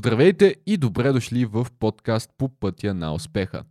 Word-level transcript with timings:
Здравейте 0.00 0.56
и 0.66 0.76
добре 0.76 1.12
дошли 1.12 1.44
в 1.44 1.66
подкаст 1.78 2.30
по 2.38 2.48
пътя 2.48 2.94
на 2.94 3.14
успеха. 3.14 3.64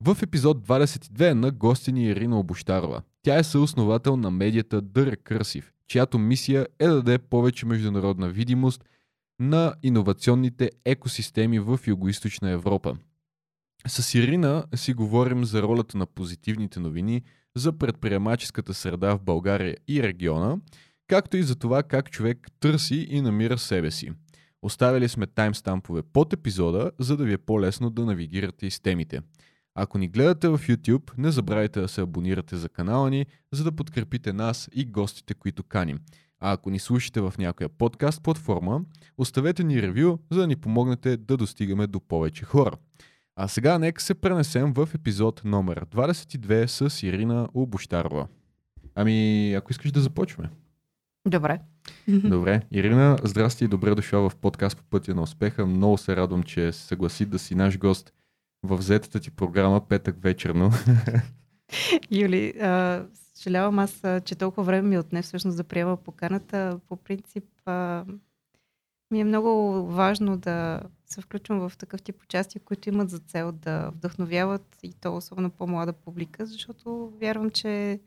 В 0.00 0.18
епизод 0.22 0.66
22 0.66 1.32
на 1.32 1.50
гости 1.50 1.92
ни 1.92 2.04
Ирина 2.04 2.40
Обощарова. 2.40 3.02
Тя 3.22 3.38
е 3.38 3.44
съосновател 3.44 4.16
на 4.16 4.30
медията 4.30 4.82
The 4.82 5.14
Recursive, 5.14 5.64
чиято 5.88 6.18
мисия 6.18 6.66
е 6.78 6.86
да 6.86 6.94
даде 6.94 7.18
повече 7.18 7.66
международна 7.66 8.28
видимост 8.28 8.84
на 9.40 9.74
иновационните 9.82 10.70
екосистеми 10.84 11.60
в 11.60 11.78
Юго-Источна 11.86 12.50
Европа. 12.50 12.96
С 13.86 14.14
Ирина 14.14 14.64
си 14.74 14.94
говорим 14.94 15.44
за 15.44 15.62
ролята 15.62 15.98
на 15.98 16.06
позитивните 16.06 16.80
новини, 16.80 17.22
за 17.56 17.72
предприемаческата 17.78 18.74
среда 18.74 19.14
в 19.14 19.22
България 19.22 19.76
и 19.88 20.02
региона, 20.02 20.56
както 21.08 21.36
и 21.36 21.42
за 21.42 21.56
това 21.56 21.82
как 21.82 22.10
човек 22.10 22.48
търси 22.60 23.06
и 23.10 23.20
намира 23.20 23.58
себе 23.58 23.90
си– 23.90 24.12
Оставили 24.62 25.08
сме 25.08 25.26
таймстампове 25.26 26.02
под 26.02 26.32
епизода, 26.32 26.90
за 26.98 27.16
да 27.16 27.24
ви 27.24 27.32
е 27.32 27.38
по-лесно 27.38 27.90
да 27.90 28.04
навигирате 28.04 28.66
из 28.66 28.80
темите. 28.80 29.22
Ако 29.74 29.98
ни 29.98 30.08
гледате 30.08 30.48
в 30.48 30.58
YouTube, 30.58 31.10
не 31.18 31.30
забравяйте 31.30 31.80
да 31.80 31.88
се 31.88 32.00
абонирате 32.00 32.56
за 32.56 32.68
канала 32.68 33.10
ни, 33.10 33.26
за 33.52 33.64
да 33.64 33.72
подкрепите 33.72 34.32
нас 34.32 34.68
и 34.74 34.84
гостите, 34.84 35.34
които 35.34 35.62
каним. 35.62 35.98
А 36.40 36.52
ако 36.52 36.70
ни 36.70 36.78
слушате 36.78 37.20
в 37.20 37.34
някоя 37.38 37.68
подкаст 37.68 38.22
платформа, 38.22 38.80
оставете 39.18 39.64
ни 39.64 39.82
ревю, 39.82 40.18
за 40.30 40.40
да 40.40 40.46
ни 40.46 40.56
помогнете 40.56 41.16
да 41.16 41.36
достигаме 41.36 41.86
до 41.86 42.00
повече 42.00 42.44
хора. 42.44 42.76
А 43.36 43.48
сега 43.48 43.78
нека 43.78 44.02
се 44.02 44.14
пренесем 44.14 44.72
в 44.72 44.88
епизод 44.94 45.40
номер 45.44 45.86
22 45.86 46.66
с 46.66 47.02
Ирина 47.02 47.48
Обощарова. 47.54 48.28
Ами, 48.94 49.54
ако 49.54 49.72
искаш 49.72 49.92
да 49.92 50.00
започваме. 50.00 50.50
Добре. 51.26 51.60
Добре. 52.08 52.62
Ирина, 52.72 53.16
здрасти 53.24 53.64
и 53.64 53.68
добре 53.68 53.94
дошла 53.94 54.30
в 54.30 54.36
подкаст 54.36 54.76
по 54.76 54.84
пътя 54.84 55.14
на 55.14 55.22
успеха. 55.22 55.66
Много 55.66 55.98
се 55.98 56.16
радвам, 56.16 56.42
че 56.42 56.72
се 56.72 56.86
съгласи 56.86 57.26
да 57.26 57.38
си 57.38 57.54
наш 57.54 57.78
гост 57.78 58.12
в 58.62 58.76
взетата 58.76 59.20
ти 59.20 59.30
програма 59.30 59.80
петък 59.88 60.22
вечерно. 60.22 60.70
Юли, 62.10 62.54
а, 62.60 63.04
съжалявам 63.34 63.78
аз, 63.78 64.02
че 64.24 64.34
толкова 64.34 64.62
време 64.62 64.88
ми 64.88 64.98
отне 64.98 65.22
всъщност 65.22 65.56
да 65.56 65.64
приема 65.64 65.96
поканата. 65.96 66.80
По 66.88 66.96
принцип 66.96 67.44
а, 67.66 68.04
ми 69.10 69.20
е 69.20 69.24
много 69.24 69.82
важно 69.86 70.36
да 70.36 70.80
се 71.06 71.20
включвам 71.20 71.68
в 71.68 71.76
такъв 71.76 72.02
тип 72.02 72.22
участия, 72.22 72.62
които 72.64 72.88
имат 72.88 73.10
за 73.10 73.18
цел 73.18 73.52
да 73.52 73.90
вдъхновяват 73.90 74.76
и 74.82 74.92
то 74.92 75.16
особено 75.16 75.50
по-млада 75.50 75.92
публика, 75.92 76.46
защото 76.46 77.12
вярвам, 77.20 77.50
че 77.50 78.00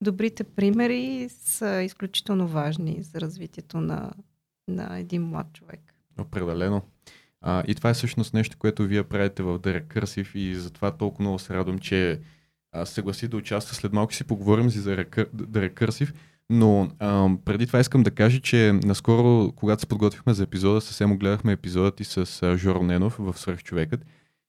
добрите 0.00 0.44
примери 0.44 1.28
са 1.28 1.82
изключително 1.82 2.48
важни 2.48 3.02
за 3.02 3.20
развитието 3.20 3.80
на, 3.80 4.12
на 4.68 4.98
един 4.98 5.22
млад 5.22 5.46
човек. 5.52 5.80
Определено. 6.20 6.82
А, 7.40 7.62
и 7.66 7.74
това 7.74 7.90
е 7.90 7.94
всъщност 7.94 8.34
нещо, 8.34 8.56
което 8.58 8.82
вие 8.82 9.02
правите 9.02 9.42
в 9.42 9.58
The 9.58 9.82
Recursive 9.82 10.36
и 10.36 10.54
затова 10.54 10.90
толкова 10.90 11.22
много 11.22 11.38
се 11.38 11.54
радвам, 11.54 11.78
че 11.78 12.20
а, 12.72 12.86
съгласи 12.86 13.28
да 13.28 13.36
участва. 13.36 13.74
След 13.74 13.92
малко 13.92 14.14
си 14.14 14.24
поговорим 14.24 14.70
за 14.70 14.96
The 14.96 15.70
Recursive, 15.70 16.14
но 16.50 16.90
а, 16.98 17.30
преди 17.44 17.66
това 17.66 17.80
искам 17.80 18.02
да 18.02 18.10
кажа, 18.10 18.40
че 18.40 18.72
наскоро, 18.72 19.52
когато 19.56 19.80
се 19.80 19.86
подготвихме 19.86 20.34
за 20.34 20.42
епизода, 20.42 20.80
съвсем 20.80 21.12
огледахме 21.12 21.52
епизодът 21.52 22.00
и 22.00 22.04
с 22.04 22.56
Жоро 22.56 22.82
Ненов 22.82 23.16
в 23.18 23.38
Свърхчовекът. 23.38 24.06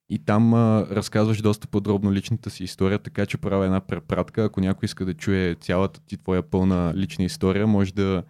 И 0.10 0.20
там 0.20 0.54
а, 0.54 0.88
разказваш 0.92 1.42
доста 1.42 1.68
подробно 1.68 2.14
личната 2.14 2.50
си 2.50 2.64
история, 2.64 3.00
така 3.00 3.26
че 3.26 3.38
правя 3.38 3.66
една 3.66 3.80
препратка. 3.80 4.44
Ако 4.44 4.62
някой 4.62 4.86
иска 4.86 5.06
да 5.06 5.14
чуе 5.14 5.56
цялата 5.62 6.02
ти 6.02 6.18
твоя 6.18 6.44
пълна 6.44 6.94
лична 6.96 7.26
история, 7.26 7.68
може 7.68 7.94
да 7.94 8.24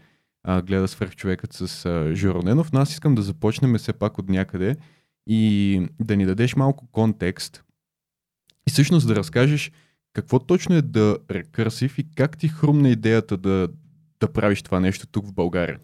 а, 0.43 0.61
гледа 0.61 0.87
свърхчовекът 0.87 1.53
с 1.53 1.85
а, 1.85 2.15
Жороненов. 2.15 2.71
Но 2.71 2.79
аз 2.79 2.91
искам 2.91 3.15
да 3.15 3.21
започнем 3.21 3.75
все 3.75 3.93
пак 3.93 4.17
от 4.17 4.29
някъде 4.29 4.75
и 5.27 5.81
да 5.99 6.17
ни 6.17 6.25
дадеш 6.25 6.55
малко 6.55 6.87
контекст 6.91 7.63
и 8.67 8.71
всъщност 8.71 9.07
да 9.07 9.15
разкажеш 9.15 9.71
какво 10.13 10.39
точно 10.39 10.75
е 10.75 10.81
да 10.81 11.17
рекърсив 11.31 11.99
и 11.99 12.11
как 12.15 12.37
ти 12.37 12.47
хрумна 12.47 12.89
идеята 12.89 13.37
да, 13.37 13.69
да 14.19 14.33
правиш 14.33 14.61
това 14.61 14.79
нещо 14.79 15.07
тук 15.07 15.25
в 15.25 15.33
България? 15.33 15.79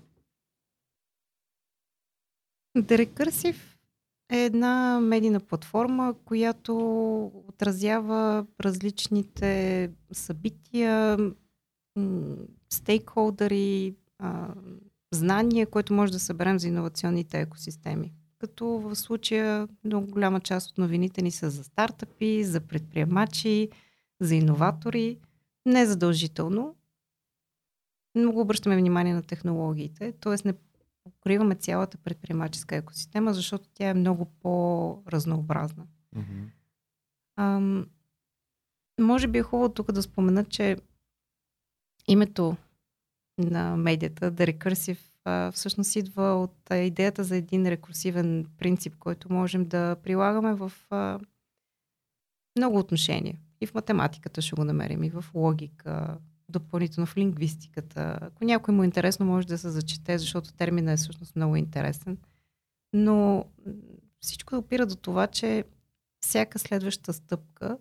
Да 2.78 2.98
рекърсив 2.98 3.75
е 4.30 4.46
една 4.46 5.00
медийна 5.00 5.40
платформа, 5.40 6.16
която 6.26 6.76
отразява 7.48 8.46
различните 8.62 9.92
събития, 10.12 11.18
стейкхолдъри, 12.70 13.96
знания, 15.14 15.68
което 15.68 15.94
може 15.94 16.12
да 16.12 16.20
съберем 16.20 16.60
за 16.60 16.68
иновационните 16.68 17.42
екосистеми. 17.42 18.14
Като 18.40 18.66
в 18.66 18.96
случая 18.96 19.68
много 19.84 20.08
голяма 20.08 20.40
част 20.40 20.72
от 20.72 20.78
новините 20.78 21.22
ни 21.22 21.32
са 21.32 21.50
за 21.50 21.64
стартъпи, 21.64 22.44
за 22.44 22.62
предприемачи, 22.62 23.70
за 24.22 24.36
иноватори. 24.36 25.18
Не 25.66 25.86
задължително. 25.86 26.76
Много 28.16 28.42
обръщаме 28.42 28.78
внимание 28.78 29.14
на 29.14 29.22
технологиите, 29.24 30.12
т.е. 30.12 30.36
не 30.46 30.54
покриваме 31.12 31.56
цялата 31.56 31.98
предприемаческа 31.98 32.76
екосистема, 32.76 33.34
защото 33.34 33.70
тя 33.74 33.90
е 33.90 33.94
много 33.94 34.26
по-разнообразна. 34.26 35.88
Mm-hmm. 36.16 36.48
Ам, 37.38 37.88
може 39.00 39.28
би 39.28 39.38
е 39.38 39.44
хубаво 39.44 39.74
тук 39.74 39.92
да 39.92 40.02
спомена, 40.02 40.46
че 40.46 40.78
името 42.08 42.58
на 43.38 43.78
медията, 43.78 44.32
The 44.32 44.98
а, 45.26 45.52
всъщност 45.52 45.96
идва 45.96 46.44
от 46.44 46.70
идеята 46.72 47.24
за 47.24 47.36
един 47.36 47.68
рекурсивен 47.68 48.46
принцип, 48.58 48.96
който 49.00 49.34
можем 49.34 49.66
да 49.66 49.96
прилагаме 50.04 50.54
в 50.54 50.72
много 52.58 52.78
отношения. 52.78 53.38
И 53.62 53.68
в 53.68 53.74
математиката 53.74 54.42
ще 54.42 54.56
го 54.56 54.64
намерим, 54.64 55.04
и 55.04 55.10
в 55.10 55.26
логика, 55.34 56.18
допълнително 56.50 57.08
в 57.08 57.18
лингвистиката. 57.18 58.18
Ако 58.22 58.46
някой 58.46 58.74
му 58.74 58.84
е 58.84 58.86
интересно, 58.86 59.26
може 59.26 59.48
да 59.48 59.58
се 59.58 59.70
зачете, 59.70 60.18
защото 60.18 60.54
терминът 60.54 60.94
е 60.94 61.02
всъщност 61.02 61.36
много 61.36 61.56
интересен. 61.56 62.18
Но 62.94 63.46
всичко 64.20 64.56
опира 64.56 64.86
до 64.86 64.96
това, 64.96 65.28
че 65.28 65.64
всяка 66.20 66.60
следваща 66.60 67.14
стъпка 67.14 67.78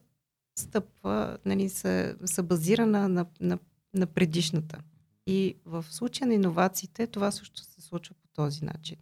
стъпва, 0.58 1.38
нали, 1.44 1.68
са, 1.68 2.16
са 2.24 2.42
базирана 2.42 3.08
на, 3.08 3.26
на, 3.40 3.58
на 3.94 4.06
предишната. 4.06 4.80
И 5.26 5.56
в 5.64 5.84
случая 5.90 6.28
на 6.28 6.34
иновациите 6.34 7.06
това 7.06 7.30
също 7.30 7.60
се 7.60 7.80
случва 7.80 8.14
по 8.14 8.28
този 8.28 8.64
начин. 8.64 8.96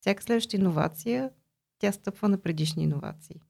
Всяка 0.00 0.22
следваща 0.22 0.56
иновация, 0.56 1.30
тя 1.78 1.92
стъпва 1.92 2.28
на 2.28 2.38
предишни 2.38 2.82
иновации. 2.82 3.40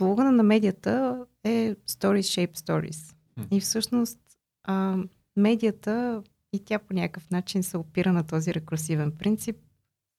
Слогана 0.00 0.32
на 0.32 0.42
медията 0.42 1.26
е 1.44 1.76
Stories 1.88 2.46
Shape 2.46 2.56
Stories. 2.56 3.14
И 3.50 3.60
всъщност 3.60 4.18
а, 4.64 4.96
медията 5.36 6.22
и 6.52 6.64
тя 6.64 6.78
по 6.78 6.94
някакъв 6.94 7.30
начин 7.30 7.62
се 7.62 7.76
опира 7.76 8.12
на 8.12 8.26
този 8.26 8.54
рекурсивен 8.54 9.12
принцип 9.12 9.56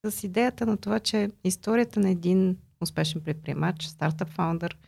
с 0.06 0.24
идеята 0.24 0.66
на 0.66 0.76
това, 0.76 1.00
че 1.00 1.30
историята 1.44 2.00
на 2.00 2.10
един 2.10 2.56
успешен 2.80 3.20
предприемач, 3.20 3.84
стартъп 3.84 4.28
фаундър, 4.28 4.78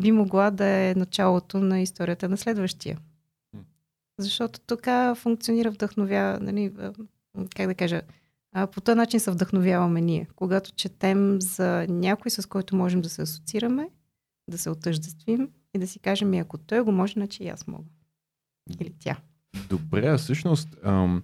би 0.00 0.12
могла 0.12 0.50
да 0.50 0.66
е 0.66 0.94
началото 0.94 1.58
на 1.58 1.80
историята 1.80 2.28
на 2.28 2.36
следващия. 2.36 2.98
Защото 4.18 4.60
така 4.60 5.14
функционира 5.14 5.70
вдъхновя, 5.70 6.38
нали, 6.40 6.72
как 7.56 7.66
да 7.66 7.74
кажа, 7.74 8.02
по 8.72 8.80
този 8.80 8.96
начин 8.96 9.20
се 9.20 9.30
вдъхновяваме 9.30 10.00
ние. 10.00 10.28
Когато 10.36 10.72
четем 10.72 11.40
за 11.40 11.86
някой, 11.88 12.30
с 12.30 12.46
който 12.46 12.76
можем 12.76 13.00
да 13.00 13.08
се 13.08 13.22
асоциираме, 13.22 13.88
да 14.48 14.58
се 14.58 14.70
отъждествим 14.70 15.48
и 15.74 15.78
да 15.78 15.86
си 15.86 15.98
кажем, 15.98 16.34
ако 16.34 16.58
той 16.58 16.80
го 16.80 16.92
може, 16.92 17.12
значи 17.12 17.44
и 17.44 17.48
аз 17.48 17.66
мога. 17.66 17.84
Или 18.80 18.94
тя. 18.98 19.16
Добре, 19.68 20.06
а 20.06 20.18
всъщност, 20.18 20.68
ам, 20.84 21.22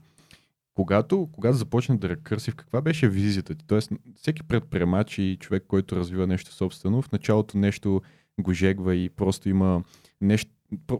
когато, 0.75 1.29
когато 1.33 1.57
започна 1.57 1.99
да 1.99 2.09
рекърсив, 2.09 2.57
каква 2.57 2.81
беше 2.81 3.09
визията 3.09 3.55
ти? 3.55 3.67
Тоест, 3.67 3.91
всеки 4.15 4.43
предприемач 4.43 5.19
и 5.19 5.37
човек, 5.41 5.65
който 5.69 5.97
развива 5.97 6.27
нещо 6.27 6.53
собствено, 6.53 7.03
в 7.03 7.13
началото 7.13 7.59
нещо 7.59 8.03
го 8.41 8.53
жегва 8.53 8.95
и 8.95 9.11
просто 9.11 9.49
има 9.49 9.83
нещо, 10.21 10.51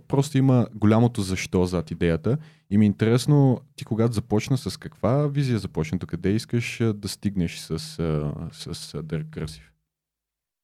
просто 0.09 0.39
има 0.39 0.67
голямото 0.75 1.23
защо 1.23 1.65
зад 1.65 1.91
идеята. 1.91 2.39
И 2.71 2.79
ми 2.79 2.85
е 2.85 2.87
интересно, 2.87 3.61
ти 3.77 3.85
когато 3.85 4.15
започна, 4.15 4.59
с 4.59 4.77
каква 4.77 5.27
визия 5.27 5.59
започна, 5.59 5.99
до 5.99 6.07
къде 6.07 6.31
искаш 6.31 6.81
да 6.95 7.09
стигнеш 7.09 7.59
с, 7.59 7.79
с, 7.79 8.75
The 8.93 9.25
Recursive? 9.25 9.71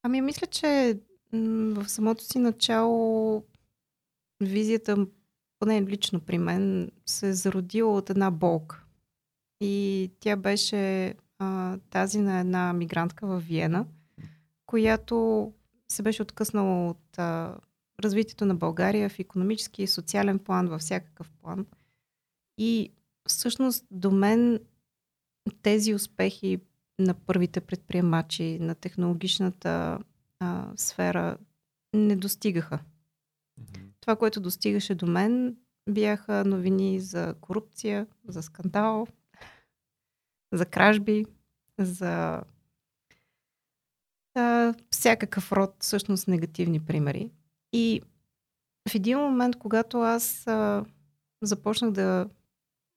Ами, 0.02 0.20
мисля, 0.20 0.46
че 0.46 0.98
в 1.32 1.88
самото 1.88 2.24
си 2.24 2.38
начало 2.38 3.44
визията, 4.40 5.06
поне 5.58 5.82
лично 5.82 6.20
при 6.20 6.38
мен, 6.38 6.90
се 7.06 7.28
е 7.28 7.32
зародила 7.32 7.96
от 7.96 8.10
една 8.10 8.30
болка. 8.30 8.84
И 9.60 10.10
тя 10.20 10.36
беше 10.36 11.14
а, 11.38 11.78
тази 11.90 12.20
на 12.20 12.40
една 12.40 12.72
мигрантка 12.72 13.26
в 13.26 13.38
Виена, 13.38 13.86
която 14.66 15.52
се 15.88 16.02
беше 16.02 16.22
откъснала 16.22 16.90
от 16.90 17.18
а, 17.18 17.56
развитието 18.00 18.44
на 18.44 18.54
България 18.54 19.08
в 19.08 19.18
економически 19.18 19.82
и 19.82 19.86
социален 19.86 20.38
план, 20.38 20.68
във 20.68 20.80
всякакъв 20.80 21.30
план. 21.30 21.66
И 22.58 22.92
всъщност 23.28 23.86
до 23.90 24.10
мен 24.10 24.60
тези 25.62 25.94
успехи 25.94 26.60
на 26.98 27.14
първите 27.14 27.60
предприемачи, 27.60 28.58
на 28.60 28.74
технологичната 28.74 29.98
а, 30.40 30.72
сфера 30.76 31.36
не 31.94 32.16
достигаха. 32.16 32.78
Mm-hmm. 33.60 33.86
Това, 34.00 34.16
което 34.16 34.40
достигаше 34.40 34.94
до 34.94 35.06
мен, 35.06 35.56
бяха 35.88 36.44
новини 36.44 37.00
за 37.00 37.34
корупция, 37.40 38.06
за 38.28 38.42
скандал, 38.42 39.06
за 40.52 40.66
кражби, 40.66 41.24
за 41.78 42.42
а, 44.34 44.74
всякакъв 44.90 45.52
род, 45.52 45.74
всъщност, 45.80 46.28
негативни 46.28 46.84
примери. 46.84 47.30
И 47.72 48.00
в 48.88 48.94
един 48.94 49.18
момент, 49.18 49.56
когато 49.56 50.00
аз 50.00 50.46
а, 50.46 50.84
започнах 51.42 51.90
да 51.90 52.28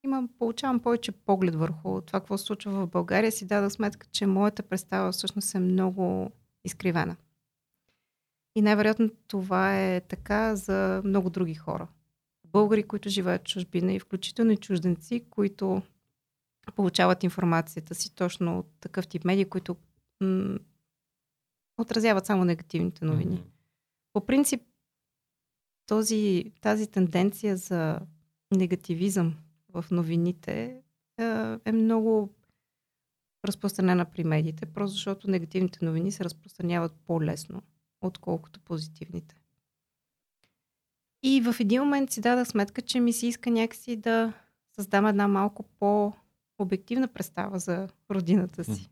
имам, 0.06 0.30
получавам 0.40 0.80
повече 0.80 1.12
поглед 1.12 1.56
върху 1.56 2.02
това, 2.02 2.20
какво 2.20 2.38
се 2.38 2.46
случва 2.46 2.72
в 2.72 2.88
България, 2.88 3.32
си 3.32 3.46
дадах 3.46 3.72
сметка, 3.72 4.08
че 4.12 4.26
моята 4.26 4.64
представа 4.64 5.12
всъщност 5.12 5.56
е 5.56 5.60
много 5.60 6.32
изкривена. 6.66 7.16
И 8.56 8.62
най-вероятно 8.62 9.10
това 9.28 9.82
е 9.82 10.02
така 10.02 10.56
за 10.56 11.02
много 11.06 11.30
други 11.30 11.56
хора. 11.56 11.88
Българи, 12.48 12.84
които 12.84 13.10
живеят 13.10 13.42
в 13.42 13.52
чужбина 13.52 13.94
и 13.94 14.00
включително 14.00 14.52
и 14.52 14.58
чужденци, 14.58 15.26
които 15.30 15.82
получават 16.76 17.24
информацията 17.24 17.96
си 17.96 18.16
точно 18.16 18.60
от 18.60 18.68
такъв 18.80 19.08
тип 19.08 19.26
медии, 19.26 19.46
които 19.46 19.76
м- 20.22 20.60
отразяват 21.78 22.26
само 22.26 22.46
негативните 22.46 23.06
новини. 23.06 23.38
Mm-hmm. 23.38 23.55
По 24.16 24.26
принцип, 24.26 24.62
този, 25.86 26.52
тази 26.62 26.88
тенденция 26.88 27.58
за 27.58 28.00
негативизъм 28.52 29.36
в 29.70 29.86
новините 29.92 30.82
е 31.66 31.72
много 31.72 32.30
разпространена 33.46 34.06
при 34.06 34.24
медиите, 34.24 34.66
просто 34.66 34.94
защото 34.94 35.30
негативните 35.30 35.86
новини 35.86 36.12
се 36.12 36.24
разпространяват 36.24 36.94
по-лесно, 37.06 37.62
отколкото 38.02 38.60
позитивните. 38.60 39.36
И 41.24 41.42
в 41.42 41.56
един 41.60 41.82
момент 41.82 42.12
си 42.12 42.22
дадах 42.22 42.48
сметка, 42.48 42.82
че 42.82 43.00
ми 43.00 43.14
се 43.14 43.28
иска 43.28 43.52
някакси 43.52 43.96
да 43.96 44.34
създам 44.76 45.08
една 45.08 45.28
малко 45.28 45.64
по-обективна 45.64 47.08
представа 47.08 47.60
за 47.60 47.88
родината 48.12 48.64
си. 48.64 48.90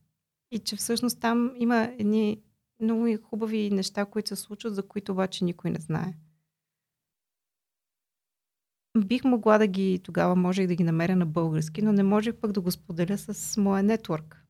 И 0.51 0.59
че 0.59 0.75
всъщност 0.75 1.19
там 1.19 1.53
има 1.57 1.83
едни 1.99 2.41
много 2.83 3.17
хубави 3.23 3.69
неща, 3.69 4.05
които 4.05 4.29
се 4.29 4.35
случват, 4.35 4.75
за 4.75 4.87
които 4.87 5.11
обаче 5.11 5.45
никой 5.45 5.71
не 5.71 5.79
знае. 5.79 6.13
Бих 8.97 9.23
могла 9.23 9.57
да 9.57 9.67
ги, 9.67 9.99
тогава 10.03 10.35
можех 10.35 10.67
да 10.67 10.75
ги 10.75 10.83
намеря 10.83 11.15
на 11.15 11.25
български, 11.25 11.81
но 11.81 11.91
не 11.91 12.03
можех 12.03 12.35
пък 12.35 12.51
да 12.51 12.61
го 12.61 12.71
споделя 12.71 13.17
с 13.17 13.57
моя 13.57 13.83
нетворк. 13.83 14.45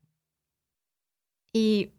И 1.54 1.90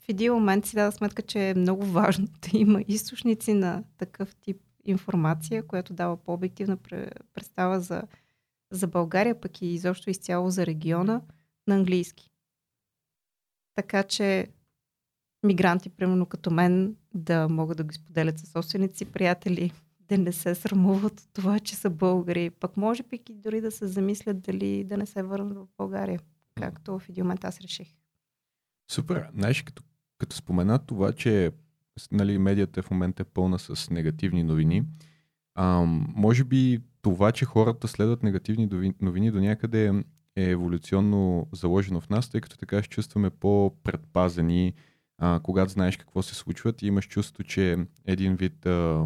в 0.00 0.08
един 0.08 0.32
момент 0.32 0.66
си 0.66 0.76
дава 0.76 0.92
сметка, 0.92 1.22
че 1.22 1.50
е 1.50 1.54
много 1.54 1.84
важно 1.86 2.26
да 2.52 2.58
има 2.58 2.84
източници 2.88 3.54
на 3.54 3.84
такъв 3.98 4.34
тип 4.34 4.60
информация, 4.84 5.66
която 5.66 5.92
дава 5.92 6.16
по-обективна 6.16 6.76
представа 7.34 7.80
за, 7.80 8.02
за 8.70 8.86
България, 8.86 9.40
пък 9.40 9.62
и 9.62 9.66
изобщо 9.66 10.10
изцяло 10.10 10.50
за 10.50 10.66
региона 10.66 11.20
на 11.66 11.74
английски. 11.74 12.30
Така 13.74 14.02
че 14.02 14.48
мигранти, 15.42 15.90
примерно 15.90 16.26
като 16.26 16.50
мен, 16.50 16.96
да 17.14 17.48
могат 17.48 17.76
да 17.76 17.84
го 17.84 17.92
споделят 17.92 18.38
със 18.38 18.50
собствените 18.50 18.96
си 18.96 19.04
приятели, 19.04 19.72
да 20.08 20.18
не 20.18 20.32
се 20.32 20.54
срамуват 20.54 21.20
от 21.20 21.28
това, 21.32 21.60
че 21.60 21.76
са 21.76 21.90
българи. 21.90 22.50
Пък 22.50 22.76
може 22.76 23.02
би 23.02 23.20
и 23.28 23.34
дори 23.34 23.60
да 23.60 23.70
се 23.70 23.86
замислят 23.86 24.42
дали 24.42 24.84
да 24.84 24.96
не 24.96 25.06
се 25.06 25.22
върнат 25.22 25.58
в 25.58 25.66
България, 25.76 26.20
както 26.54 26.98
в 26.98 27.08
един 27.08 27.24
момент 27.24 27.44
аз 27.44 27.60
реших. 27.60 27.88
Супер. 28.90 29.28
Знаеш, 29.34 29.62
като, 29.62 29.82
като 30.18 30.36
спомена 30.36 30.78
това, 30.78 31.12
че 31.12 31.52
нали, 32.12 32.38
медията 32.38 32.82
в 32.82 32.90
момента 32.90 33.22
е 33.22 33.24
пълна 33.34 33.58
с 33.58 33.90
негативни 33.90 34.42
новини, 34.42 34.82
а, 35.54 35.84
може 36.14 36.44
би 36.44 36.80
това, 37.02 37.32
че 37.32 37.44
хората 37.44 37.88
следват 37.88 38.22
негативни 38.22 38.92
новини 39.00 39.30
до 39.30 39.40
някъде 39.40 40.02
е 40.36 40.50
еволюционно 40.50 41.48
заложено 41.52 42.00
в 42.00 42.10
нас, 42.10 42.30
тъй 42.30 42.40
като 42.40 42.56
така 42.56 42.82
ще 42.82 42.94
чувстваме 42.94 43.30
по-предпазени, 43.30 44.74
а, 45.24 45.40
когато 45.42 45.72
знаеш 45.72 45.96
какво 45.96 46.22
се 46.22 46.34
случва 46.34 46.72
и 46.82 46.86
имаш 46.86 47.08
чувство, 47.08 47.42
че 47.42 47.86
един 48.06 48.36
вид 48.36 48.66
а, 48.66 49.04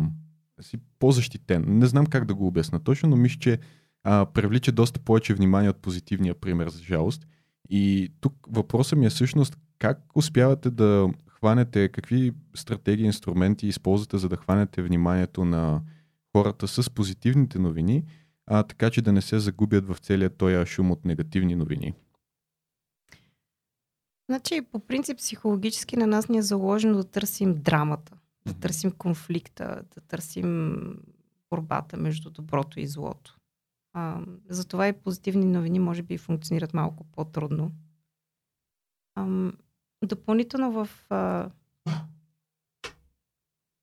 си 0.61 0.77
по-защитен. 0.99 1.65
Не 1.67 1.87
знам 1.87 2.07
как 2.07 2.25
да 2.25 2.35
го 2.35 2.47
обясна 2.47 2.85
точно, 2.85 3.09
но 3.09 3.17
мисля, 3.17 3.39
че 3.41 3.59
а, 4.05 4.27
привлича 4.27 4.73
доста 4.73 5.01
повече 5.01 5.35
внимание 5.35 5.71
от 5.71 5.77
позитивния 5.77 6.35
пример, 6.35 6.69
за 6.69 6.83
жалост. 6.83 7.27
И 7.71 8.13
тук 8.21 8.35
въпросът 8.49 8.99
ми 8.99 9.07
е 9.07 9.11
всъщност 9.11 9.59
как 9.79 10.03
успявате 10.15 10.71
да 10.71 11.09
хванете, 11.29 11.89
какви 11.89 12.33
стратегии, 12.55 13.07
инструменти 13.07 13.67
използвате, 13.67 14.19
за 14.19 14.29
да 14.29 14.37
хванете 14.37 14.83
вниманието 14.83 15.45
на 15.45 15.83
хората 16.37 16.69
с 16.69 16.91
позитивните 16.91 17.59
новини, 17.59 18.05
а, 18.47 18.63
така 18.63 18.91
че 18.91 19.03
да 19.03 19.13
не 19.13 19.23
се 19.23 19.39
загубят 19.39 19.89
в 19.89 19.97
целия 19.99 20.31
този 20.31 20.67
шум 20.67 20.91
от 20.91 21.05
негативни 21.05 21.57
новини? 21.57 21.95
Значи, 24.29 24.63
по 24.73 24.79
принцип, 24.79 25.19
психологически 25.19 25.97
на 25.97 26.07
нас 26.07 26.29
ни 26.29 26.39
е 26.39 26.43
заложено 26.43 26.97
да 26.97 27.05
търсим 27.05 27.63
драмата, 27.63 28.19
да 28.47 28.55
търсим 28.55 28.91
конфликта, 28.91 29.83
да 29.95 30.01
търсим 30.01 30.77
борбата 31.51 31.97
между 31.97 32.31
доброто 32.31 32.81
и 32.81 32.87
злото. 32.87 33.37
А, 33.93 34.21
затова 34.49 34.89
и 34.89 34.93
позитивни 34.93 35.45
новини 35.45 35.79
може 35.79 36.03
би 36.03 36.19
функционират 36.19 36.75
малко 36.75 37.05
по-трудно. 37.05 37.73
А, 39.15 39.53
допълнително 40.05 40.73
в 40.73 40.91
а, 41.11 41.51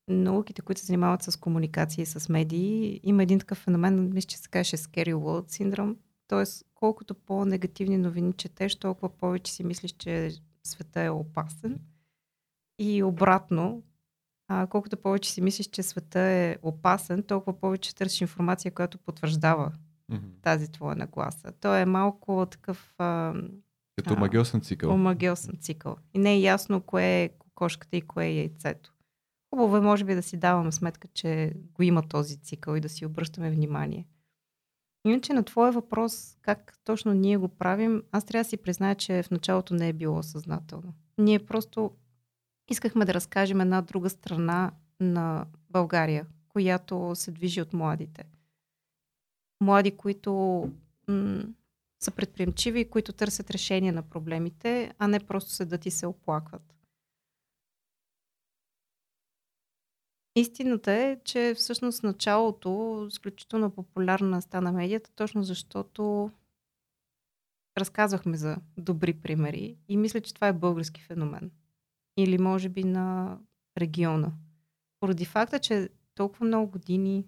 науките, 0.08 0.62
които 0.62 0.80
се 0.80 0.86
занимават 0.86 1.22
с 1.22 1.36
комуникация 1.40 2.02
и 2.02 2.06
с 2.06 2.28
медии, 2.28 3.00
има 3.02 3.22
един 3.22 3.38
такъв 3.38 3.58
феномен, 3.58 4.12
мисля, 4.14 4.26
че 4.26 4.36
се 4.36 4.48
каже 4.48 4.76
Scary 4.76 5.14
World 5.14 5.50
синдром. 5.50 5.96
Тоест, 6.28 6.64
колкото 6.74 7.14
по-негативни 7.14 7.98
новини 7.98 8.32
четеш, 8.32 8.76
толкова 8.76 9.08
повече 9.08 9.52
си 9.52 9.64
мислиш, 9.64 9.92
че 9.92 10.30
света 10.64 11.00
е 11.00 11.10
опасен. 11.10 11.80
И 12.78 13.02
обратно, 13.02 13.82
а, 14.48 14.66
колкото 14.66 14.96
повече 14.96 15.32
си 15.32 15.40
мислиш, 15.40 15.66
че 15.66 15.82
света 15.82 16.20
е 16.20 16.56
опасен, 16.62 17.22
толкова 17.22 17.60
повече 17.60 17.94
търсиш 17.94 18.20
информация, 18.20 18.72
която 18.72 18.98
потвърждава 18.98 19.72
mm-hmm. 20.12 20.42
тази 20.42 20.72
твоя 20.72 20.96
нагласа. 20.96 21.52
То 21.60 21.74
е 21.74 21.84
малко 21.84 22.46
такъв... 22.50 22.94
А, 22.98 23.34
Като 23.96 24.16
магиосен 24.16 24.60
цикъл. 24.60 24.92
Омагиосен 24.92 25.58
цикъл. 25.60 25.96
И 26.14 26.18
не 26.18 26.32
е 26.34 26.40
ясно 26.40 26.80
кое 26.80 27.22
е 27.22 27.28
кокошката 27.28 27.96
и 27.96 28.02
кое 28.02 28.26
е 28.26 28.34
яйцето. 28.34 28.94
Хубаво 29.54 29.76
е, 29.76 29.80
може 29.80 30.04
би, 30.04 30.14
да 30.14 30.22
си 30.22 30.36
даваме 30.36 30.72
сметка, 30.72 31.08
че 31.14 31.52
го 31.74 31.82
има 31.82 32.08
този 32.08 32.36
цикъл 32.36 32.76
и 32.76 32.80
да 32.80 32.88
си 32.88 33.06
обръщаме 33.06 33.50
внимание. 33.50 34.06
Иначе 35.06 35.32
на 35.32 35.42
твоя 35.44 35.72
въпрос, 35.72 36.36
как 36.42 36.78
точно 36.84 37.12
ние 37.12 37.36
го 37.36 37.48
правим, 37.48 38.02
аз 38.12 38.24
трябва 38.24 38.44
да 38.44 38.48
си 38.48 38.56
призная, 38.56 38.94
че 38.94 39.22
в 39.22 39.30
началото 39.30 39.74
не 39.74 39.88
е 39.88 39.92
било 39.92 40.22
съзнателно. 40.22 40.94
Ние 41.18 41.38
просто 41.38 41.90
искахме 42.70 43.04
да 43.04 43.14
разкажем 43.14 43.60
една 43.60 43.82
друга 43.82 44.10
страна 44.10 44.72
на 45.00 45.46
България, 45.70 46.26
която 46.48 47.12
се 47.14 47.30
движи 47.30 47.60
от 47.60 47.72
младите. 47.72 48.24
Млади, 49.60 49.90
които 49.90 50.32
м- 51.08 51.44
са 52.00 52.10
предприемчиви, 52.10 52.90
които 52.90 53.12
търсят 53.12 53.50
решение 53.50 53.92
на 53.92 54.02
проблемите, 54.02 54.92
а 54.98 55.08
не 55.08 55.20
просто 55.20 55.50
седат 55.50 55.86
и 55.86 55.90
се 55.90 56.06
оплакват. 56.06 56.73
Истината 60.36 60.92
е, 60.92 61.16
че 61.24 61.54
всъщност 61.56 62.02
началото 62.02 63.04
изключително 63.10 63.70
популярна 63.70 64.42
стана 64.42 64.72
медията, 64.72 65.10
точно 65.16 65.42
защото 65.42 66.30
разказвахме 67.78 68.36
за 68.36 68.56
добри 68.76 69.14
примери 69.14 69.76
и 69.88 69.96
мисля, 69.96 70.20
че 70.20 70.34
това 70.34 70.48
е 70.48 70.52
български 70.52 71.02
феномен. 71.02 71.50
Или 72.16 72.38
може 72.38 72.68
би 72.68 72.84
на 72.84 73.38
региона. 73.78 74.32
Поради 75.00 75.24
факта, 75.24 75.58
че 75.58 75.88
толкова 76.14 76.46
много 76.46 76.70
години 76.70 77.24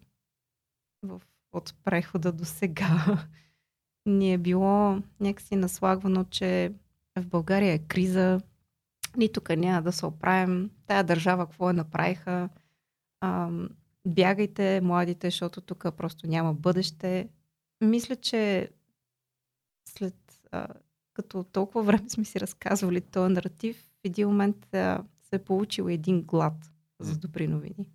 в, 1.02 1.22
от 1.52 1.74
прехода 1.84 2.32
до 2.32 2.44
сега 2.44 3.18
ни 4.06 4.32
е 4.32 4.38
било 4.38 5.02
някакси 5.20 5.56
наслагвано, 5.56 6.24
че 6.24 6.72
в 7.18 7.26
България 7.26 7.72
е 7.72 7.78
криза, 7.78 8.40
ни 9.16 9.32
тук 9.32 9.48
няма 9.48 9.82
да 9.82 9.92
се 9.92 10.06
оправим, 10.06 10.70
тая 10.86 11.04
държава 11.04 11.46
какво 11.46 11.70
е 11.70 11.72
направиха, 11.72 12.48
бягайте, 14.06 14.80
младите, 14.80 15.26
защото 15.26 15.60
тук 15.60 15.86
просто 15.96 16.26
няма 16.26 16.54
бъдеще. 16.54 17.28
Мисля, 17.80 18.16
че 18.16 18.70
след 19.88 20.40
а, 20.52 20.66
като 21.14 21.44
толкова 21.44 21.82
време 21.82 22.08
сме 22.08 22.24
си 22.24 22.40
разказвали 22.40 23.00
този 23.00 23.32
наратив, 23.32 23.76
в 23.76 24.04
един 24.04 24.28
момент 24.28 24.74
а, 24.74 25.04
се 25.22 25.36
е 25.36 25.44
получил 25.44 25.88
един 25.88 26.22
глад 26.22 26.72
за 27.00 27.18
добри 27.18 27.48
новини. 27.48 27.88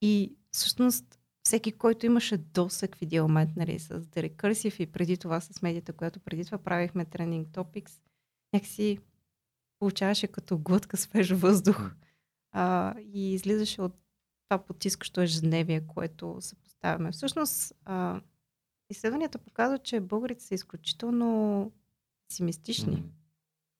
И 0.00 0.36
всъщност 0.50 1.18
всеки, 1.42 1.72
който 1.72 2.06
имаше 2.06 2.36
досък 2.36 2.96
в 2.96 3.02
един 3.02 3.22
момент 3.22 3.50
нали, 3.56 3.78
с 3.78 4.00
Recursive 4.00 4.80
и 4.80 4.86
преди 4.86 5.16
това 5.16 5.40
с 5.40 5.62
медията, 5.62 5.92
която 5.92 6.20
преди 6.20 6.44
това 6.44 6.58
правихме 6.58 7.06
Trending 7.06 7.46
Topics, 7.46 8.00
някакси 8.52 8.98
получаваше 9.78 10.26
като 10.26 10.58
глътка 10.58 10.96
свеж 10.96 11.30
въздух 11.30 11.94
а, 12.52 12.94
и 13.00 13.32
излизаше 13.34 13.82
от 13.82 13.94
това 14.52 14.64
потискащо 14.64 15.20
ежедневие, 15.20 15.86
което 15.86 16.36
се 16.40 16.54
поставяме. 16.54 17.12
Всъщност, 17.12 17.74
а, 17.84 18.20
изследванията 18.90 19.38
показват, 19.38 19.82
че 19.82 20.00
българите 20.00 20.44
са 20.44 20.54
изключително 20.54 21.72
песимистични. 22.28 23.04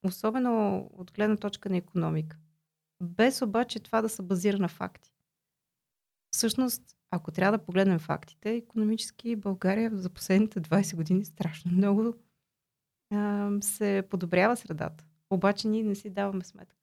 Особено 0.05 0.79
от 0.93 1.13
гледна 1.13 1.37
точка 1.37 1.71
на 1.71 1.77
економика. 1.77 2.37
Без 3.03 3.43
обаче 3.43 3.81
това 3.81 4.03
да 4.03 4.09
се 4.09 4.23
базира 4.23 4.59
на 4.59 4.69
факти. 4.69 5.13
Всъщност, 6.31 6.83
ако 7.11 7.31
трябва 7.31 7.59
да 7.59 7.65
погледнем 7.65 7.99
фактите, 7.99 8.55
економически 8.55 9.37
България 9.37 9.91
за 9.95 10.11
последните 10.11 10.61
20 10.61 10.97
години 10.97 11.25
страшно 11.25 11.73
много 11.73 12.15
а, 13.11 13.51
се 13.61 14.05
подобрява 14.11 14.57
средата. 14.57 15.05
Обаче 15.31 15.69
ние 15.69 15.83
не 15.83 15.95
си 15.95 16.11
даваме 16.11 16.45
сметка. 16.45 16.82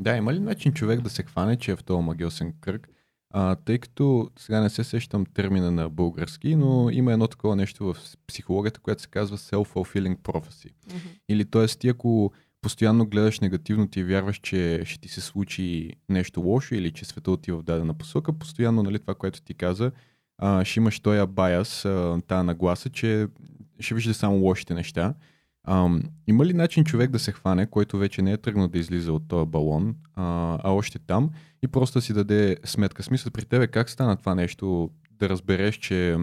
Да, 0.00 0.16
има 0.16 0.34
ли 0.34 0.40
начин 0.40 0.72
човек 0.72 1.00
да 1.00 1.10
се 1.10 1.22
хване, 1.22 1.56
че 1.56 1.72
е 1.72 1.76
в 1.76 1.84
този 1.84 2.02
магиосен 2.02 2.52
кръг? 2.60 2.88
А, 3.30 3.54
тъй 3.54 3.78
като 3.78 4.30
сега 4.38 4.60
не 4.60 4.70
се 4.70 4.84
сещам 4.84 5.26
термина 5.26 5.70
на 5.70 5.88
български, 5.88 6.56
но 6.56 6.90
има 6.90 7.12
едно 7.12 7.26
такова 7.26 7.56
нещо 7.56 7.84
в 7.84 7.96
психологията, 8.26 8.80
което 8.80 9.02
се 9.02 9.08
казва 9.08 9.38
self-fulfilling 9.38 10.16
prophecy. 10.16 10.72
Mm-hmm. 10.88 11.18
Или 11.28 11.44
т.е. 11.44 11.66
ти 11.66 11.88
ако 11.88 12.32
постоянно 12.62 13.06
гледаш 13.06 13.40
негативно 13.40 13.88
ти 13.88 14.04
вярваш, 14.04 14.38
че 14.38 14.82
ще 14.84 15.00
ти 15.00 15.08
се 15.08 15.20
случи 15.20 15.92
нещо 16.08 16.40
лошо 16.40 16.74
или 16.74 16.90
че 16.90 17.04
света 17.04 17.30
отива 17.30 17.58
в 17.58 17.62
дадена 17.62 17.94
посока, 17.94 18.32
постоянно 18.32 18.82
нали, 18.82 18.98
това, 18.98 19.14
което 19.14 19.42
ти 19.42 19.54
каза, 19.54 19.92
а, 20.38 20.64
ще 20.64 20.80
имаш 20.80 21.00
този 21.00 21.26
байас, 21.26 21.82
тази 22.26 22.46
нагласа, 22.46 22.90
че 22.90 23.26
ще 23.80 23.94
вижда 23.94 24.14
само 24.14 24.36
лошите 24.36 24.74
неща. 24.74 25.14
А, 25.64 25.98
има 26.26 26.46
ли 26.46 26.52
начин 26.52 26.84
човек 26.84 27.10
да 27.10 27.18
се 27.18 27.32
хване, 27.32 27.66
който 27.66 27.98
вече 27.98 28.22
не 28.22 28.32
е 28.32 28.36
тръгнал 28.36 28.68
да 28.68 28.78
излиза 28.78 29.12
от 29.12 29.28
този 29.28 29.50
балон, 29.50 29.96
а, 30.14 30.58
а 30.62 30.72
още 30.72 30.98
там 30.98 31.30
и 31.62 31.68
просто 31.68 31.98
да 31.98 32.02
си 32.02 32.12
даде 32.12 32.56
сметка? 32.64 33.02
Смисъл 33.02 33.32
при 33.32 33.44
тебе 33.44 33.66
как 33.66 33.90
стана 33.90 34.16
това 34.16 34.34
нещо 34.34 34.90
да 35.10 35.28
разбереш, 35.28 35.76
че 35.76 36.16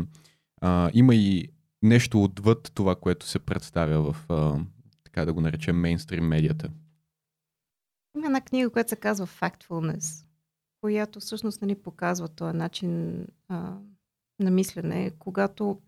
а, 0.62 0.92
има 0.94 1.16
и 1.16 1.50
нещо 1.84 2.24
отвъд 2.24 2.72
това, 2.74 2.96
което 2.96 3.26
се 3.26 3.40
представя 3.40 4.14
в, 4.14 4.26
а, 4.30 4.60
така 5.04 5.26
да 5.26 5.34
го 5.34 5.42
наречем, 5.42 5.80
мейнстрим 5.80 6.28
медията? 6.28 6.70
Има 8.16 8.26
една 8.26 8.42
книга, 8.42 8.70
която 8.70 8.90
се 8.90 8.96
казва 8.96 9.28
Factfulness, 9.28 10.26
която 10.82 11.20
всъщност 11.20 11.62
нали, 11.62 11.76
показва 11.76 12.28
този 12.28 12.58
начин 12.58 13.26
а, 13.48 13.78
на 14.40 14.52
мислене, 14.52 15.12
когато 15.20 15.82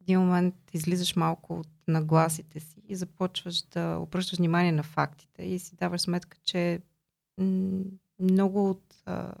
един 0.00 0.20
момент 0.20 0.54
излизаш 0.72 1.16
малко 1.16 1.54
от 1.54 1.68
нагласите 1.88 2.60
си 2.60 2.82
и 2.88 2.96
започваш 2.96 3.62
да 3.62 3.96
обръщаш 3.96 4.38
внимание 4.38 4.72
на 4.72 4.82
фактите 4.82 5.42
и 5.42 5.58
си 5.58 5.76
даваш 5.76 6.00
сметка, 6.00 6.38
че 6.44 6.80
много 8.20 8.70
от 8.70 9.02
а, 9.06 9.34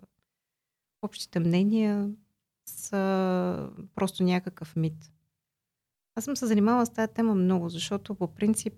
общите 1.02 1.40
мнения 1.40 2.10
са 2.66 3.70
просто 3.94 4.22
някакъв 4.22 4.76
мит. 4.76 5.12
Аз 6.14 6.24
съм 6.24 6.36
се 6.36 6.46
занимавала 6.46 6.86
с 6.86 6.92
тази 6.92 7.12
тема 7.12 7.34
много, 7.34 7.68
защото 7.68 8.14
по 8.14 8.34
принцип 8.34 8.74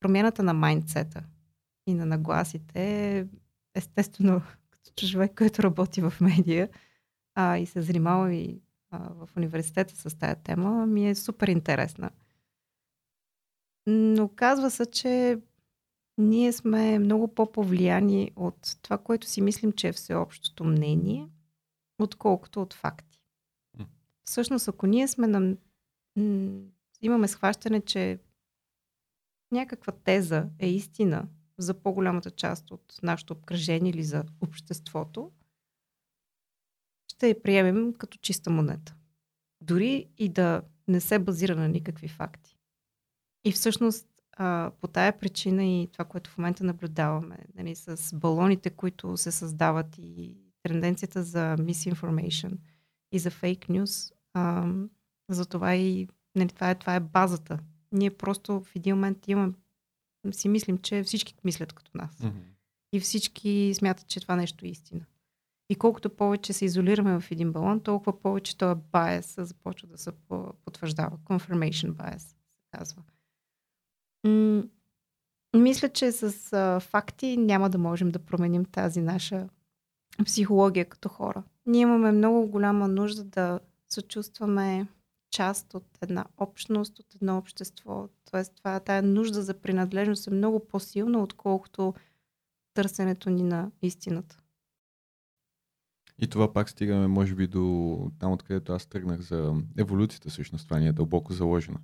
промяната 0.00 0.42
на 0.42 0.54
майндсета 0.54 1.24
и 1.86 1.94
на 1.94 2.06
нагласите 2.06 3.26
естествено 3.74 4.42
като 4.70 5.06
човек, 5.06 5.38
който 5.38 5.62
работи 5.62 6.00
в 6.00 6.14
медия 6.20 6.68
а, 7.34 7.58
и 7.58 7.66
се 7.66 7.82
занимава 7.82 8.34
и 8.34 8.60
а, 8.90 8.98
в 8.98 9.28
университета 9.36 9.96
с 9.96 10.18
тази 10.18 10.40
тема, 10.42 10.86
ми 10.86 11.08
е 11.08 11.14
супер 11.14 11.48
интересна. 11.48 12.10
Но 13.90 14.28
казва 14.28 14.70
се, 14.70 14.86
че 14.86 15.40
ние 16.18 16.52
сме 16.52 16.98
много 16.98 17.34
по-повлияни 17.34 18.32
от 18.36 18.78
това, 18.82 18.98
което 18.98 19.26
си 19.26 19.40
мислим, 19.40 19.72
че 19.72 19.88
е 19.88 19.92
всеобщото 19.92 20.64
мнение, 20.64 21.28
отколкото 21.98 22.62
от 22.62 22.74
факти. 22.74 23.22
Всъщност, 24.24 24.68
ако 24.68 24.86
ние 24.86 25.08
сме 25.08 25.26
на... 25.26 25.56
имаме 27.02 27.28
схващане, 27.28 27.80
че 27.80 28.18
някаква 29.52 29.92
теза 29.92 30.48
е 30.58 30.68
истина 30.68 31.28
за 31.58 31.74
по-голямата 31.74 32.30
част 32.30 32.70
от 32.70 32.98
нашето 33.02 33.32
обкръжение 33.32 33.90
или 33.90 34.02
за 34.04 34.24
обществото, 34.40 35.32
ще 37.12 37.28
я 37.28 37.42
приемем 37.42 37.94
като 37.94 38.18
чиста 38.18 38.50
монета. 38.50 38.94
Дори 39.60 40.08
и 40.18 40.28
да 40.28 40.62
не 40.88 41.00
се 41.00 41.18
базира 41.18 41.56
на 41.56 41.68
никакви 41.68 42.08
факти. 42.08 42.57
И 43.44 43.52
всъщност 43.52 44.08
а, 44.32 44.70
по 44.80 44.88
тая 44.88 45.18
причина 45.18 45.64
и 45.64 45.88
това, 45.92 46.04
което 46.04 46.30
в 46.30 46.38
момента 46.38 46.64
наблюдаваме, 46.64 47.38
нали, 47.54 47.74
с 47.74 48.16
балоните, 48.16 48.70
които 48.70 49.16
се 49.16 49.32
създават 49.32 49.98
и 49.98 50.36
тенденцията 50.62 51.22
за 51.22 51.56
misinformation 51.58 52.58
и 53.12 53.18
за 53.18 53.30
фейк 53.30 53.68
нюз, 53.68 54.12
за 55.30 55.46
това 55.46 55.74
и 55.74 56.08
нали, 56.36 56.48
това, 56.48 56.70
е, 56.70 56.74
това 56.74 56.94
е 56.94 57.00
базата. 57.00 57.58
Ние 57.92 58.10
просто 58.10 58.60
в 58.60 58.76
един 58.76 58.94
момент 58.94 59.28
имаме, 59.28 59.52
си 60.30 60.48
мислим, 60.48 60.78
че 60.78 61.02
всички 61.02 61.34
мислят 61.44 61.72
като 61.72 61.90
нас. 61.94 62.16
Mm-hmm. 62.16 62.42
И 62.92 63.00
всички 63.00 63.72
смятат, 63.74 64.08
че 64.08 64.20
това 64.20 64.36
нещо 64.36 64.66
е 64.66 64.68
истина. 64.68 65.04
И 65.70 65.76
колкото 65.76 66.10
повече 66.10 66.52
се 66.52 66.64
изолираме 66.64 67.20
в 67.20 67.30
един 67.30 67.52
балон, 67.52 67.80
толкова 67.80 68.20
повече 68.20 68.58
този 68.58 68.80
байс 68.92 69.34
започва 69.38 69.88
да 69.88 69.98
се 69.98 70.12
потвърждава. 70.64 71.18
Confirmation 71.24 71.92
bias 71.92 72.18
се 72.18 72.36
казва. 72.70 73.02
Мисля, 75.56 75.88
че 75.88 76.12
с 76.12 76.52
а, 76.52 76.80
факти 76.80 77.36
няма 77.36 77.70
да 77.70 77.78
можем 77.78 78.10
да 78.10 78.18
променим 78.18 78.64
тази 78.64 79.00
наша 79.00 79.48
психология 80.24 80.84
като 80.84 81.08
хора. 81.08 81.42
Ние 81.66 81.80
имаме 81.80 82.12
много 82.12 82.46
голяма 82.46 82.88
нужда 82.88 83.24
да 83.24 83.60
се 83.88 84.02
чувстваме 84.02 84.86
част 85.30 85.74
от 85.74 85.98
една 86.02 86.24
общност, 86.36 86.98
от 86.98 87.14
едно 87.14 87.38
общество. 87.38 88.08
Тоест, 88.30 88.52
това, 88.56 88.80
тая 88.80 89.02
нужда 89.02 89.42
за 89.42 89.54
принадлежност 89.54 90.26
е 90.26 90.30
много 90.30 90.68
по-силна, 90.68 91.22
отколкото 91.22 91.94
търсенето 92.74 93.30
ни 93.30 93.42
на 93.42 93.70
истината. 93.82 94.38
И 96.18 96.26
това 96.26 96.52
пак 96.52 96.70
стигаме, 96.70 97.06
може 97.06 97.34
би, 97.34 97.46
до 97.46 98.10
там, 98.18 98.32
откъдето 98.32 98.72
аз 98.72 98.86
тръгнах 98.86 99.20
за 99.20 99.54
еволюцията, 99.78 100.30
всъщност 100.30 100.64
това 100.64 100.78
ни 100.78 100.88
е 100.88 100.92
дълбоко 100.92 101.32
заложено. 101.32 101.78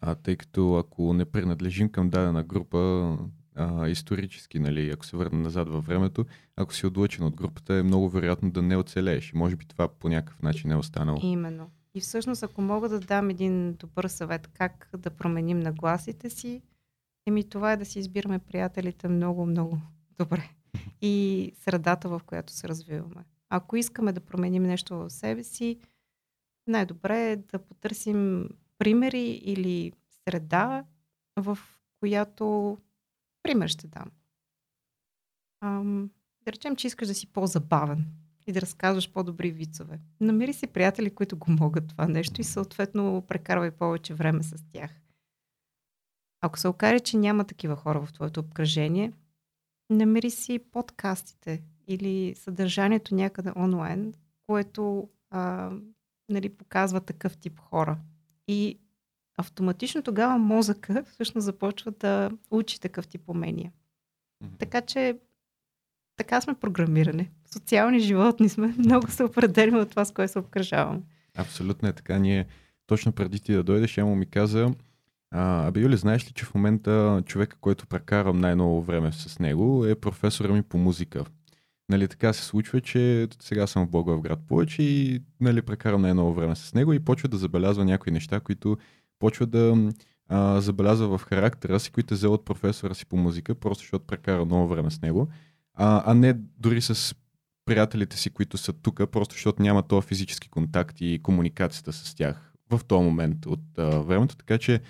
А, 0.00 0.14
тъй 0.14 0.36
като 0.36 0.76
ако 0.76 1.14
не 1.14 1.24
принадлежим 1.24 1.88
към 1.88 2.10
дадена 2.10 2.42
група, 2.44 3.18
а, 3.54 3.88
исторически, 3.88 4.58
нали, 4.58 4.90
ако 4.90 5.06
се 5.06 5.16
върнем 5.16 5.42
назад 5.42 5.68
във 5.68 5.86
времето, 5.86 6.24
ако 6.56 6.74
си 6.74 6.86
отлъчен 6.86 7.24
от 7.24 7.36
групата, 7.36 7.74
е 7.74 7.82
много 7.82 8.08
вероятно 8.08 8.50
да 8.50 8.62
не 8.62 8.76
оцелееш. 8.76 9.32
Може 9.32 9.56
би 9.56 9.66
това 9.66 9.88
по 9.88 10.08
някакъв 10.08 10.42
начин 10.42 10.70
е 10.70 10.76
останало. 10.76 11.18
Именно. 11.22 11.70
И 11.94 12.00
всъщност, 12.00 12.42
ако 12.42 12.62
мога 12.62 12.88
да 12.88 13.00
дам 13.00 13.30
един 13.30 13.72
добър 13.72 14.08
съвет 14.08 14.46
как 14.46 14.90
да 14.98 15.10
променим 15.10 15.60
нагласите 15.60 16.30
си, 16.30 16.62
еми 17.26 17.44
това 17.44 17.72
е 17.72 17.76
да 17.76 17.84
си 17.84 17.98
избираме 17.98 18.38
приятелите 18.38 19.08
много, 19.08 19.46
много 19.46 19.78
добре. 20.18 20.48
И 21.02 21.52
средата, 21.54 22.08
в 22.08 22.20
която 22.26 22.52
се 22.52 22.68
развиваме. 22.68 23.24
Ако 23.50 23.76
искаме 23.76 24.12
да 24.12 24.20
променим 24.20 24.62
нещо 24.62 24.96
в 24.96 25.10
себе 25.10 25.44
си, 25.44 25.78
най-добре 26.66 27.30
е 27.30 27.36
да 27.36 27.58
потърсим 27.58 28.48
примери 28.78 29.30
или 29.30 29.92
среда, 30.24 30.84
в 31.36 31.58
която 32.00 32.78
пример 33.42 33.68
ще 33.68 33.86
дам. 33.86 34.10
Ам, 35.60 36.10
да 36.44 36.52
речем, 36.52 36.76
че 36.76 36.86
искаш 36.86 37.08
да 37.08 37.14
си 37.14 37.26
по-забавен 37.26 38.06
и 38.46 38.52
да 38.52 38.60
разказваш 38.60 39.12
по-добри 39.12 39.50
вицове. 39.50 40.00
Намери 40.20 40.52
си 40.52 40.66
приятели, 40.66 41.14
които 41.14 41.36
го 41.36 41.50
могат 41.50 41.88
това 41.88 42.08
нещо 42.08 42.40
и 42.40 42.44
съответно 42.44 43.24
прекарвай 43.28 43.70
повече 43.70 44.14
време 44.14 44.42
с 44.42 44.64
тях. 44.72 44.90
Ако 46.40 46.58
се 46.58 46.68
окаже, 46.68 47.00
че 47.00 47.16
няма 47.16 47.44
такива 47.44 47.76
хора 47.76 48.06
в 48.06 48.12
твоето 48.12 48.40
обкръжение, 48.40 49.12
намери 49.90 50.30
си 50.30 50.58
подкастите, 50.58 51.62
или 51.86 52.34
съдържанието 52.34 53.14
някъде 53.14 53.52
онлайн, 53.56 54.14
което 54.46 55.08
а, 55.30 55.72
нали, 56.28 56.48
показва 56.48 57.00
такъв 57.00 57.36
тип 57.36 57.60
хора. 57.60 57.98
И 58.48 58.78
автоматично 59.36 60.02
тогава 60.02 60.38
мозъка 60.38 61.04
всъщност 61.12 61.44
започва 61.44 61.92
да 62.00 62.30
учи 62.50 62.80
такъв 62.80 63.08
тип 63.08 63.28
умения. 63.28 63.72
Mm-hmm. 64.44 64.58
Така 64.58 64.80
че 64.80 65.18
така 66.16 66.40
сме 66.40 66.54
програмирани. 66.54 67.30
Социални 67.52 68.00
животни 68.00 68.48
сме. 68.48 68.74
Много 68.78 69.10
се 69.10 69.24
определяме 69.24 69.78
от 69.78 69.90
това, 69.90 70.04
с 70.04 70.12
което 70.12 70.32
се 70.32 70.38
обкръжаваме. 70.38 71.00
Абсолютно 71.34 71.88
е 71.88 71.92
така. 71.92 72.18
Ние 72.18 72.46
точно 72.86 73.12
преди 73.12 73.40
ти 73.40 73.52
да 73.52 73.62
дойдеш, 73.62 73.98
Ямо 73.98 74.16
ми 74.16 74.26
каза, 74.26 74.70
а, 75.30 75.66
абе, 75.66 75.80
Юли, 75.80 75.96
знаеш 75.96 76.28
ли, 76.28 76.32
че 76.32 76.44
в 76.44 76.54
момента 76.54 77.22
човека, 77.26 77.56
който 77.60 77.86
прекарам 77.86 78.38
най-ново 78.38 78.82
време 78.82 79.12
с 79.12 79.38
него, 79.38 79.86
е 79.86 79.94
професора 79.94 80.52
ми 80.52 80.62
по 80.62 80.78
музика 80.78 81.24
Нали, 81.88 82.08
така 82.08 82.32
се 82.32 82.44
случва, 82.44 82.80
че 82.80 83.28
сега 83.40 83.66
съм 83.66 83.86
в 83.86 83.90
Благоевград 83.90 84.38
повече 84.48 84.82
и 84.82 85.20
нали, 85.40 85.62
прекарам 85.62 86.02
най-ново 86.02 86.34
време 86.34 86.56
с 86.56 86.74
него 86.74 86.92
и 86.92 87.00
почва 87.00 87.28
да 87.28 87.36
забелязва 87.36 87.84
някои 87.84 88.12
неща, 88.12 88.40
които 88.40 88.76
почва 89.18 89.46
да 89.46 89.92
а, 90.28 90.60
забелязва 90.60 91.18
в 91.18 91.22
характера 91.24 91.80
си, 91.80 91.90
които 91.90 92.14
е 92.14 92.16
взел 92.16 92.32
от 92.32 92.44
професора 92.44 92.94
си 92.94 93.06
по 93.06 93.16
музика, 93.16 93.54
просто 93.54 93.82
защото 93.82 94.06
прекара 94.06 94.44
много 94.44 94.68
време 94.68 94.90
с 94.90 95.02
него, 95.02 95.28
а, 95.74 96.02
а 96.10 96.14
не 96.14 96.34
дори 96.58 96.80
с 96.80 97.14
приятелите 97.64 98.16
си, 98.16 98.30
които 98.30 98.58
са 98.58 98.72
тук, 98.72 99.00
просто 99.10 99.32
защото 99.32 99.62
няма 99.62 99.82
този 99.82 100.06
физически 100.06 100.48
контакт 100.48 101.00
и 101.00 101.20
комуникацията 101.22 101.92
с 101.92 102.14
тях 102.14 102.52
в 102.70 102.80
този 102.84 103.04
момент 103.04 103.46
от 103.46 103.78
а, 103.78 104.00
времето, 104.00 104.36
така 104.36 104.58
че 104.58 104.80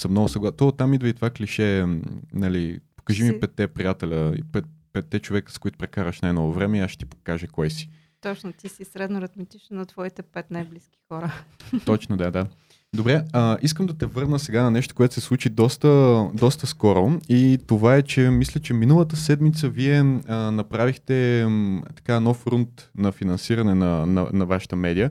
съм 0.00 0.10
много 0.10 0.28
съгласен. 0.28 0.56
То 0.56 0.72
там 0.72 0.94
идва 0.94 1.08
и 1.08 1.14
това 1.14 1.30
клише, 1.30 1.86
нали, 2.32 2.80
покажи 2.96 3.24
ми 3.24 3.40
петте 3.40 3.68
приятеля, 3.68 4.34
пет, 4.52 4.64
петте 4.96 5.18
човека, 5.18 5.52
с 5.52 5.58
които 5.58 5.78
прекараш 5.78 6.20
най-ново 6.20 6.52
време 6.52 6.80
аз 6.80 6.90
ще 6.90 6.98
ти 6.98 7.06
покажа 7.06 7.46
кой 7.46 7.70
си. 7.70 7.88
Точно, 8.20 8.52
ти 8.52 8.68
си 8.68 8.84
средно 8.84 9.18
аритметично 9.18 9.76
на 9.76 9.86
твоите 9.86 10.22
пет 10.22 10.50
най-близки 10.50 10.98
хора. 11.08 11.32
Точно, 11.84 12.16
да, 12.16 12.30
да. 12.30 12.46
Добре, 12.94 13.24
а, 13.32 13.58
искам 13.62 13.86
да 13.86 13.98
те 13.98 14.06
върна 14.06 14.38
сега 14.38 14.62
на 14.62 14.70
нещо, 14.70 14.94
което 14.94 15.14
се 15.14 15.20
случи 15.20 15.48
доста, 15.48 16.24
доста 16.34 16.66
скоро 16.66 17.20
и 17.28 17.58
това 17.66 17.96
е, 17.96 18.02
че 18.02 18.30
мисля, 18.30 18.60
че 18.60 18.74
миналата 18.74 19.16
седмица 19.16 19.68
вие 19.68 20.20
а, 20.28 20.50
направихте 20.50 21.46
м, 21.48 21.82
така 21.94 22.20
нов 22.20 22.46
рунд 22.46 22.90
на 22.96 23.12
финансиране 23.12 23.74
на, 23.74 24.06
на, 24.06 24.28
на 24.32 24.46
вашата 24.46 24.76
медия 24.76 25.10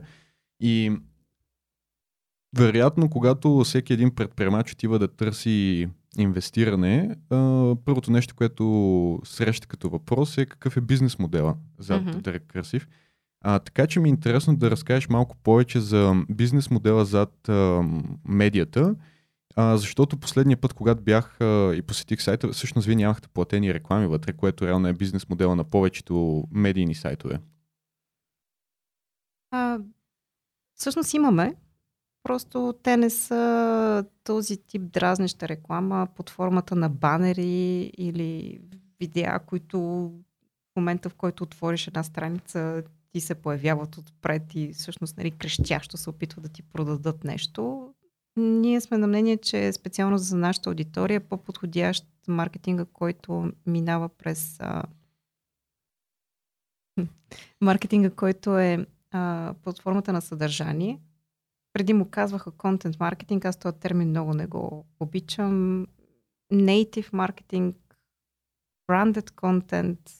и 0.62 0.92
вероятно, 2.56 3.10
когато 3.10 3.60
всеки 3.64 3.92
един 3.92 4.14
предприемач 4.14 4.72
отива 4.72 4.98
да 4.98 5.08
търси 5.08 5.88
инвестиране, 6.18 7.16
а, 7.30 7.36
първото 7.84 8.10
нещо, 8.10 8.34
което 8.34 9.20
среща 9.24 9.66
като 9.66 9.88
въпрос 9.88 10.38
е 10.38 10.46
какъв 10.46 10.76
е 10.76 10.80
бизнес 10.80 11.18
модела 11.18 11.56
зад 11.78 12.02
mm-hmm. 12.02 12.20
Derek 12.20 12.42
Cursive. 12.54 12.86
А, 13.40 13.58
така 13.58 13.86
че 13.86 14.00
ми 14.00 14.08
е 14.08 14.10
интересно 14.10 14.56
да 14.56 14.70
разкажеш 14.70 15.08
малко 15.08 15.36
повече 15.36 15.80
за 15.80 16.14
бизнес 16.30 16.70
модела 16.70 17.04
зад 17.04 17.48
а, 17.48 17.82
медията, 18.24 18.94
а, 19.56 19.76
защото 19.76 20.16
последния 20.16 20.56
път, 20.56 20.72
когато 20.72 21.02
бях 21.02 21.40
а, 21.40 21.74
и 21.74 21.82
посетих 21.82 22.22
сайта, 22.22 22.48
всъщност 22.48 22.86
вие 22.86 22.96
нямахте 22.96 23.28
платени 23.28 23.74
реклами 23.74 24.06
вътре, 24.06 24.32
което 24.32 24.66
реално 24.66 24.88
е 24.88 24.92
бизнес 24.92 25.28
модела 25.28 25.56
на 25.56 25.64
повечето 25.64 26.44
медийни 26.50 26.94
сайтове. 26.94 27.40
А, 29.50 29.78
всъщност 30.74 31.14
имаме. 31.14 31.54
Просто 32.26 32.74
те 32.82 32.96
не 32.96 33.10
са 33.10 34.04
този 34.24 34.56
тип 34.56 34.82
дразнеща 34.82 35.48
реклама 35.48 36.08
под 36.16 36.30
формата 36.30 36.76
на 36.76 36.88
банери 36.88 37.92
или 37.98 38.60
видеа, 39.00 39.38
които 39.46 39.78
в 40.72 40.76
момента, 40.76 41.10
в 41.10 41.14
който 41.14 41.44
отвориш 41.44 41.86
една 41.86 42.02
страница, 42.02 42.82
ти 43.12 43.20
се 43.20 43.34
появяват 43.34 43.96
отпред 43.96 44.42
и 44.54 44.72
всъщност 44.72 45.16
нали, 45.16 45.30
крещящо 45.30 45.96
се 45.96 46.10
опитват 46.10 46.42
да 46.42 46.48
ти 46.48 46.62
продадат 46.62 47.24
нещо. 47.24 47.94
Ние 48.36 48.80
сме 48.80 48.98
на 48.98 49.06
мнение, 49.06 49.36
че 49.36 49.72
специално 49.72 50.18
за 50.18 50.36
нашата 50.36 50.70
аудитория 50.70 51.16
е 51.16 51.20
по-подходящ 51.20 52.06
маркетинга, 52.28 52.84
който 52.84 53.52
минава 53.66 54.08
през 54.08 54.56
а... 54.60 54.82
маркетинга, 57.60 58.10
който 58.10 58.58
е 58.58 58.86
а, 59.10 59.54
под 59.62 59.82
формата 59.82 60.12
на 60.12 60.20
съдържание. 60.20 61.00
Преди 61.76 61.92
му 61.92 62.10
казваха 62.10 62.50
контент 62.50 63.00
маркетинг, 63.00 63.44
аз 63.44 63.56
този 63.56 63.78
термин 63.78 64.08
много 64.08 64.34
не 64.34 64.46
го 64.46 64.86
обичам. 65.00 65.86
Native 66.52 67.12
маркетинг, 67.12 67.98
branded 68.90 69.30
content, 69.30 70.10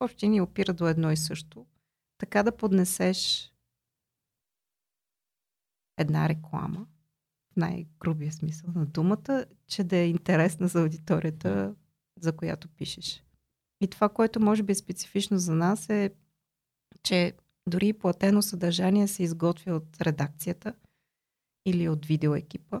въобще 0.00 0.28
ни 0.28 0.40
опира 0.40 0.72
до 0.72 0.88
едно 0.88 1.10
и 1.10 1.16
също 1.16 1.66
така 2.18 2.42
да 2.42 2.56
поднесеш 2.56 3.52
една 5.98 6.28
реклама, 6.28 6.86
в 7.52 7.56
най-грубия 7.56 8.32
смисъл 8.32 8.70
на 8.74 8.86
думата, 8.86 9.44
че 9.66 9.84
да 9.84 9.96
е 9.96 10.08
интересна 10.08 10.68
за 10.68 10.82
аудиторията, 10.82 11.74
за 12.20 12.36
която 12.36 12.68
пишеш. 12.68 13.24
И 13.80 13.88
това, 13.88 14.08
което 14.08 14.40
може 14.40 14.62
би 14.62 14.72
е 14.72 14.74
специфично 14.74 15.38
за 15.38 15.54
нас 15.54 15.90
е, 15.90 16.10
че 17.02 17.32
дори 17.68 17.92
платено 17.92 18.42
съдържание 18.42 19.08
се 19.08 19.22
изготвя 19.22 19.74
от 19.74 20.00
редакцията 20.00 20.74
или 21.66 21.88
от 21.88 22.06
видеоекипа. 22.06 22.80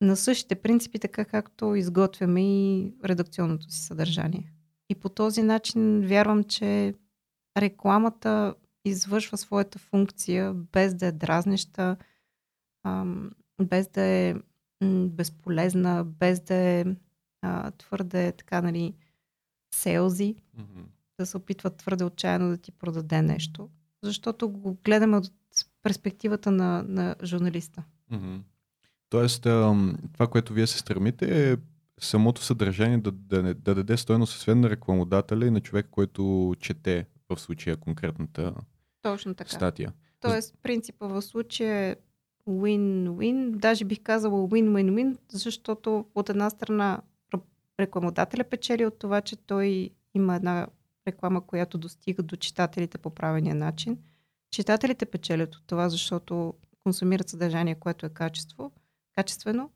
На 0.00 0.16
същите 0.16 0.54
принципи, 0.54 0.98
така 0.98 1.24
както 1.24 1.74
изготвяме 1.74 2.42
и 2.42 2.92
редакционното 3.04 3.70
си 3.70 3.80
съдържание. 3.80 4.52
И 4.90 4.94
по 4.94 5.08
този 5.08 5.42
начин 5.42 6.00
вярвам, 6.06 6.44
че 6.44 6.94
рекламата 7.56 8.54
извършва 8.84 9.38
своята 9.38 9.78
функция 9.78 10.54
без 10.54 10.94
да 10.94 11.06
е 11.06 11.12
дразнеща, 11.12 11.96
без 13.62 13.88
да 13.88 14.02
е 14.02 14.34
безполезна, 15.06 16.04
без 16.04 16.40
да 16.40 16.54
е 16.54 16.84
твърде 17.78 18.32
така, 18.32 18.62
нали, 18.62 18.94
селзи, 19.74 20.34
mm-hmm. 20.34 20.84
да 21.18 21.26
се 21.26 21.36
опитва 21.36 21.70
твърде 21.70 22.04
отчаяно 22.04 22.48
да 22.48 22.56
ти 22.56 22.72
продаде 22.72 23.22
нещо, 23.22 23.70
защото 24.02 24.48
го 24.48 24.76
гледаме 24.84 25.16
от 25.16 25.32
перспективата 25.82 26.50
на, 26.50 26.84
на 26.88 27.16
журналиста. 27.24 27.82
Mm-hmm. 28.12 28.40
Тоест, 29.08 29.42
това, 30.12 30.26
което 30.30 30.52
вие 30.52 30.66
се 30.66 30.78
стремите 30.78 31.52
е 31.52 31.56
самото 32.00 32.42
съдържание 32.42 32.98
да, 32.98 33.12
да, 33.12 33.42
да 33.42 33.74
даде 33.74 33.96
стоеност 33.96 34.34
освен 34.34 34.60
на 34.60 34.70
рекламодателя 34.70 35.46
и 35.46 35.50
на 35.50 35.60
човек, 35.60 35.86
който 35.90 36.54
чете 36.60 37.06
в 37.28 37.40
случая 37.40 37.76
конкретната 37.76 38.54
Точно 39.02 39.34
така. 39.34 39.50
статия. 39.50 39.92
Тоест, 40.20 40.54
принципа 40.62 41.06
в 41.06 41.22
случая 41.22 41.90
е 41.90 41.96
win-win, 42.48 43.50
даже 43.50 43.84
бих 43.84 44.02
казала 44.02 44.48
win-win-win, 44.48 45.18
защото 45.28 46.06
от 46.14 46.28
една 46.28 46.50
страна 46.50 47.00
рекламодателя 47.80 48.44
печели 48.44 48.86
от 48.86 48.98
това, 48.98 49.20
че 49.20 49.36
той 49.36 49.90
има 50.14 50.36
една 50.36 50.66
реклама, 51.08 51.46
която 51.46 51.78
достига 51.78 52.22
до 52.22 52.36
читателите 52.36 52.98
по 52.98 53.10
правилния 53.10 53.54
начин. 53.54 53.98
Читателите 54.50 55.06
печелят 55.06 55.54
от 55.54 55.62
това, 55.66 55.88
защото 55.88 56.54
консумират 56.86 57.28
съдържание, 57.28 57.74
което 57.74 58.06
е 58.06 58.08
качество, 58.08 58.72
качествено, 59.14 59.70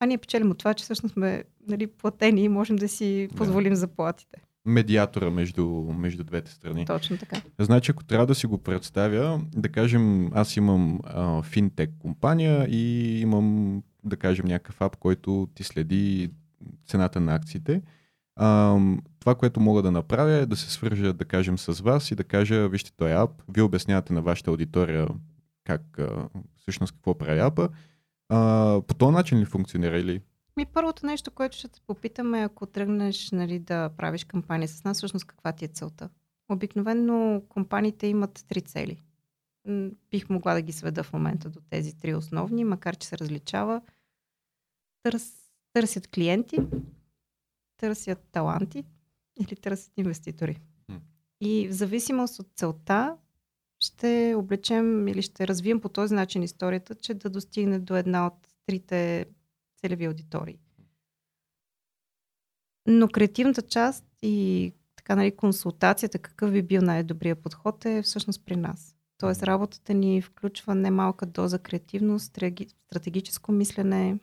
а 0.00 0.06
ние 0.06 0.18
печелим 0.18 0.50
от 0.50 0.58
това, 0.58 0.74
че 0.74 0.84
всъщност 0.84 1.12
сме 1.12 1.44
нали, 1.68 1.86
платени 1.86 2.44
и 2.44 2.48
можем 2.48 2.76
да 2.76 2.88
си 2.88 3.28
позволим 3.36 3.72
да. 3.72 3.76
заплатите 3.76 4.42
медиатора 4.66 5.30
между, 5.30 5.66
между 5.98 6.24
двете 6.24 6.50
страни. 6.50 6.86
Точно 6.86 7.18
така. 7.18 7.40
Значи, 7.58 7.90
ако 7.90 8.04
трябва 8.04 8.26
да 8.26 8.34
си 8.34 8.46
го 8.46 8.58
представя, 8.58 9.40
да 9.56 9.68
кажем, 9.68 10.30
аз 10.34 10.56
имам 10.56 11.00
а, 11.04 11.42
финтек 11.42 11.90
компания 11.98 12.66
и 12.70 13.20
имам, 13.20 13.82
да 14.04 14.16
кажем, 14.16 14.46
някакъв 14.46 14.80
ап, 14.80 14.96
който 14.96 15.48
ти 15.54 15.64
следи 15.64 16.30
цената 16.86 17.20
на 17.20 17.34
акциите. 17.34 17.82
А, 18.36 18.78
това, 19.20 19.34
което 19.34 19.60
мога 19.60 19.82
да 19.82 19.90
направя 19.90 20.32
е 20.32 20.46
да 20.46 20.56
се 20.56 20.70
свържа, 20.70 21.12
да 21.12 21.24
кажем, 21.24 21.58
с 21.58 21.80
вас 21.80 22.10
и 22.10 22.14
да 22.14 22.24
кажа, 22.24 22.68
вижте 22.68 22.92
този 22.96 23.12
ап, 23.12 23.30
вие 23.48 23.62
обяснявате 23.62 24.12
на 24.12 24.22
вашата 24.22 24.50
аудитория 24.50 25.08
как, 25.66 25.98
всъщност 26.56 26.92
какво 26.92 27.18
прави 27.18 27.40
апа. 27.40 27.68
А, 28.28 28.80
по 28.86 28.94
този 28.94 29.12
начин 29.12 29.38
ли 29.38 29.44
функционира 29.44 29.98
или 29.98 30.22
ми 30.56 30.66
първото 30.66 31.06
нещо, 31.06 31.30
което 31.30 31.56
ще 31.56 31.68
те 31.68 31.80
попитаме, 31.80 32.40
ако 32.40 32.66
тръгнеш 32.66 33.30
нали, 33.30 33.58
да 33.58 33.90
правиш 33.96 34.24
кампания 34.24 34.68
с 34.68 34.84
нас, 34.84 34.96
всъщност 34.96 35.26
каква 35.26 35.52
ти 35.52 35.64
е 35.64 35.68
целта? 35.68 36.08
Обикновено 36.48 37.42
компаниите 37.48 38.06
имат 38.06 38.44
три 38.48 38.62
цели. 38.62 39.02
Бих 40.10 40.28
могла 40.28 40.54
да 40.54 40.62
ги 40.62 40.72
сведа 40.72 41.02
в 41.02 41.12
момента 41.12 41.50
до 41.50 41.60
тези 41.60 41.98
три 41.98 42.14
основни, 42.14 42.64
макар 42.64 42.96
че 42.96 43.08
се 43.08 43.18
различава. 43.18 43.82
Търс, 45.02 45.32
търсят 45.72 46.08
клиенти, 46.08 46.58
търсят 47.76 48.18
таланти 48.32 48.84
или 49.40 49.56
търсят 49.56 49.92
инвеститори. 49.96 50.60
И 51.40 51.68
в 51.68 51.72
зависимост 51.72 52.38
от 52.38 52.48
целта 52.54 53.16
ще 53.86 54.34
облечем 54.36 55.08
или 55.08 55.22
ще 55.22 55.48
развием 55.48 55.80
по 55.80 55.88
този 55.88 56.14
начин 56.14 56.42
историята, 56.42 56.94
че 56.94 57.14
да 57.14 57.30
достигне 57.30 57.78
до 57.78 57.96
една 57.96 58.26
от 58.26 58.48
трите 58.66 59.26
целеви 59.80 60.04
аудитории. 60.04 60.58
Но 62.88 63.08
креативната 63.08 63.62
част 63.62 64.04
и 64.22 64.72
така 64.96 65.16
нали, 65.16 65.36
консултацията, 65.36 66.18
какъв 66.18 66.52
би 66.52 66.62
бил 66.62 66.82
най-добрият 66.82 67.42
подход 67.42 67.84
е 67.84 68.02
всъщност 68.02 68.44
при 68.44 68.56
нас. 68.56 68.96
Тоест 69.18 69.42
работата 69.42 69.94
ни 69.94 70.22
включва 70.22 70.74
немалка 70.74 71.26
доза 71.26 71.58
креативност, 71.58 72.38
стратегическо 72.86 73.52
мислене 73.52 74.18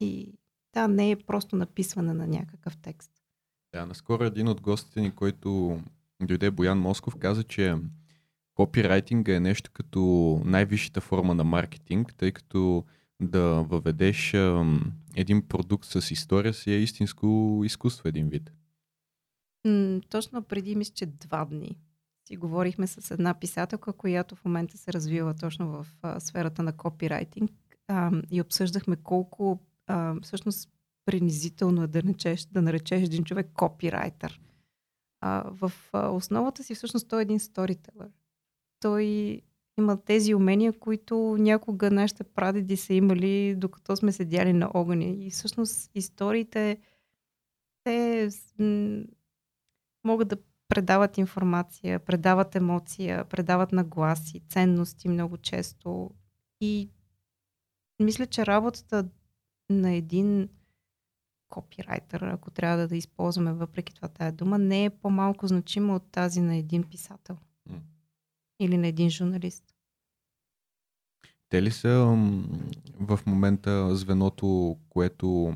и 0.00 0.32
да, 0.74 0.88
не 0.88 1.10
е 1.10 1.16
просто 1.16 1.56
написване 1.56 2.14
на 2.14 2.26
някакъв 2.26 2.76
текст. 2.76 3.10
Да, 3.74 3.86
наскоро 3.86 4.24
един 4.24 4.48
от 4.48 4.60
гостите 4.60 5.00
ни, 5.00 5.10
който 5.10 5.80
дойде 6.22 6.50
Боян 6.50 6.78
Москов, 6.78 7.16
каза, 7.16 7.44
че 7.44 7.76
копирайтинга 8.60 9.36
е 9.36 9.40
нещо 9.40 9.70
като 9.72 10.00
най-висшата 10.44 11.00
форма 11.00 11.34
на 11.34 11.44
маркетинг, 11.44 12.14
тъй 12.14 12.32
като 12.32 12.84
да 13.22 13.62
въведеш 13.62 14.34
един 15.16 15.48
продукт 15.48 15.84
с 15.84 16.10
история 16.10 16.54
си 16.54 16.72
е 16.72 16.78
истинско 16.78 17.60
изкуство 17.64 18.08
един 18.08 18.28
вид. 18.28 18.52
Точно 20.08 20.42
преди, 20.42 20.76
мисля, 20.76 20.94
че 20.94 21.06
два 21.06 21.44
дни 21.44 21.78
си 22.28 22.36
говорихме 22.36 22.86
с 22.86 23.10
една 23.10 23.34
писателка, 23.34 23.92
която 23.92 24.36
в 24.36 24.44
момента 24.44 24.78
се 24.78 24.92
развива 24.92 25.34
точно 25.34 25.68
в 25.68 25.86
сферата 26.20 26.62
на 26.62 26.76
копирайтинг 26.76 27.50
и 28.30 28.40
обсъждахме 28.40 28.96
колко 28.96 29.58
всъщност 30.22 30.70
принизително 31.04 31.82
е 31.82 31.86
да 31.86 32.02
наречеш, 32.02 32.44
да 32.44 32.62
наречеш 32.62 33.02
един 33.02 33.24
човек 33.24 33.50
копирайтер. 33.54 34.40
В 35.44 35.72
основата 35.92 36.64
си 36.64 36.74
всъщност 36.74 37.08
той 37.08 37.20
е 37.20 37.22
един 37.22 37.40
сторителър. 37.40 38.08
Той 38.80 39.40
има 39.78 40.04
тези 40.04 40.34
умения, 40.34 40.72
които 40.78 41.36
някога 41.38 41.90
нашите 41.90 42.24
прадеди 42.24 42.76
са 42.76 42.94
имали, 42.94 43.54
докато 43.54 43.96
сме 43.96 44.12
седяли 44.12 44.52
на 44.52 44.70
огъня. 44.74 45.04
И 45.04 45.30
всъщност 45.30 45.90
историите, 45.94 46.78
те 47.84 48.28
могат 50.04 50.28
да 50.28 50.36
предават 50.68 51.18
информация, 51.18 51.98
предават 51.98 52.56
емоция, 52.56 53.24
предават 53.24 53.72
нагласи, 53.72 54.40
ценности 54.48 55.08
много 55.08 55.36
често. 55.36 56.10
И 56.60 56.88
мисля, 58.00 58.26
че 58.26 58.46
работата 58.46 59.08
на 59.70 59.92
един 59.92 60.48
копирайтер, 61.48 62.20
ако 62.20 62.50
трябва 62.50 62.76
да, 62.76 62.88
да 62.88 62.96
използваме 62.96 63.52
въпреки 63.52 63.94
това 63.94 64.08
тая 64.08 64.32
дума, 64.32 64.58
не 64.58 64.84
е 64.84 64.90
по-малко 64.90 65.46
значима 65.46 65.94
от 65.94 66.10
тази 66.12 66.40
на 66.40 66.56
един 66.56 66.82
писател. 66.82 67.36
Или 68.60 68.78
на 68.78 68.86
един 68.86 69.10
журналист. 69.10 69.64
Те 71.48 71.62
ли 71.62 71.70
са 71.70 72.16
в 73.00 73.20
момента 73.26 73.96
звеното, 73.96 74.78
което 74.88 75.54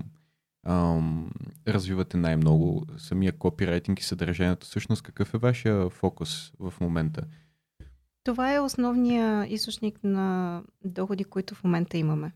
ам, 0.67 1.31
развивате 1.69 2.17
най-много? 2.17 2.87
Самия 2.99 3.33
копирайтинг 3.33 4.01
и 4.01 4.05
съдържанието. 4.05 4.67
Всъщност 4.67 5.03
какъв 5.03 5.35
е 5.35 5.39
вашия 5.39 5.91
фокус 5.91 6.53
в 6.59 6.75
момента? 6.81 7.23
Това 8.25 8.55
е 8.55 8.61
основния 8.61 9.47
източник 9.47 10.05
на 10.05 10.63
доходи, 10.85 11.25
които 11.25 11.55
в 11.55 11.65
момента 11.65 11.99
имаме. 11.99 12.33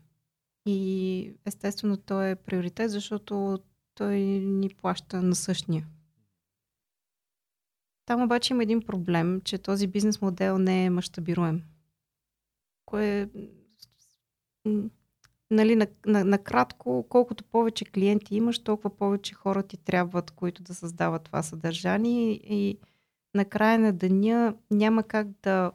И 0.65 1.33
естествено 1.45 1.97
той 1.97 2.29
е 2.29 2.35
приоритет, 2.35 2.91
защото 2.91 3.59
той 3.95 4.17
ни 4.39 4.69
плаща 4.69 5.21
на 5.21 5.35
същия. 5.35 5.87
Там 8.09 8.23
обаче 8.23 8.53
има 8.53 8.63
един 8.63 8.81
проблем, 8.81 9.41
че 9.41 9.57
този 9.57 9.87
бизнес 9.87 10.21
модел 10.21 10.57
не 10.57 10.85
е 10.85 10.89
мащабируем. 10.89 11.63
Кое 12.85 13.29
нали, 15.51 15.75
накратко, 16.05 16.89
на, 16.89 16.95
на 16.95 17.03
колкото 17.03 17.43
повече 17.43 17.85
клиенти 17.85 18.35
имаш, 18.35 18.59
толкова 18.59 18.97
повече 18.97 19.33
хора 19.33 19.63
ти 19.63 19.77
трябват, 19.77 20.31
които 20.31 20.63
да 20.63 20.75
създават 20.75 21.23
това 21.23 21.43
съдържание 21.43 22.31
и 22.31 22.79
накрая 23.35 23.79
на 23.79 23.93
деня 23.93 24.55
няма 24.71 25.03
как 25.03 25.27
да 25.27 25.71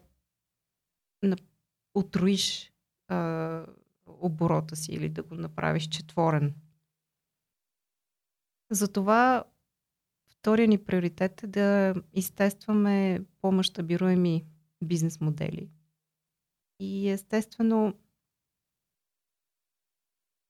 отруиш 1.94 2.72
а, 3.08 3.66
оборота 4.06 4.76
си 4.76 4.92
или 4.92 5.08
да 5.08 5.22
го 5.22 5.34
направиш 5.34 5.88
четворен. 5.88 6.54
Затова 8.70 9.44
втория 10.44 10.68
ни 10.68 10.78
приоритет 10.78 11.42
е 11.42 11.46
да 11.46 11.94
изтестваме 12.12 13.20
по-мащабируеми 13.40 14.44
бизнес 14.84 15.20
модели. 15.20 15.68
И 16.80 17.08
естествено, 17.08 17.94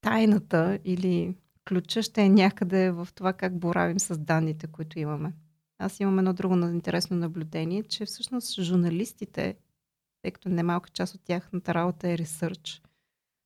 тайната 0.01 0.79
или 0.85 1.37
ключа 1.69 2.03
ще 2.03 2.23
е 2.23 2.29
някъде 2.29 2.91
в 2.91 3.09
това 3.15 3.33
как 3.33 3.59
боравим 3.59 3.99
с 3.99 4.19
данните, 4.19 4.67
които 4.67 4.99
имаме. 4.99 5.33
Аз 5.79 6.01
имам 6.01 6.19
едно 6.19 6.33
друго 6.33 6.55
интересно 6.55 7.17
наблюдение, 7.17 7.83
че 7.83 8.05
всъщност 8.05 8.61
журналистите, 8.61 9.57
тъй 10.23 10.31
като 10.31 10.49
немалка 10.49 10.91
част 10.91 11.15
от 11.15 11.25
тяхната 11.25 11.75
работа 11.75 12.09
е 12.09 12.19
ресърч, 12.19 12.83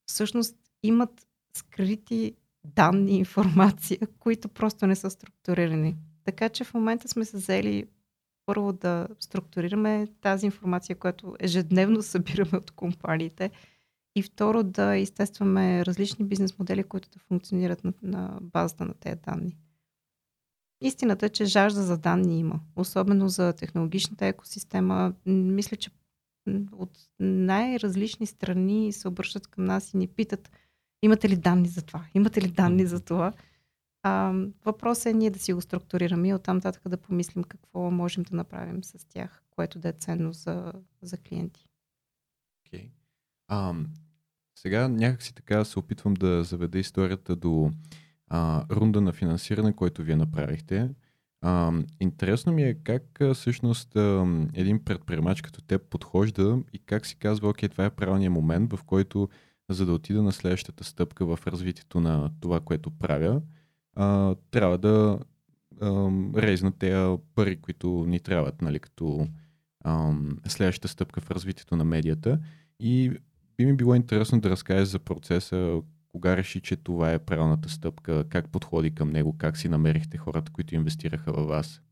всъщност 0.06 0.56
имат 0.82 1.26
скрити 1.56 2.36
данни, 2.64 3.18
информация, 3.18 3.98
които 4.18 4.48
просто 4.48 4.86
не 4.86 4.96
са 4.96 5.10
структурирани. 5.10 5.96
Така 6.28 6.48
че 6.48 6.64
в 6.64 6.74
момента 6.74 7.08
сме 7.08 7.24
се 7.24 7.36
взели 7.36 7.84
първо 8.46 8.72
да 8.72 9.08
структурираме 9.20 10.08
тази 10.20 10.46
информация, 10.46 10.96
която 10.96 11.36
ежедневно 11.40 12.02
събираме 12.12 12.58
от 12.58 12.70
компаниите 12.70 13.50
и 14.16 14.22
второ 14.22 14.62
да 14.62 14.96
изтестваме 14.96 15.86
различни 15.86 16.24
бизнес 16.24 16.58
модели, 16.58 16.84
които 16.84 17.08
да 17.10 17.18
функционират 17.18 17.84
на, 17.84 17.92
на 18.02 18.38
базата 18.42 18.84
на 18.84 18.94
тези 18.94 19.20
данни. 19.20 19.56
Истината 20.80 21.26
е, 21.26 21.28
че 21.28 21.44
жажда 21.44 21.82
за 21.82 21.98
данни 21.98 22.38
има, 22.38 22.60
особено 22.76 23.28
за 23.28 23.52
технологичната 23.52 24.26
екосистема. 24.26 25.12
Мисля, 25.26 25.76
че 25.76 25.90
от 26.72 26.98
най-различни 27.20 28.26
страни 28.26 28.92
се 28.92 29.08
обръщат 29.08 29.46
към 29.46 29.64
нас 29.64 29.94
и 29.94 29.96
ни 29.96 30.06
питат 30.06 30.50
имате 31.02 31.28
ли 31.28 31.36
данни 31.36 31.68
за 31.68 31.82
това, 31.82 32.04
имате 32.14 32.42
ли 32.42 32.48
данни 32.48 32.86
за 32.86 33.00
това. 33.00 33.32
А, 34.02 34.32
въпросът 34.64 35.06
е 35.06 35.12
ние 35.12 35.30
да 35.30 35.38
си 35.38 35.52
го 35.52 35.60
структурираме 35.60 36.28
и 36.28 36.34
оттам 36.34 36.56
нататък 36.56 36.88
да 36.88 36.96
помислим 36.96 37.44
какво 37.44 37.90
можем 37.90 38.22
да 38.22 38.36
направим 38.36 38.84
с 38.84 39.04
тях, 39.08 39.42
което 39.50 39.78
да 39.78 39.88
е 39.88 39.92
ценно 39.92 40.32
за, 40.32 40.72
за 41.02 41.16
клиенти. 41.16 41.68
Okay. 42.66 42.90
Сега 44.58 44.88
някакси 44.88 45.34
така 45.34 45.64
се 45.64 45.78
опитвам 45.78 46.14
да 46.14 46.44
заведа 46.44 46.78
историята 46.78 47.36
до 47.36 47.72
а, 48.28 48.64
рунда 48.70 49.00
на 49.00 49.12
финансиране, 49.12 49.72
който 49.72 50.02
вие 50.02 50.16
направихте. 50.16 50.90
А, 51.40 51.72
интересно 52.00 52.52
ми 52.52 52.62
е 52.62 52.74
как 52.74 53.20
всъщност 53.34 53.96
а, 53.96 54.26
един 54.54 54.84
предприемач 54.84 55.42
като 55.42 55.62
теб 55.62 55.82
подхожда 55.82 56.58
и 56.72 56.78
как 56.78 57.06
си 57.06 57.16
казва, 57.16 57.48
окей, 57.48 57.68
това 57.68 57.84
е 57.84 57.90
правилният 57.90 58.34
момент, 58.34 58.72
в 58.72 58.82
който 58.84 59.28
за 59.70 59.86
да 59.86 59.92
отида 59.92 60.22
на 60.22 60.32
следващата 60.32 60.84
стъпка 60.84 61.36
в 61.36 61.46
развитието 61.46 62.00
на 62.00 62.30
това, 62.40 62.60
което 62.60 62.90
правя, 62.90 63.42
а, 63.98 64.34
трябва 64.50 64.78
да 64.78 65.18
а, 65.80 66.10
рейзна 66.36 66.72
тези 66.72 67.16
пари, 67.34 67.60
които 67.60 68.04
ни 68.08 68.20
трябват, 68.20 68.62
нали, 68.62 68.78
като 68.80 69.28
а, 69.84 70.12
следващата 70.46 70.88
стъпка 70.88 71.20
в 71.20 71.30
развитието 71.30 71.76
на 71.76 71.84
медията. 71.84 72.38
И 72.80 73.12
би 73.56 73.66
ми 73.66 73.76
било 73.76 73.94
интересно 73.94 74.40
да 74.40 74.50
разкажеш 74.50 74.88
за 74.88 74.98
процеса, 74.98 75.82
кога 76.08 76.36
реши, 76.36 76.60
че 76.60 76.76
това 76.76 77.12
е 77.12 77.18
правилната 77.18 77.68
стъпка, 77.68 78.24
как 78.28 78.48
подходи 78.50 78.94
към 78.94 79.10
него, 79.10 79.34
как 79.38 79.56
си 79.56 79.68
намерихте 79.68 80.18
хората, 80.18 80.52
които 80.52 80.74
инвестираха 80.74 81.32
във 81.32 81.48
вас? 81.48 81.82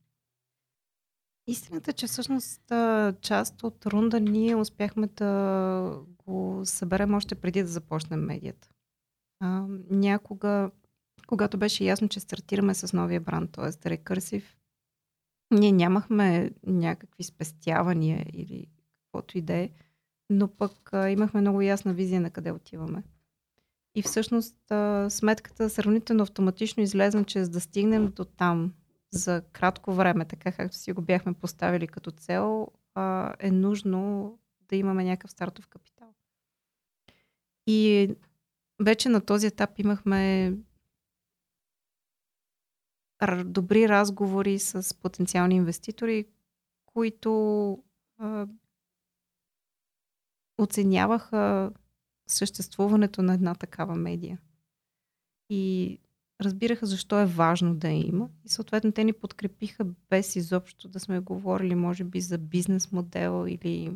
Истината 1.47 1.91
е, 1.91 1.95
че 1.95 2.07
всъщност 2.07 2.63
част 3.21 3.63
от 3.63 3.87
рунда 3.87 4.21
ние 4.21 4.57
успяхме 4.57 5.07
да 5.07 6.01
го 6.27 6.61
съберем 6.65 7.15
още 7.15 7.35
преди 7.35 7.63
да 7.63 7.69
започнем 7.69 8.21
медията. 8.21 8.69
А, 9.41 9.67
някога, 9.91 10.71
когато 11.27 11.59
беше 11.59 11.85
ясно, 11.85 12.09
че 12.09 12.21
стартираме 12.21 12.75
с 12.75 12.93
новия 12.93 13.21
бранд, 13.21 13.53
т.е. 13.53 13.91
Рекърсив, 13.91 14.57
ние 15.51 15.73
нямахме 15.73 16.51
някакви 16.67 17.25
спестявания 17.25 18.27
или 18.33 18.67
каквото 19.05 19.39
и 19.39 19.43
да 19.43 19.55
е, 19.55 19.71
но 20.31 20.49
пък 20.49 20.93
а, 20.93 21.11
имахме 21.11 21.41
много 21.41 21.63
ясна 21.63 21.95
визия 21.95 22.21
на 22.21 22.31
къде 22.31 22.51
отиваме. 22.51 23.03
И 23.95 24.03
всъщност 24.03 24.71
а, 24.71 25.11
сметката 25.11 25.71
сравнително 25.71 26.23
автоматично 26.23 26.83
излезна, 26.83 27.25
че 27.25 27.45
за 27.45 27.51
да 27.51 27.61
стигнем 27.61 28.13
до 28.17 28.25
там 28.25 28.73
за 29.11 29.43
кратко 29.53 29.95
време, 29.95 30.25
така 30.25 30.53
както 30.53 30.77
си 30.77 30.93
го 30.93 31.03
бяхме 31.03 31.33
поставили 31.33 31.87
като 31.87 32.11
цел, 32.11 32.69
а, 32.95 33.35
е 33.39 33.51
нужно 33.51 34.33
да 34.69 34.77
имаме 34.77 35.05
някакъв 35.05 35.31
стартов 35.31 35.69
капитал. 35.69 36.09
И 37.67 38.11
вече 38.83 39.09
на 39.09 39.21
този 39.21 39.47
етап 39.47 39.79
имахме 39.79 40.53
добри 43.45 43.89
разговори 43.89 44.59
с 44.59 44.95
потенциални 44.95 45.55
инвеститори, 45.55 46.27
които 46.87 47.83
оценяваха 50.59 51.73
съществуването 52.29 53.23
на 53.23 53.35
една 53.35 53.55
такава 53.55 53.95
медия. 53.95 54.41
И 55.51 55.99
разбираха 56.41 56.87
защо 56.87 57.21
е 57.21 57.27
важно 57.27 57.75
да 57.75 57.89
я 57.89 58.07
има. 58.07 58.31
И 58.45 58.49
съответно 58.49 58.93
те 58.93 59.05
ни 59.05 59.13
подкрепиха 59.13 59.85
без 59.85 60.37
изобщо 60.37 60.89
да 60.89 61.01
сме 61.01 61.21
говорили, 61.21 61.75
може 61.75 62.05
би, 62.05 62.21
за 62.21 62.39
бизнес 62.39 62.93
модел 62.93 63.45
или 63.49 63.93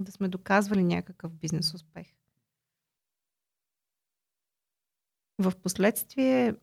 да 0.00 0.12
сме 0.12 0.28
доказвали 0.28 0.84
някакъв 0.84 1.32
бизнес 1.32 1.74
успех. 1.74 2.14
В 5.38 5.52
последствие, 5.62 6.54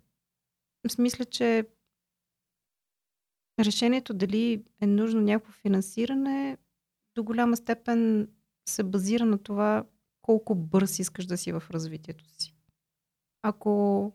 мисля, 0.99 1.25
че 1.25 1.67
решението 3.59 4.13
дали 4.13 4.63
е 4.81 4.87
нужно 4.87 5.21
някакво 5.21 5.51
финансиране 5.51 6.57
до 7.15 7.23
голяма 7.23 7.57
степен 7.57 8.29
се 8.69 8.83
базира 8.83 9.25
на 9.25 9.37
това 9.37 9.85
колко 10.21 10.55
бърз 10.55 10.99
искаш 10.99 11.25
да 11.25 11.37
си 11.37 11.51
в 11.51 11.63
развитието 11.71 12.25
си. 12.25 12.55
Ако 13.41 14.13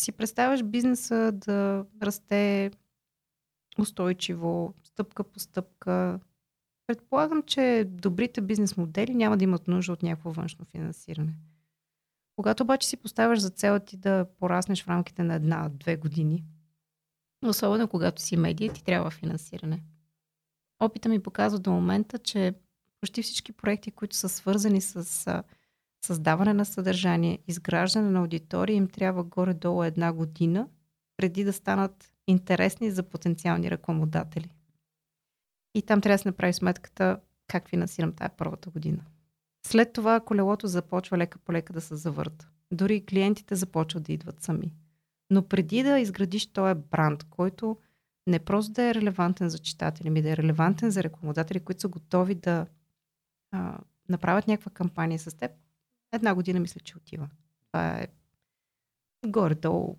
си 0.00 0.12
представяш 0.12 0.62
бизнеса 0.62 1.32
да 1.32 1.86
расте 2.02 2.70
устойчиво, 3.78 4.74
стъпка 4.84 5.24
по 5.24 5.40
стъпка. 5.40 6.20
Предполагам, 6.86 7.42
че 7.42 7.84
добрите 7.88 8.40
бизнес 8.40 8.76
модели 8.76 9.14
няма 9.14 9.36
да 9.36 9.44
имат 9.44 9.68
нужда 9.68 9.92
от 9.92 10.02
някакво 10.02 10.32
външно 10.32 10.64
финансиране. 10.64 11.34
Когато 12.36 12.62
обаче 12.62 12.88
си 12.88 12.96
поставяш 12.96 13.38
за 13.38 13.50
цел 13.50 13.78
ти 13.78 13.96
да 13.96 14.26
пораснеш 14.38 14.84
в 14.84 14.88
рамките 14.88 15.22
на 15.22 15.34
една-две 15.34 15.96
години, 15.96 16.44
особено 17.44 17.88
когато 17.88 18.22
си 18.22 18.36
медия, 18.36 18.72
ти 18.72 18.84
трябва 18.84 19.10
финансиране. 19.10 19.82
Опита 20.80 21.08
ми 21.08 21.22
показва 21.22 21.58
до 21.58 21.70
момента, 21.70 22.18
че 22.18 22.54
почти 23.00 23.22
всички 23.22 23.52
проекти, 23.52 23.90
които 23.90 24.16
са 24.16 24.28
свързани 24.28 24.80
с 24.80 25.44
създаване 26.04 26.54
на 26.54 26.64
съдържание, 26.64 27.38
изграждане 27.48 28.10
на 28.10 28.20
аудитория, 28.20 28.76
им 28.76 28.88
трябва 28.88 29.24
горе-долу 29.24 29.82
една 29.82 30.12
година, 30.12 30.68
преди 31.16 31.44
да 31.44 31.52
станат 31.52 32.12
интересни 32.26 32.90
за 32.90 33.02
потенциални 33.02 33.70
рекламодатели. 33.70 34.50
И 35.74 35.82
там 35.82 36.00
трябва 36.00 36.14
да 36.14 36.22
се 36.22 36.28
направи 36.28 36.52
сметката 36.52 37.20
как 37.48 37.68
финансирам 37.68 38.12
тая 38.12 38.30
първата 38.36 38.70
година. 38.70 39.04
След 39.66 39.92
това 39.92 40.20
колелото 40.20 40.66
започва 40.66 41.18
лека 41.18 41.38
по 41.38 41.52
лека 41.52 41.72
да 41.72 41.80
се 41.80 41.96
завърта. 41.96 42.48
Дори 42.72 43.06
клиентите 43.06 43.54
започват 43.54 44.02
да 44.02 44.12
идват 44.12 44.42
сами. 44.42 44.74
Но 45.30 45.48
преди 45.48 45.82
да 45.82 45.98
изградиш 45.98 46.46
този 46.46 46.74
бранд, 46.74 47.24
който 47.24 47.76
не 48.26 48.38
просто 48.38 48.72
да 48.72 48.82
е 48.82 48.94
релевантен 48.94 49.48
за 49.48 49.58
читатели, 49.58 50.10
ми 50.10 50.22
да 50.22 50.30
е 50.30 50.36
релевантен 50.36 50.90
за 50.90 51.02
рекламодатели, 51.02 51.60
които 51.60 51.80
са 51.80 51.88
готови 51.88 52.34
да 52.34 52.66
а, 53.52 53.78
направят 54.08 54.46
някаква 54.46 54.70
кампания 54.70 55.18
с 55.18 55.36
теб, 55.36 55.50
една 56.12 56.34
година 56.34 56.60
мисля, 56.60 56.80
че 56.80 56.96
отива. 56.96 57.28
Това 57.66 57.88
е 57.88 58.06
горе-долу 59.26 59.96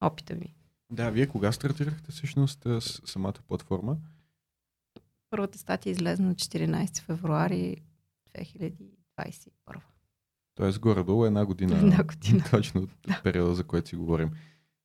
опита 0.00 0.34
ми. 0.34 0.54
Да, 0.90 1.10
вие 1.10 1.26
кога 1.26 1.52
стартирахте 1.52 2.12
всъщност 2.12 2.66
самата 3.04 3.34
платформа? 3.48 3.96
Първата 5.30 5.58
статия 5.58 5.90
излезе 5.90 6.22
на 6.22 6.34
14 6.34 7.00
февруари 7.00 7.76
2021. 8.38 9.80
Тоест 10.54 10.78
горе-долу 10.78 11.24
една 11.24 11.46
година. 11.46 11.78
Една 11.78 12.02
година. 12.02 12.44
Точно 12.50 12.80
от 12.80 12.90
да. 13.06 13.20
периода, 13.22 13.54
за 13.54 13.64
който 13.64 13.88
си 13.88 13.96
говорим. 13.96 14.30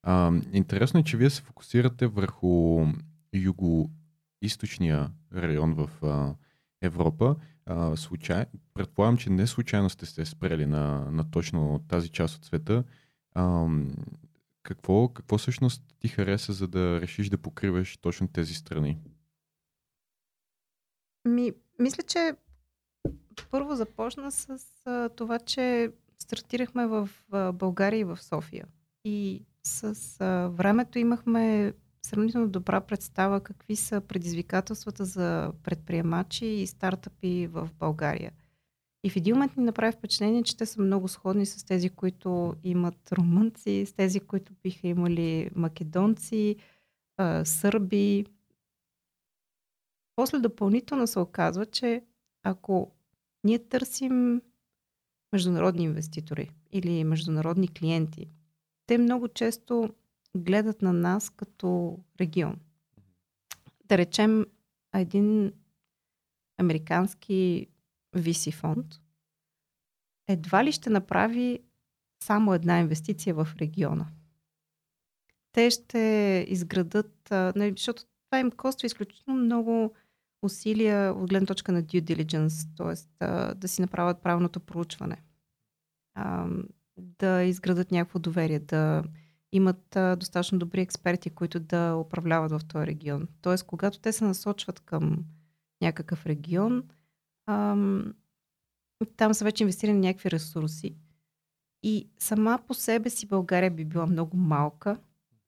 А, 0.04 0.32
интересно 0.54 1.00
е, 1.00 1.04
че 1.04 1.18
вие 1.18 1.30
се 1.30 1.42
фокусирате 1.42 2.08
върху 2.08 2.86
юго-источния 3.34 5.12
район 5.34 5.74
в 5.74 5.89
а, 6.04 6.36
Европа. 6.82 7.36
А, 7.66 7.96
случай... 7.96 8.46
Предполагам, 8.74 9.18
че 9.18 9.30
не 9.30 9.48
случайно 9.48 9.89
сте 9.89 10.06
се 10.06 10.26
спрели 10.26 10.66
на, 10.66 11.12
на 11.12 11.32
точно 11.32 11.86
тази 11.88 12.10
част 12.10 12.36
от 12.38 12.46
света. 12.46 12.84
А, 13.36 13.68
какво, 14.63 15.10
какво 15.10 15.38
всъщност 15.38 15.84
ти 16.00 16.08
хареса, 16.08 16.54
за 16.54 16.68
да 16.68 17.02
решиш 17.02 17.30
да 17.30 17.38
покриваш 17.38 17.98
точно 17.98 18.28
тези 18.28 18.54
страни? 18.54 18.98
Ми, 21.26 21.52
мисля, 21.80 22.04
че 22.04 22.34
първо 23.52 23.76
започна 23.76 24.32
с 24.32 24.60
а, 24.86 25.10
това, 25.10 25.39
че 25.39 25.91
стартирахме 26.19 26.88
в 26.88 27.10
а, 27.32 27.52
България 27.52 28.00
и 28.00 28.04
в 28.04 28.22
София. 28.22 28.65
И 29.06 29.41
с 29.63 30.17
а, 30.22 30.48
времето 30.48 31.00
имахме 31.00 31.74
сравнително 32.06 32.48
добра 32.48 32.82
представа 32.82 33.39
какви 33.39 33.76
са 33.76 34.02
предизвикателствата 34.02 35.06
за 35.06 35.52
предприемачи 35.63 36.46
и 36.46 36.67
стартъпи 36.67 37.48
в 37.48 37.69
България. 37.80 38.32
И 39.04 39.10
в 39.10 39.15
един 39.15 39.36
момент 39.36 39.58
ни 39.58 39.63
направи 39.63 39.91
впечатление, 39.91 40.43
че 40.43 40.58
те 40.58 40.65
са 40.65 40.82
много 40.82 41.08
сходни 41.08 41.46
с 41.46 41.63
тези, 41.63 41.89
които 41.89 42.56
имат 42.63 43.12
румънци, 43.12 43.86
с 43.86 43.93
тези, 43.93 44.19
които 44.19 44.54
биха 44.63 44.88
имали 44.88 45.50
македонци, 45.56 46.56
а, 47.17 47.46
сърби. 47.46 48.26
После 50.15 50.39
допълнително 50.39 51.08
се 51.08 51.19
оказва, 51.19 51.65
че 51.65 52.04
ако 52.43 52.91
ние 53.44 53.60
търсим 53.60 54.42
международни 55.34 55.84
инвеститори 55.84 56.50
или 56.72 57.04
международни 57.04 57.68
клиенти, 57.68 58.30
те 58.88 58.98
много 58.98 59.28
често 59.28 59.90
гледат 60.38 60.82
на 60.82 60.94
нас 60.94 61.30
като 61.30 62.00
регион. 62.20 62.56
Да 63.86 63.98
речем, 63.98 64.46
един 64.94 65.54
американски 66.58 67.68
VC 68.16 68.54
фонд 68.54 68.86
едва 70.28 70.64
ли 70.64 70.72
ще 70.72 70.90
направи 70.90 71.60
само 72.24 72.54
една 72.54 72.80
инвестиция 72.80 73.36
в 73.36 73.48
региона. 73.58 74.08
Те 75.52 75.70
ще 75.70 76.00
изградат, 76.50 77.28
нали, 77.32 77.72
защото 77.72 78.04
това 78.26 78.40
им 78.40 78.52
коства 78.52 78.86
изключително 78.86 79.40
много 79.40 79.94
усилия 80.44 81.14
от 81.14 81.30
гледна 81.30 81.46
точка 81.46 81.72
на 81.72 81.84
due 81.84 82.02
diligence, 82.02 82.68
т.е. 82.78 83.26
да 83.56 83.68
си 83.68 83.82
направят 83.82 84.22
правилното 84.22 84.60
проучване, 84.60 85.24
да 86.98 87.44
изградат 87.44 87.92
някакво 87.92 88.20
доверие, 88.20 88.60
да 88.60 89.04
имат 89.52 89.98
достатъчно 90.18 90.60
добри 90.60 90.82
експерти, 90.82 91.30
които 91.30 91.60
да 91.60 91.96
управляват 91.96 92.52
в 92.52 92.66
този 92.68 92.88
регион. 92.88 93.28
Тоест, 93.42 93.64
когато 93.64 94.00
те 94.00 94.14
се 94.14 94.26
насочват 94.26 94.80
към 94.80 95.26
някакъв 95.82 96.26
регион, 96.26 96.84
ам, 97.48 98.14
там 99.18 99.34
са 99.34 99.46
вече 99.46 99.64
инвестирани 99.64 100.00
някакви 100.00 100.32
ресурси. 100.32 100.96
И 101.84 102.10
сама 102.20 102.60
по 102.68 102.74
себе 102.74 103.10
си 103.10 103.28
България 103.28 103.72
би 103.72 103.86
била 103.86 104.06
много 104.06 104.38
малка, 104.38 104.98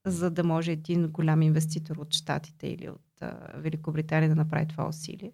за 0.05 0.31
да 0.31 0.43
може 0.43 0.71
един 0.71 1.07
голям 1.07 1.41
инвеститор 1.41 1.95
от 1.95 2.13
Штатите 2.13 2.67
или 2.67 2.89
от 2.89 3.04
Великобритания 3.53 4.29
да 4.29 4.35
направи 4.35 4.67
това 4.67 4.87
усилие. 4.87 5.31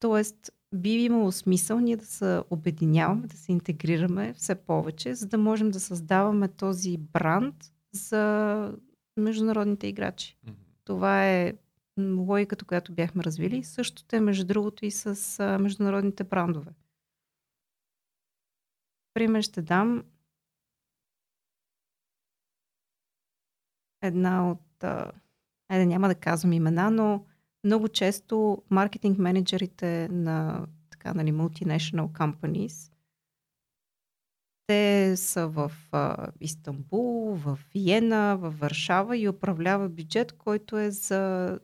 Тоест, 0.00 0.50
би 0.74 0.90
имало 0.90 1.32
смисъл 1.32 1.80
ние 1.80 1.96
да 1.96 2.06
се 2.06 2.42
обединяваме, 2.50 3.26
да 3.26 3.36
се 3.36 3.52
интегрираме 3.52 4.34
все 4.34 4.54
повече, 4.54 5.14
за 5.14 5.26
да 5.26 5.38
можем 5.38 5.70
да 5.70 5.80
създаваме 5.80 6.48
този 6.48 6.98
бранд 6.98 7.72
за 7.92 8.74
международните 9.16 9.86
играчи. 9.86 10.36
Mm-hmm. 10.36 10.54
Това 10.84 11.30
е 11.30 11.54
логиката, 11.98 12.64
която 12.64 12.92
бяхме 12.92 13.24
развили. 13.24 13.64
Същото 13.64 14.16
е, 14.16 14.20
между 14.20 14.46
другото, 14.46 14.84
и 14.84 14.90
с 14.90 15.40
а, 15.40 15.58
международните 15.58 16.24
брандове. 16.24 16.72
Пример 19.14 19.42
ще 19.42 19.62
дам. 19.62 20.04
Една 24.02 24.50
от... 24.50 24.84
А, 24.84 25.12
айде, 25.74 25.86
няма 25.86 26.08
да 26.08 26.14
казвам 26.14 26.52
имена, 26.52 26.90
но 26.90 27.24
много 27.64 27.88
често 27.88 28.62
маркетинг 28.70 29.18
менеджерите 29.18 30.08
на 30.08 30.66
така, 30.90 31.14
нали, 31.14 31.32
multinational 31.32 32.08
companies, 32.08 32.90
те 34.66 35.16
са 35.16 35.48
в 35.48 35.72
а, 35.92 36.28
Истанбул, 36.40 37.34
в 37.34 37.58
Виена, 37.74 38.36
в 38.40 38.50
Варшава 38.50 39.16
и 39.16 39.28
управляват 39.28 39.94
бюджет, 39.94 40.32
който 40.32 40.78
е 40.78 40.90
за 40.90 41.58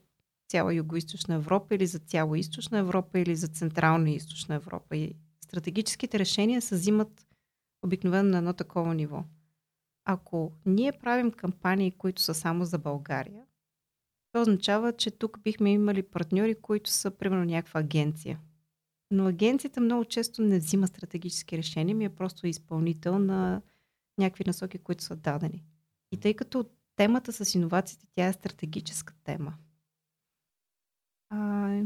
цяла 0.49 0.73
Юго-Источна 0.73 1.35
Европа 1.35 1.75
или 1.75 1.87
за 1.87 1.99
цяла 1.99 2.39
Източна 2.39 2.79
Европа 2.79 3.19
или 3.19 3.37
за 3.37 3.49
Централна 3.49 4.11
Източна 4.11 4.55
Европа. 4.55 4.97
И 4.97 5.15
стратегическите 5.41 6.19
решения 6.19 6.63
се 6.63 6.75
взимат 6.75 7.27
обикновено 7.83 8.31
на 8.31 8.39
едно 8.39 8.53
такова 8.53 8.95
ниво. 8.95 9.25
Ако 10.05 10.53
ние 10.67 10.93
правим 10.93 11.33
кампании, 11.33 11.91
които 11.91 12.23
са 12.23 12.35
само 12.35 12.65
за 12.65 12.79
България, 12.79 13.43
това 14.33 14.43
означава, 14.43 14.93
че 14.93 15.11
тук 15.11 15.41
бихме 15.43 15.73
имали 15.73 16.03
партньори, 16.03 16.55
които 16.55 16.91
са 16.91 17.11
примерно 17.11 17.45
някаква 17.45 17.81
агенция. 17.81 18.41
Но 19.11 19.27
агенцията 19.27 19.81
много 19.81 20.05
често 20.05 20.43
не 20.43 20.59
взима 20.59 20.87
стратегически 20.87 21.59
решения, 21.59 21.97
ми 21.97 22.05
е 22.05 22.15
просто 22.15 22.47
изпълнител 22.47 23.19
на 23.19 23.63
някакви 24.19 24.45
насоки, 24.47 24.79
които 24.79 25.05
са 25.05 25.17
дадени. 25.17 25.65
И 26.13 26.17
тъй 26.17 26.35
като 26.35 26.65
темата 26.97 27.33
с 27.33 27.55
иновациите, 27.55 28.07
тя 28.15 28.27
е 28.27 28.33
стратегическа 28.33 29.15
тема. 29.25 29.55
А, 31.29 31.83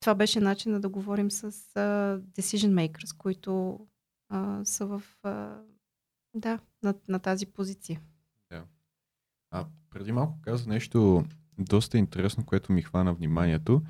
това 0.00 0.14
беше 0.14 0.40
начин 0.40 0.80
да 0.80 0.88
говорим 0.88 1.30
с 1.30 1.44
а, 1.44 2.20
decision 2.20 2.90
makers, 2.90 3.16
които 3.16 3.80
а, 4.28 4.64
са 4.64 4.86
в 4.86 5.02
а, 5.22 5.60
да, 6.34 6.58
на, 6.82 6.94
на 7.08 7.18
тази 7.18 7.46
позиция. 7.46 8.00
Да. 8.50 8.64
А 9.50 9.66
преди 9.90 10.12
малко 10.12 10.38
каза 10.42 10.68
нещо 10.68 11.24
доста 11.58 11.98
интересно, 11.98 12.44
което 12.44 12.72
ми 12.72 12.82
хвана 12.82 13.14
вниманието, 13.14 13.82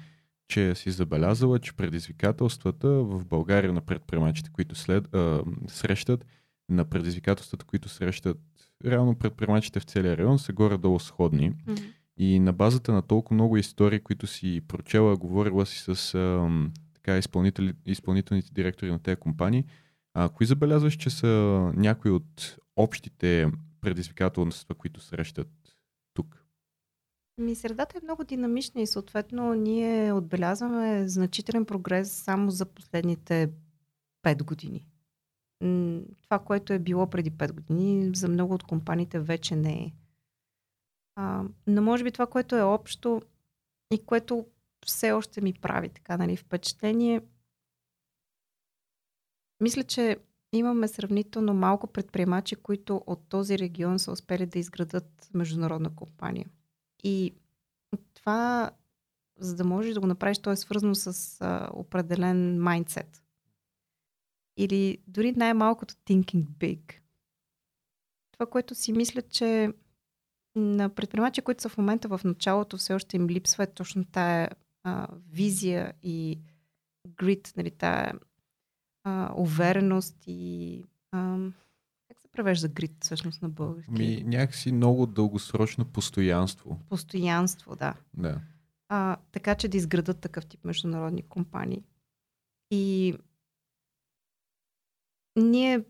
че 0.48 0.74
си 0.74 0.90
забелязала, 0.90 1.59
че 1.59 1.72
предизвикателствата 1.72 2.88
в 2.88 3.24
България 3.24 3.72
на 3.72 3.81
предприемачите, 3.81 4.50
които 4.52 4.74
след, 4.74 5.14
а, 5.14 5.42
срещат, 5.68 6.24
на 6.68 6.85
предизвикателствата, 6.85 7.64
които 7.64 7.88
срещат 7.88 8.38
реално 8.85 9.14
предприемачите 9.14 9.81
в 9.81 9.85
целия 9.85 10.16
район, 10.16 10.38
са 10.38 10.52
горе-долу 10.52 10.98
сходни. 10.98 11.52
Mm-hmm. 11.52 11.92
И 12.16 12.40
на 12.40 12.52
базата 12.52 12.92
на 12.92 13.02
толкова 13.02 13.35
много 13.35 13.57
истории, 13.57 14.00
които 14.00 14.26
си 14.26 14.61
прочела, 14.68 15.16
говорила 15.16 15.66
си 15.66 15.79
с 15.79 16.14
а, 16.14 16.50
така, 16.94 17.18
изпълнители, 17.18 17.72
изпълнителните 17.87 18.50
директори 18.52 18.90
на 18.90 18.98
тези 18.98 19.16
компании, 19.16 19.64
а, 20.14 20.29
кои 20.29 20.46
забелязваш, 20.46 20.94
че 20.96 21.11
са 21.11 21.26
някои 21.76 22.11
от 22.11 22.57
общите 22.76 23.50
предизвикателства, 23.81 24.74
които 24.74 25.00
срещат? 25.00 25.48
Ми, 27.38 27.55
средата 27.55 27.99
е 27.99 28.05
много 28.05 28.25
динамична 28.25 28.81
и 28.81 28.87
съответно 28.87 29.55
ние 29.55 30.12
отбелязваме 30.12 31.09
значителен 31.09 31.64
прогрес 31.64 32.12
само 32.12 32.51
за 32.51 32.66
последните 32.66 33.53
5 34.22 34.42
години. 34.42 34.87
Това, 36.22 36.38
което 36.44 36.72
е 36.72 36.79
било 36.79 37.07
преди 37.11 37.31
5 37.31 37.53
години, 37.53 38.11
за 38.14 38.29
много 38.29 38.55
от 38.55 38.62
компаниите 38.62 39.20
вече 39.20 39.57
не 39.57 39.72
е. 39.72 39.92
А, 41.16 41.44
но 41.66 41.83
може 41.83 42.05
би 42.05 42.12
това, 42.12 42.27
което 42.27 42.57
е 42.57 42.62
общо 42.62 43.22
и 43.90 44.05
което 44.05 44.46
все 44.87 45.12
още 45.12 45.40
ми 45.40 45.53
прави 45.53 45.88
така, 45.88 46.16
нали, 46.16 46.37
впечатление, 46.37 47.20
мисля, 49.61 49.83
че 49.83 50.18
имаме 50.53 50.88
сравнително 50.88 51.55
малко 51.55 51.87
предприемачи, 51.87 52.57
които 52.57 53.03
от 53.07 53.29
този 53.29 53.59
регион 53.59 53.99
са 53.99 54.12
успели 54.12 54.46
да 54.46 54.59
изградат 54.59 55.31
международна 55.35 55.96
компания. 55.96 56.46
И 57.07 57.35
това, 58.14 58.71
за 59.38 59.57
да 59.57 59.64
можеш 59.64 59.95
да 59.95 60.01
го 60.01 60.07
направиш, 60.07 60.38
то 60.38 60.51
е 60.51 60.57
свързано 60.57 60.95
с 60.95 61.37
а, 61.40 61.71
определен 61.73 62.62
майндсет. 62.62 63.23
Или 64.57 64.99
дори 65.07 65.33
най-малкото 65.33 65.95
thinking 65.95 66.45
big. 66.45 66.81
Това, 68.33 68.47
което 68.47 68.75
си 68.75 68.92
мисля, 68.92 69.23
че 69.23 69.73
на 70.57 70.88
предприемачи, 70.88 71.42
които 71.42 71.62
са 71.62 71.69
в 71.69 71.79
момента 71.79 72.09
в 72.09 72.21
началото, 72.25 72.77
все 72.77 72.95
още 72.95 73.16
им 73.16 73.29
липсва 73.29 73.64
е 73.64 73.75
точно 73.75 74.05
тая 74.05 74.51
а, 74.83 75.09
визия 75.31 75.92
и 76.03 76.40
грит, 77.09 77.53
нали, 77.57 77.71
тая 77.71 78.12
а, 79.05 79.35
увереност 79.37 80.16
и 80.27 80.85
а, 81.11 81.38
превежда 82.37 82.68
грит 82.68 82.96
всъщност 83.01 83.42
на 83.42 83.49
български? 83.49 83.92
Ми, 83.92 84.22
някакси 84.27 84.72
много 84.72 85.07
дългосрочно 85.07 85.85
постоянство. 85.85 86.81
Постоянство, 86.88 87.77
да. 87.77 87.94
Да. 88.14 88.40
А, 88.88 89.16
така 89.33 89.55
че 89.55 89.68
да 89.68 89.77
изградат 89.77 90.20
такъв 90.20 90.46
тип 90.46 90.64
международни 90.64 91.22
компании. 91.22 91.83
И 92.70 93.14
ние 95.37 95.85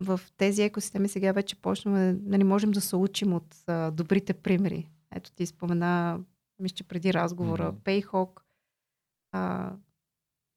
в 0.00 0.20
тези 0.36 0.62
екосистеми 0.62 1.08
сега 1.08 1.32
вече 1.32 1.56
почваме, 1.56 2.12
нали, 2.12 2.44
можем 2.44 2.70
да 2.70 2.80
се 2.80 2.96
учим 2.96 3.32
от 3.32 3.56
а, 3.66 3.90
добрите 3.90 4.34
примери. 4.34 4.88
Ето 5.10 5.32
ти 5.32 5.46
спомена, 5.46 6.20
мисля, 6.58 6.84
преди 6.88 7.14
разговора, 7.14 7.72
mm-hmm. 7.72 8.04
Payhawk. 8.04 8.40
А, 9.32 9.72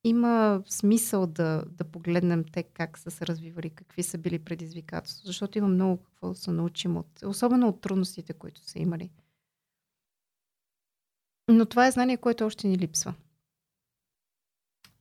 има 0.07 0.61
смисъл 0.65 1.27
да, 1.27 1.63
да 1.67 1.83
погледнем 1.83 2.43
те 2.51 2.63
как 2.63 2.97
са 2.97 3.11
се 3.11 3.27
развивали, 3.27 3.69
какви 3.69 4.03
са 4.03 4.17
били 4.17 4.39
предизвикателства, 4.39 5.27
защото 5.27 5.57
има 5.57 5.67
много 5.67 5.97
какво 5.97 6.29
да 6.29 6.35
се 6.35 6.51
научим, 6.51 6.97
от, 6.97 7.23
особено 7.25 7.67
от 7.67 7.81
трудностите, 7.81 8.33
които 8.33 8.61
са 8.61 8.79
имали. 8.79 9.09
Но 11.51 11.65
това 11.65 11.87
е 11.87 11.91
знание, 11.91 12.17
което 12.17 12.45
още 12.45 12.67
ни 12.67 12.77
липсва. 12.77 13.13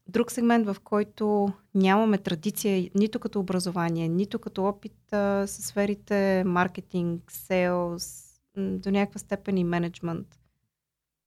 Друг 0.08 0.30
сегмент, 0.30 0.66
в 0.66 0.76
който 0.84 1.48
нямаме 1.74 2.18
традиция 2.18 2.90
нито 2.94 3.18
като 3.20 3.40
образование, 3.40 4.08
нито 4.08 4.38
като 4.38 4.64
опит 4.64 5.12
а, 5.12 5.46
с 5.46 5.62
сферите 5.62 6.44
маркетинг, 6.46 7.32
сейлс, 7.32 8.26
до 8.56 8.90
някаква 8.90 9.18
степен 9.18 9.58
и 9.58 9.64
менеджмент. 9.64 10.40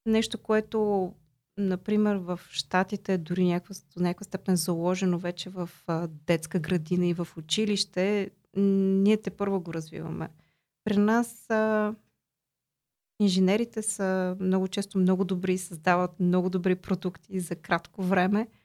Нещо, 0.05 0.37
което, 0.37 1.11
например, 1.59 2.15
в 2.15 2.39
Штатите 2.49 3.17
дори 3.17 3.45
някаква, 3.45 3.75
до 3.97 4.03
някаква 4.03 4.23
степен 4.23 4.55
заложено 4.55 5.17
вече 5.17 5.49
в 5.49 5.69
а, 5.87 6.07
детска 6.07 6.59
градина 6.59 7.07
и 7.07 7.13
в 7.13 7.27
училище, 7.37 8.31
ние 8.55 9.17
те 9.17 9.29
първо 9.29 9.61
го 9.61 9.73
развиваме. 9.73 10.29
При 10.83 10.97
нас 10.97 11.49
а, 11.49 11.95
инженерите 13.21 13.81
са 13.81 14.37
много 14.39 14.67
често 14.67 14.97
много 14.97 15.25
добри, 15.25 15.57
създават 15.57 16.19
много 16.19 16.49
добри 16.49 16.75
продукти 16.75 17.39
за 17.39 17.55
кратко 17.55 18.03
време– 18.03 18.47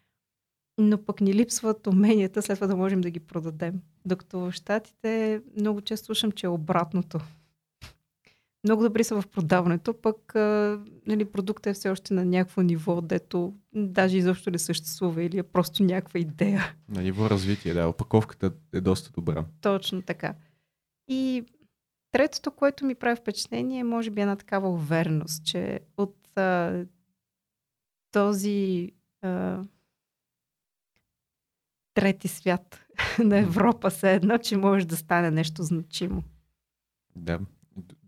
но 0.78 1.04
пък 1.04 1.20
ни 1.20 1.34
липсват 1.34 1.86
уменията, 1.86 2.42
след 2.42 2.56
това 2.56 2.66
да 2.66 2.76
можем 2.76 3.00
да 3.00 3.10
ги 3.10 3.20
продадем. 3.20 3.80
Докато 4.04 4.38
в 4.40 4.52
Штатите 4.52 5.42
много 5.60 5.80
често 5.80 6.06
слушам, 6.06 6.32
че 6.32 6.46
е 6.46 6.48
обратното. 6.48 7.20
Много 8.64 8.82
добри 8.82 9.04
са 9.04 9.20
в 9.20 9.26
продаването, 9.28 9.94
пък 9.94 10.36
а, 10.36 10.80
нали, 11.06 11.24
продуктът 11.24 11.66
е 11.66 11.74
все 11.74 11.90
още 11.90 12.14
на 12.14 12.24
някакво 12.24 12.62
ниво, 12.62 13.00
дето 13.00 13.54
даже 13.74 14.16
изобщо 14.16 14.50
не 14.50 14.58
съществува 14.58 15.22
или 15.22 15.38
е 15.38 15.42
просто 15.42 15.82
някаква 15.82 16.20
идея. 16.20 16.74
На 16.88 17.02
ниво 17.02 17.30
развитие, 17.30 17.74
да. 17.74 17.88
Опаковката 17.88 18.52
е 18.72 18.80
доста 18.80 19.12
добра. 19.12 19.44
Точно 19.60 20.02
така. 20.02 20.34
И 21.08 21.44
третото, 22.12 22.50
което 22.50 22.84
ми 22.84 22.94
прави 22.94 23.16
впечатление, 23.16 23.78
е 23.78 23.84
може 23.84 24.10
би 24.10 24.20
една 24.20 24.36
такава 24.36 24.70
увереност, 24.70 25.44
че 25.44 25.80
от 25.96 26.38
а, 26.38 26.84
този 28.12 28.92
а, 29.22 29.62
трети 31.94 32.28
свят 32.28 32.86
на 33.18 33.38
Европа 33.38 33.90
се 33.90 34.14
едно, 34.14 34.38
че 34.38 34.56
може 34.56 34.86
да 34.86 34.96
стане 34.96 35.30
нещо 35.30 35.62
значимо. 35.62 36.22
Да. 37.16 37.40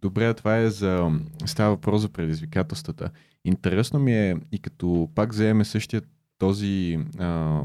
Добре, 0.00 0.34
това 0.34 0.56
е 0.56 0.70
за... 0.70 1.20
Става 1.46 1.70
въпрос 1.70 2.02
за 2.02 2.08
предизвикателствата. 2.08 3.10
Интересно 3.44 3.98
ми 3.98 4.12
е 4.12 4.36
и 4.52 4.58
като 4.58 5.10
пак 5.14 5.32
вземе 5.32 5.64
същия 5.64 6.02
този 6.38 6.98
а, 7.18 7.62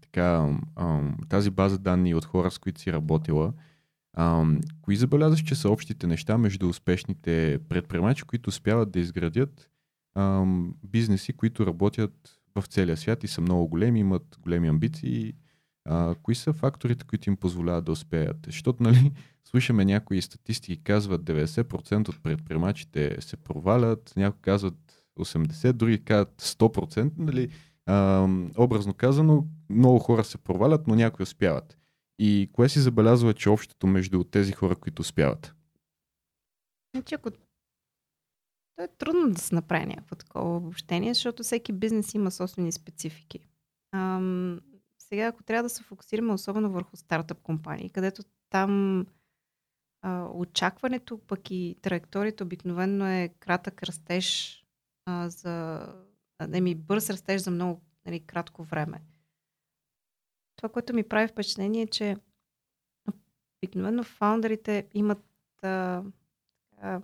така, 0.00 0.56
а, 0.76 1.00
тази 1.28 1.50
база 1.50 1.78
данни 1.78 2.14
от 2.14 2.24
хора, 2.24 2.50
с 2.50 2.58
които 2.58 2.80
си 2.80 2.92
работила, 2.92 3.52
а, 4.12 4.46
кои 4.82 4.96
забелязваш, 4.96 5.42
че 5.42 5.54
са 5.54 5.70
общите 5.70 6.06
неща 6.06 6.38
между 6.38 6.68
успешните 6.68 7.58
предприемачи, 7.68 8.22
които 8.22 8.48
успяват 8.48 8.90
да 8.90 9.00
изградят 9.00 9.70
а, 10.14 10.44
бизнеси, 10.84 11.32
които 11.32 11.66
работят 11.66 12.40
в 12.54 12.66
целия 12.66 12.96
свят 12.96 13.24
и 13.24 13.28
са 13.28 13.40
много 13.40 13.68
големи, 13.68 14.00
имат 14.00 14.38
големи 14.42 14.68
амбиции. 14.68 15.34
А, 15.84 16.14
кои 16.22 16.34
са 16.34 16.52
факторите, 16.52 17.04
които 17.04 17.30
им 17.30 17.36
позволяват 17.36 17.84
да 17.84 17.92
успеят? 17.92 18.36
Защото, 18.46 18.82
нали, 18.82 19.12
слушаме 19.44 19.84
някои 19.84 20.22
статистики, 20.22 20.82
казват 20.84 21.22
90% 21.22 22.08
от 22.08 22.22
предприемачите 22.22 23.16
се 23.20 23.36
провалят, 23.36 24.12
някои 24.16 24.40
казват 24.40 25.04
80%, 25.18 25.72
други 25.72 26.04
казват 26.04 26.42
100%, 26.42 27.12
нали, 27.18 27.48
а, 27.86 28.28
образно 28.58 28.94
казано, 28.94 29.46
много 29.70 29.98
хора 29.98 30.24
се 30.24 30.38
провалят, 30.38 30.86
но 30.86 30.94
някои 30.94 31.22
успяват. 31.22 31.78
И 32.18 32.50
кое 32.52 32.68
си 32.68 32.80
забелязва, 32.80 33.34
че 33.34 33.50
общото 33.50 33.86
между 33.86 34.24
тези 34.24 34.52
хора, 34.52 34.76
които 34.76 35.00
успяват? 35.00 35.54
Значи, 36.94 37.14
ако 37.14 37.30
то 37.30 37.38
е 38.78 38.88
трудно 38.98 39.30
да 39.30 39.40
се 39.40 39.54
направи 39.54 39.86
някакво 39.86 40.16
такова 40.16 40.56
обобщение, 40.56 41.14
защото 41.14 41.42
всеки 41.42 41.72
бизнес 41.72 42.14
има 42.14 42.30
собствени 42.30 42.72
специфики. 42.72 43.38
Ам, 43.92 44.60
сега, 45.14 45.26
ако 45.26 45.42
трябва 45.42 45.62
да 45.62 45.68
се 45.68 45.82
фокусираме 45.82 46.32
особено 46.32 46.70
върху 46.70 46.96
стартъп 46.96 47.42
компании, 47.42 47.90
където 47.90 48.22
там 48.50 49.06
а, 50.02 50.28
очакването, 50.34 51.18
пък 51.18 51.50
и 51.50 51.76
траекторията 51.82 52.44
обикновено 52.44 53.06
е 53.06 53.34
кратък 53.38 53.82
растеж 53.82 54.58
а, 55.06 55.28
за... 55.28 55.86
Не 56.48 56.60
ми 56.60 56.74
бърз 56.74 57.10
растеж 57.10 57.42
за 57.42 57.50
много 57.50 57.80
нали, 58.06 58.20
кратко 58.20 58.62
време. 58.62 59.02
Това, 60.56 60.68
което 60.68 60.94
ми 60.94 61.08
прави 61.08 61.28
впечатление 61.28 61.82
е, 61.82 61.86
че 61.86 62.16
обикновено 63.62 64.02
фаундерите 64.02 64.88
имат 64.94 65.24
а, 65.62 66.02
а, 66.78 67.00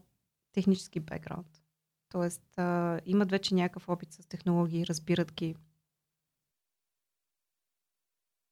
технически 0.53 1.01
бекграунд. 1.01 1.63
Тоест, 2.09 2.59
а, 2.59 3.01
имат 3.07 3.31
вече 3.31 3.55
някакъв 3.55 3.89
опит 3.89 4.13
с 4.13 4.27
технологии, 4.27 4.87
разбират 4.87 5.33
ги. 5.33 5.57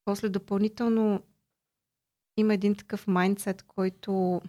После 0.08 0.28
допълнително 0.28 1.22
има 2.36 2.54
един 2.54 2.74
такъв 2.74 3.06
майндсет, 3.06 3.62
който 3.62 4.40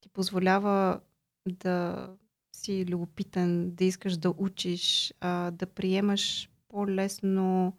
ти 0.00 0.08
позволява 0.08 1.00
да 1.48 2.08
си 2.52 2.86
любопитен, 2.86 3.74
да 3.74 3.84
искаш 3.84 4.16
да 4.16 4.34
учиш, 4.38 5.14
да 5.52 5.66
приемаш 5.74 6.50
по-лесно 6.68 7.76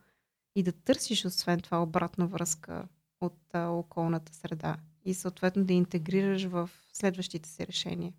и 0.56 0.64
да 0.64 0.72
търсиш 0.72 1.26
освен 1.26 1.62
това 1.62 1.84
обратна 1.84 2.28
връзка 2.28 2.88
от 3.22 3.40
околната 3.54 4.34
среда 4.34 4.78
и 5.06 5.14
съответно 5.14 5.66
да 5.66 5.74
интегрираш 5.74 6.44
в 6.44 6.70
следващите 6.94 7.50
си 7.50 7.68
решения. 7.68 8.14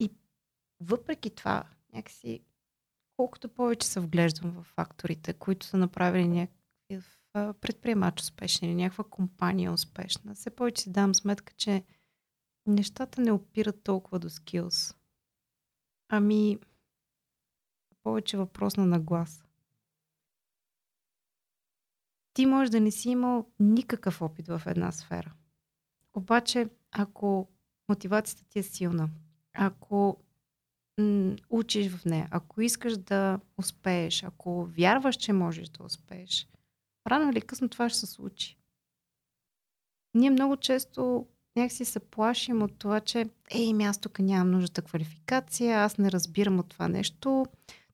И 0.00 0.10
въпреки 0.80 1.30
това, 1.30 1.64
някакси, 1.92 2.40
колкото 3.18 3.48
повече 3.48 3.86
се 3.86 4.00
вглеждам 4.00 4.50
в 4.50 4.62
факторите, 4.62 5.32
които 5.32 5.66
са 5.66 5.76
направили 5.76 6.28
някакъв 6.28 7.20
предприемач 7.60 8.20
успешен 8.20 8.68
или 8.68 8.74
някаква 8.74 9.04
компания 9.04 9.72
успешна, 9.72 10.34
все 10.34 10.50
повече 10.50 10.82
си 10.82 10.92
дам 10.92 11.14
сметка, 11.14 11.52
че 11.56 11.84
нещата 12.66 13.20
не 13.20 13.32
опират 13.32 13.82
толкова 13.82 14.18
до 14.18 14.30
скилс. 14.30 14.94
Ами, 16.08 16.58
повече 18.02 18.36
въпрос 18.36 18.76
на 18.76 18.86
нагласа. 18.86 19.44
Ти 22.32 22.46
може 22.46 22.70
да 22.70 22.80
не 22.80 22.90
си 22.90 23.10
имал 23.10 23.50
никакъв 23.60 24.22
опит 24.22 24.48
в 24.48 24.62
една 24.66 24.92
сфера. 24.92 25.32
Обаче, 26.14 26.68
ако 26.90 27.48
мотивацията 27.88 28.44
ти 28.48 28.58
е 28.58 28.62
силна, 28.62 29.10
ако 29.52 30.24
учиш 31.50 31.92
в 31.92 32.04
нея, 32.04 32.28
ако 32.30 32.60
искаш 32.60 32.96
да 32.96 33.40
успееш, 33.58 34.22
ако 34.22 34.64
вярваш, 34.64 35.16
че 35.16 35.32
можеш 35.32 35.68
да 35.68 35.84
успееш, 35.84 36.48
рано 37.06 37.30
или 37.30 37.40
късно 37.40 37.68
това 37.68 37.88
ще 37.88 37.98
се 37.98 38.06
случи. 38.06 38.58
Ние 40.14 40.30
много 40.30 40.56
често 40.56 41.26
някакси 41.56 41.84
се 41.84 42.00
плашим 42.00 42.62
от 42.62 42.78
това, 42.78 43.00
че 43.00 43.30
ей, 43.50 43.86
аз 43.86 43.98
тук 43.98 44.18
нямам 44.18 44.50
нуждата 44.50 44.82
квалификация, 44.82 45.78
аз 45.78 45.98
не 45.98 46.12
разбирам 46.12 46.58
от 46.58 46.68
това 46.68 46.88
нещо, 46.88 47.46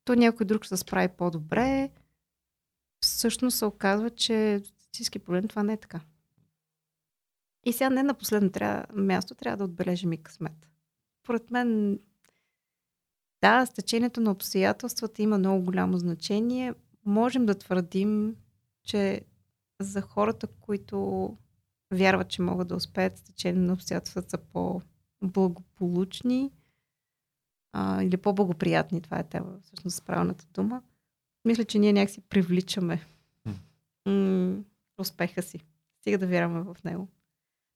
то 0.04 0.14
някой 0.14 0.46
друг 0.46 0.64
ще 0.64 0.76
се 0.76 0.80
справи 0.80 1.08
по-добре. 1.08 1.90
Всъщност 3.00 3.58
се 3.58 3.64
оказва, 3.64 4.10
че 4.10 4.62
всички 4.92 5.18
проблем 5.18 5.48
това 5.48 5.62
не 5.62 5.72
е 5.72 5.76
така. 5.76 6.00
И 7.66 7.72
сега 7.72 7.90
не 7.90 8.02
на 8.02 8.14
последно 8.14 8.50
трябва, 8.50 9.02
място 9.02 9.34
трябва 9.34 9.56
да 9.56 9.64
отбележим 9.64 10.12
и 10.12 10.22
късмет. 10.22 10.68
Поред 11.22 11.50
мен, 11.50 11.98
да, 13.44 13.66
стечението 13.66 14.20
на 14.20 14.30
обстоятелствата 14.30 15.22
има 15.22 15.38
много 15.38 15.64
голямо 15.64 15.98
значение. 15.98 16.74
Можем 17.04 17.46
да 17.46 17.54
твърдим, 17.54 18.36
че 18.84 19.20
за 19.80 20.00
хората, 20.00 20.46
които 20.46 21.28
вярват, 21.92 22.28
че 22.28 22.42
могат 22.42 22.68
да 22.68 22.76
успеят, 22.76 23.18
стечение 23.18 23.62
на 23.62 23.72
обстоятелствата 23.72 24.30
са 24.30 24.38
по-благополучни 24.38 26.50
а, 27.72 28.02
или 28.02 28.16
по-благоприятни. 28.16 29.00
Това 29.00 29.18
е 29.18 29.28
тема, 29.28 29.58
всъщност, 29.62 30.06
правилната 30.06 30.46
дума. 30.54 30.82
Мисля, 31.44 31.64
че 31.64 31.78
ние 31.78 31.92
някакси 31.92 32.20
привличаме 32.20 33.06
м- 34.06 34.56
успеха 34.98 35.42
си. 35.42 35.60
Стига 36.00 36.18
да 36.18 36.26
вярваме 36.26 36.60
в 36.60 36.76
него. 36.84 37.08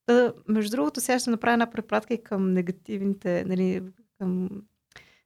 Та, 0.05 0.33
между 0.47 0.71
другото, 0.71 1.01
сега 1.01 1.19
ще 1.19 1.29
направя 1.29 1.53
една 1.53 1.71
препратка 1.71 2.13
и 2.13 2.23
към 2.23 2.53
негативните, 2.53 3.45
нали, 3.45 3.83
към 4.17 4.49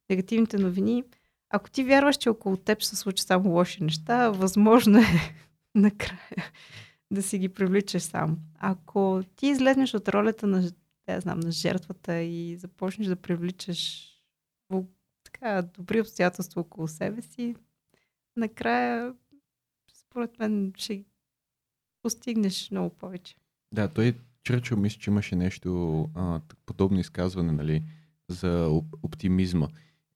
негативните 0.09 0.57
новини. 0.57 1.03
Ако 1.49 1.69
ти 1.69 1.83
вярваш, 1.83 2.17
че 2.17 2.29
около 2.29 2.57
теб 2.57 2.83
се 2.83 2.95
случи 2.95 3.23
само 3.23 3.49
лоши 3.49 3.83
неща, 3.83 4.29
възможно 4.29 4.99
е 4.99 5.35
накрая 5.75 6.51
да 7.11 7.23
си 7.23 7.37
ги 7.37 7.49
привличаш 7.49 8.03
сам. 8.03 8.37
Ако 8.59 9.21
ти 9.35 9.47
излезнеш 9.47 9.93
от 9.93 10.09
ролята 10.09 10.47
на, 10.47 10.71
да 11.07 11.19
знам, 11.19 11.39
на 11.39 11.51
жертвата 11.51 12.21
и 12.21 12.55
започнеш 12.57 13.07
да 13.07 13.15
привличаш 13.15 14.09
така, 15.23 15.61
добри 15.61 16.01
обстоятелства 16.01 16.61
около 16.61 16.87
себе 16.87 17.21
си, 17.21 17.55
накрая, 18.35 19.13
според 19.93 20.39
мен, 20.39 20.73
ще 20.77 21.03
постигнеш 22.01 22.71
много 22.71 22.89
повече. 22.89 23.35
Да, 23.73 23.87
той 23.87 24.15
Чърчил 24.43 24.77
мисля, 24.77 24.99
че 24.99 25.09
имаше 25.09 25.35
нещо 25.35 26.01
а, 26.15 26.41
подобно 26.65 26.99
изказване 26.99 27.51
нали, 27.51 27.83
за 28.29 28.81
оптимизма. 29.03 29.67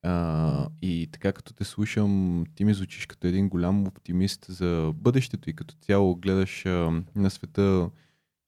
А, 0.03 0.67
и 0.81 1.09
така 1.11 1.33
като 1.33 1.53
те 1.53 1.63
слушам, 1.63 2.43
ти 2.55 2.65
ми 2.65 2.73
звучиш 2.73 3.05
като 3.05 3.27
един 3.27 3.49
голям 3.49 3.87
оптимист 3.87 4.45
за 4.49 4.93
бъдещето 4.95 5.49
и 5.49 5.53
като 5.53 5.75
цяло 5.75 6.15
гледаш 6.15 6.65
а, 6.65 7.03
на 7.15 7.29
света 7.29 7.89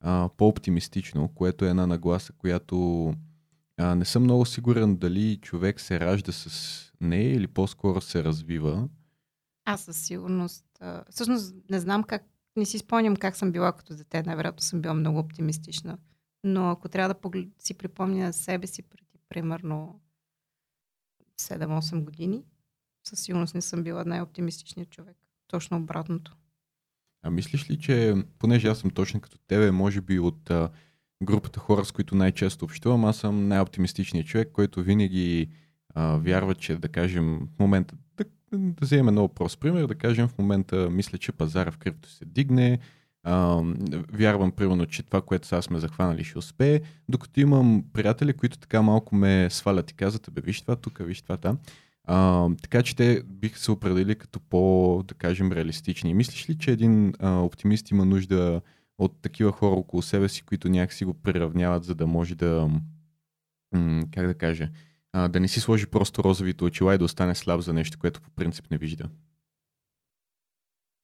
а, 0.02 0.30
по-оптимистично, 0.38 1.28
което 1.28 1.66
е 1.66 1.70
една 1.70 1.88
нагласа, 1.88 2.34
която 2.34 3.08
а, 3.78 3.96
не 3.96 4.06
съм 4.06 4.24
много 4.24 4.46
сигурен 4.46 4.98
дали 4.98 5.38
човек 5.38 5.80
се 5.80 6.00
ражда 6.00 6.32
с 6.32 6.92
нея 7.02 7.34
или 7.34 7.48
по-скоро 7.48 8.02
се 8.02 8.24
развива. 8.24 8.90
Аз 9.66 9.82
със 9.82 9.98
сигурност. 9.98 10.66
А, 10.80 11.04
всъщност 11.10 11.56
не 11.70 11.80
знам 11.80 12.04
как, 12.04 12.24
не 12.56 12.66
си 12.66 12.78
спомням 12.78 13.16
как 13.16 13.36
съм 13.36 13.52
била 13.52 13.72
като 13.72 13.96
дете. 13.96 14.24
Най-вероятно 14.24 14.62
съм 14.62 14.82
била 14.82 14.94
много 14.94 15.20
оптимистична. 15.20 15.98
Но 16.44 16.70
ако 16.70 16.90
трябва 16.90 17.14
да 17.14 17.20
поглед... 17.20 17.50
си 17.60 17.74
припомня 17.74 18.34
себе 18.34 18.68
си 18.68 18.82
преди 18.82 19.20
примерно 19.30 20.00
7-8 21.40 22.04
години, 22.04 22.44
със 23.08 23.20
сигурност 23.20 23.56
не 23.56 23.62
съм 23.62 23.84
била 23.84 24.06
най-оптимистичният 24.06 24.90
човек. 24.90 25.18
Точно 25.48 25.78
обратното. 25.78 26.36
А 27.24 27.30
мислиш 27.30 27.70
ли, 27.70 27.80
че, 27.80 28.16
понеже 28.40 28.68
аз 28.68 28.80
съм 28.80 28.90
точно 28.90 29.22
като 29.22 29.38
тебе, 29.38 29.72
може 29.72 30.02
би 30.02 30.20
от 30.20 30.50
а, 30.50 30.70
групата 31.24 31.60
хора, 31.60 31.86
с 31.86 31.92
които 31.92 32.16
най-често 32.16 32.66
общувам, 32.66 33.06
аз 33.06 33.18
съм 33.18 33.48
най-оптимистичният 33.48 34.28
човек, 34.28 34.50
който 34.54 34.84
винаги 34.84 35.50
а, 35.96 36.18
вярва, 36.18 36.56
че 36.56 36.76
да 36.76 36.90
кажем 36.90 37.40
в 37.56 37.60
момента, 37.60 37.96
да, 38.18 38.26
да 38.52 38.86
вземем 38.86 39.14
много 39.14 39.34
прост 39.34 39.60
пример, 39.60 39.88
да 39.88 39.96
кажем 39.96 40.28
в 40.28 40.38
момента 40.38 40.90
мисля, 40.90 41.18
че 41.18 41.32
пазара 41.32 41.72
в 41.72 41.78
крипто 41.78 42.10
се 42.10 42.26
дигне, 42.26 42.80
а, 43.24 43.64
вярвам 44.14 44.52
примерно, 44.52 44.86
че 44.86 45.04
това, 45.04 45.22
което 45.22 45.48
сега 45.48 45.62
сме 45.62 45.80
захванали 45.80 46.24
ще 46.24 46.38
успее, 46.38 46.82
докато 47.10 47.40
имам 47.40 47.84
приятели, 47.94 48.34
които 48.34 48.58
така 48.58 48.82
малко 48.82 49.16
ме 49.16 49.48
свалят 49.50 49.92
и 49.92 49.94
казват, 49.94 50.30
бе 50.32 50.42
виж 50.42 50.62
това 50.62 50.76
тук, 50.76 51.00
виж 51.06 51.22
това 51.22 51.38
там. 51.38 51.58
А, 52.04 52.50
така 52.62 52.84
че 52.84 52.96
те 52.96 53.24
бих 53.26 53.58
се 53.58 53.72
определили 53.72 54.16
като 54.16 54.40
по, 54.40 55.04
да 55.08 55.16
кажем, 55.16 55.52
реалистични. 55.52 56.14
Мислиш 56.14 56.50
ли, 56.50 56.58
че 56.58 56.72
един 56.72 57.14
а, 57.20 57.40
оптимист 57.40 57.92
има 57.92 58.06
нужда 58.06 58.62
от 58.98 59.22
такива 59.22 59.52
хора 59.52 59.76
около 59.76 60.02
себе 60.02 60.30
си, 60.30 60.42
които 60.42 60.70
някакси 60.70 61.06
го 61.06 61.14
приравняват, 61.14 61.84
за 61.84 61.96
да 61.96 62.08
може 62.08 62.36
да, 62.36 62.70
как 64.12 64.28
да 64.28 64.34
кажа, 64.34 64.70
да 65.30 65.40
не 65.40 65.48
си 65.48 65.60
сложи 65.60 65.88
просто 65.88 66.24
розовите 66.24 66.64
очила 66.64 66.96
и 66.96 66.98
да 66.98 67.06
остане 67.06 67.36
слаб 67.36 67.62
за 67.62 67.74
нещо, 67.74 68.00
което 68.00 68.22
по 68.22 68.30
принцип 68.30 68.66
не 68.72 68.78
вижда? 68.78 69.06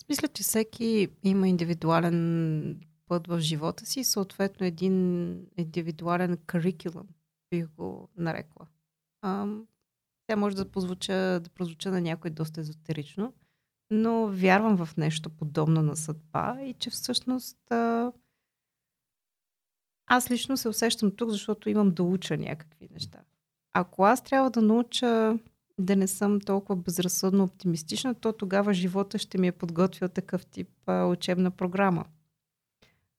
Мисля, 0.10 0.28
че 0.28 0.44
всеки 0.44 1.08
има 1.24 1.48
индивидуален 1.48 2.82
път 3.08 3.28
в 3.28 3.40
живота 3.40 3.86
си, 3.86 4.04
съответно 4.04 4.66
един 4.66 5.32
индивидуален 5.58 6.38
curriculum, 6.38 7.06
бих 7.50 7.68
го 7.68 8.10
нарекла. 8.18 8.68
Тя 10.28 10.36
може 10.36 10.56
да 10.56 10.72
прозвуча, 10.72 11.40
да 11.44 11.50
прозвуча 11.50 11.92
на 11.92 12.02
някой 12.02 12.32
доста 12.32 12.62
езотерично, 12.62 13.34
но 13.92 14.28
вярвам 14.28 14.86
в 14.86 14.98
нещо 14.98 15.30
подобно 15.30 15.82
на 15.82 15.96
съдба 15.96 16.58
и 16.62 16.74
че 16.74 16.90
всъщност 16.90 17.72
а, 17.72 18.12
аз 20.08 20.32
лично 20.32 20.58
се 20.58 20.70
усещам 20.70 21.16
тук, 21.16 21.30
защото 21.30 21.70
имам 21.70 21.94
да 21.94 22.04
уча 22.04 22.38
някакви 22.38 22.88
неща. 22.92 23.20
Ако 23.74 24.04
аз 24.04 24.24
трябва 24.24 24.50
да 24.50 24.62
науча 24.62 25.40
да 25.80 25.96
не 25.96 26.08
съм 26.08 26.42
толкова 26.42 26.76
безразсъдно 26.76 27.44
оптимистична, 27.44 28.16
то 28.16 28.34
тогава 28.34 28.74
живота 28.74 29.18
ще 29.18 29.38
ми 29.38 29.48
е 29.48 29.52
подготвил 29.52 30.10
такъв 30.10 30.46
тип 30.46 30.70
а, 30.88 31.06
учебна 31.06 31.52
програма. 31.52 32.06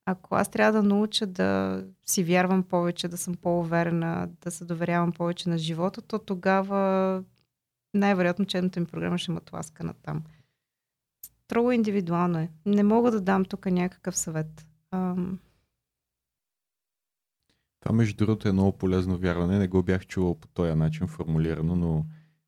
Ако 0.07 0.35
аз 0.35 0.51
трябва 0.51 0.83
да 0.83 0.89
науча 0.89 1.27
да 1.27 1.85
си 2.07 2.25
вярвам 2.25 2.63
повече, 2.63 3.09
да 3.09 3.17
съм 3.17 3.35
по-уверена, 3.35 4.29
да 4.41 4.51
се 4.51 4.65
доверявам 4.65 5.13
повече 5.13 5.49
на 5.49 5.59
живота, 5.59 6.03
то 6.03 6.19
тогава 6.19 7.23
най-вероятно 7.95 8.43
учебната 8.43 8.81
ми 8.81 8.87
програма 8.87 9.19
ще 9.19 9.33
ме 9.33 9.41
тласка 9.41 9.85
на 9.85 9.95
там. 9.95 10.23
Строго 11.45 11.73
индивидуално 11.73 12.39
е. 12.39 12.51
Не 12.67 12.83
мога 12.83 13.11
да 13.11 13.21
дам 13.21 13.45
тук 13.45 13.67
някакъв 13.67 14.17
съвет. 14.17 14.67
Ам... 14.91 15.39
Това, 17.81 17.95
между 17.95 18.17
другото, 18.17 18.49
е 18.49 18.53
много 18.53 18.73
полезно 18.73 19.19
вярване. 19.19 19.59
Не 19.59 19.69
го 19.69 19.83
бях 19.83 20.07
чувал 20.07 20.35
по 20.35 20.49
този 20.49 20.75
начин 20.75 21.07
формулирано, 21.07 21.77
но 21.77 22.05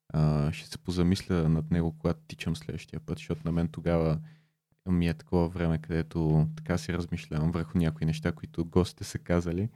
а, 0.08 0.52
ще 0.52 0.68
се 0.68 0.78
позамисля 0.78 1.48
над 1.48 1.70
него, 1.70 1.94
когато 1.98 2.20
тичам 2.28 2.56
следващия 2.56 3.00
път, 3.00 3.18
защото 3.18 3.40
на 3.44 3.52
мен 3.52 3.68
тогава 3.68 4.20
ми 4.86 5.08
е 5.08 5.14
такова 5.14 5.48
време, 5.48 5.78
където 5.78 6.48
така 6.56 6.78
си 6.78 6.92
размишлявам 6.92 7.50
върху 7.50 7.78
някои 7.78 8.06
неща, 8.06 8.32
които 8.32 8.64
гостите 8.64 9.04
са 9.04 9.18
казали 9.18 9.68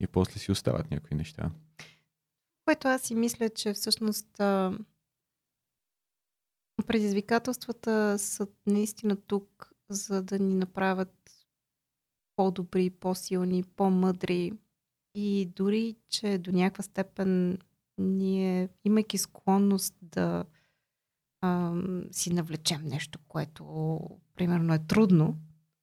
и 0.00 0.06
после 0.06 0.38
си 0.38 0.52
остават 0.52 0.90
някои 0.90 1.16
неща. 1.16 1.50
Което 2.64 2.88
аз 2.88 3.02
си 3.02 3.14
мисля, 3.14 3.48
че 3.48 3.72
всъщност 3.72 4.40
а, 4.40 4.78
предизвикателствата 6.86 8.18
са 8.18 8.46
наистина 8.66 9.16
тук, 9.16 9.72
за 9.90 10.22
да 10.22 10.38
ни 10.38 10.54
направят 10.54 11.14
по-добри, 12.36 12.90
по-силни, 12.90 13.62
по-мъдри 13.62 14.52
и 15.14 15.46
дори, 15.56 15.96
че 16.08 16.38
до 16.38 16.52
някаква 16.52 16.82
степен 16.82 17.58
ние, 17.98 18.68
имайки 18.84 19.18
склонност 19.18 19.94
да 20.02 20.44
а, 21.40 21.74
си 22.12 22.32
навлечем 22.32 22.84
нещо, 22.84 23.18
което 23.28 24.00
примерно 24.36 24.74
е 24.74 24.86
трудно, 24.86 25.38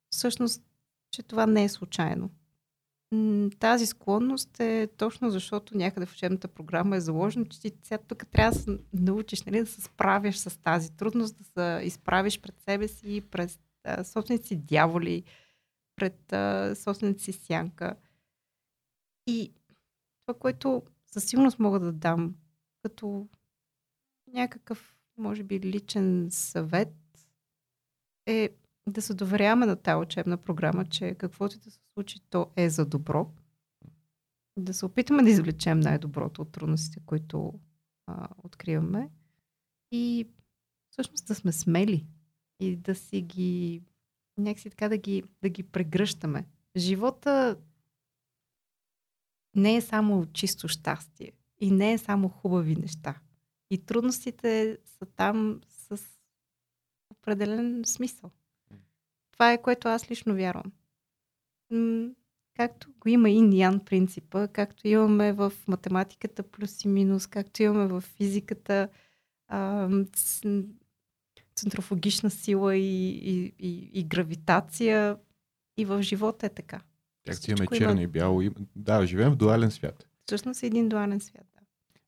всъщност, 0.10 0.64
че 1.12 1.24
това 1.24 1.46
не 1.46 1.64
е 1.64 1.70
случайно. 1.70 2.30
Тази 3.60 3.86
склонност 3.86 4.60
е 4.60 4.88
точно 4.98 5.30
защото 5.30 5.78
някъде 5.78 6.06
в 6.06 6.14
учебната 6.14 6.48
програма 6.48 6.96
е 6.96 7.02
заложено, 7.02 7.46
че 7.46 7.62
ти 7.62 7.74
сега 7.84 7.98
тук 7.98 8.28
трябва 8.28 8.52
да 8.52 8.60
се 8.60 8.80
научиш 8.94 9.44
нали, 9.44 9.60
да 9.60 9.66
се 9.66 9.82
справиш 9.82 10.36
с 10.36 10.62
тази 10.62 10.92
трудност, 10.92 11.38
да 11.38 11.44
се 11.44 11.86
изправиш 11.86 12.42
пред 12.42 12.60
себе 12.60 12.88
си, 12.88 13.22
пред 13.32 13.60
а, 13.84 14.04
собствените 14.04 14.48
си 14.48 14.56
дяволи, 14.56 15.24
пред 15.96 16.34
а, 16.34 16.76
собствената 16.76 17.20
си 17.20 17.32
сянка. 17.32 17.96
И 19.28 19.54
това, 20.26 20.40
което 20.40 20.84
със 21.16 21.26
сигурност 21.26 21.60
мога 21.60 21.80
да 21.80 21.92
дам 21.92 22.36
като 22.84 23.28
някакъв, 24.34 24.96
може 25.18 25.44
би, 25.44 25.60
личен 25.60 26.28
съвет 26.32 26.96
е 28.26 28.50
да 28.88 29.02
се 29.02 29.14
доверяваме 29.14 29.66
на 29.66 29.76
тази 29.76 30.02
учебна 30.02 30.38
програма, 30.38 30.86
че 30.86 31.16
каквото 31.16 31.56
и 31.56 31.60
да 31.60 31.72
се 31.72 31.80
случи, 31.94 32.20
то 32.30 32.52
е 32.56 32.70
за 32.70 32.86
добро. 32.86 33.32
да 34.58 34.74
се 34.74 34.86
опитаме 34.86 35.24
да 35.24 35.30
извлечем 35.30 35.80
най-доброто 35.80 36.42
от 36.42 36.52
трудностите, 36.52 37.00
които 37.06 37.60
а, 38.08 38.28
откриваме 38.44 39.10
и 39.92 40.28
всъщност 40.90 41.28
да 41.28 41.36
сме 41.36 41.52
смели 41.52 42.06
и 42.60 42.76
да 42.76 42.96
си 42.96 43.22
ги 43.22 43.82
някакси 44.38 44.70
така 44.70 44.90
да 44.90 44.98
ги, 44.98 45.24
да 45.42 45.50
ги 45.50 45.64
прегръщаме. 45.64 46.46
Живота 46.78 47.58
не 49.56 49.76
е 49.76 49.82
само 49.82 50.26
чисто 50.26 50.68
щастие 50.68 51.32
и 51.60 51.72
не 51.72 51.94
е 51.94 51.98
само 51.98 52.30
хубави 52.30 52.76
неща. 52.76 53.16
И 53.70 53.78
трудностите 53.78 54.78
са 54.86 55.06
там 55.06 55.62
с 55.68 56.02
определен 57.10 57.86
смисъл. 57.86 58.32
Това 59.32 59.54
е 59.54 59.62
което 59.62 59.88
аз 59.88 60.12
лично 60.12 60.36
вярвам. 60.36 60.72
Както 62.56 62.92
го 63.00 63.10
има 63.10 63.30
и 63.30 63.58
Ян 63.58 63.80
принципа, 63.80 64.48
както 64.48 64.88
имаме 64.88 65.34
в 65.34 65.54
математиката 65.68 66.44
плюс 66.44 66.84
и 66.84 66.88
минус, 66.88 67.28
както 67.28 67.64
имаме 67.64 67.88
в 67.88 68.02
физиката 68.02 68.90
а, 69.48 69.90
центрофугична 71.56 72.30
сила 72.30 72.76
и, 72.76 73.10
и, 73.10 73.54
и, 73.60 73.90
и 73.94 74.04
гравитация, 74.04 75.18
и 75.78 75.86
в 75.86 76.02
живота 76.02 76.46
е 76.46 76.50
така. 76.50 76.82
Както 77.26 77.52
имаме 77.52 77.68
черно 77.78 77.92
има... 77.92 78.02
и 78.02 78.08
бяло. 78.08 78.42
Да, 78.76 79.06
живеем 79.06 79.32
в 79.32 79.36
дуален 79.36 79.72
свят. 79.72 80.08
Всъщност 80.26 80.64
е 80.64 80.68
един 80.68 80.90
дуален 80.90 81.20
свят. 81.20 81.46
Да. 81.56 81.62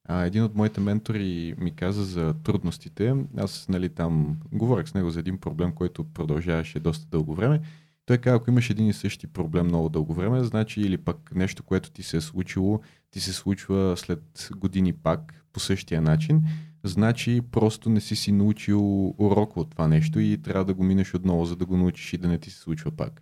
А, 0.06 0.26
един 0.26 0.44
от 0.44 0.56
моите 0.56 0.82
ментори 0.82 1.56
ми 1.58 1.76
каза 1.76 2.04
за 2.04 2.34
трудностите. 2.44 3.16
Аз 3.38 3.70
нали, 3.70 3.90
там 3.90 4.38
говорех 4.52 4.88
с 4.88 4.94
него 4.94 5.10
за 5.10 5.20
един 5.20 5.38
проблем, 5.38 5.72
който 5.72 6.04
продължаваше 6.04 6.80
доста 6.80 7.06
дълго 7.06 7.36
време. 7.36 7.62
Той 8.06 8.18
каза, 8.18 8.36
ако 8.36 8.50
имаш 8.50 8.70
един 8.70 8.88
и 8.88 8.94
същи 8.94 9.28
проблем 9.28 9.66
много 9.66 9.90
дълго 9.90 10.14
време, 10.14 10.44
значи 10.44 10.82
или 10.82 10.98
пък 10.98 11.36
нещо, 11.36 11.64
което 11.64 11.92
ти 11.92 12.04
се 12.04 12.18
е 12.18 12.22
случило, 12.22 12.82
ти 13.12 13.20
се 13.20 13.34
случва 13.34 13.94
след 13.98 14.50
години 14.56 14.94
пак 14.94 15.46
по 15.54 15.60
същия 15.60 16.02
начин, 16.02 16.44
значи 16.84 17.42
просто 17.52 17.90
не 17.90 18.02
си 18.02 18.16
си 18.16 18.32
научил 18.32 19.10
урок 19.18 19.58
от 19.58 19.70
това 19.70 19.88
нещо 19.88 20.20
и 20.20 20.42
трябва 20.42 20.66
да 20.66 20.74
го 20.74 20.84
минеш 20.84 21.14
отново, 21.14 21.46
за 21.46 21.56
да 21.56 21.66
го 21.66 21.78
научиш 21.78 22.14
и 22.14 22.18
да 22.18 22.28
не 22.28 22.38
ти 22.38 22.50
се 22.50 22.60
случва 22.60 22.92
пак. 22.92 23.22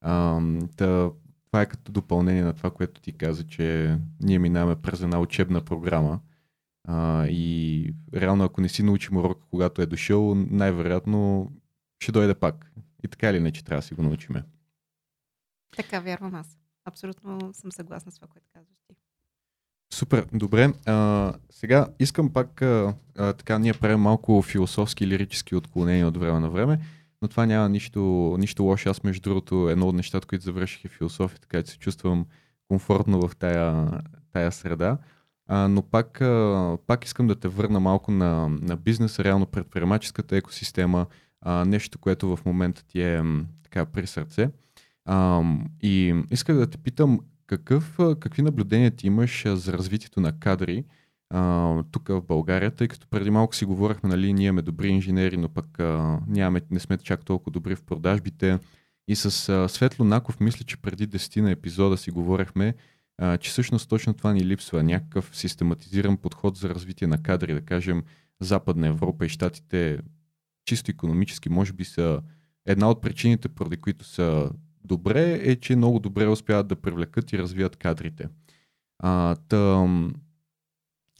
А, 0.00 0.40
та, 0.76 1.10
това 1.52 1.62
е 1.62 1.66
като 1.66 1.92
допълнение 1.92 2.42
на 2.42 2.52
това, 2.52 2.70
което 2.70 3.00
ти 3.00 3.12
каза, 3.12 3.46
че 3.46 3.98
ние 4.20 4.38
минаваме 4.38 4.82
през 4.82 5.00
една 5.02 5.18
учебна 5.18 5.60
програма 5.60 6.20
а, 6.84 7.26
и 7.26 7.94
реално 8.14 8.44
ако 8.44 8.60
не 8.60 8.68
си 8.68 8.82
научим 8.82 9.16
урока, 9.16 9.40
когато 9.50 9.82
е 9.82 9.86
дошъл, 9.86 10.34
най-вероятно 10.34 11.50
ще 12.00 12.12
дойде 12.12 12.34
пак. 12.34 12.72
И 13.04 13.08
така 13.08 13.30
или 13.30 13.40
не, 13.40 13.52
че 13.52 13.64
трябва 13.64 13.78
да 13.78 13.86
си 13.86 13.94
го 13.94 14.02
научиме. 14.02 14.44
Така 15.76 16.00
вярвам 16.00 16.34
аз. 16.34 16.58
Абсолютно 16.84 17.52
съм 17.52 17.72
съгласна 17.72 18.12
с 18.12 18.14
това, 18.14 18.28
което 18.28 18.46
казваш 18.52 18.78
ти. 18.88 18.96
Супер, 19.94 20.26
добре. 20.32 20.72
А, 20.86 21.32
сега 21.50 21.88
искам 21.98 22.32
пак, 22.32 22.62
а, 22.62 22.94
а, 23.18 23.32
така, 23.32 23.58
ние 23.58 23.74
правим 23.74 24.00
малко 24.00 24.42
философски, 24.42 25.06
лирически 25.06 25.54
отклонения 25.54 26.06
от 26.06 26.16
време 26.16 26.40
на 26.40 26.50
време, 26.50 26.78
но 27.22 27.28
това 27.28 27.46
няма 27.46 27.68
нищо, 27.68 28.36
нищо 28.38 28.64
лошо. 28.64 28.90
Аз, 28.90 29.02
между 29.02 29.22
другото, 29.22 29.68
едно 29.68 29.88
от 29.88 29.94
нещата, 29.94 30.26
които 30.26 30.44
завърших 30.44 30.84
е 30.84 30.88
философия, 30.88 31.40
така 31.40 31.62
че 31.62 31.70
се 31.70 31.78
чувствам 31.78 32.26
комфортно 32.68 33.28
в 33.28 33.36
тая, 33.36 33.90
тая 34.32 34.52
среда. 34.52 34.98
А, 35.46 35.68
но 35.68 35.82
пак, 35.82 36.20
а, 36.20 36.78
пак 36.86 37.04
искам 37.04 37.26
да 37.26 37.34
те 37.34 37.48
върна 37.48 37.80
малко 37.80 38.10
на, 38.10 38.48
на 38.48 38.76
бизнеса, 38.76 39.24
реално 39.24 39.46
предприемаческата 39.46 40.36
екосистема, 40.36 41.06
а, 41.40 41.64
нещо, 41.64 41.98
което 41.98 42.36
в 42.36 42.44
момента 42.46 42.84
ти 42.84 43.02
е 43.02 43.22
така 43.62 43.86
при 43.86 44.06
сърце. 44.06 44.50
А, 45.04 45.42
и 45.82 46.22
исках 46.30 46.56
да 46.56 46.70
те 46.70 46.78
питам 46.78 47.20
какъв, 47.46 47.98
какви 48.20 48.42
наблюдения 48.42 48.90
ти 48.90 49.06
имаш 49.06 49.44
за 49.46 49.72
развитието 49.72 50.20
на 50.20 50.38
кадри 50.38 50.84
тук 51.90 52.08
в 52.08 52.22
България, 52.22 52.70
тъй 52.70 52.88
като 52.88 53.06
преди 53.06 53.30
малко 53.30 53.56
си 53.56 53.64
говорихме, 53.64 54.08
нали, 54.08 54.32
ние 54.32 54.46
имаме 54.46 54.62
добри 54.62 54.88
инженери, 54.88 55.36
но 55.36 55.48
пък 55.48 55.80
а, 55.80 56.18
нямаме, 56.26 56.60
не 56.70 56.80
сме 56.80 56.98
чак 56.98 57.24
толкова 57.24 57.52
добри 57.52 57.76
в 57.76 57.82
продажбите. 57.82 58.58
И 59.08 59.16
с 59.16 59.48
а, 59.48 59.68
Светло 59.68 60.04
Наков, 60.04 60.40
мисля, 60.40 60.64
че 60.64 60.76
преди 60.76 61.08
10 61.08 61.40
на 61.40 61.50
епизода 61.50 61.96
си 61.96 62.10
говорихме, 62.10 62.74
а, 63.18 63.38
че 63.38 63.50
всъщност 63.50 63.88
точно 63.88 64.14
това 64.14 64.32
ни 64.32 64.44
липсва. 64.44 64.82
Някакъв 64.82 65.36
систематизиран 65.36 66.16
подход 66.16 66.56
за 66.56 66.68
развитие 66.68 67.08
на 67.08 67.22
кадри, 67.22 67.54
да 67.54 67.60
кажем 67.60 68.02
Западна 68.40 68.86
Европа 68.86 69.26
и 69.26 69.28
Штатите 69.28 69.98
чисто 70.64 70.90
економически, 70.90 71.48
може 71.48 71.72
би 71.72 71.84
са 71.84 72.20
една 72.66 72.90
от 72.90 73.02
причините, 73.02 73.48
поради 73.48 73.76
които 73.76 74.04
са 74.04 74.50
добре, 74.84 75.40
е, 75.42 75.56
че 75.56 75.76
много 75.76 75.98
добре 75.98 76.28
успяват 76.28 76.68
да 76.68 76.76
привлекат 76.76 77.32
и 77.32 77.38
развият 77.38 77.76
кадрите. 77.76 78.28
А, 78.98 79.36
тъм, 79.48 80.14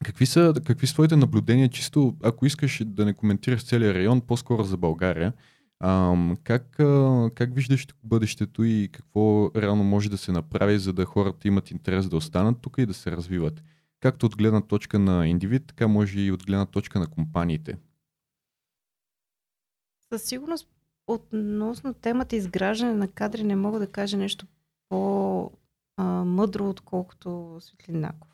какви, 0.03 0.27
са, 0.27 0.55
какви 0.67 0.87
са 0.87 0.95
твоите 0.95 1.17
наблюдения, 1.17 1.69
чисто 1.69 2.17
ако 2.23 2.47
искаш 2.47 2.83
да 2.85 3.05
не 3.05 3.15
коментираш 3.15 3.65
целия 3.65 3.95
район, 3.95 4.21
по-скоро 4.21 4.63
за 4.63 4.77
България, 4.77 5.33
а, 5.81 6.17
как, 6.45 6.81
а, 6.81 7.31
как 7.35 7.55
виждаш 7.55 7.87
бъдещето 8.05 8.65
и 8.65 8.89
какво 8.93 9.51
реално 9.57 9.85
може 9.85 10.11
да 10.11 10.19
се 10.19 10.33
направи, 10.33 10.79
за 10.79 10.93
да 10.93 11.05
хората 11.05 11.49
имат 11.49 11.71
интерес 11.71 12.09
да 12.09 12.17
останат 12.17 12.61
тук 12.61 12.75
и 12.79 12.87
да 12.87 12.95
се 12.95 13.11
развиват? 13.11 13.63
Както 14.01 14.27
от 14.27 14.37
гледна 14.37 14.61
точка 14.61 14.99
на 14.99 15.29
индивид, 15.29 15.67
така 15.67 15.89
може 15.89 16.21
и 16.21 16.33
от 16.33 16.47
гледна 16.47 16.67
точка 16.67 16.99
на 16.99 17.07
компаниите. 17.07 17.79
Със 20.09 20.23
сигурност 20.23 20.69
относно 21.07 21.95
темата 21.95 22.37
изграждане 22.37 22.93
на 22.93 23.09
кадри 23.09 23.45
не 23.45 23.57
мога 23.57 23.79
да 23.79 23.87
кажа 23.87 24.17
нещо 24.17 24.47
по-мъдро, 24.89 26.69
отколкото 26.69 27.59
Светлинаков. 27.61 28.29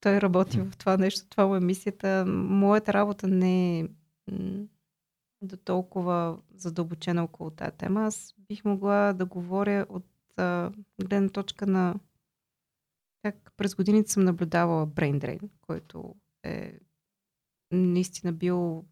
Той 0.00 0.20
работи 0.20 0.60
в 0.60 0.76
това 0.78 0.96
нещо, 0.96 1.28
това 1.28 1.46
му 1.46 1.56
е 1.56 1.60
мисията. 1.60 2.24
Моята 2.26 2.92
работа 2.92 3.28
не 3.28 3.80
е 3.80 3.88
до 5.42 5.56
толкова 5.56 6.38
задълбочена 6.54 7.24
около 7.24 7.50
тази 7.50 7.76
тема. 7.76 8.06
Аз 8.06 8.34
бих 8.48 8.64
могла 8.64 9.12
да 9.12 9.24
говоря 9.24 9.86
от 9.88 10.06
а, 10.36 10.72
гледна 11.04 11.28
точка 11.28 11.66
на 11.66 11.94
как 13.22 13.52
през 13.56 13.74
годините 13.74 14.12
съм 14.12 14.24
наблюдавала 14.24 14.86
Brain 14.86 15.18
Drain, 15.18 15.48
който 15.60 16.14
е 16.42 16.78
наистина 17.72 18.32
бил 18.32 18.84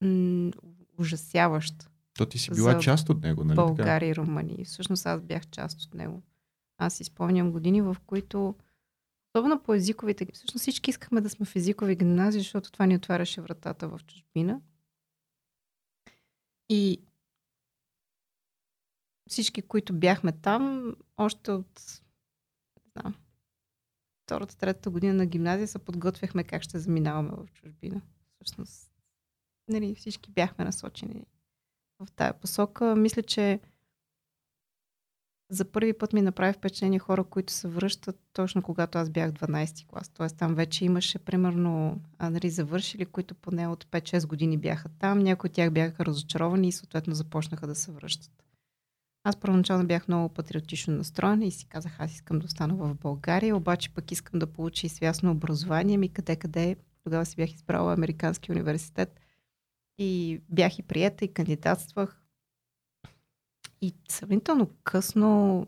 м- 0.00 0.50
ужасяващ. 0.98 1.90
То 2.18 2.26
ти 2.26 2.38
си 2.38 2.50
била 2.54 2.78
част 2.78 3.08
от 3.08 3.22
него, 3.22 3.44
нали? 3.44 3.56
България 3.56 4.10
и 4.10 4.16
Румъния. 4.16 4.64
Всъщност 4.64 5.06
аз 5.06 5.20
бях 5.20 5.46
част 5.46 5.82
от 5.82 5.94
него. 5.94 6.22
Аз 6.78 7.00
изпомням 7.00 7.52
години, 7.52 7.82
в 7.82 7.96
които, 8.06 8.54
особено 9.34 9.62
по 9.62 9.74
езиковите, 9.74 10.26
всъщност 10.32 10.62
всички 10.62 10.90
искахме 10.90 11.20
да 11.20 11.30
сме 11.30 11.46
в 11.46 11.56
езикови 11.56 11.96
гимназии, 11.96 12.40
защото 12.40 12.72
това 12.72 12.86
ни 12.86 12.96
отваряше 12.96 13.40
вратата 13.40 13.88
в 13.88 14.00
чужбина. 14.06 14.60
И 16.68 17.02
всички, 19.28 19.62
които 19.62 19.92
бяхме 19.92 20.32
там, 20.32 20.94
още 21.16 21.52
от 21.52 22.00
не 22.76 22.90
знам, 22.92 23.14
втората, 24.22 24.56
третата 24.56 24.90
година 24.90 25.14
на 25.14 25.26
гимназия 25.26 25.68
се 25.68 25.78
подготвяхме 25.78 26.44
как 26.44 26.62
ще 26.62 26.78
заминаваме 26.78 27.30
в 27.30 27.52
чужбина. 27.52 28.02
Всъщност 28.34 28.90
нали, 29.68 29.94
всички 29.94 30.30
бяхме 30.30 30.64
насочени 30.64 31.26
в 31.98 32.12
тая 32.12 32.40
посока. 32.40 32.96
Мисля, 32.96 33.22
че 33.22 33.60
за 35.50 35.64
първи 35.64 35.92
път 35.92 36.12
ми 36.12 36.22
направи 36.22 36.52
впечатление 36.52 36.98
хора, 36.98 37.24
които 37.24 37.52
се 37.52 37.68
връщат 37.68 38.16
точно 38.32 38.62
когато 38.62 38.98
аз 38.98 39.10
бях 39.10 39.32
12 39.32 39.86
клас. 39.86 40.08
Тоест 40.08 40.36
там 40.36 40.54
вече 40.54 40.84
имаше 40.84 41.18
примерно 41.18 42.00
нали, 42.20 42.50
завършили, 42.50 43.06
които 43.06 43.34
поне 43.34 43.68
от 43.68 43.84
5-6 43.84 44.26
години 44.26 44.58
бяха 44.58 44.88
там. 44.88 45.18
Някои 45.18 45.48
от 45.48 45.54
тях 45.54 45.70
бяха 45.70 46.04
разочаровани 46.04 46.68
и 46.68 46.72
съответно 46.72 47.14
започнаха 47.14 47.66
да 47.66 47.74
се 47.74 47.92
връщат. 47.92 48.30
Аз 49.24 49.36
първоначално 49.36 49.86
бях 49.86 50.08
много 50.08 50.28
патриотично 50.28 50.94
настроена 50.94 51.44
и 51.44 51.50
си 51.50 51.66
казах, 51.66 52.00
аз 52.00 52.12
искам 52.12 52.38
да 52.38 52.46
остана 52.46 52.74
в 52.74 52.94
България, 52.94 53.56
обаче 53.56 53.94
пък 53.94 54.12
искам 54.12 54.38
да 54.38 54.46
получа 54.46 54.86
и 54.86 54.90
свясно 54.90 55.30
образование 55.30 55.96
ми 55.96 56.08
къде-къде. 56.08 56.76
Тогава 57.04 57.26
си 57.26 57.36
бях 57.36 57.50
избрала 57.50 57.92
Американски 57.92 58.52
университет 58.52 59.20
и 59.98 60.40
бях 60.48 60.78
и 60.78 60.82
приета 60.82 61.24
и 61.24 61.32
кандидатствах. 61.32 62.23
И 63.84 63.94
сравнително 64.08 64.70
късно, 64.84 65.66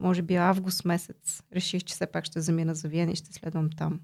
може 0.00 0.22
би 0.22 0.34
август 0.34 0.84
месец, 0.84 1.42
реших, 1.52 1.84
че 1.84 1.94
все 1.94 2.06
пак 2.06 2.24
ще 2.24 2.40
замина 2.40 2.74
за 2.74 2.88
Виена 2.88 3.12
и 3.12 3.16
ще 3.16 3.32
следвам 3.32 3.70
там. 3.70 4.00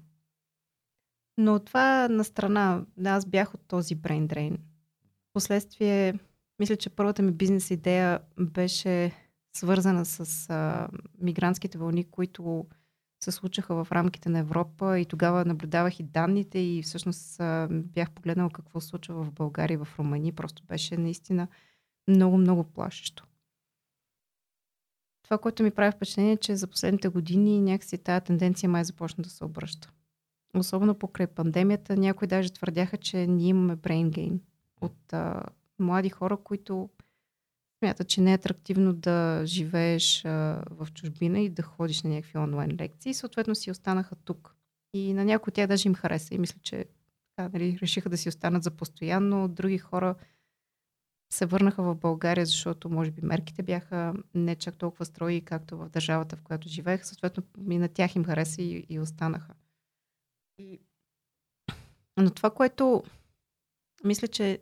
Но 1.37 1.59
това 1.59 2.07
на 2.07 2.23
страна, 2.23 2.85
аз 3.05 3.25
бях 3.25 3.53
от 3.53 3.61
този 3.67 3.97
brain 3.97 4.27
drain. 4.27 4.57
Последствие, 5.33 6.13
мисля, 6.59 6.75
че 6.75 6.89
първата 6.89 7.21
ми 7.21 7.31
бизнес 7.31 7.71
идея 7.71 8.19
беше 8.39 9.11
свързана 9.55 10.05
с 10.05 10.49
а, 10.49 10.87
мигрантските 11.17 11.77
вълни, 11.77 12.03
които 12.03 12.65
се 13.23 13.31
случаха 13.31 13.83
в 13.83 13.91
рамките 13.91 14.29
на 14.29 14.39
Европа 14.39 14.99
и 14.99 15.05
тогава 15.05 15.45
наблюдавах 15.45 15.99
и 15.99 16.03
данните 16.03 16.59
и 16.59 16.81
всъщност 16.83 17.41
бях 17.69 18.11
погледнала 18.11 18.49
какво 18.49 18.81
се 18.81 18.87
случва 18.87 19.23
в 19.23 19.31
България 19.31 19.75
и 19.75 19.77
в 19.77 19.87
Румъния. 19.99 20.33
Просто 20.33 20.63
беше 20.63 20.97
наистина 20.97 21.47
много, 22.07 22.37
много 22.37 22.63
плашещо. 22.63 23.23
това, 25.23 25.37
което 25.37 25.63
ми 25.63 25.71
прави 25.71 25.91
впечатление, 25.91 26.31
е, 26.31 26.37
че 26.37 26.55
за 26.55 26.67
последните 26.67 27.07
години 27.07 27.61
някакси 27.61 27.97
тази 27.97 28.25
тенденция 28.25 28.69
май 28.69 28.83
започна 28.83 29.23
да 29.23 29.29
се 29.29 29.45
обръща. 29.45 29.91
Особено 30.57 30.95
покрай 30.95 31.27
пандемията, 31.27 31.97
някои 31.97 32.27
даже 32.27 32.53
твърдяха, 32.53 32.97
че 32.97 33.27
ние 33.27 33.47
имаме 33.47 33.77
brain 33.77 34.09
gain 34.09 34.39
от 34.81 35.13
а, 35.13 35.43
млади 35.79 36.09
хора, 36.09 36.37
които 36.37 36.89
смятат, 37.79 38.07
че 38.07 38.21
не 38.21 38.31
е 38.31 38.35
атрактивно 38.35 38.93
да 38.93 39.41
живееш 39.45 40.25
а, 40.25 40.63
в 40.69 40.87
чужбина 40.93 41.39
и 41.39 41.49
да 41.49 41.61
ходиш 41.61 42.03
на 42.03 42.09
някакви 42.09 42.37
онлайн 42.39 42.77
лекции. 42.79 43.13
Съответно 43.13 43.55
си 43.55 43.71
останаха 43.71 44.15
тук. 44.15 44.55
И 44.93 45.13
на 45.13 45.25
някои 45.25 45.51
от 45.51 45.55
тях 45.55 45.67
даже 45.67 45.89
им 45.89 45.95
хареса 45.95 46.35
и 46.35 46.37
мисля, 46.37 46.59
че 46.63 46.85
така, 47.35 47.49
нали, 47.53 47.79
решиха 47.81 48.09
да 48.09 48.17
си 48.17 48.29
останат 48.29 48.63
за 48.63 48.71
постоянно. 48.71 49.47
Други 49.47 49.77
хора 49.77 50.15
се 51.35 51.45
върнаха 51.45 51.83
в 51.83 51.95
България, 51.95 52.45
защото 52.45 52.89
може 52.89 53.11
би 53.11 53.21
мерките 53.21 53.63
бяха 53.63 54.13
не 54.35 54.55
чак 54.55 54.77
толкова 54.77 55.05
строи, 55.05 55.41
както 55.41 55.77
в 55.77 55.89
държавата, 55.89 56.35
в 56.35 56.41
която 56.41 56.69
живеех. 56.69 57.05
Съответно 57.05 57.43
и 57.69 57.77
на 57.77 57.89
тях 57.89 58.15
им 58.15 58.25
хареса 58.25 58.61
и, 58.61 58.85
и 58.89 58.99
останаха. 58.99 59.53
И... 60.57 60.79
Но 62.17 62.29
това, 62.29 62.49
което 62.49 63.03
мисля, 64.03 64.27
че 64.27 64.59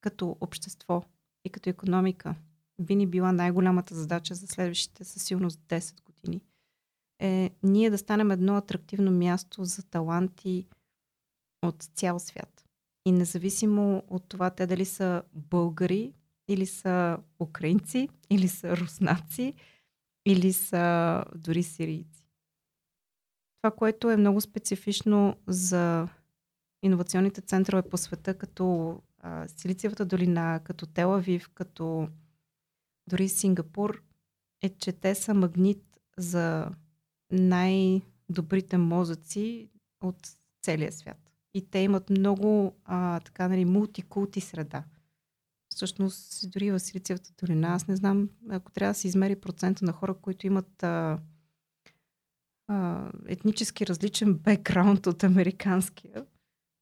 като 0.00 0.36
общество 0.40 1.04
и 1.44 1.50
като 1.50 1.70
економика 1.70 2.34
би 2.80 2.96
ни 2.96 3.06
била 3.06 3.32
най-голямата 3.32 3.94
задача 3.94 4.34
за 4.34 4.46
следващите 4.46 5.04
със 5.04 5.22
сигурност 5.24 5.60
10 5.60 6.02
години, 6.04 6.40
е 7.18 7.50
ние 7.62 7.90
да 7.90 7.98
станем 7.98 8.30
едно 8.30 8.56
атрактивно 8.56 9.10
място 9.10 9.64
за 9.64 9.82
таланти 9.82 10.66
от 11.62 11.82
цял 11.82 12.18
свят. 12.18 12.55
И 13.06 13.12
независимо 13.12 14.02
от 14.08 14.28
това 14.28 14.50
те 14.50 14.66
дали 14.66 14.84
са 14.84 15.22
българи, 15.32 16.12
или 16.48 16.66
са 16.66 17.18
украинци, 17.40 18.08
или 18.30 18.48
са 18.48 18.76
руснаци, 18.76 19.54
или 20.26 20.52
са 20.52 21.24
дори 21.34 21.62
сирийци. 21.62 22.26
Това, 23.62 23.76
което 23.76 24.10
е 24.10 24.16
много 24.16 24.40
специфично 24.40 25.36
за 25.46 26.08
иновационните 26.82 27.40
центрове 27.40 27.82
по 27.82 27.96
света, 27.96 28.38
като 28.38 28.98
а, 29.18 29.48
Силициевата 29.48 30.04
долина, 30.04 30.60
като 30.64 30.86
Телавив, 30.86 31.48
като 31.54 32.08
дори 33.08 33.28
Сингапур, 33.28 34.02
е, 34.62 34.68
че 34.68 34.92
те 34.92 35.14
са 35.14 35.34
магнит 35.34 36.00
за 36.18 36.70
най-добрите 37.32 38.78
мозъци 38.78 39.70
от 40.02 40.36
целия 40.62 40.92
свят. 40.92 41.25
И 41.56 41.70
те 41.70 41.78
имат 41.78 42.10
много 42.10 42.76
а, 42.84 43.20
така, 43.20 43.48
нали, 43.48 43.64
мултикулти 43.64 44.40
среда. 44.40 44.84
Всъщност, 45.68 46.50
дори 46.50 46.70
в 46.70 46.80
Силициевата 46.80 47.30
долина, 47.40 47.68
аз 47.68 47.88
не 47.88 47.96
знам, 47.96 48.30
ако 48.50 48.72
трябва 48.72 48.90
да 48.90 48.98
се 48.98 49.08
измери 49.08 49.36
процента 49.36 49.84
на 49.84 49.92
хора, 49.92 50.14
които 50.14 50.46
имат 50.46 50.82
а, 50.82 51.18
а, 52.68 53.10
етнически 53.26 53.86
различен 53.86 54.34
бекграунд 54.34 55.06
от 55.06 55.24
американския, 55.24 56.26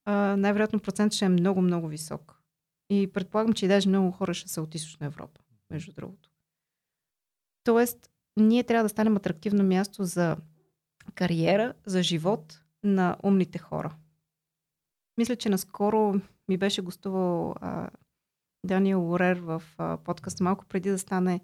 а, 0.05 0.37
най-вероятно 0.37 0.81
процент 0.81 1.13
ще 1.13 1.25
е 1.25 1.29
много, 1.29 1.63
много 1.63 1.89
висок. 1.89 2.43
И 2.91 3.13
предполагам, 3.13 3.53
че 3.53 3.65
и 3.65 3.69
даже 3.69 3.89
много 3.89 4.11
хора 4.11 4.35
ще 4.35 4.49
са 4.49 4.63
от 4.63 4.75
Източна 4.75 5.07
Европа, 5.07 5.41
между 5.71 5.93
другото. 5.93 6.31
Тоест, 7.65 8.11
ние 8.37 8.65
трябва 8.65 8.85
да 8.85 8.89
станем 8.89 9.17
атрактивно 9.17 9.65
място 9.65 10.05
за 10.05 10.37
кариера, 11.15 11.75
за 11.87 12.03
живот 12.03 12.63
на 12.85 13.17
умните 13.23 13.59
хора. 13.59 13.97
Мисля, 15.19 15.37
че 15.37 15.49
наскоро 15.49 16.15
ми 16.49 16.57
беше 16.57 16.83
гостувал 16.83 17.55
а, 17.61 17.91
Даниел 18.67 19.03
Лорер 19.03 19.37
в 19.37 19.63
а, 19.79 19.97
подкаст 19.97 20.41
малко 20.41 20.65
преди 20.65 20.91
да 20.91 20.99
стане 20.99 21.41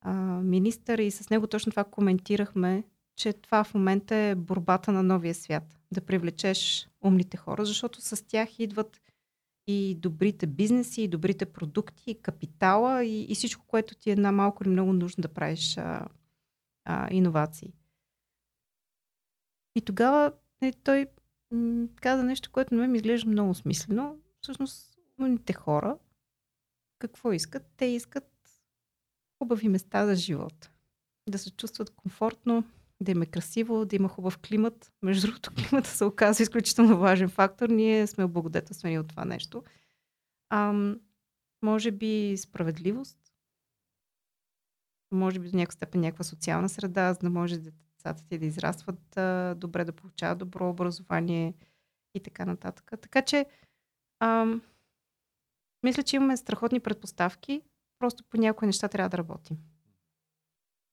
а, 0.00 0.12
министър 0.42 0.98
и 0.98 1.10
с 1.10 1.30
него 1.30 1.46
точно 1.46 1.70
това 1.70 1.84
коментирахме, 1.84 2.84
че 3.16 3.32
това 3.32 3.64
в 3.64 3.74
момента 3.74 4.14
е 4.14 4.34
борбата 4.34 4.92
на 4.92 5.02
новия 5.02 5.34
свят. 5.34 5.80
Да 5.92 6.00
привлечеш 6.00 6.88
умните 7.04 7.36
хора, 7.36 7.64
защото 7.64 8.00
с 8.00 8.26
тях 8.26 8.58
идват 8.58 9.00
и 9.66 9.94
добрите 9.94 10.46
бизнеси, 10.46 11.02
и 11.02 11.08
добрите 11.08 11.46
продукти, 11.46 12.10
и 12.10 12.22
капитала, 12.22 13.04
и, 13.04 13.26
и 13.28 13.34
всичко, 13.34 13.66
което 13.66 13.94
ти 13.94 14.10
е 14.10 14.12
една 14.12 14.32
малко 14.32 14.64
или 14.64 14.70
много 14.70 14.92
нужно 14.92 15.22
да 15.22 15.28
правиш 15.28 15.78
а, 15.78 16.08
а, 16.84 17.08
иновации. 17.10 17.72
И 19.76 19.80
тогава 19.80 20.32
е, 20.62 20.72
той 20.72 21.06
каза 22.00 22.22
нещо, 22.22 22.50
което 22.52 22.74
на 22.74 22.80
мен 22.80 22.90
ми 22.90 22.96
изглежда 22.96 23.30
много 23.30 23.54
смислено. 23.54 24.18
Всъщност, 24.40 24.98
умните 25.20 25.52
хора, 25.52 25.98
какво 26.98 27.32
искат? 27.32 27.62
Те 27.76 27.84
искат 27.84 28.24
хубави 29.38 29.68
места 29.68 30.06
за 30.06 30.14
живот. 30.14 30.70
Да 31.28 31.38
се 31.38 31.50
чувстват 31.50 31.90
комфортно, 31.90 32.64
да 33.00 33.10
им 33.10 33.22
е 33.22 33.26
красиво, 33.26 33.84
да 33.84 33.96
има 33.96 34.08
хубав 34.08 34.38
климат. 34.38 34.92
Между 35.02 35.26
другото, 35.26 35.50
климата 35.68 35.90
се 35.90 36.04
оказва 36.04 36.42
изключително 36.42 36.98
важен 36.98 37.28
фактор. 37.28 37.68
Ние 37.68 38.06
сме 38.06 38.24
облагодетелствани 38.24 38.98
от 38.98 39.08
това 39.08 39.24
нещо. 39.24 39.62
Ам, 40.50 41.00
може 41.62 41.90
би 41.90 42.36
справедливост, 42.36 43.18
може 45.12 45.38
би 45.38 45.50
до 45.50 45.56
някаква 45.56 45.76
степен 45.76 46.00
някаква 46.00 46.24
социална 46.24 46.68
среда, 46.68 47.12
за 47.12 47.18
да 47.18 47.30
може 47.30 47.60
децата 48.08 48.28
ти 48.28 48.38
да 48.38 48.46
израстват 48.46 49.16
а, 49.16 49.54
добре, 49.54 49.84
да 49.84 49.92
получават 49.92 50.38
добро 50.38 50.70
образование 50.70 51.54
и 52.14 52.20
така 52.20 52.44
нататък. 52.44 52.92
Така 53.02 53.22
че, 53.22 53.46
ам, 54.20 54.62
мисля, 55.82 56.02
че 56.02 56.16
имаме 56.16 56.36
страхотни 56.36 56.80
предпоставки, 56.80 57.62
просто 57.98 58.24
по 58.30 58.36
някои 58.36 58.66
неща 58.66 58.88
трябва 58.88 59.08
да 59.08 59.18
работим. 59.18 59.56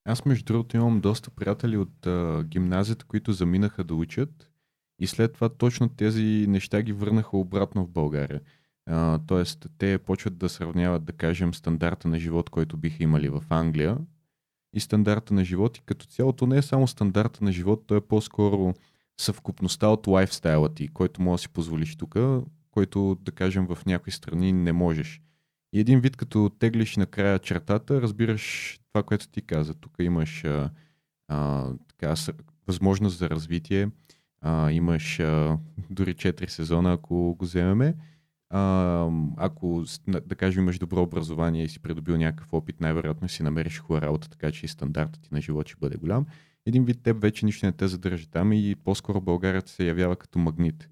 Аз 0.08 0.26
между 0.26 0.46
другото 0.46 0.78
имам 0.78 1.02
доста 1.02 1.30
приятели 1.30 1.78
от 1.78 2.06
а, 2.06 2.44
гимназията, 2.44 3.06
които 3.06 3.32
заминаха 3.32 3.84
да 3.84 3.96
учат 3.96 4.52
и 5.00 5.08
след 5.08 5.34
това 5.34 5.50
точно 5.50 5.90
тези 5.90 6.46
неща 6.50 6.82
ги 6.82 6.94
върнаха 6.94 7.38
обратно 7.38 7.86
в 7.86 7.90
България. 7.90 8.42
А, 8.86 9.20
тоест, 9.28 9.68
те 9.78 9.98
почват 9.98 10.38
да 10.38 10.50
сравняват, 10.50 11.06
да 11.06 11.14
кажем, 11.14 11.54
стандарта 11.54 12.08
на 12.08 12.20
живот, 12.20 12.50
който 12.50 12.78
биха 12.78 13.04
имали 13.04 13.30
в 13.30 13.44
Англия 13.50 13.98
и 14.76 14.80
стандарта 14.80 15.34
на 15.34 15.46
живот. 15.46 15.78
И 15.78 15.82
като 15.86 16.06
цялото 16.06 16.48
не 16.48 16.58
е 16.58 16.62
само 16.62 16.88
стандарта 16.88 17.44
на 17.44 17.52
живот, 17.52 17.84
то 17.88 17.96
е 17.96 18.02
по-скоро 18.02 18.74
съвкупността 19.22 19.88
от 19.88 20.08
лайфстайла 20.08 20.74
ти, 20.74 20.88
който 20.88 21.22
може 21.22 21.34
да 21.34 21.42
си 21.42 21.50
позволиш 21.50 21.96
тук, 21.96 22.16
който, 22.72 23.18
да 23.22 23.32
кажем, 23.32 23.68
в 23.68 23.78
някои 23.86 24.12
страни 24.12 24.54
не 24.54 24.74
можеш. 24.74 25.22
И 25.74 25.80
един 25.80 26.00
вид, 26.00 26.16
като 26.16 26.52
теглиш 26.60 26.98
накрая 26.98 27.40
чертата, 27.40 28.02
разбираш 28.02 28.78
това, 28.94 29.04
което 29.04 29.28
ти 29.28 29.42
каза. 29.42 29.74
Тук 29.74 29.92
имаш 30.00 30.44
а, 30.44 30.70
а, 31.28 31.70
така, 31.88 32.16
възможност 32.68 33.18
за 33.18 33.30
развитие, 33.30 33.90
а, 34.42 34.72
имаш 34.72 35.20
а, 35.20 35.58
дори 35.90 36.14
4 36.14 36.48
сезона, 36.48 36.94
ако 36.94 37.36
го 37.36 37.46
вземеме. 37.46 37.96
А, 38.50 39.10
ако, 39.38 39.84
да 40.08 40.36
кажем, 40.36 40.64
имаш 40.64 40.80
добро 40.80 41.02
образование 41.02 41.64
и 41.64 41.70
си 41.70 41.80
придобил 41.80 42.18
някакъв 42.18 42.54
опит, 42.54 42.82
най-вероятно 42.82 43.30
си 43.30 43.44
намериш 43.44 43.80
хубава 43.80 44.02
работа, 44.02 44.30
така 44.30 44.52
че 44.52 44.66
и 44.66 44.70
стандартът 44.70 45.22
ти 45.22 45.30
на 45.32 45.42
живот 45.42 45.68
ще 45.68 45.80
бъде 45.80 45.98
голям. 45.98 46.26
Един 46.66 46.86
вид 46.86 47.04
теб 47.04 47.22
вече 47.22 47.46
нищо 47.46 47.66
не 47.66 47.72
те 47.72 47.88
задържа 47.88 48.28
там 48.28 48.54
и 48.54 48.76
по-скоро 48.84 49.22
България 49.22 49.64
се 49.66 49.88
явява 49.88 50.16
като 50.16 50.40
магнит. 50.40 50.90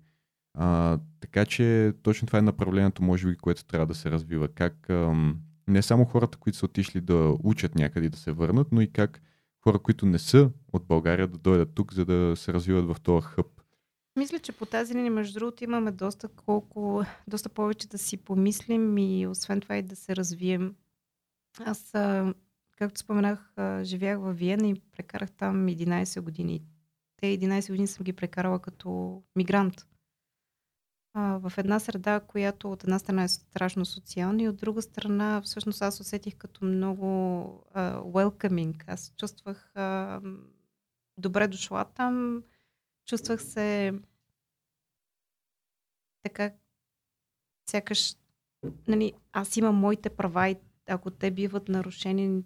А, 0.54 1.00
така 1.20 1.46
че 1.46 1.94
точно 2.04 2.26
това 2.26 2.40
е 2.40 2.42
направлението, 2.42 3.04
може 3.04 3.28
би, 3.28 3.38
което 3.38 3.66
трябва 3.66 3.86
да 3.86 3.96
се 3.96 4.12
развива. 4.12 4.48
Как 4.48 4.90
ам, 4.90 5.40
не 5.68 5.82
само 5.82 6.06
хората, 6.06 6.38
които 6.38 6.58
са 6.58 6.66
отишли 6.66 7.02
да 7.02 7.38
учат 7.44 7.76
някъде 7.76 8.10
да 8.10 8.18
се 8.18 8.32
върнат, 8.32 8.68
но 8.72 8.82
и 8.82 8.92
как 8.92 9.22
хора, 9.64 9.80
които 9.80 10.06
не 10.06 10.20
са 10.20 10.50
от 10.74 10.86
България, 10.86 11.28
да 11.28 11.38
дойдат 11.38 11.74
тук, 11.76 11.94
за 11.94 12.06
да 12.06 12.34
се 12.36 12.54
развиват 12.54 12.86
в 12.86 13.02
този 13.02 13.26
хъб. 13.26 13.63
Мисля, 14.16 14.40
че 14.40 14.52
по 14.52 14.66
тази 14.66 14.96
линия, 14.96 15.12
между 15.12 15.40
другото, 15.40 15.64
имаме 15.64 15.92
доста, 15.92 16.28
колко, 16.28 17.04
доста 17.28 17.50
повече 17.50 17.88
да 17.88 17.98
си 17.98 18.18
помислим 18.18 18.98
и 18.98 19.28
освен 19.28 19.62
това 19.62 19.78
и 19.78 19.82
да 19.82 19.96
се 19.96 20.16
развием. 20.16 20.76
Аз, 21.60 21.92
както 22.78 23.00
споменах, 23.00 23.54
живях 23.84 24.20
в 24.20 24.34
Виена 24.34 24.68
и 24.68 24.82
прекарах 24.92 25.32
там 25.32 25.68
11 25.68 26.22
години. 26.22 26.64
Те 27.18 27.38
11 27.38 27.70
години 27.70 27.88
съм 27.88 28.04
ги 28.04 28.14
прекарала 28.14 28.60
като 28.60 29.22
мигрант 29.36 29.88
в 31.16 31.54
една 31.58 31.80
среда, 31.80 32.20
която 32.20 32.72
от 32.72 32.84
една 32.84 33.00
страна 33.00 33.24
е 33.24 33.28
страшно 33.28 33.86
социална 33.86 34.44
и 34.44 34.50
от 34.50 34.58
друга 34.58 34.82
страна 34.82 35.42
всъщност 35.42 35.82
аз 35.82 36.00
усетих 36.00 36.36
като 36.36 36.66
много 36.66 37.06
welcoming. 38.06 38.84
Аз 38.88 39.14
чувствах 39.18 39.74
добре 41.18 41.48
дошла 41.48 41.86
там, 41.86 42.44
чувствах 43.06 43.44
се 43.44 43.94
така, 46.24 46.52
сякаш 47.70 48.16
нали, 48.88 49.14
аз 49.32 49.58
имам 49.58 49.76
моите 49.76 50.10
права 50.10 50.50
и 50.50 50.56
ако 50.88 51.12
те 51.12 51.32
биват 51.32 51.70
нарушени, 51.70 52.44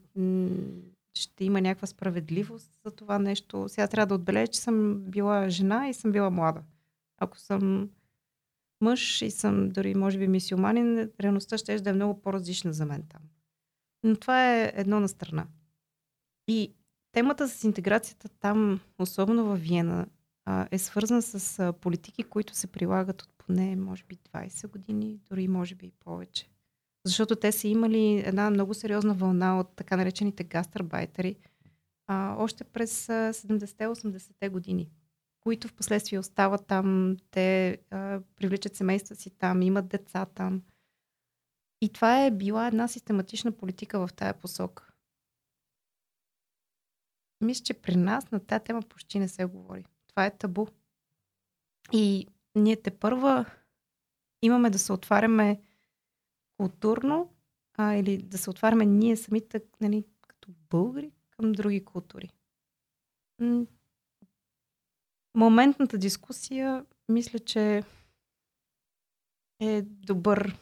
ще 1.17 1.45
има 1.45 1.61
някаква 1.61 1.87
справедливост 1.87 2.79
за 2.85 2.91
това 2.91 3.19
нещо. 3.19 3.65
Сега 3.69 3.87
трябва 3.87 4.07
да 4.07 4.15
отбележа, 4.15 4.47
че 4.47 4.59
съм 4.59 5.01
била 5.01 5.49
жена 5.49 5.89
и 5.89 5.93
съм 5.93 6.11
била 6.11 6.29
млада. 6.29 6.63
Ако 7.17 7.37
съм 7.37 7.89
мъж 8.81 9.21
и 9.21 9.31
съм 9.31 9.69
дори, 9.69 9.95
може 9.95 10.17
би, 10.17 10.27
мисиоманин, 10.27 11.11
реалността 11.21 11.57
ще 11.57 11.79
да 11.79 11.89
е 11.89 11.93
много 11.93 12.21
по-различна 12.21 12.73
за 12.73 12.85
мен 12.85 13.03
там. 13.09 13.21
Но 14.03 14.15
това 14.15 14.55
е 14.55 14.71
едно 14.75 14.99
на 14.99 15.07
страна. 15.07 15.47
И 16.47 16.73
темата 17.11 17.49
с 17.49 17.63
интеграцията 17.63 18.29
там, 18.29 18.79
особено 18.99 19.45
в 19.45 19.55
Виена, 19.55 20.07
е 20.71 20.77
свързана 20.77 21.21
с 21.21 21.73
политики, 21.81 22.23
които 22.23 22.55
се 22.55 22.67
прилагат 22.67 23.21
от 23.21 23.33
поне, 23.37 23.75
може 23.75 24.03
би, 24.03 24.15
20 24.15 24.67
години, 24.67 25.19
дори 25.29 25.47
може 25.47 25.75
би 25.75 25.85
и 25.85 25.91
повече. 25.91 26.49
Защото 27.05 27.35
те 27.35 27.51
са 27.51 27.67
имали 27.67 28.23
една 28.25 28.49
много 28.49 28.73
сериозна 28.73 29.13
вълна 29.13 29.59
от 29.59 29.75
така 29.75 29.97
наречените 29.97 30.43
гастарбайтери 30.43 31.35
а, 32.07 32.35
още 32.37 32.63
през 32.63 33.07
70-80-те 33.07 34.49
години, 34.49 34.89
които 35.39 35.67
в 35.67 35.73
последствие 35.73 36.19
остават 36.19 36.67
там, 36.67 37.17
те 37.31 37.77
а, 37.89 38.21
привличат 38.35 38.75
семейства 38.75 39.15
си 39.15 39.29
там, 39.29 39.61
имат 39.61 39.87
деца 39.87 40.25
там. 40.25 40.61
И 41.81 41.89
това 41.89 42.25
е 42.25 42.31
била 42.31 42.67
една 42.67 42.87
систематична 42.87 43.51
политика 43.51 44.07
в 44.07 44.13
тая 44.13 44.33
посока. 44.33 44.89
Мисля, 47.41 47.63
че 47.63 47.73
при 47.73 47.95
нас 47.95 48.31
на 48.31 48.39
тази 48.39 48.63
тема 48.63 48.81
почти 48.81 49.19
не 49.19 49.27
се 49.27 49.45
говори. 49.45 49.85
Това 50.17 50.25
е 50.25 50.37
табу. 50.37 50.65
И 51.93 52.27
ние 52.55 52.81
те 52.81 52.91
първа 52.91 53.45
имаме 54.41 54.69
да 54.69 54.79
се 54.79 54.93
отваряме 54.93 55.61
културно 56.57 57.33
а, 57.73 57.93
или 57.93 58.17
да 58.17 58.37
се 58.37 58.49
отваряме 58.49 58.85
ние 58.85 59.17
самите 59.17 59.63
нали, 59.81 60.05
като 60.27 60.51
българи 60.69 61.11
към 61.29 61.51
други 61.51 61.85
култури. 61.85 62.29
Моментната 65.35 65.97
дискусия 65.97 66.85
мисля, 67.09 67.39
че 67.39 67.83
е 69.59 69.81
добър 69.81 70.57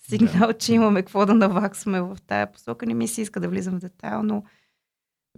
сигнал, 0.00 0.48
да. 0.48 0.58
че 0.58 0.74
имаме 0.74 1.02
какво 1.02 1.26
да 1.26 1.34
наваксваме 1.34 2.00
в 2.00 2.18
тая 2.26 2.52
посока. 2.52 2.86
Не 2.86 2.94
ми 2.94 3.08
се 3.08 3.22
иска 3.22 3.40
да 3.40 3.48
влизам 3.48 3.74
в 3.76 3.80
детайл, 3.80 4.22
но 4.22 4.44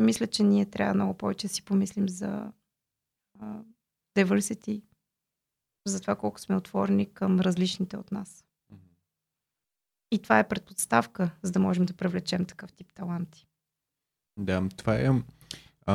мисля, 0.00 0.26
че 0.26 0.42
ние 0.42 0.66
трябва 0.66 0.94
много 0.94 1.14
повече 1.14 1.46
да 1.46 1.54
си 1.54 1.64
помислим 1.64 2.08
за 2.08 2.52
uh, 3.42 3.64
diversity, 4.16 4.82
за 5.86 6.00
това 6.00 6.16
колко 6.16 6.40
сме 6.40 6.56
отворени 6.56 7.06
към 7.06 7.40
различните 7.40 7.96
от 7.96 8.12
нас. 8.12 8.44
И 10.10 10.18
това 10.18 10.38
е 10.38 10.48
предпоставка, 10.48 11.30
за 11.42 11.52
да 11.52 11.60
можем 11.60 11.84
да 11.84 11.92
привлечем 11.92 12.44
такъв 12.44 12.72
тип 12.72 12.92
таланти. 12.94 13.46
Да, 14.38 14.68
това 14.76 14.94
е. 14.94 15.10
А, 15.86 15.94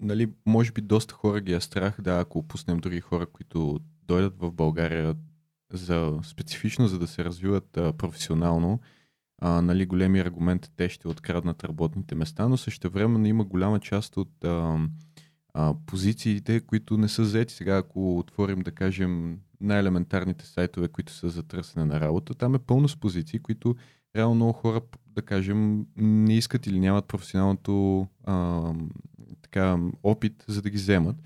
нали, 0.00 0.32
може 0.46 0.72
би 0.72 0.80
доста 0.80 1.14
хора 1.14 1.40
ги 1.40 1.52
е 1.52 1.60
страх, 1.60 2.00
да, 2.00 2.18
ако 2.18 2.48
пуснем 2.48 2.78
други 2.78 3.00
хора, 3.00 3.26
които 3.26 3.80
дойдат 4.02 4.38
в 4.38 4.52
България 4.52 5.16
за, 5.72 6.18
специфично 6.22 6.88
за 6.88 6.98
да 6.98 7.06
се 7.06 7.24
развиват 7.24 7.76
а, 7.76 7.92
професионално, 7.92 8.80
а, 9.38 9.62
нали, 9.62 9.86
големи 9.86 10.20
аргумент 10.20 10.66
е, 10.66 10.70
те 10.76 10.88
ще 10.88 11.08
откраднат 11.08 11.64
работните 11.64 12.14
места, 12.14 12.48
но 12.48 12.56
също 12.56 12.90
време 12.90 13.28
има 13.28 13.44
голяма 13.44 13.80
част 13.80 14.16
от 14.16 14.44
а, 14.44 14.78
а, 15.58 15.74
позициите, 15.86 16.60
които 16.60 16.96
не 16.96 17.08
са 17.08 17.22
взети. 17.22 17.54
Сега, 17.54 17.76
ако 17.76 18.18
отворим, 18.18 18.60
да 18.60 18.70
кажем, 18.70 19.38
най-елементарните 19.60 20.46
сайтове, 20.46 20.88
които 20.88 21.12
са 21.12 21.28
за 21.28 21.42
търсене 21.42 21.84
на 21.84 22.00
работа, 22.00 22.34
там 22.34 22.54
е 22.54 22.58
пълно 22.58 22.88
с 22.88 22.96
позиции, 22.96 23.38
които 23.38 23.76
реално 24.16 24.34
много 24.34 24.52
хора, 24.52 24.80
да 25.06 25.22
кажем, 25.22 25.86
не 25.96 26.36
искат 26.36 26.66
или 26.66 26.80
нямат 26.80 27.08
професионалното 27.08 28.06
а, 28.24 28.62
така, 29.42 29.78
опит, 30.02 30.44
за 30.48 30.62
да 30.62 30.70
ги 30.70 30.76
вземат. 30.76 31.16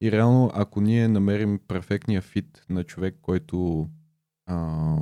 И 0.00 0.12
реално, 0.12 0.50
ако 0.54 0.80
ние 0.80 1.08
намерим 1.08 1.60
перфектния 1.68 2.22
фит 2.22 2.64
на 2.68 2.84
човек, 2.84 3.18
който 3.22 3.88
а, 4.46 4.96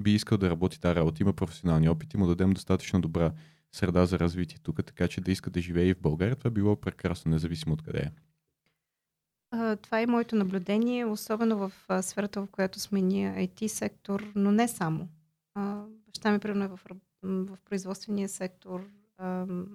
би 0.00 0.14
искал 0.14 0.38
да 0.38 0.50
работи 0.50 0.80
тази 0.80 0.94
работа, 0.94 1.22
има 1.22 1.32
професионални 1.32 1.88
опит 1.88 2.14
и 2.14 2.16
му 2.16 2.26
дадем 2.26 2.52
достатъчно 2.52 3.00
добра 3.00 3.32
среда 3.76 4.06
за 4.06 4.18
развитие 4.18 4.58
тук, 4.62 4.84
така 4.84 5.08
че 5.08 5.20
да 5.20 5.30
иска 5.30 5.50
да 5.50 5.60
живее 5.60 5.84
и 5.84 5.94
в 5.94 6.00
България, 6.00 6.36
това 6.36 6.50
било 6.50 6.76
прекрасно, 6.76 7.30
независимо 7.30 7.74
от 7.74 7.82
къде 7.82 7.98
е. 7.98 8.10
Това 9.76 10.00
е 10.00 10.06
моето 10.06 10.36
наблюдение, 10.36 11.04
особено 11.04 11.58
в 11.58 11.72
сферата, 12.02 12.40
в 12.40 12.46
която 12.46 12.80
сме 12.80 13.00
ние, 13.00 13.48
IT 13.48 13.66
сектор, 13.66 14.32
но 14.34 14.52
не 14.52 14.68
само. 14.68 15.08
Баща 16.06 16.32
ми, 16.32 16.38
примерно, 16.38 16.64
е 16.64 16.68
в, 16.68 16.80
в 17.22 17.58
производствения 17.64 18.28
сектор, 18.28 18.86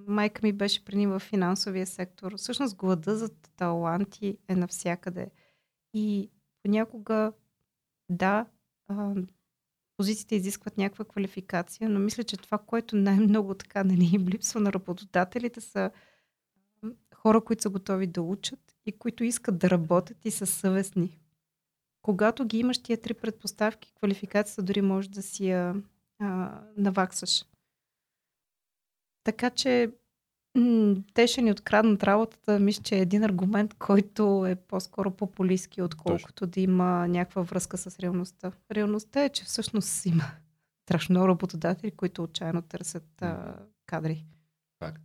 майка 0.07 0.39
ми 0.43 0.53
беше 0.53 0.85
преди 0.85 1.07
в 1.07 1.19
финансовия 1.19 1.87
сектор. 1.87 2.37
Всъщност 2.37 2.75
глада 2.75 3.17
за 3.17 3.29
таланти 3.29 4.37
е 4.47 4.55
навсякъде. 4.55 5.31
И 5.93 6.29
понякога, 6.63 7.33
да, 8.09 8.45
позициите 10.01 10.35
изискват 10.35 10.77
някаква 10.77 11.05
квалификация, 11.05 11.89
но 11.89 11.99
мисля, 11.99 12.23
че 12.23 12.37
това, 12.37 12.57
което 12.57 12.95
най-много 12.95 13.53
така 13.53 13.83
нали, 13.83 14.09
им 14.13 14.27
липсва 14.27 14.59
на 14.59 14.73
работодателите 14.73 15.61
са 15.61 15.91
хора, 17.15 17.41
които 17.41 17.61
са 17.61 17.69
готови 17.69 18.07
да 18.07 18.21
учат 18.21 18.59
и 18.85 18.91
които 18.91 19.23
искат 19.23 19.59
да 19.59 19.69
работят 19.69 20.25
и 20.25 20.31
са 20.31 20.45
съвестни. 20.45 21.19
Когато 22.01 22.45
ги 22.45 22.57
имаш 22.59 22.77
тия 22.77 23.01
три 23.01 23.13
предпоставки, 23.13 23.93
квалификацията 23.93 24.63
дори 24.63 24.81
може 24.81 25.09
да 25.09 25.21
си 25.21 25.47
я 25.47 25.75
а, 26.19 26.61
наваксаш. 26.77 27.45
Така 29.23 29.49
че 29.49 29.91
те 31.13 31.27
ще 31.27 31.41
ни 31.41 31.51
откраднат 31.51 32.03
работата, 32.03 32.59
мисля, 32.59 32.83
че 32.83 32.95
е 32.95 33.01
един 33.01 33.23
аргумент, 33.23 33.73
който 33.73 34.45
е 34.45 34.55
по-скоро 34.55 35.11
популистски, 35.11 35.81
отколкото 35.81 36.33
Точно. 36.33 36.47
да 36.47 36.61
има 36.61 37.07
някаква 37.07 37.41
връзка 37.41 37.77
с 37.77 37.99
реалността. 37.99 38.51
Реалността 38.71 39.23
е, 39.23 39.29
че 39.29 39.43
всъщност 39.43 40.05
има 40.05 40.23
страшно 40.85 41.13
много 41.13 41.27
работодатели, 41.27 41.91
които 41.91 42.23
отчаяно 42.23 42.61
търсят 42.61 43.21
а, 43.21 43.55
кадри. 43.85 44.25
Факт. 44.83 45.01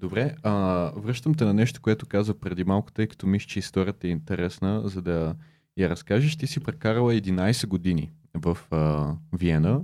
Добре, 0.00 0.36
а, 0.42 0.52
връщам 0.96 1.34
те 1.34 1.44
на 1.44 1.54
нещо, 1.54 1.80
което 1.82 2.06
каза 2.06 2.34
преди 2.34 2.64
малко, 2.64 2.92
тъй 2.92 3.06
като 3.06 3.26
мисля, 3.26 3.46
че 3.46 3.58
историята 3.58 4.06
е 4.06 4.10
интересна, 4.10 4.88
за 4.88 5.02
да 5.02 5.34
я 5.76 5.88
разкажеш. 5.88 6.36
Ти 6.36 6.46
си 6.46 6.60
прекарала 6.60 7.12
11 7.12 7.66
години 7.66 8.12
в 8.34 8.58
а, 8.70 9.14
Виена, 9.32 9.80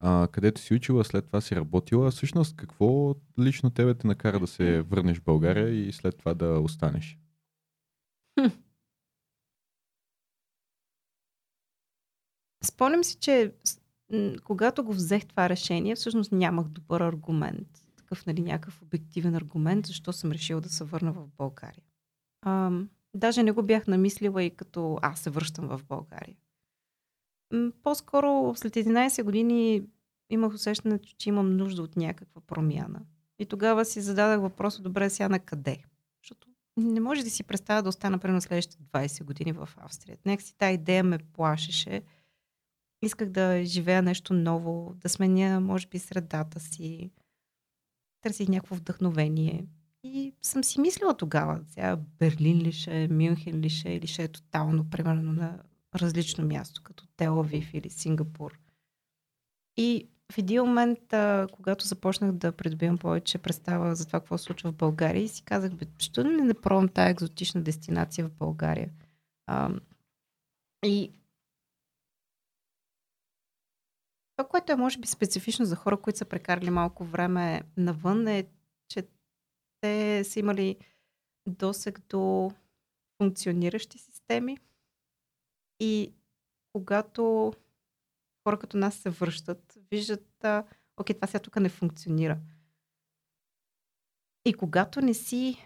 а, 0.00 0.28
където 0.32 0.60
си 0.60 0.74
учила, 0.74 1.04
след 1.04 1.26
това 1.26 1.40
си 1.40 1.56
работила. 1.56 2.10
Всъщност, 2.10 2.56
какво 2.56 3.14
лично 3.38 3.70
тебе 3.70 3.94
те 3.94 4.06
накара 4.06 4.40
да 4.40 4.46
се 4.46 4.82
върнеш 4.82 5.18
в 5.18 5.24
България 5.24 5.68
и 5.68 5.92
след 5.92 6.18
това 6.18 6.34
да 6.34 6.60
останеш? 6.60 7.18
Спомням 12.64 13.04
си, 13.04 13.16
че 13.16 13.52
когато 14.44 14.84
го 14.84 14.92
взех 14.92 15.26
това 15.26 15.48
решение, 15.48 15.94
всъщност 15.94 16.32
нямах 16.32 16.68
добър 16.68 17.00
аргумент 17.00 17.68
такъв 18.10 18.26
нали, 18.26 18.42
някакъв 18.42 18.82
обективен 18.82 19.34
аргумент, 19.34 19.86
защо 19.86 20.12
съм 20.12 20.32
решила 20.32 20.60
да 20.60 20.68
се 20.68 20.84
върна 20.84 21.12
в 21.12 21.28
България. 21.38 21.84
А, 22.42 22.70
даже 23.14 23.42
не 23.42 23.52
го 23.52 23.62
бях 23.62 23.86
намислила 23.86 24.42
и 24.42 24.56
като 24.56 24.98
аз 25.02 25.20
се 25.20 25.30
връщам 25.30 25.68
в 25.68 25.80
България. 25.88 26.36
По-скоро 27.82 28.52
след 28.56 28.74
11 28.74 29.22
години 29.22 29.82
имах 30.30 30.54
усещането, 30.54 31.08
че 31.18 31.28
имам 31.28 31.56
нужда 31.56 31.82
от 31.82 31.96
някаква 31.96 32.40
промяна. 32.40 33.00
И 33.38 33.46
тогава 33.46 33.84
си 33.84 34.00
зададах 34.00 34.40
въпроса, 34.40 34.82
добре, 34.82 35.10
сега 35.10 35.28
на 35.28 35.38
къде? 35.38 35.78
Защото 36.22 36.48
не 36.76 37.00
може 37.00 37.24
да 37.24 37.30
си 37.30 37.44
представя 37.44 37.82
да 37.82 37.88
остана 37.88 38.18
примерно 38.18 38.40
следващите 38.40 38.82
20 38.82 39.24
години 39.24 39.52
в 39.52 39.68
Австрия. 39.76 40.18
Нека 40.26 40.42
си 40.42 40.58
тази 40.58 40.74
идея 40.74 41.04
ме 41.04 41.18
плашеше. 41.18 42.02
Исках 43.02 43.28
да 43.28 43.64
живея 43.64 44.02
нещо 44.02 44.34
ново, 44.34 44.94
да 44.96 45.08
сменя, 45.08 45.60
може 45.60 45.86
би, 45.86 45.98
средата 45.98 46.60
си, 46.60 47.10
търсих 48.20 48.48
някакво 48.48 48.74
вдъхновение. 48.74 49.66
И 50.02 50.34
съм 50.42 50.64
си 50.64 50.80
мислила 50.80 51.16
тогава, 51.16 51.60
сега 51.66 51.96
Берлин 51.96 52.58
ли 52.58 52.72
ще 52.72 53.02
е, 53.02 53.08
Мюнхен 53.08 53.60
ли 53.60 53.70
ще 53.70 53.88
е, 53.90 53.96
или 53.96 54.06
ще 54.06 54.22
е 54.24 54.28
тотално, 54.28 54.90
примерно, 54.90 55.32
на 55.32 55.62
различно 55.94 56.46
място, 56.46 56.82
като 56.82 57.06
Телавив 57.16 57.74
или 57.74 57.90
Сингапур. 57.90 58.58
И 59.76 60.08
в 60.32 60.38
един 60.38 60.62
момент, 60.62 61.12
а, 61.12 61.46
когато 61.52 61.86
започнах 61.86 62.32
да 62.32 62.52
придобивам 62.52 62.98
повече 62.98 63.38
представа 63.38 63.94
за 63.94 64.06
това, 64.06 64.20
какво 64.20 64.38
се 64.38 64.44
случва 64.44 64.72
в 64.72 64.76
България, 64.76 65.28
си 65.28 65.42
казах, 65.42 65.74
бе, 65.74 65.86
защо 65.98 66.24
не 66.24 66.54
пробвам 66.54 66.88
тази 66.88 67.10
екзотична 67.10 67.62
дестинация 67.62 68.28
в 68.28 68.30
България? 68.30 68.90
А, 69.46 69.70
и 70.84 71.12
Това, 74.40 74.48
което 74.48 74.72
е 74.72 74.76
може 74.76 74.98
би 74.98 75.06
специфично 75.06 75.64
за 75.64 75.76
хора, 75.76 75.96
които 75.96 76.18
са 76.18 76.24
прекарали 76.24 76.70
малко 76.70 77.04
време 77.04 77.62
навън, 77.76 78.28
е, 78.28 78.46
че 78.88 79.08
те 79.80 80.24
са 80.24 80.40
имали 80.40 80.76
досег 81.48 82.00
до 82.08 82.50
функциониращи 83.18 83.98
системи 83.98 84.58
и 85.80 86.12
когато 86.72 87.52
хора 88.44 88.58
като 88.58 88.76
нас 88.76 88.94
се 88.94 89.10
връщат, 89.10 89.78
виждат, 89.90 90.44
а, 90.44 90.64
окей, 90.96 91.14
това 91.14 91.28
сега 91.28 91.38
тук 91.38 91.56
не 91.56 91.68
функционира. 91.68 92.38
И 94.44 94.54
когато 94.54 95.00
не 95.00 95.14
си, 95.14 95.56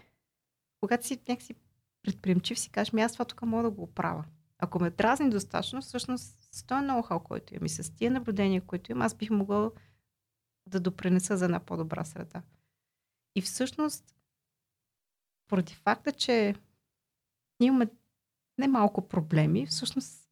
когато 0.79 1.05
си 1.05 1.21
някакси 1.27 1.55
предприемчив, 2.01 2.59
си 2.59 2.69
кажеш, 2.69 2.93
ми 2.93 3.01
аз 3.01 3.13
това 3.13 3.25
тук 3.25 3.41
мога 3.41 3.63
да 3.63 3.69
го 3.69 3.83
оправя. 3.83 4.25
Ако 4.57 4.79
ме 4.79 4.89
дразни 4.89 5.29
достатъчно, 5.29 5.81
всъщност 5.81 6.47
с 6.51 6.63
този 6.63 6.85
ноу-хау, 6.85 7.23
който 7.23 7.53
имам 7.53 7.65
и 7.65 7.69
с 7.69 7.95
тия 7.95 8.11
наблюдения, 8.11 8.61
които 8.61 8.91
имам, 8.91 9.01
аз 9.01 9.15
бих 9.15 9.29
могъл 9.29 9.71
да 10.67 10.79
допринеса 10.79 11.37
за 11.37 11.45
една 11.45 11.59
по-добра 11.59 12.03
среда. 12.03 12.41
И 13.35 13.41
всъщност 13.41 14.15
поради 15.47 15.73
факта, 15.73 16.11
че 16.11 16.55
ние 17.59 17.67
имаме 17.67 17.87
немалко 18.57 19.07
проблеми, 19.07 19.65
всъщност 19.65 20.25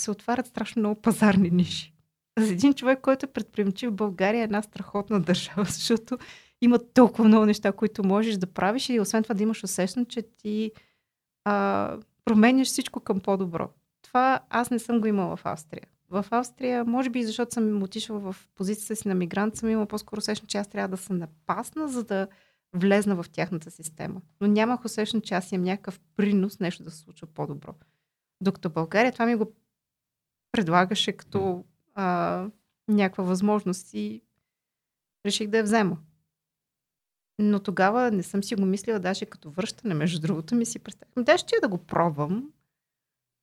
се 0.00 0.10
отварят 0.10 0.46
страшно 0.46 0.80
много 0.80 1.00
пазарни 1.00 1.50
ниши. 1.50 1.92
За 2.38 2.52
един 2.52 2.74
човек, 2.74 3.00
който 3.00 3.26
е 3.26 3.32
предприемчив 3.32 3.92
България 3.92 4.40
е 4.40 4.44
една 4.44 4.62
страхотна 4.62 5.20
държава, 5.20 5.64
защото 5.68 6.18
има 6.60 6.78
толкова 6.94 7.24
много 7.28 7.46
неща, 7.46 7.72
които 7.72 8.04
можеш 8.04 8.36
да 8.36 8.46
правиш 8.46 8.88
и 8.88 9.00
освен 9.00 9.22
това 9.22 9.34
да 9.34 9.42
имаш 9.42 9.64
усещане, 9.64 10.06
че 10.06 10.22
ти 10.22 10.72
а, 11.44 11.96
променяш 12.24 12.68
всичко 12.68 13.00
към 13.00 13.20
по-добро. 13.20 13.68
Това 14.02 14.40
аз 14.50 14.70
не 14.70 14.78
съм 14.78 15.00
го 15.00 15.06
имала 15.06 15.36
в 15.36 15.46
Австрия. 15.46 15.86
В 16.10 16.26
Австрия, 16.30 16.84
може 16.84 17.10
би 17.10 17.24
защото 17.24 17.54
съм 17.54 17.82
отишла 17.82 18.18
в 18.18 18.36
позицията 18.54 18.96
си 18.96 19.08
на 19.08 19.14
мигрант, 19.14 19.56
съм 19.56 19.68
имала 19.68 19.86
по-скоро 19.86 20.18
усещане, 20.18 20.48
че 20.48 20.58
аз 20.58 20.68
трябва 20.68 20.88
да 20.88 20.96
се 20.96 21.12
напасна, 21.12 21.88
за 21.88 22.04
да 22.04 22.28
влезна 22.76 23.22
в 23.22 23.30
тяхната 23.32 23.70
система. 23.70 24.22
Но 24.40 24.46
нямах 24.46 24.84
усещане, 24.84 25.22
че 25.22 25.34
аз 25.34 25.52
имам 25.52 25.64
някакъв 25.64 26.00
принос 26.16 26.60
нещо 26.60 26.82
да 26.82 26.90
се 26.90 26.98
случва 26.98 27.26
по-добро. 27.26 27.74
Докато 28.40 28.70
България 28.70 29.12
това 29.12 29.26
ми 29.26 29.34
го 29.34 29.52
предлагаше 30.52 31.12
като 31.12 31.64
а, 31.94 32.48
някаква 32.88 33.24
възможност 33.24 33.94
и 33.94 34.22
реших 35.26 35.48
да 35.48 35.56
я 35.56 35.62
взема. 35.62 35.98
Но 37.38 37.60
тогава 37.60 38.10
не 38.10 38.22
съм 38.22 38.42
си 38.42 38.54
го 38.54 38.64
мислила, 38.64 38.98
даже 38.98 39.26
като 39.26 39.50
връщане, 39.50 39.94
между 39.94 40.20
другото, 40.20 40.54
ми 40.54 40.66
си 40.66 40.78
представям. 40.78 41.24
Да, 41.24 41.38
ще 41.38 41.54
я 41.56 41.60
да 41.60 41.68
го 41.68 41.78
пробвам. 41.78 42.52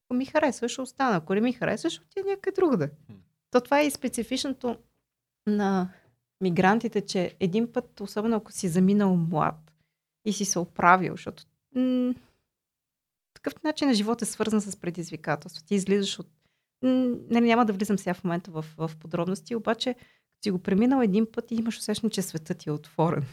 Ако 0.05 0.17
ми 0.17 0.25
харесва, 0.25 0.69
ще 0.69 0.81
остана. 0.81 1.17
Ако 1.17 1.33
не 1.33 1.41
ми 1.41 1.53
харесва, 1.53 1.89
ще 1.89 2.01
отида 2.01 2.29
някъде 2.29 2.55
другаде. 2.55 2.91
То 3.51 3.61
това 3.61 3.79
е 3.79 3.85
и 3.85 3.91
специфичното 3.91 4.77
на 5.47 5.89
мигрантите, 6.43 7.01
че 7.01 7.35
един 7.39 7.71
път, 7.71 7.99
особено 8.01 8.35
ако 8.35 8.51
си 8.51 8.67
заминал 8.67 9.15
млад 9.15 9.73
и 10.25 10.33
си 10.33 10.45
се 10.45 10.59
оправил, 10.59 11.13
защото 11.13 11.43
м- 11.75 12.13
такъв 13.33 13.63
начин 13.63 13.87
на 13.87 13.93
живот 13.93 14.21
е 14.21 14.25
свързан 14.25 14.61
с 14.61 14.77
предизвикателство. 14.77 15.65
Ти 15.65 15.75
излизаш 15.75 16.19
от... 16.19 16.27
М- 16.81 17.15
нали, 17.29 17.45
няма 17.45 17.65
да 17.65 17.73
влизам 17.73 17.97
сега 17.97 18.13
в 18.13 18.23
момента 18.23 18.51
в, 18.51 18.65
в 18.77 18.91
подробности, 18.99 19.55
обаче 19.55 19.95
си 20.43 20.51
го 20.51 20.59
преминал 20.59 21.01
един 21.01 21.27
път 21.31 21.51
и 21.51 21.55
имаш 21.55 21.77
усещане, 21.77 22.09
че 22.09 22.21
светът 22.21 22.57
ти 22.57 22.69
е 22.69 22.71
отворен. 22.71 23.25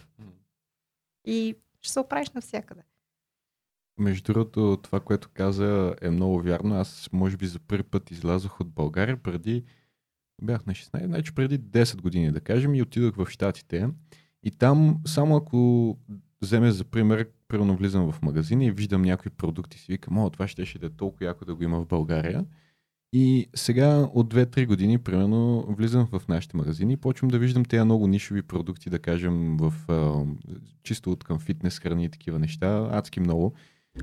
И 1.25 1.57
ще 1.81 1.93
се 1.93 2.01
оправиш 2.01 2.31
навсякъде. 2.31 2.83
Между 3.99 4.33
другото, 4.33 4.79
това, 4.83 5.01
което 5.01 5.29
каза 5.35 5.95
е 6.03 6.11
много 6.11 6.43
вярно. 6.43 6.75
Аз 6.75 7.09
може 7.13 7.37
би 7.37 7.47
за 7.47 7.59
първи 7.59 7.83
път 7.83 8.11
излязох 8.11 8.61
от 8.61 8.71
България 8.71 9.23
преди 9.23 9.65
бях 10.43 10.67
на 10.67 10.73
16, 10.73 11.07
значи 11.07 11.35
преди 11.35 11.59
10 11.59 12.01
години, 12.01 12.33
да 12.33 12.41
кажем, 12.41 12.75
и 12.75 12.83
отидох 12.83 13.17
в 13.17 13.31
Штатите. 13.31 13.89
И 14.43 14.51
там, 14.51 15.01
само 15.07 15.37
ако 15.37 15.99
вземе 16.43 16.71
за 16.71 16.85
пример, 16.85 17.29
примерно 17.49 17.77
влизам 17.77 18.13
в 18.13 18.23
магазина 18.23 18.65
и 18.65 18.71
виждам 18.71 19.03
някои 19.03 19.31
продукти, 19.31 19.79
си 19.79 19.93
викам, 19.93 20.19
о, 20.19 20.31
това 20.31 20.49
ще, 20.49 20.67
ще 20.67 20.79
да 20.79 20.87
е 20.87 20.91
толкова 20.91 21.27
яко 21.27 21.45
да 21.45 21.55
го 21.55 21.63
има 21.63 21.81
в 21.81 21.87
България. 21.87 22.45
И 23.13 23.47
сега 23.55 24.09
от 24.15 24.35
2-3 24.35 24.67
години, 24.67 24.99
примерно, 24.99 25.67
влизам 25.69 26.07
в 26.07 26.23
нашите 26.29 26.57
магазини 26.57 26.93
и 26.93 26.97
почвам 26.97 27.31
да 27.31 27.39
виждам 27.39 27.65
тези 27.65 27.85
много 27.85 28.07
нишови 28.07 28.43
продукти, 28.43 28.91
да 28.91 28.99
кажем, 28.99 29.57
в, 29.57 29.75
чисто 30.83 31.13
от 31.13 31.25
към 31.25 31.39
фитнес, 31.39 31.79
храни 31.79 32.05
и 32.05 32.09
такива 32.09 32.39
неща, 32.39 32.89
адски 32.93 33.21
много. 33.21 33.55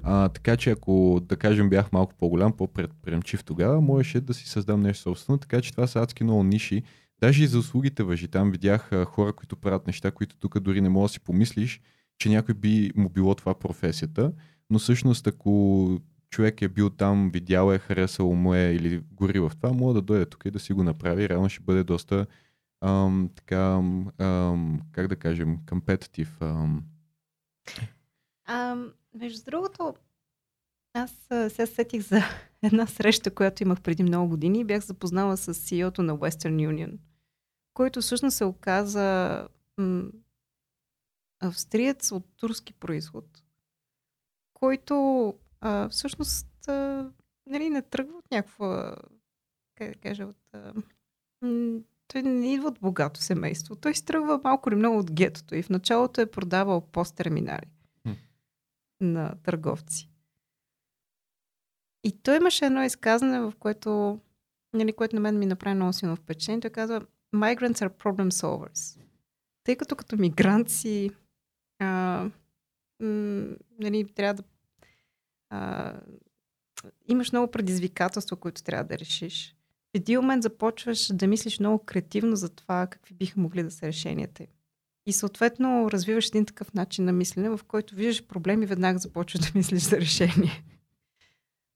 А, 0.03 0.29
така 0.29 0.57
че 0.57 0.71
ако, 0.71 1.21
да 1.23 1.37
кажем, 1.37 1.69
бях 1.69 1.91
малко 1.91 2.13
по-голям, 2.17 2.57
по-предприемчив 2.57 3.43
тогава, 3.43 3.81
можеше 3.81 4.21
да 4.21 4.33
си 4.33 4.49
създам 4.49 4.81
нещо 4.81 5.03
собствено, 5.03 5.37
така 5.37 5.61
че 5.61 5.71
това 5.71 5.87
са 5.87 6.01
адски 6.01 6.23
много 6.23 6.43
ниши. 6.43 6.83
Даже 7.19 7.43
и 7.43 7.47
за 7.47 7.59
услугите 7.59 8.03
въжи. 8.03 8.27
Там 8.27 8.51
видях 8.51 9.05
хора, 9.05 9.33
които 9.33 9.55
правят 9.55 9.87
неща, 9.87 10.11
които 10.11 10.37
тук 10.37 10.59
дори 10.59 10.81
не 10.81 10.89
можеш 10.89 11.11
да 11.11 11.13
си 11.13 11.19
помислиш, 11.19 11.81
че 12.17 12.29
някой 12.29 12.55
би 12.55 12.91
му 12.95 13.09
било 13.09 13.35
това 13.35 13.59
професията. 13.59 14.33
Но 14.69 14.79
всъщност, 14.79 15.27
ако 15.27 15.99
човек 16.29 16.61
е 16.61 16.67
бил 16.67 16.89
там, 16.89 17.31
видял 17.33 17.71
е, 17.71 17.79
харесал 17.79 18.33
му 18.33 18.53
е 18.53 18.73
или 18.73 19.03
гори 19.11 19.39
в 19.39 19.51
това, 19.57 19.73
може 19.73 19.93
да 19.93 20.01
дойде 20.01 20.25
тук 20.25 20.45
и 20.45 20.51
да 20.51 20.59
си 20.59 20.73
го 20.73 20.83
направи. 20.83 21.29
Реално 21.29 21.49
ще 21.49 21.63
бъде 21.63 21.83
доста 21.83 22.25
ам, 22.81 23.29
така, 23.35 23.81
ам, 24.17 24.81
как 24.91 25.07
да 25.07 25.15
кажем, 25.15 25.57
компетитив. 25.69 26.41
Ам. 26.41 26.83
Ам, 28.45 28.91
между 29.17 29.43
другото, 29.45 29.95
аз 30.93 31.11
сега 31.29 31.65
сетих 31.65 32.01
за 32.01 32.21
една 32.63 32.87
среща, 32.87 33.35
която 33.35 33.63
имах 33.63 33.81
преди 33.81 34.03
много 34.03 34.29
години 34.29 34.59
и 34.59 34.65
бях 34.65 34.85
запознала 34.85 35.37
с 35.37 35.53
CEO-то 35.53 36.03
на 36.03 36.17
Western 36.17 36.69
Union, 36.69 36.97
който 37.73 38.01
всъщност 38.01 38.37
се 38.37 38.45
оказа 38.45 39.47
м- 39.77 40.09
австриец 41.39 42.11
от 42.11 42.25
турски 42.37 42.73
происход, 42.73 43.43
който 44.53 45.33
а, 45.61 45.89
всъщност 45.89 46.67
а, 46.67 47.09
нали, 47.45 47.69
не 47.69 47.81
тръгва 47.81 48.17
от 48.17 48.31
някаква, 48.31 48.95
как 49.75 49.89
да 49.89 49.99
кажа, 49.99 50.25
от... 50.25 50.53
А, 50.53 50.73
той 52.07 52.21
не 52.21 52.53
идва 52.53 52.67
от 52.67 52.79
богато 52.79 53.21
семейство. 53.21 53.75
Той 53.75 53.95
си 53.95 54.05
тръгва 54.05 54.41
малко 54.43 54.69
или 54.69 54.75
много 54.75 54.99
от 54.99 55.11
гетото 55.11 55.55
и 55.55 55.63
в 55.63 55.69
началото 55.69 56.21
е 56.21 56.31
продавал 56.31 56.81
посттерминали 56.81 57.67
на 59.01 59.35
търговци. 59.43 60.09
И 62.03 62.11
той 62.11 62.37
имаше 62.37 62.65
едно 62.65 62.83
изказане, 62.83 63.39
в 63.39 63.53
което, 63.59 64.19
нали, 64.73 64.93
което 64.93 65.15
на 65.15 65.21
мен 65.21 65.39
ми 65.39 65.45
направи 65.45 65.75
много 65.75 65.93
силно 65.93 66.15
впечатление. 66.15 66.61
Той 66.61 66.69
казва, 66.69 67.01
migrants 67.35 67.87
are 67.87 67.89
problem 67.89 68.29
solvers. 68.29 68.99
Тъй 69.63 69.75
като 69.75 69.95
като 69.95 70.17
мигранти 70.17 71.11
а, 71.79 72.23
м, 72.99 73.47
нали, 73.79 74.13
трябва 74.15 74.33
да 74.33 74.43
а, 75.49 75.93
имаш 77.07 77.31
много 77.31 77.51
предизвикателства, 77.51 78.35
които 78.35 78.63
трябва 78.63 78.83
да 78.83 78.99
решиш. 78.99 79.55
В 79.93 79.95
един 79.95 80.19
момент 80.19 80.43
започваш 80.43 81.07
да 81.13 81.27
мислиш 81.27 81.59
много 81.59 81.85
креативно 81.85 82.35
за 82.35 82.49
това 82.49 82.87
какви 82.87 83.15
биха 83.15 83.39
могли 83.39 83.63
да 83.63 83.71
са 83.71 83.87
решенията 83.87 84.43
им. 84.43 84.49
И 85.07 85.13
съответно 85.13 85.91
развиваш 85.91 86.27
един 86.27 86.45
такъв 86.45 86.73
начин 86.73 87.05
на 87.05 87.11
мислене, 87.11 87.49
в 87.49 87.59
който 87.67 87.95
виждаш 87.95 88.27
проблеми, 88.27 88.65
веднага 88.65 88.99
започваш 88.99 89.41
да 89.41 89.51
мислиш 89.55 89.81
за 89.81 89.97
решение. 89.97 90.63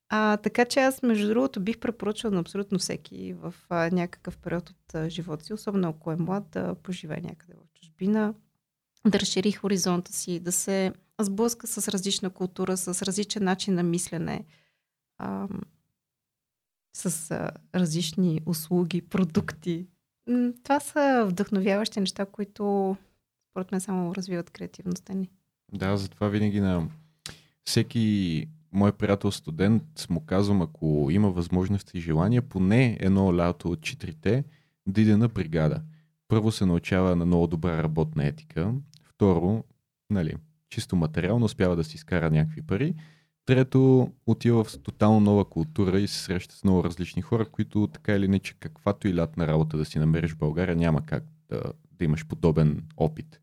А, 0.09 0.37
така 0.37 0.65
че 0.65 0.79
аз, 0.79 1.01
между 1.03 1.27
другото, 1.27 1.59
бих 1.59 1.79
препоръчала 1.79 2.33
на 2.33 2.39
абсолютно 2.39 2.79
всеки 2.79 3.33
в 3.33 3.53
а, 3.69 3.89
някакъв 3.91 4.37
период 4.37 4.69
от 4.69 4.95
а, 4.95 5.09
живота 5.09 5.45
си, 5.45 5.53
особено 5.53 5.89
ако 5.89 6.11
е 6.11 6.15
млад, 6.15 6.49
да 6.51 6.75
поживее 6.75 7.21
някъде 7.21 7.53
в 7.53 7.79
чужбина, 7.79 8.33
да 9.07 9.19
разшири 9.19 9.51
хоризонта 9.51 10.13
си, 10.13 10.39
да 10.39 10.51
се 10.51 10.93
сблъска 11.21 11.67
с 11.67 11.87
различна 11.87 12.29
култура, 12.29 12.77
с 12.77 13.01
различен 13.01 13.43
начин 13.43 13.73
на 13.73 13.83
мислене, 13.83 14.45
а, 15.17 15.47
с 16.93 17.31
а, 17.31 17.51
различни 17.75 18.41
услуги, 18.45 19.01
продукти. 19.01 19.87
Това 20.63 20.79
са 20.79 21.25
вдъхновяващи 21.29 21.99
неща, 21.99 22.25
които 22.25 22.97
според 23.51 23.71
мен 23.71 23.81
само 23.81 24.15
развиват 24.15 24.49
креативността 24.49 25.13
ни. 25.13 25.29
Да, 25.73 25.97
затова 25.97 26.27
винаги 26.27 26.59
на 26.59 26.87
всеки 27.63 28.47
мой 28.71 28.91
приятел 28.91 29.31
студент 29.31 29.83
му 30.09 30.25
казвам, 30.25 30.61
ако 30.61 31.07
има 31.11 31.31
възможност 31.31 31.91
и 31.93 31.99
желание, 31.99 32.41
поне 32.41 32.97
едно 32.99 33.37
лято 33.37 33.71
от 33.71 33.81
четирите 33.81 34.43
да 34.87 35.01
иде 35.01 35.17
на 35.17 35.27
бригада. 35.27 35.81
Първо 36.27 36.51
се 36.51 36.65
научава 36.65 37.15
на 37.15 37.25
много 37.25 37.47
добра 37.47 37.83
работна 37.83 38.25
етика. 38.25 38.73
Второ, 39.03 39.63
нали, 40.09 40.35
чисто 40.69 40.95
материално 40.95 41.45
успява 41.45 41.75
да 41.75 41.83
си 41.83 41.95
изкара 41.95 42.31
някакви 42.31 42.61
пари. 42.61 42.95
Трето, 43.45 44.11
отива 44.25 44.63
в 44.63 44.79
тотално 44.79 45.19
нова 45.19 45.45
култура 45.49 45.99
и 45.99 46.07
се 46.07 46.19
среща 46.19 46.55
с 46.55 46.63
много 46.63 46.83
различни 46.83 47.21
хора, 47.21 47.45
които 47.45 47.89
така 47.93 48.15
или 48.15 48.25
иначе 48.25 48.53
каквато 48.59 49.07
и 49.07 49.15
лятна 49.15 49.47
работа 49.47 49.77
да 49.77 49.85
си 49.85 49.99
намериш 49.99 50.31
в 50.31 50.37
България, 50.37 50.75
няма 50.75 51.05
как 51.05 51.23
да, 51.49 51.61
да 51.91 52.05
имаш 52.05 52.25
подобен 52.27 52.83
опит. 52.97 53.40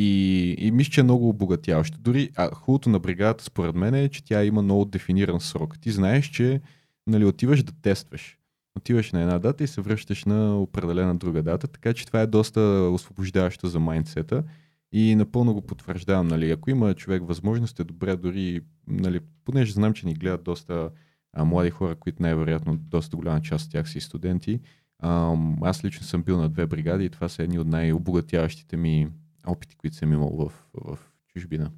И, 0.00 0.54
и 0.58 0.70
мисля, 0.70 0.90
че 0.90 1.00
е 1.00 1.04
много 1.04 1.28
обогатяващо. 1.28 1.98
Дори 1.98 2.30
а, 2.36 2.54
хубавото 2.54 2.90
на 2.90 2.98
бригадата, 2.98 3.44
според 3.44 3.74
мен, 3.74 3.94
е, 3.94 4.08
че 4.08 4.24
тя 4.24 4.44
има 4.44 4.62
много 4.62 4.84
дефиниран 4.84 5.40
срок. 5.40 5.78
Ти 5.80 5.90
знаеш, 5.90 6.26
че 6.26 6.60
нали, 7.06 7.24
отиваш 7.24 7.62
да 7.62 7.72
тестваш. 7.82 8.38
Отиваш 8.76 9.12
на 9.12 9.20
една 9.22 9.38
дата 9.38 9.64
и 9.64 9.66
се 9.66 9.80
връщаш 9.80 10.24
на 10.24 10.58
определена 10.58 11.14
друга 11.16 11.42
дата, 11.42 11.68
така 11.68 11.94
че 11.94 12.06
това 12.06 12.20
е 12.20 12.26
доста 12.26 12.60
освобождаващо 12.92 13.68
за 13.68 13.80
майндсета. 13.80 14.44
И 14.92 15.14
напълно 15.14 15.54
го 15.54 15.60
потвърждавам. 15.60 16.28
Нали. 16.28 16.50
Ако 16.50 16.70
има 16.70 16.94
човек 16.94 17.26
възможност, 17.26 17.80
е 17.80 17.84
добре 17.84 18.16
дори, 18.16 18.60
нали, 18.86 19.20
понеже 19.44 19.72
знам, 19.72 19.92
че 19.92 20.06
ни 20.06 20.14
гледат 20.14 20.42
доста 20.42 20.90
а, 21.32 21.44
млади 21.44 21.70
хора, 21.70 21.94
които 21.94 22.22
най-вероятно 22.22 22.76
доста 22.76 23.16
голяма 23.16 23.42
част 23.42 23.66
от 23.66 23.72
тях 23.72 23.90
са 23.90 23.98
и 23.98 24.00
студенти. 24.00 24.60
А, 24.98 25.36
аз 25.62 25.84
лично 25.84 26.06
съм 26.06 26.22
бил 26.22 26.38
на 26.38 26.48
две 26.48 26.66
бригади 26.66 27.04
и 27.04 27.10
това 27.10 27.28
са 27.28 27.42
едни 27.42 27.58
от 27.58 27.66
най-обогатяващите 27.66 28.76
ми 28.76 29.08
опити, 29.50 29.76
които 29.76 29.96
съм 29.96 30.12
имал 30.12 30.30
в, 30.30 30.52
в 30.74 30.98
чужбина. 31.28 31.70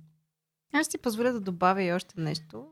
Аз 0.73 0.87
ще 0.87 0.91
си 0.91 0.99
позволя 0.99 1.33
да 1.33 1.41
добавя 1.41 1.83
и 1.83 1.93
още 1.93 2.21
нещо. 2.21 2.67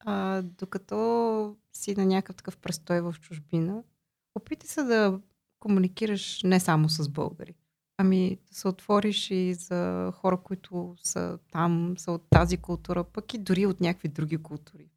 А, 0.00 0.42
докато 0.42 1.56
си 1.72 1.94
на 1.96 2.06
някакъв 2.06 2.36
такъв 2.36 2.56
престой 2.56 3.00
в 3.00 3.14
чужбина, 3.20 3.82
опитай 4.34 4.68
се 4.68 4.82
да 4.82 5.20
комуникираш 5.60 6.42
не 6.42 6.60
само 6.60 6.88
с 6.88 7.08
българи. 7.08 7.54
Ами 7.98 8.38
да 8.48 8.54
се 8.54 8.68
отвориш 8.68 9.30
и 9.30 9.54
за 9.54 10.12
хора, 10.14 10.36
които 10.36 10.94
са 11.02 11.38
там, 11.52 11.94
са 11.98 12.12
от 12.12 12.22
тази 12.30 12.56
култура, 12.56 13.04
пък 13.04 13.34
и 13.34 13.38
дори 13.38 13.66
от 13.66 13.80
някакви 13.80 14.08
други 14.08 14.36
култури. 14.36 14.88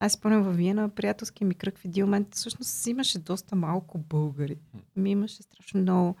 Аз 0.00 0.12
спомням 0.12 0.42
във 0.42 0.56
Виена, 0.56 0.88
приятелски 0.88 1.44
ми 1.44 1.54
кръг 1.54 1.78
в 1.78 1.84
един 1.84 2.04
момент, 2.04 2.34
всъщност 2.34 2.86
имаше 2.86 3.18
доста 3.18 3.56
малко 3.56 3.98
българи. 3.98 4.58
Ми 4.96 5.10
имаше 5.10 5.42
страшно 5.42 5.80
много 5.80 6.16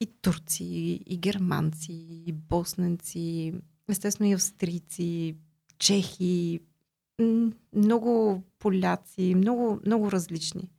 и 0.00 0.06
турци, 0.06 0.64
и 1.06 1.18
германци, 1.18 1.92
и 2.26 2.32
босненци, 2.32 3.54
естествено 3.88 4.30
и 4.30 4.32
австрийци, 4.32 5.36
чехи, 5.78 6.60
много 7.72 8.42
поляци, 8.58 9.34
много, 9.36 9.80
много 9.86 10.12
различни. 10.12 10.70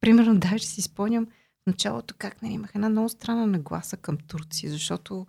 Примерно, 0.00 0.38
даже 0.38 0.64
си 0.64 0.82
спомням 0.82 1.26
в 1.26 1.66
началото 1.66 2.14
как 2.18 2.42
не 2.42 2.48
нали, 2.48 2.54
имах 2.54 2.74
една 2.74 2.88
много 2.88 3.08
странна 3.08 3.46
нагласа 3.46 3.96
към 3.96 4.18
Турци, 4.18 4.68
защото 4.68 5.26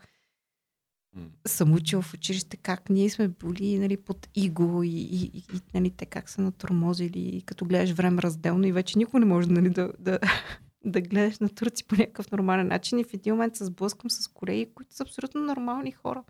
съм 1.47 1.73
учила 1.73 2.01
в 2.01 2.13
училище 2.13 2.57
как 2.57 2.89
ние 2.89 3.09
сме 3.09 3.27
били 3.27 3.79
нали, 3.79 3.97
под 3.97 4.27
иго 4.35 4.83
и, 4.83 4.89
и, 4.89 5.23
и, 5.37 5.43
нали, 5.73 5.91
те 5.91 6.05
как 6.05 6.29
са 6.29 6.41
натормозили 6.41 7.19
и 7.19 7.41
като 7.41 7.65
гледаш 7.65 7.91
време 7.91 8.21
разделно 8.21 8.67
и 8.67 8.71
вече 8.71 8.97
никой 8.97 9.19
не 9.19 9.25
може 9.25 9.49
нали, 9.49 9.69
да, 9.69 9.93
да, 9.99 10.19
да 10.85 11.01
гледаш 11.01 11.39
на 11.39 11.49
турци 11.49 11.87
по 11.87 11.95
някакъв 11.95 12.31
нормален 12.31 12.67
начин 12.67 12.99
и 12.99 13.03
в 13.03 13.13
един 13.13 13.33
момент 13.33 13.55
се 13.55 13.65
сблъскам 13.65 14.09
с 14.09 14.27
колеги, 14.27 14.71
които 14.75 14.93
са 14.93 15.03
абсолютно 15.03 15.41
нормални 15.41 15.91
хора 15.91 16.23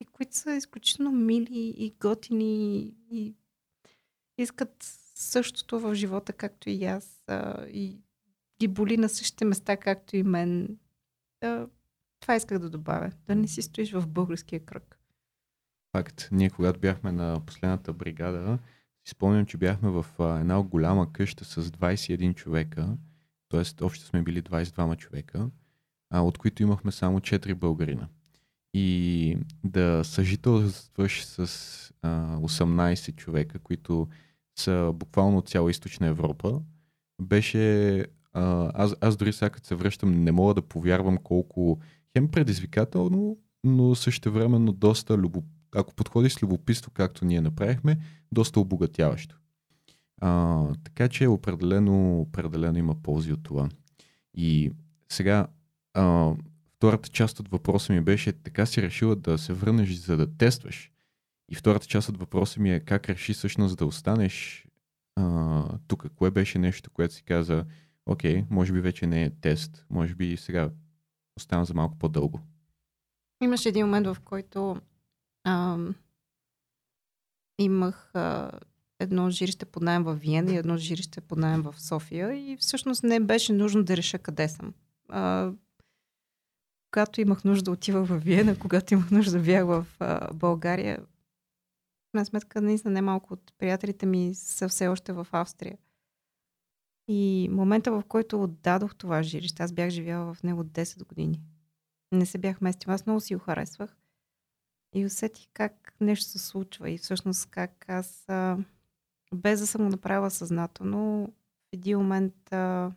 и 0.00 0.04
които 0.04 0.36
са 0.36 0.54
изключително 0.54 1.12
мили 1.12 1.74
и 1.76 1.94
готини 2.00 2.92
и 3.10 3.34
искат 4.38 4.76
същото 5.14 5.80
в 5.80 5.94
живота, 5.94 6.32
както 6.32 6.70
и 6.70 6.84
аз 6.84 7.22
и 7.72 7.98
ги 8.60 8.68
боли 8.68 8.96
на 8.96 9.08
същите 9.08 9.44
места, 9.44 9.76
както 9.76 10.16
и 10.16 10.22
мен. 10.22 10.78
Това 12.24 12.36
исках 12.36 12.58
да 12.58 12.70
добавя. 12.70 13.10
Да 13.26 13.34
не 13.34 13.48
си 13.48 13.62
стоиш 13.62 13.92
в 13.92 14.06
българския 14.08 14.60
кръг. 14.60 14.98
Факт. 15.96 16.28
Ние 16.32 16.50
когато 16.50 16.80
бяхме 16.80 17.12
на 17.12 17.40
последната 17.46 17.92
бригада, 17.92 18.58
си 19.04 19.10
спомням, 19.10 19.46
че 19.46 19.56
бяхме 19.56 19.90
в 19.90 20.06
една 20.20 20.62
голяма 20.62 21.12
къща 21.12 21.44
с 21.44 21.70
21 21.70 22.34
човека, 22.34 22.96
т.е. 23.48 23.84
общо 23.84 24.04
сме 24.04 24.22
били 24.22 24.42
22 24.42 24.96
човека, 24.96 25.50
а, 26.10 26.20
от 26.20 26.38
които 26.38 26.62
имахме 26.62 26.92
само 26.92 27.20
4 27.20 27.54
българина. 27.54 28.08
И 28.74 29.38
да 29.64 30.04
съжителстваш 30.04 31.24
с 31.24 31.38
а, 32.02 32.36
18 32.36 33.16
човека, 33.16 33.58
които 33.58 34.08
са 34.58 34.92
буквално 34.94 35.38
от 35.38 35.48
цяла 35.48 35.70
източна 35.70 36.06
Европа, 36.06 36.60
беше... 37.22 37.98
А, 38.32 38.70
аз, 38.74 38.94
аз 39.00 39.16
дори 39.16 39.32
сега 39.32 39.50
като 39.50 39.66
се 39.66 39.74
връщам, 39.74 40.24
не 40.24 40.32
мога 40.32 40.54
да 40.54 40.62
повярвам 40.62 41.18
колко 41.18 41.80
хем 42.16 42.28
предизвикателно, 42.30 43.38
но 43.64 43.94
също 43.94 44.32
времено 44.32 44.72
доста 44.72 45.18
любо... 45.18 45.44
ако 45.74 45.94
подходиш 45.94 46.32
с 46.32 46.42
любопитство, 46.42 46.90
както 46.90 47.24
ние 47.24 47.40
направихме, 47.40 47.98
доста 48.32 48.60
обогатяващо. 48.60 49.36
А, 50.20 50.64
така 50.84 51.08
че 51.08 51.26
определено, 51.26 52.20
определено 52.20 52.78
има 52.78 52.94
ползи 52.94 53.32
от 53.32 53.42
това. 53.42 53.68
И 54.34 54.72
сега, 55.08 55.46
а, 55.94 56.32
втората 56.76 57.08
част 57.08 57.40
от 57.40 57.48
въпроса 57.48 57.92
ми 57.92 58.00
беше, 58.00 58.32
така 58.32 58.66
си 58.66 58.82
решила 58.82 59.16
да 59.16 59.38
се 59.38 59.52
върнеш, 59.52 59.94
за 59.94 60.16
да 60.16 60.36
тестваш. 60.36 60.90
И 61.50 61.54
втората 61.54 61.86
част 61.86 62.08
от 62.08 62.18
въпроса 62.18 62.60
ми 62.60 62.72
е 62.72 62.80
как 62.80 63.08
реши 63.08 63.34
всъщност 63.34 63.76
да 63.76 63.86
останеш 63.86 64.66
тук. 65.86 66.06
Кое 66.16 66.30
беше 66.30 66.58
нещо, 66.58 66.90
което 66.90 67.14
си 67.14 67.22
каза, 67.22 67.64
окей, 68.06 68.44
може 68.50 68.72
би 68.72 68.80
вече 68.80 69.06
не 69.06 69.22
е 69.22 69.30
тест, 69.30 69.86
може 69.90 70.14
би 70.14 70.36
сега 70.36 70.70
оставам 71.36 71.64
за 71.64 71.74
малко 71.74 71.98
по-дълго. 71.98 72.40
Имаше 73.42 73.68
един 73.68 73.86
момент, 73.86 74.06
в 74.06 74.16
който 74.24 74.76
а, 75.44 75.78
имах 77.58 78.14
а, 78.14 78.50
едно 78.98 79.30
жилище 79.30 79.64
под 79.64 79.82
найем 79.82 80.02
в 80.02 80.14
Виена 80.14 80.52
и 80.52 80.56
едно 80.56 80.76
жилище 80.76 81.20
под 81.20 81.38
найем 81.38 81.62
в 81.62 81.74
София 81.80 82.52
и 82.52 82.56
всъщност 82.56 83.02
не 83.02 83.20
беше 83.20 83.52
нужно 83.52 83.84
да 83.84 83.96
реша 83.96 84.18
къде 84.18 84.48
съм. 84.48 84.74
А, 85.08 85.52
когато 86.90 87.20
имах 87.20 87.44
нужда 87.44 87.64
да 87.64 87.70
отива 87.70 88.04
в 88.04 88.18
Виена, 88.18 88.58
когато 88.60 88.94
имах 88.94 89.10
нужда 89.10 89.32
да 89.32 89.44
бях 89.44 89.66
в 89.66 89.86
а, 90.00 90.34
България, 90.34 90.98
крайна 92.12 92.26
сметка, 92.26 92.60
наистина 92.60 92.94
немалко 92.94 93.32
от 93.32 93.52
приятелите 93.58 94.06
ми 94.06 94.34
са 94.34 94.68
все 94.68 94.88
още 94.88 95.12
в 95.12 95.26
Австрия. 95.32 95.78
И 97.08 97.48
момента, 97.52 97.92
в 97.92 98.02
който 98.08 98.42
отдадох 98.42 98.94
това 98.94 99.22
жилище, 99.22 99.62
аз 99.62 99.72
бях 99.72 99.90
живяла 99.90 100.34
в 100.34 100.42
него 100.42 100.64
10 100.64 101.06
години. 101.06 101.40
Не 102.12 102.26
се 102.26 102.38
бях 102.38 102.60
местила, 102.60 102.94
аз 102.94 103.06
много 103.06 103.20
си 103.20 103.34
го 103.34 103.40
харесвах. 103.40 103.96
И 104.94 105.06
усетих 105.06 105.48
как 105.52 105.94
нещо 106.00 106.24
се 106.24 106.38
случва 106.38 106.90
и 106.90 106.98
всъщност 106.98 107.46
как 107.46 107.88
аз, 107.88 108.26
без 109.34 109.60
да 109.60 109.66
съм 109.66 109.82
го 109.82 109.88
направила 109.88 110.30
съзнателно, 110.30 111.32
в 111.70 111.72
един 111.72 111.98
момент 111.98 112.52
а, 112.52 112.92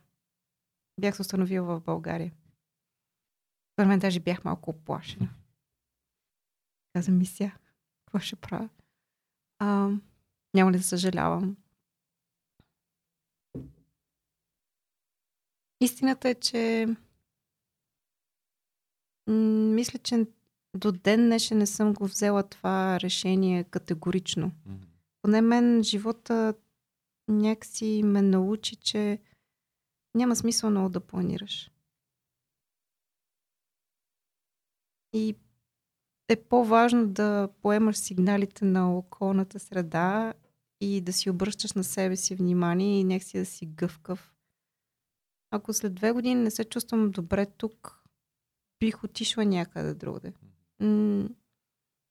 бях 1.00 1.16
се 1.16 1.22
установила 1.22 1.80
в 1.80 1.84
България. 1.84 2.32
В 3.80 3.86
мен 3.86 3.98
даже 3.98 4.20
бях 4.20 4.44
малко 4.44 4.70
оплашена. 4.70 5.28
Каза 6.92 7.12
ми 7.12 7.26
сега, 7.26 7.52
какво 8.04 8.18
ще 8.18 8.36
правя? 8.36 8.68
А, 9.58 9.90
няма 10.54 10.72
ли 10.72 10.76
да 10.76 10.82
съжалявам? 10.82 11.56
Истината 15.80 16.28
е, 16.28 16.34
че 16.34 16.86
мисля, 19.28 19.98
че 19.98 20.26
до 20.76 20.92
ден 20.92 21.26
днешен 21.26 21.58
не 21.58 21.66
съм 21.66 21.94
го 21.94 22.06
взела 22.06 22.42
това 22.42 23.00
решение 23.00 23.64
категорично. 23.64 24.52
Mm-hmm. 24.68 24.86
Поне 25.22 25.40
мен 25.40 25.82
живота 25.84 26.54
някакси 27.28 28.02
ме 28.04 28.22
научи, 28.22 28.76
че 28.76 29.18
няма 30.14 30.36
смисъл 30.36 30.70
много 30.70 30.88
да 30.88 31.00
планираш. 31.00 31.70
И 35.12 35.36
е 36.28 36.36
по-важно 36.36 37.06
да 37.06 37.48
поемаш 37.62 37.96
сигналите 37.96 38.64
на 38.64 38.98
околната 38.98 39.58
среда 39.58 40.34
и 40.80 41.00
да 41.00 41.12
си 41.12 41.30
обръщаш 41.30 41.72
на 41.72 41.84
себе 41.84 42.16
си 42.16 42.34
внимание 42.34 43.00
и 43.00 43.04
нека 43.04 43.24
си 43.24 43.38
да 43.38 43.46
си 43.46 43.66
гъвкав. 43.66 44.37
Ако 45.50 45.72
след 45.72 45.94
две 45.94 46.12
години 46.12 46.42
не 46.42 46.50
се 46.50 46.64
чувствам 46.64 47.10
добре 47.10 47.46
тук, 47.46 48.04
бих 48.80 49.04
отишла 49.04 49.44
някъде 49.44 49.94
другаде. 49.94 50.32
М- 50.80 51.28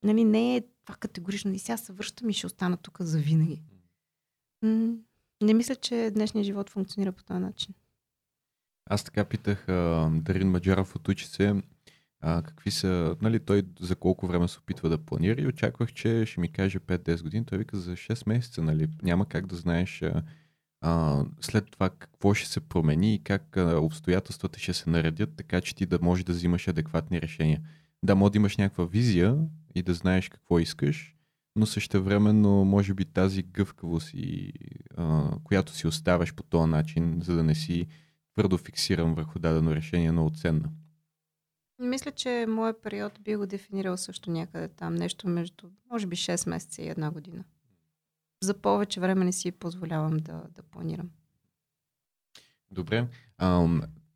нали, 0.04 0.24
не 0.24 0.56
е 0.56 0.64
това 0.86 0.96
категорично. 0.96 1.54
И 1.54 1.60
сега 1.60 1.78
се 1.78 1.94
връщам 1.94 2.30
и 2.30 2.34
ще 2.34 2.48
остана 2.48 2.78
тук 2.78 2.98
за 3.02 3.20
винаги. 3.20 3.62
М- 4.62 4.96
не 5.42 5.54
мисля, 5.54 5.76
че 5.76 6.12
днешният 6.14 6.46
живот 6.46 6.70
функционира 6.70 7.12
по 7.12 7.24
този 7.24 7.40
начин. 7.40 7.76
Аз 8.90 9.04
така 9.04 9.26
питах 9.26 9.70
а, 9.70 10.10
Дарин 10.14 10.50
Маджаров 10.50 10.96
от 10.96 11.08
Учице, 11.08 11.54
а, 12.20 12.42
какви 12.44 12.72
са, 12.72 13.18
нали, 13.22 13.40
той 13.40 13.64
за 13.80 13.96
колко 13.96 14.28
време 14.28 14.48
се 14.48 14.60
опитва 14.60 14.90
да 14.90 14.98
планира 14.98 15.42
и 15.42 15.48
очаквах, 15.48 15.94
че 15.94 16.26
ще 16.26 16.40
ми 16.40 16.52
каже 16.52 16.80
5-10 16.80 17.24
години. 17.24 17.46
Той 17.46 17.58
вика 17.58 17.78
за 17.78 17.92
6 17.92 18.28
месеца, 18.28 18.62
нали, 18.62 18.90
няма 19.04 19.26
как 19.26 19.48
да 19.48 19.56
знаеш 19.56 20.02
а, 20.02 20.24
а, 20.82 21.24
след 21.42 21.72
това 21.72 21.90
какво 21.90 22.34
ще 22.34 22.50
се 22.50 22.60
промени 22.60 23.16
и 23.16 23.24
как 23.24 23.58
а, 23.58 23.80
обстоятелствата 23.80 24.60
ще 24.60 24.74
се 24.74 24.90
наредят, 24.90 25.30
така 25.38 25.62
че 25.62 25.76
ти 25.76 25.86
да 25.86 26.00
можеш 26.02 26.24
да 26.24 26.34
взимаш 26.34 26.68
адекватни 26.68 27.22
решения. 27.22 27.62
Да, 28.04 28.16
може 28.16 28.32
да 28.32 28.38
имаш 28.38 28.58
някаква 28.58 28.86
визия 28.86 29.38
и 29.76 29.82
да 29.82 29.94
знаеш 29.94 30.30
какво 30.30 30.60
искаш, 30.60 31.16
но 31.56 31.66
същевременно 31.66 32.66
може 32.66 32.94
би 32.94 33.06
тази 33.06 33.44
гъвкавост, 33.44 34.10
и, 34.14 34.54
а, 34.98 35.32
която 35.44 35.74
си 35.74 35.88
оставяш 35.88 36.34
по 36.34 36.44
този 36.44 36.70
начин, 36.70 37.20
за 37.22 37.36
да 37.36 37.44
не 37.44 37.56
си 37.56 37.88
твърдо 38.34 38.58
фиксиран 38.58 39.14
върху 39.14 39.40
дадено 39.40 39.76
решение, 39.76 40.12
много 40.12 40.32
ценна. 40.36 40.70
Мисля, 41.80 42.12
че 42.12 42.46
моят 42.50 42.82
период 42.82 43.20
би 43.22 43.36
го 43.36 43.46
дефинирал 43.46 43.98
също 43.98 44.32
някъде 44.32 44.68
там. 44.68 44.96
Нещо 44.96 45.28
между, 45.28 45.68
може 45.92 46.08
би, 46.08 46.16
6 46.16 46.50
месеца 46.50 46.82
и 46.82 46.90
една 46.90 47.12
година. 47.12 47.44
За 48.42 48.54
повече 48.54 49.00
време 49.00 49.26
не 49.26 49.32
си 49.32 49.52
позволявам 49.52 50.18
да, 50.18 50.44
да 50.56 50.64
планирам. 50.64 51.10
Добре. 52.72 53.08
А, 53.38 53.68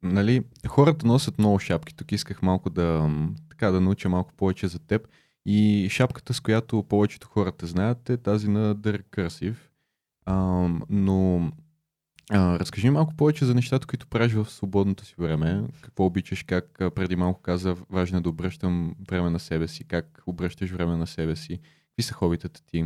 нали, 0.03 0.43
хората 0.67 1.07
носят 1.07 1.37
много 1.37 1.59
шапки. 1.59 1.95
Тук 1.95 2.11
исках 2.11 2.41
малко 2.41 2.69
да, 2.69 3.09
така, 3.49 3.71
да 3.71 3.81
науча 3.81 4.09
малко 4.09 4.33
повече 4.33 4.67
за 4.67 4.79
теб. 4.79 5.07
И 5.45 5.87
шапката, 5.91 6.33
с 6.33 6.39
която 6.39 6.83
повечето 6.83 7.27
хората 7.27 7.67
знаят, 7.67 8.09
е 8.09 8.17
тази 8.17 8.49
на 8.49 8.75
Recursive. 8.75 9.55
А, 10.25 10.35
но 10.89 11.51
а, 12.31 12.59
разкажи 12.59 12.89
малко 12.89 13.15
повече 13.15 13.45
за 13.45 13.55
нещата, 13.55 13.87
които 13.87 14.07
правиш 14.07 14.33
в 14.33 14.49
свободното 14.49 15.05
си 15.05 15.15
време. 15.17 15.67
Какво 15.81 16.05
обичаш, 16.05 16.43
как 16.43 16.77
преди 16.95 17.15
малко 17.15 17.41
каза, 17.41 17.75
важно 17.89 18.17
е 18.17 18.21
да 18.21 18.29
обръщам 18.29 18.95
време 19.09 19.29
на 19.29 19.39
себе 19.39 19.67
си, 19.67 19.83
как 19.83 20.23
обръщаш 20.25 20.71
време 20.71 20.97
на 20.97 21.07
себе 21.07 21.35
си, 21.35 21.59
какви 21.89 22.03
са 22.03 22.13
хобитата 22.13 22.61
ти? 22.65 22.85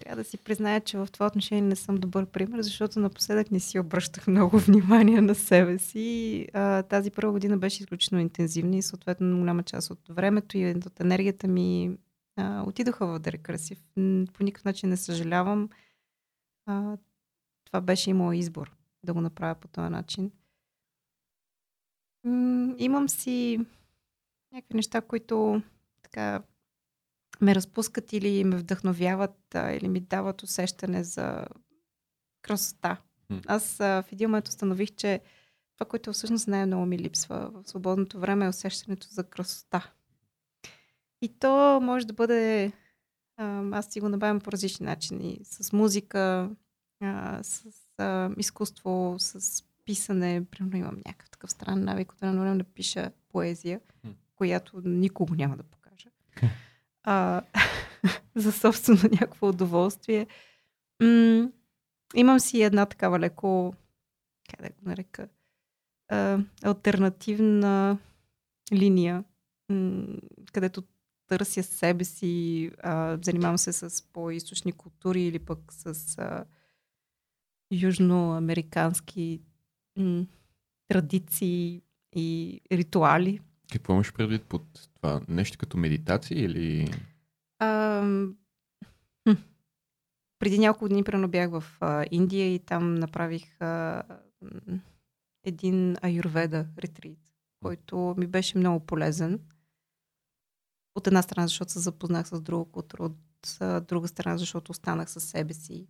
Трябва 0.00 0.22
да 0.22 0.28
си 0.28 0.38
призная, 0.38 0.80
че 0.80 0.98
в 0.98 1.08
това 1.12 1.26
отношение 1.26 1.62
не 1.62 1.76
съм 1.76 1.96
добър 1.96 2.26
пример, 2.26 2.62
защото 2.62 3.00
напоследък 3.00 3.50
не 3.50 3.60
си 3.60 3.78
обръщах 3.78 4.26
много 4.26 4.58
внимание 4.66 5.20
на 5.20 5.34
себе 5.34 5.78
си. 5.78 6.46
А, 6.52 6.82
тази 6.82 7.10
първа 7.10 7.32
година 7.32 7.58
беше 7.58 7.82
изключително 7.82 8.22
интензивна 8.22 8.76
и 8.76 8.82
съответно 8.82 9.38
голяма 9.38 9.62
част 9.62 9.90
от 9.90 10.08
времето 10.08 10.58
и 10.58 10.70
от 10.70 11.00
енергията 11.00 11.48
ми 11.48 11.96
а, 12.36 12.62
отидоха 12.66 13.06
в 13.06 13.18
Дерекърсив. 13.18 13.78
По 14.32 14.44
никакъв 14.44 14.64
начин 14.64 14.88
не 14.88 14.96
съжалявам. 14.96 15.68
А, 16.66 16.96
това 17.64 17.80
беше 17.80 18.10
и 18.10 18.14
моят 18.14 18.40
избор 18.40 18.76
да 19.04 19.14
го 19.14 19.20
направя 19.20 19.54
по 19.54 19.68
този 19.68 19.90
начин. 19.90 20.30
М- 22.24 22.74
имам 22.78 23.08
си 23.08 23.58
някакви 24.52 24.76
неща, 24.76 25.00
които 25.00 25.62
така 26.02 26.42
ме 27.40 27.54
разпускат 27.54 28.12
или 28.12 28.44
ме 28.44 28.56
вдъхновяват, 28.56 29.54
а, 29.54 29.72
или 29.72 29.88
ми 29.88 30.00
дават 30.00 30.42
усещане 30.42 31.04
за 31.04 31.46
красота. 32.42 32.96
Аз 33.46 33.80
а, 33.80 34.02
в 34.02 34.12
един 34.12 34.28
момент 34.28 34.48
установих, 34.48 34.90
че 34.96 35.20
това, 35.74 35.88
което 35.88 36.12
всъщност 36.12 36.48
най-много 36.48 36.86
ми 36.86 36.98
липсва 36.98 37.50
в 37.54 37.68
свободното 37.68 38.20
време 38.20 38.44
е 38.44 38.48
усещането 38.48 39.06
за 39.10 39.24
красота. 39.24 39.90
И 41.22 41.28
то 41.38 41.80
може 41.82 42.06
да 42.06 42.12
бъде, 42.12 42.72
а, 43.36 43.64
аз 43.72 43.86
си 43.86 44.00
го 44.00 44.08
набавям 44.08 44.40
по 44.40 44.52
различни 44.52 44.86
начини. 44.86 45.40
С 45.44 45.72
музика, 45.72 46.50
а, 47.00 47.42
с 47.42 47.64
а, 47.98 48.30
изкуство, 48.38 49.14
с 49.18 49.64
писане. 49.84 50.44
Примерно 50.50 50.76
имам 50.76 51.02
някакъв 51.06 51.30
такъв 51.30 51.50
странен 51.50 51.84
навик 51.84 52.12
от 52.12 52.20
време 52.20 52.58
да 52.58 52.64
пиша 52.64 53.10
поезия, 53.28 53.80
която 54.36 54.82
никого 54.84 55.34
няма 55.34 55.56
да 55.56 55.62
покажа. 55.62 56.08
а, 57.02 57.42
за 58.34 58.52
собствено 58.52 59.00
някакво 59.12 59.48
удоволствие. 59.48 60.26
М- 61.02 61.50
имам 62.14 62.40
си 62.40 62.62
една 62.62 62.86
такава 62.86 63.18
леко, 63.18 63.74
как 64.50 64.62
да 64.62 64.68
го 64.68 64.88
нарека, 64.88 65.28
а, 66.08 66.38
альтернативна 66.62 67.98
линия, 68.72 69.24
м- 69.68 70.06
където 70.52 70.82
търся 71.26 71.62
себе 71.62 72.04
си, 72.04 72.70
а, 72.82 73.18
занимавам 73.22 73.58
се 73.58 73.72
с 73.72 74.04
по-источни 74.12 74.72
култури 74.72 75.22
или 75.22 75.38
пък 75.38 75.58
с 75.72 76.18
а, 76.18 76.44
южноамерикански 77.72 79.40
м- 79.96 80.26
традиции 80.88 81.82
и 82.16 82.60
ритуали. 82.72 83.40
Какво 83.72 83.92
имаш 83.92 84.12
предвид 84.12 84.42
под 84.42 84.88
това? 84.94 85.20
Нещо 85.28 85.58
като 85.58 85.76
медитация 85.76 86.44
или... 86.44 86.94
А, 87.58 88.02
хм. 89.28 89.34
Преди 90.38 90.58
няколко 90.58 90.88
дни 90.88 91.04
прено 91.04 91.28
бях 91.28 91.50
в 91.50 91.64
а, 91.80 92.04
Индия 92.10 92.54
и 92.54 92.58
там 92.58 92.94
направих 92.94 93.60
а, 93.60 94.02
един 95.44 95.96
аюрведа 96.02 96.66
ретрит, 96.78 97.18
който 97.62 98.14
ми 98.18 98.26
беше 98.26 98.58
много 98.58 98.86
полезен. 98.86 99.40
От 100.94 101.06
една 101.06 101.22
страна, 101.22 101.46
защото 101.46 101.72
се 101.72 101.78
запознах 101.78 102.28
с 102.28 102.40
друга 102.40 102.70
култура, 102.70 103.04
от 103.04 103.56
а, 103.60 103.80
друга 103.80 104.08
страна, 104.08 104.38
защото 104.38 104.70
останах 104.70 105.10
със 105.10 105.24
себе 105.24 105.54
си. 105.54 105.86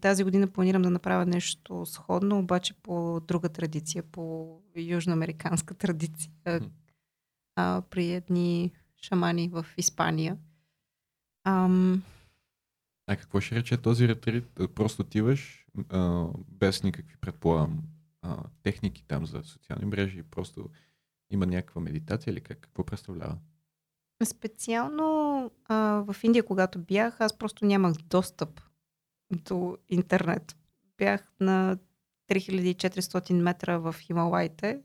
Тази 0.00 0.24
година 0.24 0.46
планирам 0.46 0.82
да 0.82 0.90
направя 0.90 1.26
нещо 1.26 1.86
сходно, 1.86 2.38
обаче 2.38 2.74
по 2.74 3.20
друга 3.20 3.48
традиция, 3.48 4.02
по 4.02 4.56
южноамериканска 4.76 5.74
традиция, 5.74 6.60
а, 7.60 7.82
при 7.90 8.12
едни 8.12 8.72
шамани 9.02 9.48
в 9.48 9.66
Испания. 9.76 10.36
Ам... 11.44 12.02
А 13.06 13.16
какво 13.16 13.40
ще 13.40 13.54
рече 13.54 13.76
този 13.76 14.08
ретрит? 14.08 14.60
Просто 14.74 15.02
отиваш 15.02 15.66
а, 15.88 16.26
без 16.48 16.82
никакви, 16.82 17.16
предполагам, 17.20 17.82
а, 18.22 18.42
техники 18.62 19.04
там 19.08 19.26
за 19.26 19.42
социални 19.44 19.84
мрежи, 19.84 20.22
просто 20.22 20.68
има 21.30 21.46
някаква 21.46 21.80
медитация 21.80 22.32
или 22.32 22.40
как? 22.40 22.60
Какво 22.60 22.84
представлява? 22.84 23.36
Специално 24.24 25.50
а, 25.64 26.04
в 26.08 26.16
Индия, 26.24 26.42
когато 26.42 26.78
бях, 26.78 27.20
аз 27.20 27.38
просто 27.38 27.64
нямах 27.64 27.92
достъп 27.92 28.60
до 29.30 29.78
интернет. 29.88 30.56
Бях 30.98 31.32
на 31.40 31.78
3400 32.30 33.32
метра 33.32 33.78
в 33.78 33.94
Хималайте 34.00 34.80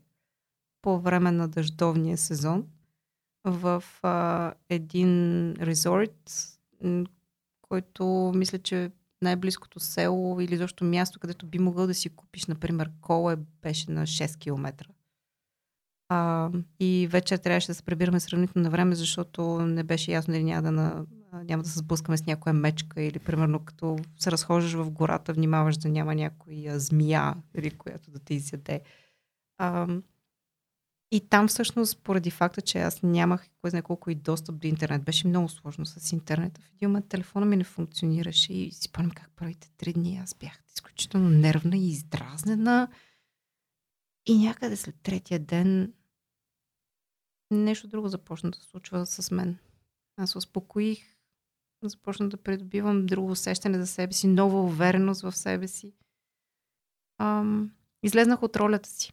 по 0.86 1.00
време 1.00 1.32
на 1.32 1.48
дъждовния 1.48 2.16
сезон 2.16 2.66
в 3.44 3.84
а, 4.02 4.52
един 4.68 5.52
резорт, 5.52 6.30
който 7.62 8.32
мисля, 8.34 8.58
че 8.58 8.90
най-близкото 9.22 9.80
село 9.80 10.40
или 10.40 10.56
защо 10.56 10.84
място, 10.84 11.20
където 11.20 11.46
би 11.46 11.58
могъл 11.58 11.86
да 11.86 11.94
си 11.94 12.08
купиш, 12.08 12.46
например, 12.46 12.90
кола, 13.00 13.36
беше 13.62 13.90
на 13.90 14.02
6 14.02 14.38
км. 14.38 14.86
А, 16.08 16.50
и 16.80 17.08
вечер 17.10 17.38
трябваше 17.38 17.66
да 17.66 17.74
се 17.74 17.82
прибираме 17.82 18.20
сравнително 18.20 18.64
на 18.64 18.70
време, 18.70 18.94
защото 18.94 19.60
не 19.60 19.82
беше 19.82 20.12
ясно 20.12 20.32
дали 20.32 20.44
няма 20.44 20.62
да, 20.62 20.72
на, 20.72 21.06
няма 21.44 21.62
да 21.62 21.68
се 21.68 21.78
сблъскаме 21.78 22.18
с 22.18 22.26
някоя 22.26 22.52
мечка 22.52 23.02
или 23.02 23.18
примерно 23.18 23.58
като 23.64 23.98
се 24.18 24.30
разхождаш 24.30 24.72
в 24.72 24.90
гората, 24.90 25.32
внимаваш 25.32 25.76
да 25.76 25.88
няма 25.88 26.14
някоя 26.14 26.80
змия, 26.80 27.34
или 27.54 27.70
която 27.70 28.10
да 28.10 28.18
те 28.18 28.34
изяде. 28.34 28.80
А, 29.58 29.86
и 31.10 31.20
там 31.28 31.48
всъщност, 31.48 32.02
поради 32.02 32.30
факта, 32.30 32.60
че 32.62 32.78
аз 32.78 33.02
нямах 33.02 33.48
кой 33.60 33.70
знае 33.70 33.82
колко 33.82 34.10
и 34.10 34.14
достъп 34.14 34.56
до 34.58 34.66
интернет, 34.66 35.04
беше 35.04 35.28
много 35.28 35.48
сложно 35.48 35.86
с 35.86 36.12
интернета. 36.12 36.60
В 36.60 36.68
един 36.74 36.88
момент 36.88 37.08
телефона 37.08 37.46
ми 37.46 37.56
не 37.56 37.64
функционираше 37.64 38.52
и 38.52 38.72
си 38.72 38.82
спомням 38.82 39.10
как 39.10 39.30
първите 39.36 39.70
три 39.76 39.92
дни 39.92 40.20
аз 40.22 40.34
бях 40.34 40.62
изключително 40.74 41.30
нервна 41.30 41.76
и 41.76 41.90
издразнена. 41.90 42.88
И 44.26 44.38
някъде 44.38 44.76
след 44.76 44.94
третия 45.02 45.38
ден 45.38 45.92
нещо 47.50 47.88
друго 47.88 48.08
започна 48.08 48.50
да 48.50 48.58
случва 48.58 49.06
с 49.06 49.30
мен. 49.30 49.58
Аз 50.16 50.36
успокоих, 50.36 51.16
започна 51.82 52.28
да 52.28 52.36
придобивам 52.36 53.06
друго 53.06 53.30
усещане 53.30 53.78
за 53.78 53.86
себе 53.86 54.12
си, 54.12 54.26
нова 54.26 54.62
увереност 54.62 55.22
в 55.22 55.32
себе 55.32 55.68
си. 55.68 55.92
Ам, 57.18 57.72
излезнах 58.02 58.42
от 58.42 58.56
ролята 58.56 58.88
си. 58.88 59.12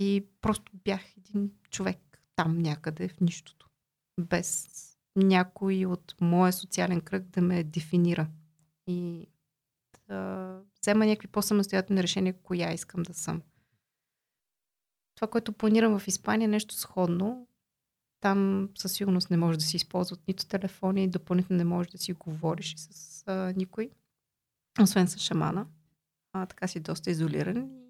И 0.00 0.26
просто 0.40 0.72
бях 0.84 1.16
един 1.16 1.50
човек 1.70 2.22
там 2.36 2.58
някъде 2.58 3.08
в 3.08 3.20
нищото. 3.20 3.68
Без 4.20 4.68
някой 5.16 5.86
от 5.86 6.14
моя 6.20 6.52
социален 6.52 7.00
кръг 7.00 7.22
да 7.22 7.40
ме 7.40 7.64
дефинира. 7.64 8.28
И 8.86 9.26
да 10.08 10.60
взема 10.82 11.06
някакви 11.06 11.28
по-самостоятелни 11.28 12.02
решения, 12.02 12.34
коя 12.42 12.72
искам 12.72 13.02
да 13.02 13.14
съм. 13.14 13.42
Това, 15.14 15.28
което 15.28 15.52
планирам 15.52 15.98
в 15.98 16.08
Испания, 16.08 16.46
е 16.46 16.48
нещо 16.48 16.74
сходно. 16.74 17.48
Там 18.20 18.68
със 18.78 18.92
сигурност 18.92 19.30
не 19.30 19.36
може 19.36 19.58
да 19.58 19.64
си 19.64 19.76
използват 19.76 20.28
нито 20.28 20.46
телефони, 20.46 21.10
допълнително 21.10 21.58
не 21.58 21.64
може 21.64 21.88
да 21.88 21.98
си 21.98 22.12
говориш 22.12 22.74
с 22.76 23.22
а, 23.26 23.52
никой, 23.56 23.90
освен 24.80 25.08
с 25.08 25.18
шамана. 25.18 25.66
А, 26.32 26.46
така 26.46 26.68
си 26.68 26.80
доста 26.80 27.10
изолиран 27.10 27.87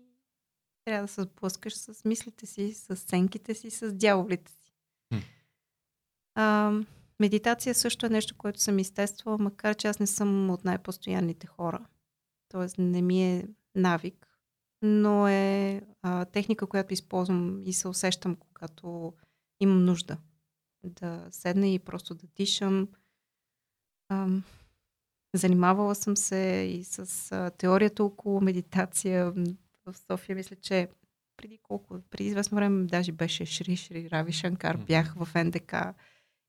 трябва 0.89 1.07
да 1.07 1.13
се 1.13 1.23
сблъскаш 1.23 1.75
с 1.75 2.05
мислите 2.05 2.47
си, 2.47 2.75
с 2.75 2.97
сценките 2.97 3.55
си, 3.55 3.71
с 3.71 3.93
дяволите 3.93 4.53
си. 4.53 4.73
А, 6.35 6.73
медитация 7.21 7.75
също 7.75 8.07
е 8.07 8.11
нещо, 8.11 8.35
което 8.39 8.61
съм 8.61 8.79
изтествала, 8.79 9.39
макар 9.39 9.75
че 9.75 9.89
аз 9.89 9.99
не 9.99 10.07
съм 10.07 10.51
от 10.51 10.65
най-постоянните 10.65 11.47
хора. 11.47 11.87
Тоест 12.49 12.79
не 12.79 13.03
ми 13.03 13.37
е 13.37 13.49
навик, 13.75 14.39
но 14.83 15.29
е 15.29 15.83
а, 16.03 16.25
техника, 16.25 16.67
която 16.67 16.95
използвам 16.95 17.63
и 17.65 17.73
се 17.73 17.89
усещам, 17.89 18.37
когато 18.37 19.13
имам 19.61 19.85
нужда. 19.85 20.17
Да 20.85 21.29
седна 21.31 21.69
и 21.69 21.79
просто 21.79 22.15
да 22.15 22.27
дишам. 22.37 22.89
А, 24.09 24.29
занимавала 25.35 25.95
съм 25.95 26.17
се 26.17 26.71
и 26.71 26.85
с 26.85 27.33
а, 27.33 27.51
теорията 27.51 28.05
около 28.05 28.41
медитация 28.41 29.33
в 29.93 29.99
София, 29.99 30.37
мисля, 30.37 30.57
че 30.57 30.89
преди 31.37 31.59
колко, 31.59 32.01
преди 32.11 32.29
известно 32.29 32.57
време 32.57 32.87
даже 32.87 33.13
беше 33.13 33.47
Шри 33.47 33.77
Шри 33.77 34.11
Рави 34.11 34.33
Шанкар, 34.33 34.77
бях 34.77 35.15
в 35.15 35.45
НДК. 35.45 35.75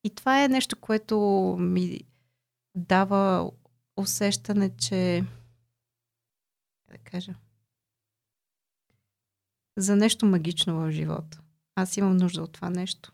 И 0.03 0.09
това 0.09 0.43
е 0.43 0.47
нещо, 0.47 0.75
което 0.75 1.19
ми 1.59 2.01
дава 2.75 3.51
усещане, 3.97 4.77
че 4.77 5.23
да 6.91 6.97
кажа 6.97 7.35
за 9.77 9.95
нещо 9.95 10.25
магично 10.25 10.75
в 10.75 10.91
живота. 10.91 11.41
Аз 11.75 11.97
имам 11.97 12.17
нужда 12.17 12.41
от 12.41 12.51
това 12.51 12.69
нещо. 12.69 13.13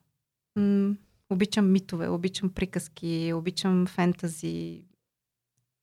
М- 0.56 0.96
обичам 1.30 1.72
митове, 1.72 2.08
обичам 2.08 2.50
приказки, 2.50 3.32
обичам 3.36 3.88
фентази. 3.88 4.84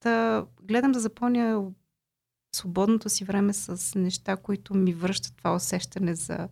Та, 0.00 0.46
гледам 0.62 0.92
да 0.92 1.00
запълня 1.00 1.70
свободното 2.54 3.08
си 3.08 3.24
време 3.24 3.52
с 3.52 3.98
неща, 3.98 4.36
които 4.36 4.74
ми 4.74 4.94
връщат 4.94 5.36
това 5.36 5.54
усещане 5.54 6.14
за, 6.14 6.48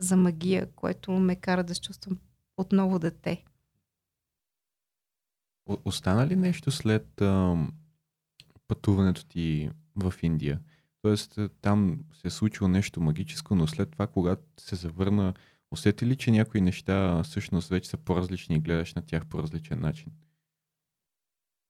за 0.00 0.16
магия, 0.16 0.72
което 0.72 1.12
ме 1.12 1.36
кара 1.36 1.64
да 1.64 1.74
чувствам 1.74 2.18
отново 2.56 2.98
дете. 2.98 3.44
О- 5.66 5.78
остана 5.84 6.26
ли 6.26 6.36
нещо 6.36 6.70
след 6.70 7.20
ам, 7.20 7.72
пътуването 8.68 9.26
ти 9.26 9.70
в 9.96 10.14
Индия? 10.22 10.60
Тоест, 11.02 11.38
е, 11.38 11.48
там 11.48 12.00
се 12.12 12.28
е 12.28 12.30
случило 12.30 12.68
нещо 12.68 13.00
магическо, 13.00 13.54
но 13.54 13.66
след 13.66 13.90
това, 13.90 14.06
когато 14.06 14.42
се 14.60 14.76
завърна, 14.76 15.34
усети 15.70 16.06
ли, 16.06 16.16
че 16.16 16.30
някои 16.30 16.60
неща 16.60 17.22
всъщност 17.22 17.68
вече 17.68 17.90
са 17.90 17.96
по-различни 17.96 18.56
и 18.56 18.60
гледаш 18.60 18.94
на 18.94 19.02
тях 19.02 19.26
по 19.26 19.42
различен 19.42 19.80
начин? 19.80 20.12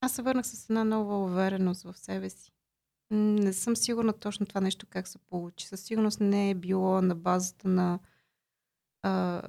Аз 0.01 0.13
се 0.13 0.23
върнах 0.23 0.47
с 0.47 0.71
една 0.71 0.85
нова 0.85 1.25
увереност 1.25 1.83
в 1.83 1.99
себе 1.99 2.31
си. 2.31 2.53
Не 3.11 3.53
съм 3.53 3.77
сигурна 3.77 4.13
точно 4.13 4.47
това 4.47 4.61
нещо 4.61 4.87
как 4.91 5.09
се 5.09 5.19
получи. 5.19 5.67
Със 5.67 5.81
сигурност 5.81 6.21
не 6.21 6.51
е 6.51 6.55
било 6.55 7.03
на 7.03 7.15
базата 7.15 7.69
на 7.69 7.99
а, 9.03 9.43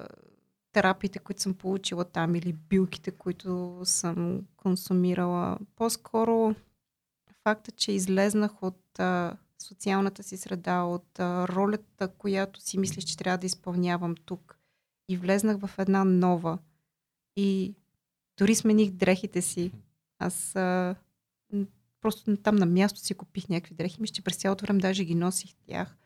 терапиите, 0.72 1.18
които 1.18 1.42
съм 1.42 1.54
получила 1.54 2.04
там 2.04 2.34
или 2.34 2.52
билките, 2.52 3.10
които 3.10 3.80
съм 3.84 4.42
консумирала. 4.56 5.58
По-скоро 5.76 6.54
факта, 7.42 7.70
че 7.70 7.92
излезнах 7.92 8.62
от 8.62 8.98
а, 8.98 9.36
социалната 9.58 10.22
си 10.22 10.36
среда, 10.36 10.82
от 10.82 11.20
а, 11.20 11.48
ролята, 11.48 12.08
която 12.08 12.60
си 12.60 12.78
мислиш, 12.78 13.04
че 13.04 13.16
трябва 13.16 13.38
да 13.38 13.46
изпълнявам 13.46 14.14
тук 14.24 14.58
и 15.08 15.16
влезнах 15.16 15.58
в 15.58 15.70
една 15.78 16.04
нова. 16.04 16.58
И 17.36 17.74
дори 18.38 18.54
смених 18.54 18.90
дрехите 18.90 19.42
си. 19.42 19.72
Аз 20.18 20.56
а, 20.56 20.94
просто 22.08 22.36
там 22.36 22.56
на 22.56 22.66
място 22.66 23.00
си 23.00 23.14
купих 23.14 23.48
някакви 23.48 23.74
дрехи. 23.74 24.00
Мисля, 24.00 24.14
че 24.14 24.22
през 24.22 24.36
цялото 24.36 24.64
време 24.64 24.80
даже 24.80 25.04
ги 25.04 25.14
носих 25.14 25.54
тях. 25.54 25.96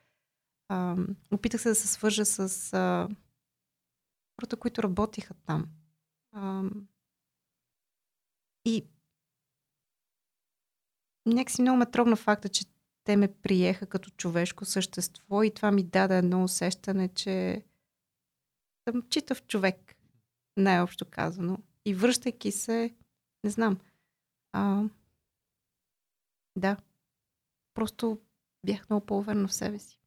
А, 0.68 0.96
опитах 1.32 1.60
се 1.60 1.68
да 1.68 1.74
се 1.74 1.88
свържа 1.88 2.24
с 2.24 2.72
а, 2.72 3.08
хората, 4.40 4.56
които 4.56 4.82
работиха 4.82 5.34
там. 5.34 5.66
А, 6.32 6.62
и 8.64 8.84
някакси 11.26 11.62
много 11.62 11.78
ме 11.78 11.90
трогна 11.90 12.16
факта, 12.16 12.48
че 12.48 12.64
те 13.04 13.16
ме 13.16 13.34
приеха 13.34 13.86
като 13.86 14.10
човешко 14.10 14.64
същество 14.64 15.42
и 15.42 15.54
това 15.54 15.72
ми 15.72 15.82
даде 15.82 16.18
едно 16.18 16.44
усещане, 16.44 17.08
че 17.08 17.64
съм 18.88 19.02
читав 19.10 19.46
човек, 19.46 19.96
най-общо 20.56 21.04
казано. 21.10 21.58
И 21.84 21.94
връщайки 21.94 22.52
се, 22.52 22.94
не 23.44 23.50
знам, 23.50 23.78
а, 24.52 24.84
да, 26.56 26.76
просто 27.74 28.18
бях 28.66 28.90
много 28.90 29.06
по-уверена 29.06 29.48
в 29.48 29.54
себе 29.54 29.78
си. 29.78 29.98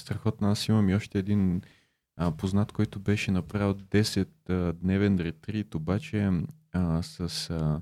Страхотно. 0.00 0.48
Аз 0.50 0.68
имам 0.68 0.88
и 0.88 0.94
още 0.94 1.18
един 1.18 1.62
а, 2.16 2.36
познат, 2.36 2.72
който 2.72 3.00
беше 3.00 3.30
направил 3.30 3.74
10 3.74 4.28
а, 4.48 4.72
дневен 4.72 5.18
ретрит, 5.18 5.74
обаче 5.74 6.30
а, 6.72 7.02
с... 7.02 7.20
А, 7.50 7.80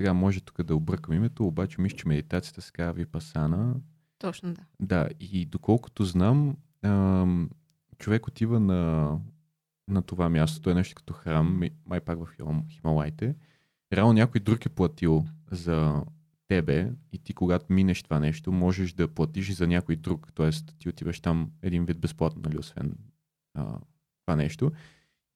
сега 0.00 0.14
може 0.14 0.40
тук 0.40 0.62
да 0.62 0.76
объркам 0.76 1.14
името, 1.14 1.46
обаче 1.46 1.80
мисля, 1.80 1.96
че 1.96 2.08
медитацията 2.08 2.62
се 2.62 2.72
казва 2.72 2.92
Випасана. 2.92 3.74
Точно 4.18 4.54
да. 4.54 4.62
Да, 4.80 5.08
и 5.20 5.46
доколкото 5.46 6.04
знам, 6.04 6.56
а, 6.82 7.26
човек 7.98 8.26
отива 8.26 8.60
на, 8.60 9.18
на 9.88 10.02
това 10.02 10.28
място, 10.28 10.60
то 10.60 10.70
е 10.70 10.74
нещо 10.74 10.94
като 10.94 11.12
храм, 11.12 11.62
май 11.86 12.00
пак 12.00 12.18
в 12.18 12.28
Хим- 12.36 12.70
Хималайте. 12.70 13.34
Реално 13.92 14.12
някой 14.12 14.40
друг 14.40 14.66
е 14.66 14.68
платил 14.68 15.24
за 15.50 16.02
тебе 16.50 16.92
и 17.12 17.18
ти 17.18 17.34
когато 17.34 17.72
минеш 17.72 18.02
това 18.02 18.20
нещо, 18.20 18.52
можеш 18.52 18.92
да 18.92 19.08
платиш 19.08 19.52
за 19.52 19.66
някой 19.66 19.96
друг. 19.96 20.28
Тоест 20.34 20.74
ти 20.78 20.88
отиваш 20.88 21.20
там 21.20 21.50
един 21.62 21.84
вид 21.84 21.98
безплатно, 21.98 22.42
нали, 22.44 22.58
освен 22.58 22.94
а, 23.54 23.78
това 24.24 24.36
нещо. 24.36 24.72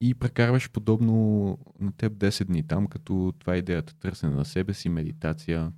И 0.01 0.13
прекарваш 0.13 0.71
подобно 0.71 1.57
на 1.79 1.91
теб 1.91 2.13
10 2.13 2.43
дни 2.43 2.67
там, 2.67 2.87
като 2.87 3.33
това 3.39 3.55
е 3.55 3.57
идеята. 3.57 3.95
Търсене 3.95 4.35
на 4.35 4.45
себе 4.45 4.73
си, 4.73 4.89
медитация, 4.89 5.71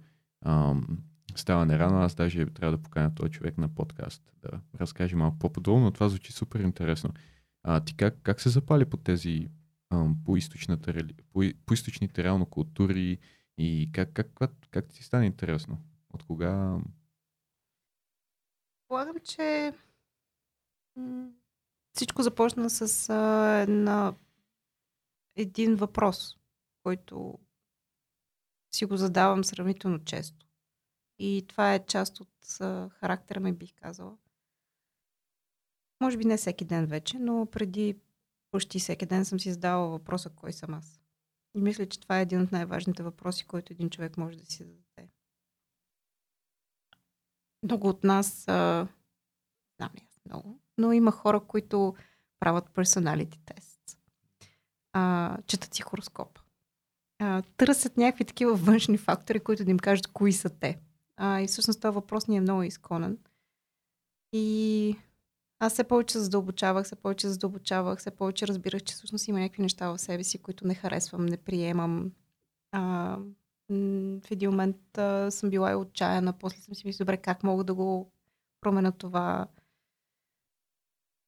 ам, 0.46 1.00
ставане 1.36 1.80
рано. 1.80 2.00
Аз 2.00 2.16
даже 2.16 2.46
трябва 2.46 2.78
да 2.78 2.84
поканя 2.84 3.16
този 3.16 3.32
човек 3.32 3.58
на 3.58 3.70
подкаст 3.70 4.22
да 4.42 4.62
разкаже 4.80 5.16
малко 5.16 5.40
по-подробно, 5.40 5.84
но 5.84 5.92
това 5.92 6.10
звучи 6.10 6.34
супер 6.34 6.60
интересно. 6.60 7.10
А 7.64 7.80
ти 7.80 7.96
как, 7.96 8.18
как 8.24 8.42
се 8.42 8.50
запали 8.50 8.86
по 8.86 8.98
тези 8.98 9.48
ам, 9.90 10.18
по, 10.26 10.38
по, 11.34 11.44
по 11.66 11.74
източните 11.74 12.24
реално 12.24 12.46
култури 12.46 13.18
и 13.58 13.90
как, 13.94 14.14
как, 14.14 14.34
как, 14.34 14.52
как 14.72 14.88
ти 14.88 15.04
стане 15.04 15.26
интересно? 15.26 15.78
От 16.14 16.24
кога? 16.24 16.80
Полагам, 18.88 19.16
че 19.24 19.74
всичко 21.94 22.24
започна 22.24 22.70
с 22.70 23.10
а, 23.10 23.56
една, 23.62 24.16
един 25.36 25.76
въпрос, 25.76 26.38
който 26.84 27.40
си 28.76 28.86
го 28.86 28.98
задавам 28.98 29.44
сравнително 29.44 30.04
често. 30.06 30.48
И 31.20 31.46
това 31.48 31.74
е 31.74 31.86
част 31.86 32.20
от 32.20 32.30
характера 32.92 33.40
ми, 33.40 33.54
бих 33.54 33.74
казала. 33.76 34.18
Може 36.02 36.18
би 36.18 36.26
не 36.26 36.38
всеки 36.38 36.66
ден 36.66 36.86
вече, 36.86 37.20
но 37.20 37.46
преди 37.46 38.00
почти 38.52 38.80
всеки 38.80 39.06
ден 39.06 39.26
съм 39.26 39.40
си 39.40 39.52
задавала 39.52 39.90
въпроса 39.90 40.30
кой 40.30 40.54
съм 40.54 40.74
аз. 40.74 40.97
И 41.58 41.62
мисля, 41.62 41.86
че 41.86 42.00
това 42.00 42.20
е 42.20 42.22
един 42.22 42.42
от 42.42 42.52
най-важните 42.52 43.04
въпроси, 43.04 43.46
който 43.46 43.74
един 43.74 43.90
човек 43.90 44.18
може 44.18 44.38
да 44.38 44.46
си 44.46 44.64
зададе. 44.64 45.10
Много 47.64 47.90
от 47.90 48.04
нас, 48.04 48.48
а, 48.48 48.88
знам 49.78 49.92
ли 49.96 50.08
аз 50.10 50.20
много, 50.26 50.60
но 50.78 50.92
има 50.92 51.12
хора, 51.12 51.40
които 51.40 51.96
правят 52.40 52.70
personality 52.70 53.38
тест, 53.46 54.00
а, 54.94 55.38
четат 55.48 55.74
си 55.74 55.82
хороскоп, 55.82 56.40
а, 57.20 57.42
търсят 57.42 57.98
някакви 57.98 58.26
такива 58.26 58.56
външни 58.56 58.98
фактори, 58.98 59.40
които 59.40 59.66
да 59.66 59.72
им 59.72 59.80
кажат 59.80 60.08
кои 60.08 60.34
са 60.34 60.50
те. 60.50 60.80
А, 61.16 61.42
и 61.42 61.48
всъщност 61.48 61.82
този 61.82 61.96
въпрос 61.96 62.28
ни 62.28 62.38
е 62.38 62.42
много 62.42 62.64
изконен. 62.64 63.18
И 64.34 64.96
аз 65.60 65.74
все 65.74 65.84
повече 65.84 66.20
задълбочавах, 66.20 66.86
все 66.86 66.96
повече 66.96 67.30
задълбочавах, 67.30 68.00
все 68.00 68.12
повече 68.12 68.48
разбирах, 68.48 68.84
че 68.84 68.96
всъщност 68.96 69.28
има 69.28 69.40
някакви 69.40 69.62
неща 69.62 69.90
в 69.90 69.98
себе 69.98 70.24
си, 70.24 70.38
които 70.38 70.68
не 70.68 70.76
харесвам, 70.76 71.26
не 71.26 71.38
приемам. 71.38 72.12
А, 72.72 73.18
в 73.70 74.32
един 74.32 74.50
момент 74.50 74.98
а, 74.98 75.32
съм 75.32 75.50
била 75.50 75.72
и 75.72 75.76
отчаяна, 75.76 76.34
после 76.34 76.62
съм 76.62 76.76
си 76.76 76.88
мисля, 76.88 77.04
добре, 77.04 77.18
как 77.18 77.44
мога 77.44 77.64
да 77.64 77.74
го 77.74 78.12
променя 78.62 78.92
това. 78.92 79.48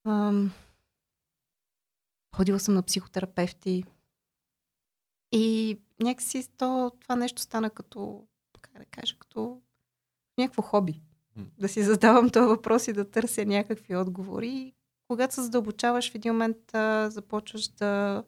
Ам, 0.06 0.52
ходила 2.36 2.60
съм 2.60 2.74
на 2.74 2.84
психотерапевти 2.84 3.84
и 5.32 5.78
някакси 6.00 6.50
то, 6.58 6.92
това 7.00 7.16
нещо 7.16 7.42
стана 7.42 7.70
като, 7.70 8.28
как 8.62 8.78
да 8.78 8.86
кажа, 8.86 9.18
като 9.20 9.62
някакво 10.38 10.62
хоби. 10.62 11.02
Да 11.60 11.70
си 11.70 11.84
задавам 11.84 12.30
този 12.30 12.48
въпрос 12.48 12.88
и 12.88 12.94
да 12.94 13.10
търся 13.10 13.46
някакви 13.46 13.96
отговори. 13.96 14.50
И 14.50 14.74
когато 15.08 15.34
се 15.34 15.42
задълбочаваш 15.42 16.12
в 16.12 16.16
един 16.16 16.32
момент, 16.32 16.76
а, 16.76 17.10
започваш 17.10 17.68
да 17.68 18.24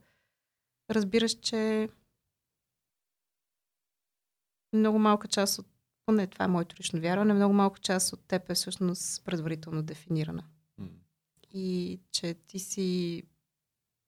разбираш, 0.90 1.32
че 1.32 1.90
много 4.74 5.00
малка 5.00 5.28
част 5.28 5.60
от, 5.60 5.68
поне 6.06 6.28
това 6.28 6.46
е 6.46 6.48
моето 6.48 6.76
лично 6.80 7.00
вярване, 7.02 7.34
много 7.34 7.54
малка 7.54 7.80
част 7.80 8.14
от 8.14 8.20
теб 8.28 8.50
е 8.50 8.54
всъщност 8.54 9.26
предварително 9.26 9.84
дефинирана. 9.84 10.44
М, 10.78 10.88
И 11.54 12.00
че 12.12 12.34
ти 12.34 12.60
си 12.60 13.24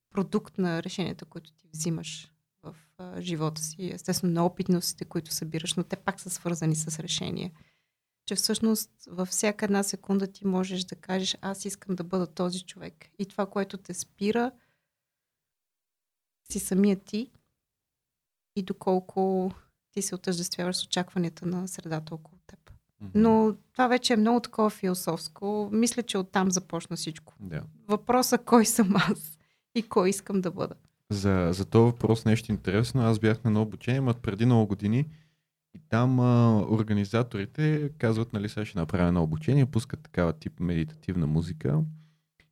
продукт 0.10 0.58
на 0.58 0.84
решенията, 0.84 1.26
които 1.26 1.52
ти 1.52 1.68
взимаш 1.74 2.32
в 2.64 2.76
а, 2.98 3.22
живота 3.22 3.62
си. 3.62 3.92
Естествено, 3.94 4.34
на 4.34 4.46
опитностите, 4.46 5.06
които 5.06 5.34
събираш, 5.34 5.74
но 5.74 5.84
те 5.84 5.96
пак 5.96 6.20
са 6.20 6.30
свързани 6.30 6.76
с 6.76 7.00
решения. 7.00 7.52
Че 8.26 8.36
всъщност 8.36 8.92
във 9.08 9.28
всяка 9.28 9.66
една 9.66 9.84
секунда 9.84 10.28
ти 10.28 10.48
можеш 10.48 10.84
да 10.84 10.96
кажеш, 10.96 11.38
аз 11.42 11.66
искам 11.66 11.96
да 11.96 12.04
бъда 12.04 12.28
този 12.28 12.66
човек. 12.66 13.10
И 13.20 13.26
това, 13.26 13.46
което 13.46 13.78
те 13.78 13.94
спира, 13.94 14.52
си 16.52 16.60
самия 16.60 16.96
ти 16.96 17.32
и 18.56 18.64
доколко 18.64 19.52
ти 19.92 20.02
се 20.02 20.16
отъждествяваш 20.16 20.78
с 20.78 20.84
очакванията 20.86 21.46
на 21.46 21.68
средата 21.68 22.16
около 22.16 22.40
теб. 22.48 22.72
Но 23.16 23.56
това 23.72 23.88
вече 23.88 24.14
е 24.14 24.18
много 24.18 24.40
такова 24.40 24.70
философско. 24.70 25.70
Мисля, 25.72 26.04
че 26.04 26.18
оттам 26.18 26.52
започна 26.52 26.96
всичко. 26.96 27.34
Да. 27.40 27.64
Въпросът 27.88 28.46
кой 28.46 28.66
съм 28.66 28.96
аз 28.96 29.38
и 29.76 29.84
кой 29.84 30.10
искам 30.10 30.42
да 30.42 30.52
бъда. 30.52 30.76
За, 31.10 31.50
за 31.54 31.66
този 31.66 31.92
въпрос 31.92 32.26
нещо 32.26 32.52
интересно. 32.52 33.02
Аз 33.02 33.20
бях 33.20 33.44
на 33.44 33.50
едно 33.50 33.62
обучение, 33.62 34.02
ма 34.02 34.14
преди 34.14 34.46
много 34.46 34.68
години. 34.68 35.06
И 35.76 35.80
там 35.90 36.20
а, 36.20 36.62
организаторите 36.70 37.92
казват, 37.98 38.34
нали, 38.34 38.50
сега 38.50 38.66
ще 38.66 38.80
направя 38.80 39.08
едно 39.08 39.24
обучение, 39.24 39.66
пускат 39.66 40.04
такава 40.04 40.34
тип 40.34 40.60
медитативна 40.60 41.28
музика 41.28 41.84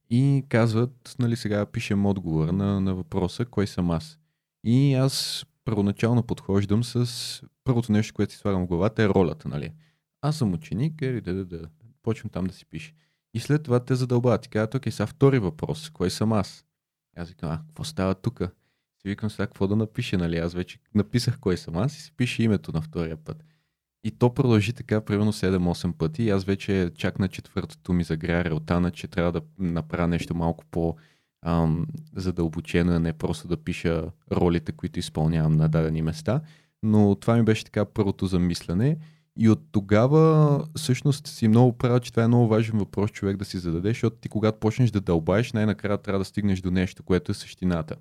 и 0.10 0.46
казват, 0.50 1.16
нали, 1.20 1.36
сега 1.36 1.66
пишем 1.66 2.06
отговор 2.06 2.48
на, 2.48 2.82
на 2.82 2.96
въпроса, 2.96 3.46
кой 3.46 3.68
съм 3.68 3.92
аз. 3.92 4.20
И 4.64 4.94
аз 4.94 5.46
първоначално 5.66 6.24
подхождам 6.24 6.84
с 6.84 7.44
първото 7.64 7.92
нещо, 7.92 8.14
което 8.14 8.34
си 8.34 8.40
слагам 8.40 8.64
в 8.64 8.68
главата 8.68 9.04
е 9.04 9.10
ролята, 9.10 9.50
нали. 9.50 9.74
Аз 10.22 10.38
съм 10.38 10.54
ученик, 10.54 11.02
е, 11.02 11.22
да, 11.22 11.34
да, 11.34 11.46
да. 11.46 11.70
Почвам 12.04 12.30
там 12.30 12.46
да 12.46 12.54
си 12.54 12.66
пише. 12.66 12.94
И 13.34 13.40
след 13.40 13.64
това 13.64 13.80
те 13.80 13.96
задълбават 13.96 14.46
и 14.46 14.50
казват, 14.50 14.76
окей, 14.76 14.92
сега 14.92 15.08
втори 15.08 15.40
въпрос, 15.40 15.90
кой 15.90 16.10
съм 16.10 16.34
аз? 16.34 16.66
Аз 17.18 17.30
викам, 17.30 17.52
а, 17.52 17.64
какво 17.68 17.84
става 17.84 18.16
тук? 18.16 18.42
Си 19.02 19.10
викам 19.10 19.30
сега 19.30 19.48
какво 19.48 19.68
да 19.68 19.76
напише, 19.76 20.18
нали? 20.18 20.38
Аз 20.38 20.54
вече 20.54 20.80
написах 20.96 21.40
кой 21.40 21.58
съм 21.58 21.78
аз 21.78 21.98
и 21.98 22.02
си 22.02 22.12
пише 22.18 22.44
името 22.44 22.72
на 22.72 22.82
втория 22.82 23.18
път. 23.18 23.44
И 24.04 24.12
то 24.12 24.34
продължи 24.34 24.74
така 24.74 25.02
примерно 25.02 25.34
7-8 25.34 25.94
пъти. 25.94 26.24
И 26.24 26.30
аз 26.30 26.44
вече 26.44 26.92
чак 26.96 27.20
на 27.20 27.28
четвъртото 27.28 27.94
ми 27.94 28.04
загря 28.04 28.44
релтана, 28.44 28.92
че 28.92 29.08
трябва 29.08 29.32
да 29.32 29.42
направя 29.60 30.08
нещо 30.08 30.36
малко 30.36 30.66
по 30.72 30.96
ам, 31.46 31.86
задълбочено, 32.16 33.00
не 33.00 33.14
просто 33.14 33.48
да 33.48 33.58
пиша 33.58 34.04
ролите, 34.32 34.72
които 34.72 35.00
изпълнявам 35.00 35.58
на 35.58 35.70
дадени 35.70 36.02
места. 36.02 36.42
Но 36.84 37.16
това 37.16 37.36
ми 37.36 37.44
беше 37.44 37.64
така 37.64 37.86
първото 37.86 38.26
замислене. 38.26 38.98
И 39.40 39.50
от 39.50 39.62
тогава 39.72 40.66
всъщност 40.76 41.28
си 41.28 41.48
много 41.48 41.78
правя, 41.78 42.00
че 42.00 42.12
това 42.12 42.24
е 42.24 42.28
много 42.28 42.48
важен 42.48 42.80
въпрос 42.80 43.12
човек 43.12 43.38
да 43.38 43.46
си 43.46 43.58
зададе, 43.58 43.90
защото 43.90 44.16
ти 44.16 44.30
когато 44.30 44.60
почнеш 44.60 44.92
да 44.92 45.02
дълбаеш, 45.02 45.54
най-накрая 45.54 45.98
трябва 45.98 46.20
да 46.20 46.26
стигнеш 46.26 46.62
до 46.62 46.72
нещо, 46.72 47.04
което 47.04 47.32
е 47.32 47.36
същината 47.36 47.96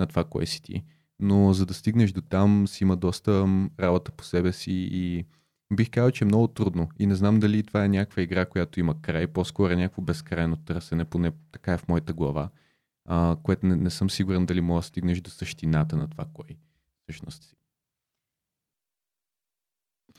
на 0.00 0.06
това, 0.06 0.24
кое 0.24 0.46
си 0.46 0.62
ти. 0.62 0.84
Но 1.20 1.52
за 1.52 1.66
да 1.66 1.74
стигнеш 1.74 2.12
до 2.12 2.20
там 2.20 2.68
си 2.68 2.84
има 2.84 2.96
доста 2.96 3.46
работа 3.80 4.12
по 4.12 4.24
себе 4.24 4.52
си 4.52 4.88
и 4.92 5.24
бих 5.72 5.90
казал, 5.90 6.10
че 6.10 6.24
е 6.24 6.26
много 6.26 6.48
трудно. 6.48 6.88
И 6.98 7.06
не 7.06 7.14
знам 7.14 7.40
дали 7.40 7.62
това 7.62 7.84
е 7.84 7.88
някаква 7.88 8.22
игра, 8.22 8.46
която 8.46 8.80
има 8.80 9.02
край, 9.02 9.26
по-скоро 9.26 9.72
е 9.72 9.76
някакво 9.76 10.02
безкрайно 10.02 10.56
търсене, 10.56 11.04
поне 11.04 11.32
така 11.52 11.72
е 11.72 11.78
в 11.78 11.88
моята 11.88 12.12
глава, 12.12 12.48
а, 13.04 13.36
което 13.42 13.66
не, 13.66 13.76
не 13.76 13.90
съм 13.90 14.10
сигурен 14.10 14.46
дали 14.46 14.60
мога 14.60 14.78
да 14.78 14.86
стигнеш 14.86 15.20
до 15.20 15.30
същината 15.30 15.96
на 15.96 16.08
това, 16.08 16.24
кой 16.34 16.56
всъщност 17.02 17.42
си. 17.42 17.56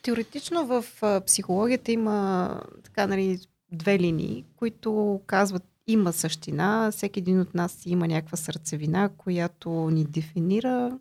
Теоретично 0.02 0.66
в 0.66 0.86
психологията 1.26 1.92
има 1.92 2.62
така, 2.84 3.08
нали, 3.08 3.40
две 3.72 4.00
линии, 4.00 4.46
които 4.56 5.22
казват 5.26 5.64
има 5.88 6.14
същина, 6.14 6.92
всеки 6.92 7.20
един 7.20 7.40
от 7.40 7.54
нас 7.54 7.86
има 7.86 8.08
някаква 8.08 8.38
сърцевина, 8.38 9.10
която 9.18 9.70
ни 9.90 10.06
дефинира. 10.06 11.00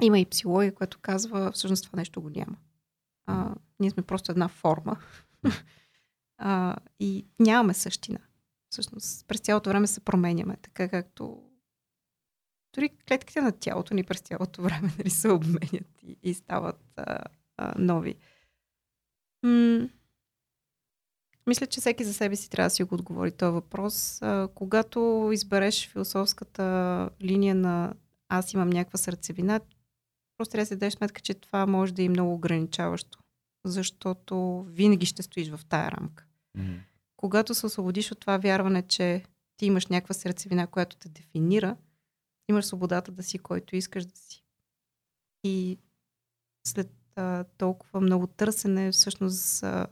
Има 0.00 0.18
и 0.18 0.26
психология, 0.26 0.74
която 0.74 0.98
казва, 1.02 1.52
всъщност 1.52 1.84
това 1.84 1.96
нещо 1.96 2.22
го 2.22 2.30
няма. 2.30 2.56
А, 3.26 3.54
ние 3.80 3.90
сме 3.90 4.02
просто 4.02 4.32
една 4.32 4.48
форма. 4.48 4.96
а, 6.38 6.76
и 7.00 7.26
нямаме 7.38 7.74
същина. 7.74 8.18
Всъщност, 8.70 9.26
през 9.28 9.40
цялото 9.40 9.70
време 9.70 9.86
се 9.86 10.00
променяме, 10.00 10.56
така 10.56 10.88
както 10.88 11.42
дори 12.74 12.88
клетките 13.08 13.40
на 13.40 13.52
тялото 13.52 13.94
ни 13.94 14.04
през 14.04 14.20
цялото 14.20 14.62
време 14.62 14.92
нали, 14.98 15.10
се 15.10 15.30
обменят 15.30 16.02
и, 16.02 16.18
и 16.22 16.34
стават 16.34 16.80
а, 16.96 17.24
а, 17.56 17.74
нови. 17.78 18.14
М- 19.42 19.88
мисля, 21.46 21.66
че 21.66 21.80
всеки 21.80 22.04
за 22.04 22.14
себе 22.14 22.36
си 22.36 22.50
трябва 22.50 22.66
да 22.66 22.74
си 22.74 22.82
го 22.82 22.94
отговори 22.94 23.32
този 23.32 23.52
въпрос. 23.52 24.22
А, 24.22 24.48
когато 24.54 25.30
избереш 25.32 25.88
философската 25.88 27.10
линия 27.22 27.54
на 27.54 27.94
аз 28.28 28.54
имам 28.54 28.70
някаква 28.70 28.98
сърцевина, 28.98 29.60
просто 30.36 30.52
трябва 30.52 30.62
да 30.62 30.66
си 30.66 30.74
дадеш 30.74 30.94
сметка, 30.94 31.20
че 31.20 31.34
това 31.34 31.66
може 31.66 31.94
да 31.94 32.02
е 32.02 32.08
много 32.08 32.34
ограничаващо, 32.34 33.18
защото 33.64 34.66
винаги 34.68 35.06
ще 35.06 35.22
стоиш 35.22 35.50
в 35.50 35.60
тая 35.68 35.90
рамка. 35.90 36.24
Mm-hmm. 36.58 36.78
Когато 37.16 37.54
се 37.54 37.66
освободиш 37.66 38.12
от 38.12 38.20
това 38.20 38.38
вярване, 38.38 38.82
че 38.82 39.24
ти 39.56 39.66
имаш 39.66 39.86
някаква 39.86 40.14
сърцевина, 40.14 40.66
която 40.66 40.96
те 40.96 41.08
дефинира, 41.08 41.76
имаш 42.48 42.66
свободата 42.66 43.12
да 43.12 43.22
си 43.22 43.38
който 43.38 43.76
искаш 43.76 44.04
да 44.04 44.16
си. 44.16 44.44
И 45.44 45.78
след 46.66 46.90
а, 47.16 47.44
толкова 47.44 48.00
много 48.00 48.26
търсене, 48.26 48.92
всъщност 48.92 49.62
а, 49.62 49.86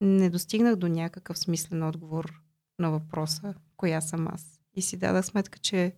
не 0.00 0.30
достигнах 0.30 0.76
до 0.76 0.88
някакъв 0.88 1.38
смислен 1.38 1.82
отговор 1.82 2.42
на 2.78 2.90
въпроса, 2.90 3.54
коя 3.76 4.00
съм 4.00 4.28
аз. 4.28 4.60
И 4.74 4.82
си 4.82 4.96
дадах 4.96 5.26
сметка, 5.26 5.58
че 5.58 5.94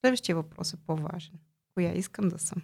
следващия 0.00 0.36
въпрос 0.36 0.72
е 0.74 0.76
по-важен. 0.76 1.38
Коя 1.74 1.92
искам 1.94 2.28
да 2.28 2.38
съм? 2.38 2.62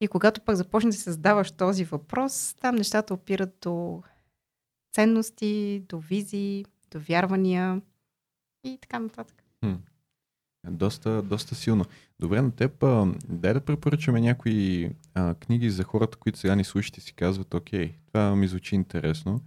И 0.00 0.08
когато 0.08 0.40
пък 0.40 0.56
започнеш 0.56 0.94
да 0.94 1.00
се 1.00 1.12
задаваш 1.12 1.50
този 1.50 1.84
въпрос, 1.84 2.54
там 2.60 2.76
нещата 2.76 3.14
опират 3.14 3.58
до 3.60 4.02
ценности, 4.92 5.84
до 5.88 5.98
визии, 5.98 6.64
до 6.90 7.00
вярвания 7.00 7.82
и 8.64 8.78
така 8.80 8.98
нататък. 8.98 9.42
Хм. 9.64 9.74
Доста, 10.70 11.22
доста 11.22 11.54
силно. 11.54 11.84
Добре, 12.20 12.42
на 12.42 12.50
теб, 12.50 12.82
а, 12.82 13.14
дай 13.28 13.54
да 13.54 13.60
препоръчаме 13.60 14.20
някои 14.20 14.90
а, 15.14 15.34
книги 15.34 15.70
за 15.70 15.84
хората, 15.84 16.18
които 16.18 16.38
сега 16.38 16.54
ни 16.54 16.64
слушат 16.64 16.96
и 16.96 17.00
си 17.00 17.14
казват, 17.14 17.54
окей, 17.54 17.94
това 18.06 18.36
ми 18.36 18.48
звучи 18.48 18.74
интересно. 18.74 19.40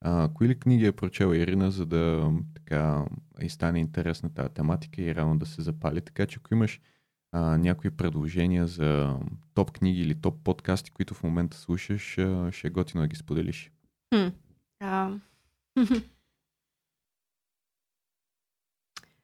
А, 0.00 0.28
кои 0.34 0.48
ли 0.48 0.58
книги 0.58 0.86
е 0.86 0.92
прочела 0.92 1.36
Ирина, 1.36 1.70
за 1.70 1.86
да 1.86 2.32
така 2.54 3.04
и 3.40 3.48
стане 3.48 3.78
интересна 3.78 4.34
тази 4.34 4.48
тематика 4.48 5.02
и 5.02 5.14
рано 5.14 5.38
да 5.38 5.46
се 5.46 5.62
запали? 5.62 6.00
Така 6.00 6.26
че 6.26 6.38
ако 6.40 6.54
имаш 6.54 6.80
а, 7.32 7.58
някои 7.58 7.90
предложения 7.90 8.66
за 8.66 9.16
топ 9.54 9.70
книги 9.70 10.00
или 10.00 10.14
топ 10.14 10.44
подкасти, 10.44 10.90
които 10.90 11.14
в 11.14 11.22
момента 11.22 11.56
слушаш, 11.56 12.18
а, 12.18 12.52
ще 12.52 12.66
е 12.66 12.70
готино 12.70 13.02
да 13.02 13.08
ги 13.08 13.16
споделиш. 13.16 13.72
Хм. 14.14 14.28
А... 14.80 15.10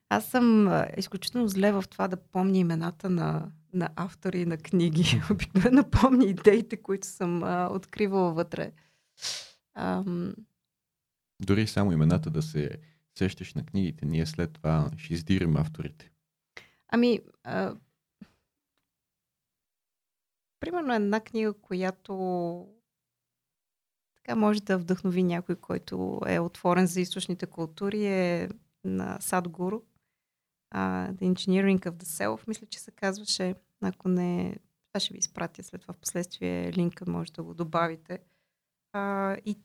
Аз 0.09 0.27
съм 0.27 0.73
изключително 0.97 1.49
зле 1.49 1.73
в 1.73 1.85
това 1.91 2.09
да 2.09 2.17
помня 2.17 2.59
имената 2.59 3.11
на, 3.11 3.53
на 3.73 3.89
автори 3.97 4.47
на 4.47 4.57
книги. 4.57 5.21
Обикновено 5.31 5.91
помня 5.91 6.25
идеите, 6.25 6.77
които 6.77 7.07
съм 7.07 7.43
а, 7.43 7.69
откривала 7.73 8.33
вътре. 8.33 8.73
Ам... 9.75 10.35
Дори 11.41 11.67
само 11.67 11.93
имената 11.93 12.31
да 12.31 12.43
се 12.43 12.71
сещаш 13.19 13.55
на 13.55 13.67
книгите, 13.67 14.07
ние 14.07 14.27
след 14.27 14.53
това 14.53 14.91
ще 14.97 15.15
издирим 15.15 15.57
авторите. 15.57 16.11
Ами, 16.89 17.21
а... 17.45 17.77
примерно 20.61 20.95
една 20.95 21.21
книга, 21.21 21.53
която 21.53 22.67
така 24.17 24.37
може 24.37 24.63
да 24.63 24.79
вдъхнови 24.79 25.23
някой, 25.23 25.57
който 25.57 26.21
е 26.27 26.39
отворен 26.39 26.87
за 26.87 27.01
източните 27.01 27.47
култури, 27.47 28.07
е 28.07 28.49
на 28.85 29.19
Садгуру 29.21 29.81
The 30.75 31.21
Engineering 31.21 31.81
of 31.81 31.91
the 31.91 32.05
Self, 32.05 32.49
мисля, 32.49 32.67
че 32.67 32.81
се 32.81 32.91
казваше, 32.91 33.55
ако 33.81 34.09
не, 34.09 34.57
това 34.89 35.01
ще 35.01 35.13
ви 35.13 35.19
изпратя 35.19 35.63
след 35.63 35.81
това 35.81 35.95
в 35.95 35.99
последствие 35.99 36.73
линка, 36.73 37.11
може 37.11 37.33
да 37.33 37.43
го 37.43 37.55
добавите. 37.55 38.19
Uh, 38.95 39.41
и 39.45 39.57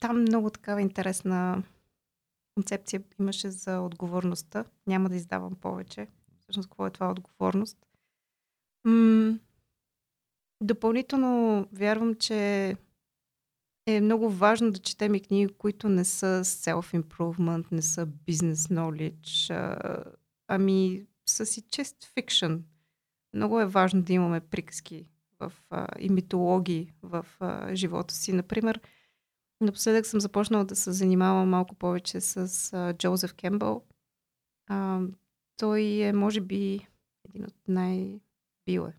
там 0.00 0.20
много 0.20 0.50
такава 0.50 0.82
интересна 0.82 1.62
концепция 2.54 3.02
имаше 3.20 3.50
за 3.50 3.80
отговорността. 3.80 4.64
Няма 4.86 5.08
да 5.08 5.16
издавам 5.16 5.54
повече. 5.54 6.06
Всъщност, 6.38 6.68
какво 6.68 6.86
е 6.86 6.90
това 6.90 7.10
отговорност? 7.10 7.86
М- 8.84 9.38
допълнително 10.60 11.66
вярвам, 11.72 12.14
че 12.14 12.76
е 13.88 14.00
много 14.00 14.30
важно 14.30 14.70
да 14.70 14.78
четем 14.78 15.14
и 15.14 15.20
книги, 15.20 15.54
които 15.58 15.88
не 15.88 16.04
са 16.04 16.44
self-improvement, 16.44 17.72
не 17.72 17.82
са 17.82 18.06
business 18.06 18.54
knowledge, 18.54 19.54
ами 20.48 21.06
са 21.26 21.46
си 21.46 21.62
чест 21.70 21.96
фикшн. 22.14 22.54
Много 23.34 23.60
е 23.60 23.66
важно 23.66 24.02
да 24.02 24.12
имаме 24.12 24.40
приказки 24.40 25.10
в, 25.40 25.52
а, 25.70 25.86
и 25.98 26.08
митологии 26.08 26.92
в 27.02 27.26
а, 27.40 27.74
живота 27.74 28.14
си. 28.14 28.32
Например, 28.32 28.80
напоследък 29.60 30.06
съм 30.06 30.20
започнала 30.20 30.64
да 30.64 30.76
се 30.76 30.92
занимавам 30.92 31.48
малко 31.48 31.74
повече 31.74 32.20
с 32.20 32.72
а, 32.72 32.94
Джозеф 32.94 33.34
Кембъл. 33.34 33.84
А, 34.66 35.00
той 35.56 35.82
е, 35.82 36.12
може 36.12 36.40
би, 36.40 36.86
един 37.28 37.44
от 37.44 37.54
най... 37.68 38.20
Бил 38.66 38.80
е, 38.80 38.96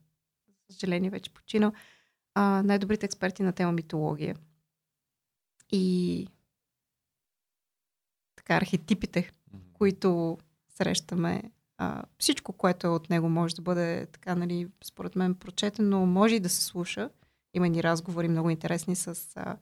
за 0.69 0.73
съжаление 0.73 1.09
вече 1.09 1.33
починал, 1.33 1.71
а, 2.35 2.63
най-добрите 2.63 3.05
експерти 3.05 3.43
на 3.43 3.53
тема 3.53 3.71
митология 3.71 4.35
и 5.71 6.27
така 8.35 8.55
архетипите, 8.55 9.31
които 9.73 10.37
срещаме. 10.69 11.43
А, 11.77 12.03
всичко, 12.17 12.53
което 12.53 12.87
е 12.87 12.89
от 12.89 13.09
него, 13.09 13.29
може 13.29 13.55
да 13.55 13.61
бъде 13.61 14.05
така, 14.05 14.35
нали, 14.35 14.67
според 14.83 15.15
мен, 15.15 15.35
прочетено, 15.35 16.05
може 16.05 16.35
и 16.35 16.39
да 16.39 16.49
се 16.49 16.63
слуша. 16.63 17.09
Има 17.53 17.69
ни 17.69 17.83
разговори 17.83 18.27
много 18.27 18.49
интересни 18.49 18.95
с... 18.95 19.19
А, 19.35 19.57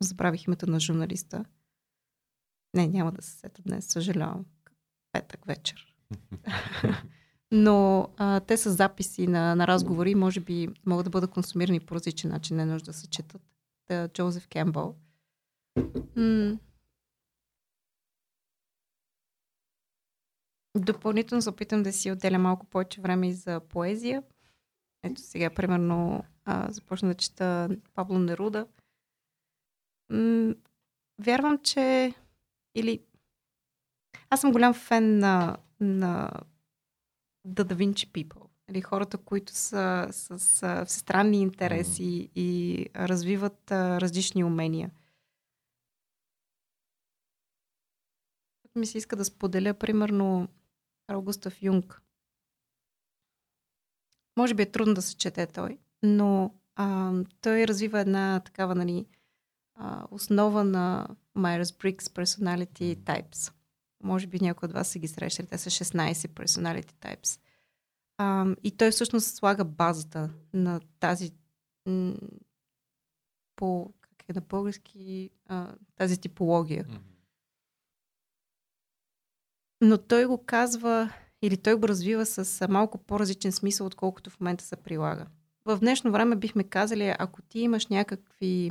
забравих 0.00 0.46
името 0.46 0.70
на 0.70 0.80
журналиста. 0.80 1.44
Не, 2.74 2.88
няма 2.88 3.12
да 3.12 3.22
се 3.22 3.30
сета 3.30 3.62
днес, 3.62 3.86
съжалявам. 3.86 4.44
Петък 5.12 5.46
вечер. 5.46 5.94
Но 7.50 8.08
а, 8.16 8.40
те 8.40 8.56
са 8.56 8.72
записи 8.72 9.26
на, 9.26 9.54
на 9.54 9.66
разговори, 9.66 10.14
може 10.14 10.40
би 10.40 10.68
могат 10.86 11.04
да 11.04 11.10
бъдат 11.10 11.30
консумирани 11.30 11.80
по 11.80 11.94
различен 11.94 12.30
начин, 12.30 12.56
не 12.56 12.62
е 12.62 12.66
нужда 12.66 12.86
да 12.86 12.98
се 12.98 13.06
четат. 13.06 13.42
Джозеф 14.08 14.48
Кембъл. 14.48 14.96
М- 16.16 16.58
Допълнително 20.76 21.42
се 21.42 21.50
опитам 21.50 21.82
да 21.82 21.92
си 21.92 22.12
отделя 22.12 22.38
малко 22.38 22.66
повече 22.66 23.00
време 23.00 23.28
и 23.28 23.32
за 23.32 23.60
поезия. 23.60 24.22
Ето 25.02 25.20
сега, 25.20 25.50
примерно, 25.50 26.24
а, 26.44 26.72
започна 26.72 27.08
да 27.08 27.14
чета 27.14 27.68
Пабло 27.94 28.18
Неруда. 28.18 28.66
М- 30.10 30.54
вярвам, 31.18 31.58
че 31.58 32.14
или 32.74 33.00
Аз 34.30 34.40
съм 34.40 34.52
голям 34.52 34.74
фен 34.74 35.18
на, 35.18 35.56
на 35.80 36.30
The 37.48 37.62
Da 37.62 37.74
Vinci 37.74 38.08
People. 38.08 38.46
Или 38.70 38.80
хората, 38.80 39.18
които 39.18 39.52
са 39.52 40.08
с, 40.10 40.38
с 40.38 40.84
всестранни 40.86 41.40
интереси 41.40 42.02
mm. 42.02 42.30
и 42.34 42.86
развиват 42.96 43.70
а, 43.70 44.00
различни 44.00 44.44
умения. 44.44 44.90
Ми 48.76 48.86
се 48.86 48.98
иска 48.98 49.16
да 49.16 49.24
споделя, 49.24 49.74
примерно, 49.74 50.48
Карл 51.06 51.24
Юнг. 51.62 52.02
Може 54.36 54.54
би 54.54 54.62
е 54.62 54.70
трудно 54.70 54.94
да 54.94 55.02
се 55.02 55.16
чете 55.16 55.46
той, 55.46 55.78
но 56.02 56.54
а, 56.76 57.12
той 57.40 57.66
развива 57.66 58.00
една 58.00 58.40
такава, 58.40 58.74
нали, 58.74 59.06
а, 59.74 60.06
основа 60.10 60.64
на 60.64 61.08
Myers-Briggs 61.36 62.02
Personality 62.02 62.96
Types. 62.96 63.52
Може 64.02 64.26
би 64.26 64.40
някой 64.40 64.66
от 64.66 64.72
вас 64.72 64.88
са 64.88 64.98
ги 64.98 65.08
срещали. 65.08 65.46
Те 65.46 65.58
са 65.58 65.70
16 65.70 66.12
Personality 66.12 66.92
Types. 66.92 67.40
А, 68.18 68.46
и 68.62 68.76
той 68.76 68.90
всъщност 68.90 69.34
слага 69.34 69.64
базата 69.64 70.30
на 70.52 70.80
тази 71.00 71.32
м- 71.86 72.14
по 73.56 73.92
как 74.00 74.24
е 74.28 74.32
на 74.32 74.40
български 74.40 75.30
а, 75.46 75.74
тази 75.96 76.20
типология. 76.20 76.84
Mm-hmm. 76.84 77.13
Но 79.84 79.98
той 79.98 80.26
го 80.26 80.44
казва 80.46 81.12
или 81.42 81.56
той 81.56 81.74
го 81.74 81.88
развива 81.88 82.26
с 82.26 82.68
малко 82.68 82.98
по-различен 82.98 83.52
смисъл, 83.52 83.86
отколкото 83.86 84.30
в 84.30 84.40
момента 84.40 84.64
се 84.64 84.76
прилага. 84.76 85.26
В 85.64 85.78
днешно 85.80 86.12
време 86.12 86.36
бихме 86.36 86.64
казали, 86.64 87.14
ако 87.18 87.42
ти 87.42 87.60
имаш 87.60 87.86
някакви 87.86 88.70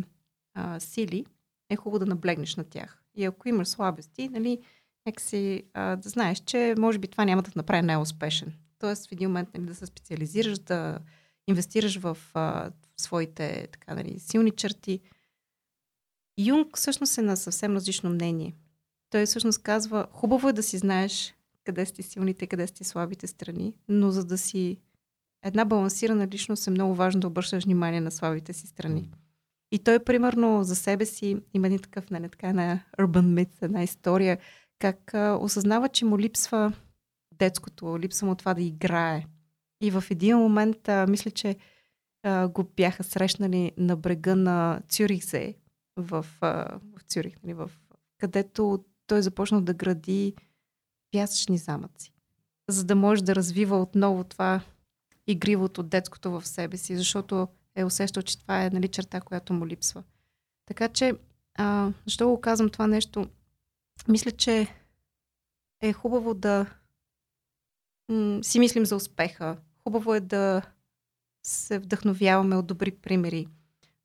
а, 0.54 0.80
сили, 0.80 1.26
е 1.70 1.76
хубаво 1.76 2.00
да 2.00 2.06
наблегнеш 2.06 2.56
на 2.56 2.64
тях. 2.64 3.04
И 3.16 3.26
ако 3.26 3.50
имаш 3.50 3.68
слабости, 3.68 4.30
нали, 4.30 4.60
някакси 5.06 5.64
а, 5.74 5.96
да 5.96 6.10
знаеш, 6.10 6.40
че 6.40 6.76
може 6.78 7.00
би 7.00 7.08
това 7.08 7.26
няма 7.26 7.42
да 7.42 7.52
направи 7.56 7.82
най-успешен. 7.82 8.54
Тоест 8.80 9.10
в 9.10 9.12
един 9.12 9.30
момент 9.30 9.50
нали, 9.54 9.66
да 9.66 9.76
се 9.76 9.86
специализираш, 9.86 10.60
да 10.60 11.00
инвестираш 11.48 11.98
в, 11.98 12.18
а, 12.34 12.72
своите 12.98 13.68
така, 13.72 13.96
нали, 13.96 14.20
силни 14.20 14.52
черти. 14.52 15.00
Юнг 16.38 16.78
всъщност 16.78 17.18
е 17.18 17.22
на 17.22 17.38
съвсем 17.38 17.76
различно 17.76 18.10
мнение. 18.10 18.54
Той 19.14 19.26
всъщност 19.26 19.64
казва, 19.64 20.08
хубаво 20.12 20.50
е 20.50 20.54
да 20.54 20.64
си 20.64 20.78
знаеш 20.78 21.36
къде 21.64 21.86
сте 21.86 22.04
силните, 22.04 22.48
къде 22.48 22.68
сте 22.68 22.84
слабите 22.84 23.28
страни, 23.28 23.74
но 23.90 24.12
за 24.12 24.26
да 24.26 24.38
си 24.38 24.78
една 25.46 25.66
балансирана 25.66 26.28
личност 26.28 26.68
е 26.68 26.72
много 26.72 26.96
важно 26.96 27.22
да 27.22 27.28
обръщаш 27.28 27.64
внимание 27.64 28.02
на 28.02 28.12
слабите 28.12 28.54
си 28.54 28.68
страни. 28.68 29.10
И 29.72 29.80
той, 29.80 30.00
примерно, 30.00 30.64
за 30.64 30.76
себе 30.76 31.06
си 31.06 31.38
има 31.54 31.68
един 31.68 31.80
такъв, 31.80 32.10
нали, 32.10 32.30
така 32.30 32.48
една 32.48 32.80
urban 33.00 33.26
myth, 33.34 33.62
една 33.62 33.84
история, 33.84 34.38
как 34.80 35.14
а, 35.14 35.38
осъзнава, 35.42 35.90
че 35.90 36.06
му 36.06 36.20
липсва 36.20 36.74
детското, 37.32 38.00
липсва 38.00 38.28
му 38.28 38.36
това 38.36 38.54
да 38.54 38.62
играе. 38.62 39.26
И 39.82 39.92
в 39.92 40.04
един 40.10 40.38
момент, 40.38 40.90
а, 40.90 41.08
мисля, 41.08 41.32
че 41.32 41.56
а, 42.24 42.48
го 42.48 42.64
бяха 42.64 43.04
срещнали 43.04 43.72
на 43.78 43.96
брега 43.96 44.36
на 44.36 44.82
Цюрихзе 44.90 45.56
в, 45.98 46.26
а, 46.42 46.80
в 46.98 47.04
Цюрих, 47.08 47.36
нали, 47.44 47.54
в, 47.54 47.72
където 48.18 48.86
той 49.14 49.22
започна 49.22 49.62
да 49.62 49.74
гради 49.74 50.34
пясъчни 51.12 51.58
замъци, 51.58 52.14
за 52.70 52.84
да 52.84 52.96
може 52.96 53.24
да 53.24 53.36
развива 53.36 53.82
отново 53.82 54.24
това 54.24 54.62
игривото, 55.28 55.84
детското 55.84 56.32
в 56.32 56.48
себе 56.48 56.78
си, 56.78 56.98
защото 56.98 57.48
е 57.76 57.84
усещал, 57.84 58.24
че 58.24 58.40
това 58.40 58.64
е 58.64 58.70
нали, 58.70 58.88
черта, 58.88 59.22
която 59.22 59.54
му 59.54 59.68
липсва. 59.68 60.04
Така 60.66 60.90
че, 60.90 61.14
а, 61.56 61.92
защо 62.06 62.30
го 62.30 62.42
казвам 62.42 62.70
това 62.70 62.88
нещо? 62.88 63.30
Мисля, 64.08 64.32
че 64.32 64.68
е 65.82 65.94
хубаво 65.94 66.34
да 66.34 66.66
м- 68.10 68.44
си 68.44 68.60
мислим 68.60 68.86
за 68.86 68.96
успеха. 68.96 69.58
Хубаво 69.84 70.14
е 70.16 70.20
да 70.20 70.62
се 71.46 71.80
вдъхновяваме 71.80 72.56
от 72.56 72.68
добри 72.68 72.92
примери, 72.92 73.48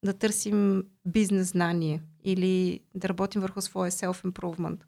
да 0.04 0.12
търсим 0.12 0.84
бизнес 1.04 1.48
знание 1.48 2.02
или 2.24 2.80
да 2.94 3.08
работим 3.08 3.40
върху 3.40 3.60
своя 3.60 3.90
self-improvement. 3.90 4.87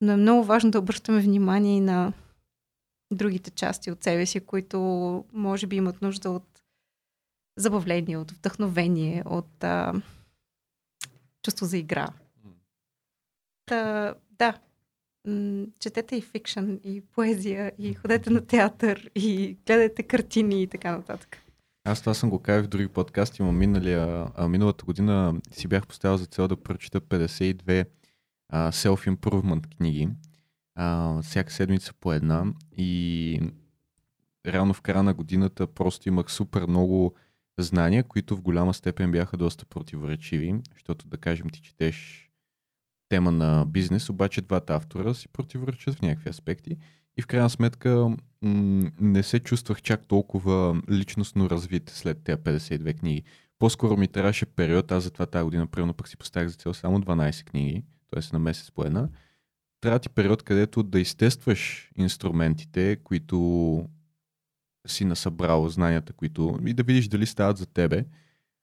Но 0.00 0.12
е 0.12 0.16
много 0.16 0.44
важно 0.44 0.70
да 0.70 0.78
обръщаме 0.78 1.20
внимание 1.20 1.76
и 1.76 1.80
на 1.80 2.12
другите 3.10 3.50
части 3.50 3.90
от 3.90 4.04
себе 4.04 4.26
си, 4.26 4.40
които 4.40 4.78
може 5.32 5.66
би 5.66 5.76
имат 5.76 6.02
нужда 6.02 6.30
от 6.30 6.62
забавление, 7.56 8.16
от 8.16 8.30
вдъхновение, 8.30 9.22
от 9.26 9.64
а, 9.64 9.92
чувство 11.42 11.66
за 11.66 11.78
игра. 11.78 12.08
Та, 13.66 14.14
да, 14.30 14.58
четете 15.78 16.16
и 16.16 16.22
фикшн, 16.22 16.74
и 16.84 17.00
поезия, 17.00 17.72
и 17.78 17.94
ходете 17.94 18.30
на 18.30 18.46
театър, 18.46 19.10
и 19.14 19.56
гледайте 19.66 20.02
картини 20.02 20.62
и 20.62 20.66
така 20.66 20.96
нататък. 20.96 21.38
Аз 21.84 22.00
това 22.00 22.14
съм 22.14 22.30
го 22.30 22.38
казал 22.38 22.64
в 22.64 22.68
други 22.68 22.88
подкасти, 22.88 23.42
но 23.42 23.52
миналия, 23.52 24.26
а, 24.36 24.48
миналата 24.48 24.84
година 24.84 25.40
си 25.52 25.68
бях 25.68 25.86
поставил 25.86 26.16
за 26.16 26.26
цел 26.26 26.48
да 26.48 26.56
прочита 26.56 27.00
52 27.00 27.86
self-improvement 28.54 29.76
книги. 29.76 30.08
А, 30.74 31.22
всяка 31.22 31.52
седмица 31.52 31.92
по 32.00 32.12
една. 32.12 32.44
И 32.76 33.40
реално 34.46 34.74
в 34.74 34.80
края 34.80 35.02
на 35.02 35.14
годината 35.14 35.66
просто 35.66 36.08
имах 36.08 36.32
супер 36.32 36.66
много 36.66 37.14
знания, 37.58 38.04
които 38.04 38.36
в 38.36 38.42
голяма 38.42 38.74
степен 38.74 39.12
бяха 39.12 39.36
доста 39.36 39.66
противоречиви, 39.66 40.54
защото 40.72 41.08
да 41.08 41.16
кажем 41.16 41.50
ти 41.50 41.62
четеш 41.62 42.30
тема 43.08 43.32
на 43.32 43.64
бизнес, 43.66 44.10
обаче 44.10 44.40
двата 44.40 44.74
автора 44.74 45.14
си 45.14 45.28
противоречат 45.28 45.94
в 45.94 46.02
някакви 46.02 46.30
аспекти 46.30 46.76
и 47.16 47.22
в 47.22 47.26
крайна 47.26 47.50
сметка 47.50 48.16
м- 48.42 48.90
не 49.00 49.22
се 49.22 49.40
чувствах 49.40 49.82
чак 49.82 50.06
толкова 50.06 50.82
личностно 50.90 51.50
развит 51.50 51.90
след 51.90 52.24
тези 52.24 52.38
52 52.38 52.98
книги. 52.98 53.22
По-скоро 53.58 53.96
ми 53.96 54.08
трябваше 54.08 54.46
период, 54.46 54.92
аз 54.92 55.04
затова 55.04 55.26
тази 55.26 55.44
година 55.44 55.66
примерно 55.66 55.94
пък 55.94 56.08
си 56.08 56.16
поставях 56.16 56.48
за 56.48 56.56
цел 56.56 56.74
само 56.74 57.00
12 57.00 57.44
книги, 57.44 57.82
т.е. 58.14 58.32
на 58.32 58.38
месец 58.38 58.70
по 58.70 58.84
една. 58.84 59.08
Трябва 59.80 59.98
ти 59.98 60.08
период, 60.08 60.42
където 60.42 60.82
да 60.82 61.00
изтестваш 61.00 61.90
инструментите, 61.96 62.96
които 63.04 63.88
си 64.86 65.04
насъбрал, 65.04 65.68
знанията, 65.68 66.12
които 66.12 66.58
и 66.66 66.74
да 66.74 66.82
видиш 66.82 67.08
дали 67.08 67.26
стават 67.26 67.56
за 67.56 67.66
тебе. 67.66 68.04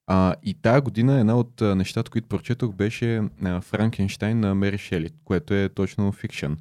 А, 0.07 0.35
и 0.43 0.53
тази 0.53 0.81
година 0.81 1.19
една 1.19 1.37
от 1.37 1.61
нещата, 1.61 2.11
които 2.11 2.27
прочетох, 2.27 2.73
беше 2.73 3.21
Франкенштайн 3.61 4.39
на 4.39 4.55
Мери 4.55 4.77
Шели, 4.77 5.09
което 5.23 5.53
е 5.53 5.69
точно 5.69 6.11
фикшън. 6.11 6.57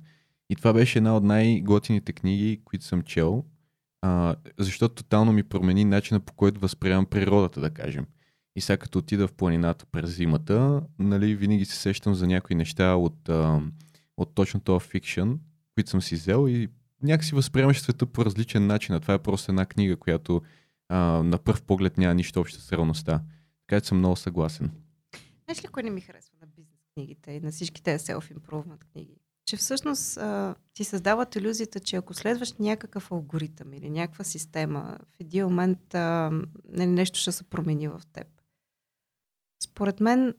И 0.51 0.57
това 0.57 0.73
беше 0.73 0.99
една 0.99 1.17
от 1.17 1.25
най-готините 1.25 2.13
книги, 2.13 2.61
които 2.65 2.85
съм 2.85 3.03
чел, 3.03 3.45
а, 4.03 4.37
защото 4.59 4.95
тотално 4.95 5.33
ми 5.33 5.43
промени 5.43 5.85
начина 5.85 6.21
по 6.21 6.33
който 6.33 6.61
възприемам 6.61 7.07
природата, 7.07 7.61
да 7.61 7.71
кажем. 7.71 8.07
И 8.61 8.63
сега 8.63 8.77
като 8.77 8.99
отида 8.99 9.29
в 9.29 9.33
планината 9.33 9.87
през 9.87 10.11
зимата, 10.11 10.83
нали, 10.99 11.35
винаги 11.35 11.65
се 11.65 11.77
сещам 11.77 12.15
за 12.15 12.27
някои 12.27 12.57
неща 12.57 12.95
от, 12.95 13.29
а, 13.29 13.63
от 14.17 14.35
точно 14.35 14.61
този 14.61 14.87
фикшън, 14.87 15.41
които 15.75 15.91
съм 15.91 16.03
си 16.03 16.15
взел 16.15 16.49
и 16.49 16.69
някакси 17.03 17.35
възприемаш 17.35 17.81
света 17.81 18.07
по 18.07 18.25
различен 18.25 18.67
начин. 18.67 18.95
А 18.95 19.01
това 19.01 19.15
е 19.15 19.19
просто 19.19 19.53
една 19.53 19.67
книга, 19.67 19.97
която 19.97 20.43
а, 20.89 20.97
на 21.23 21.39
първ 21.39 21.63
поглед 21.63 21.99
няма 21.99 22.15
нищо 22.15 22.41
общо 22.41 22.61
с 22.61 22.73
реалността. 22.73 23.23
Така 23.67 23.81
че 23.81 23.89
съм 23.89 23.99
много 23.99 24.17
съгласен. 24.17 24.71
Знаеш 25.45 25.65
ли, 25.65 25.69
кой 25.69 25.83
не 25.83 25.91
ми 25.91 26.01
харесва 26.01 26.35
на 26.41 26.47
бизнес 26.47 26.81
книгите 26.95 27.31
и 27.31 27.41
на 27.41 27.51
всички 27.51 27.83
тези 27.83 28.05
self-improvement 28.05 28.85
книги? 28.93 29.17
Че 29.47 29.57
всъщност 29.57 30.17
а, 30.17 30.55
ти 30.75 30.85
създават 30.85 31.37
иллюзията, 31.37 31.81
че 31.81 31.97
ако 31.97 32.15
следваш 32.15 32.53
някакъв 32.53 33.13
алгоритъм 33.13 33.73
или 33.73 33.91
някаква 33.91 34.25
система, 34.25 34.99
в 35.17 35.21
един 35.21 35.45
момент 35.45 35.95
а, 35.95 36.31
нещо 36.69 37.19
ще 37.19 37.33
се 37.33 37.45
промени 37.45 37.89
в 37.89 38.03
теб. 38.13 38.27
Според 39.63 40.01
мен, 40.01 40.35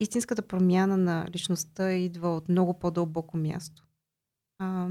истинската 0.00 0.42
промяна 0.42 0.96
на 0.96 1.26
личността 1.30 1.92
идва 1.92 2.36
от 2.36 2.48
много 2.48 2.78
по-дълбоко 2.78 3.36
място. 3.36 3.86
А, 4.58 4.88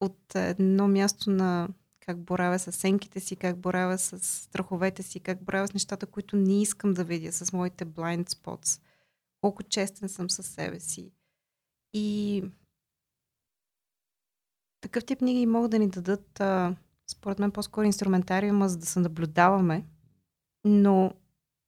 от 0.00 0.34
едно 0.34 0.88
място 0.88 1.30
на 1.30 1.68
как 2.00 2.18
боравя 2.18 2.58
с 2.58 2.72
сенките 2.72 3.20
си, 3.20 3.36
как 3.36 3.58
боравя 3.58 3.98
с 3.98 4.18
страховете 4.18 5.02
си, 5.02 5.20
как 5.20 5.44
боравя 5.44 5.68
с 5.68 5.74
нещата, 5.74 6.06
които 6.06 6.36
не 6.36 6.62
искам 6.62 6.94
да 6.94 7.04
видя, 7.04 7.32
с 7.32 7.52
моите 7.52 7.86
blind 7.86 8.30
spots. 8.30 8.80
Колко 9.40 9.62
честен 9.62 10.08
съм 10.08 10.30
със 10.30 10.46
себе 10.46 10.80
си. 10.80 11.12
И 11.92 12.42
такъв 14.80 15.04
тип 15.04 15.18
книги 15.18 15.46
могат 15.46 15.70
да 15.70 15.78
ни 15.78 15.88
дадат, 15.88 16.40
а, 16.40 16.76
според 17.10 17.38
мен, 17.38 17.50
по-скоро 17.50 17.86
инструментариума, 17.86 18.68
за 18.68 18.76
да 18.76 18.86
се 18.86 19.00
наблюдаваме, 19.00 19.86
но 20.64 21.12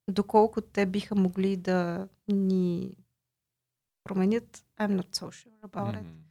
доколко 0.08 0.60
те 0.60 0.86
биха 0.86 1.14
могли 1.14 1.56
да 1.56 2.08
ни 2.28 2.96
променят, 4.04 4.64
I'm 4.80 5.00
not 5.00 5.16
so 5.16 5.26
sure 5.30 5.68
about 5.68 5.94
it. 5.94 6.02
Mm-hmm. 6.02 6.26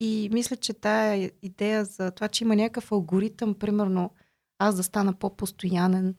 И 0.00 0.28
мисля, 0.32 0.56
че 0.56 0.74
тая 0.74 1.32
идея 1.42 1.84
за 1.84 2.10
това, 2.10 2.28
че 2.28 2.44
има 2.44 2.56
някакъв 2.56 2.92
алгоритъм, 2.92 3.54
примерно 3.54 4.10
аз 4.58 4.76
да 4.76 4.82
стана 4.82 5.12
по-постоянен 5.12 6.14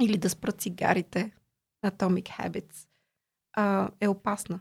или 0.00 0.18
да 0.18 0.30
спра 0.30 0.52
цигарите, 0.52 1.32
Atomic 1.86 2.28
Habits, 2.38 2.88
а, 3.52 3.90
е 4.00 4.08
опасна. 4.08 4.60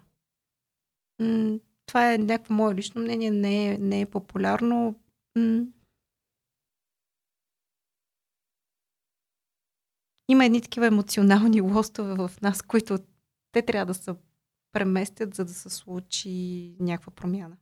М- 1.19 1.59
това 1.85 2.13
е 2.13 2.17
някакво 2.17 2.53
мое 2.53 2.75
лично 2.75 3.01
мнение, 3.01 3.31
не 3.31 3.73
е, 3.73 3.77
не 3.77 4.01
е 4.01 4.05
популярно. 4.05 4.95
М- 5.37 5.65
Има 10.29 10.45
едни 10.45 10.61
такива 10.61 10.87
емоционални 10.87 11.61
лостове 11.61 12.13
в 12.13 12.31
нас, 12.41 12.61
които 12.61 12.97
те 13.51 13.61
трябва 13.61 13.85
да 13.85 13.93
се 13.93 14.11
преместят, 14.71 15.35
за 15.35 15.45
да 15.45 15.53
се 15.53 15.69
случи 15.69 16.75
някаква 16.79 17.11
промяна. 17.11 17.57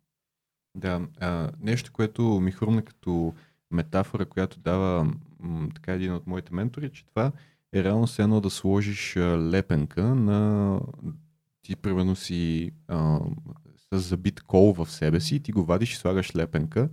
Да, 0.76 1.02
а, 1.20 1.52
нещо, 1.60 1.92
което 1.94 2.24
ми 2.24 2.52
хрумна 2.52 2.82
като 2.82 3.34
метафора, 3.72 4.26
която 4.26 4.60
дава 4.60 5.14
м, 5.40 5.70
така 5.76 5.94
един 5.94 6.14
от 6.14 6.28
моите 6.28 6.54
ментори, 6.54 6.90
че 6.90 7.06
това 7.06 7.32
е 7.74 7.84
реално 7.84 8.08
се 8.08 8.22
едно 8.22 8.42
да 8.42 8.50
сложиш 8.50 9.18
лепенка 9.18 10.04
на 10.04 10.80
ти 11.62 11.76
примерно 11.76 12.16
си 12.16 12.72
а, 12.88 13.20
с 13.92 14.00
забит 14.00 14.42
кол 14.42 14.74
в 14.74 14.92
себе 14.92 15.20
си, 15.20 15.40
ти 15.40 15.52
го 15.52 15.64
вадиш 15.64 15.94
и 15.94 15.98
слагаш 15.98 16.36
лепенка. 16.36 16.90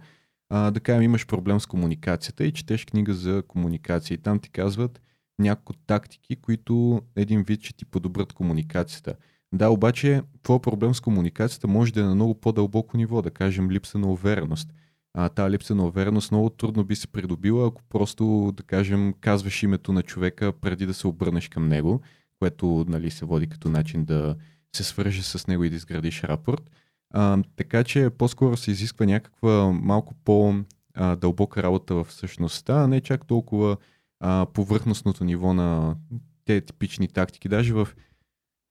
А, 0.48 0.70
да 0.70 0.80
кажем, 0.80 1.02
имаш 1.02 1.26
проблем 1.26 1.60
с 1.60 1.66
комуникацията 1.66 2.44
и 2.44 2.52
четеш 2.52 2.84
книга 2.84 3.14
за 3.14 3.42
комуникация. 3.48 4.14
И 4.14 4.18
там 4.18 4.38
ти 4.38 4.50
казват 4.50 5.00
няколко 5.40 5.72
тактики, 5.86 6.36
които 6.36 7.02
един 7.16 7.42
вид 7.42 7.62
ще 7.62 7.74
ти 7.74 7.84
подобрят 7.84 8.32
комуникацията. 8.32 9.14
Да, 9.52 9.70
обаче, 9.70 10.22
твой 10.42 10.60
проблем 10.60 10.94
с 10.94 11.00
комуникацията 11.00 11.68
може 11.68 11.92
да 11.92 12.00
е 12.00 12.04
на 12.04 12.14
много 12.14 12.34
по-дълбоко 12.34 12.96
ниво, 12.96 13.22
да 13.22 13.30
кажем 13.30 13.70
липса 13.70 13.98
на 13.98 14.12
увереност. 14.12 14.72
А 15.14 15.28
тази 15.28 15.50
липса 15.50 15.74
на 15.74 15.86
увереност 15.86 16.30
много 16.30 16.50
трудно 16.50 16.84
би 16.84 16.96
се 16.96 17.06
придобила, 17.06 17.66
ако 17.66 17.82
просто, 17.88 18.52
да 18.56 18.62
кажем, 18.62 19.14
казваш 19.20 19.62
името 19.62 19.92
на 19.92 20.02
човека 20.02 20.52
преди 20.52 20.86
да 20.86 20.94
се 20.94 21.06
обърнеш 21.06 21.48
към 21.48 21.68
него, 21.68 22.00
което 22.38 22.84
нали, 22.88 23.10
се 23.10 23.24
води 23.24 23.46
като 23.46 23.68
начин 23.68 24.04
да 24.04 24.36
се 24.76 24.84
свържеш 24.84 25.24
с 25.24 25.46
него 25.46 25.64
и 25.64 25.70
да 25.70 25.76
изградиш 25.76 26.24
рапорт. 26.24 26.70
А, 27.14 27.42
така 27.56 27.84
че 27.84 28.10
по-скоро 28.10 28.56
се 28.56 28.70
изисква 28.70 29.06
някаква 29.06 29.72
малко 29.72 30.14
по-дълбока 30.24 31.62
работа 31.62 31.94
в 31.94 32.12
същността, 32.12 32.82
а 32.82 32.88
не 32.88 33.00
чак 33.00 33.26
толкова 33.26 33.76
а, 34.20 34.46
повърхностното 34.54 35.24
ниво 35.24 35.54
на 35.54 35.96
те 36.44 36.60
типични 36.60 37.08
тактики. 37.08 37.48
Даже 37.48 37.74
в 37.74 37.88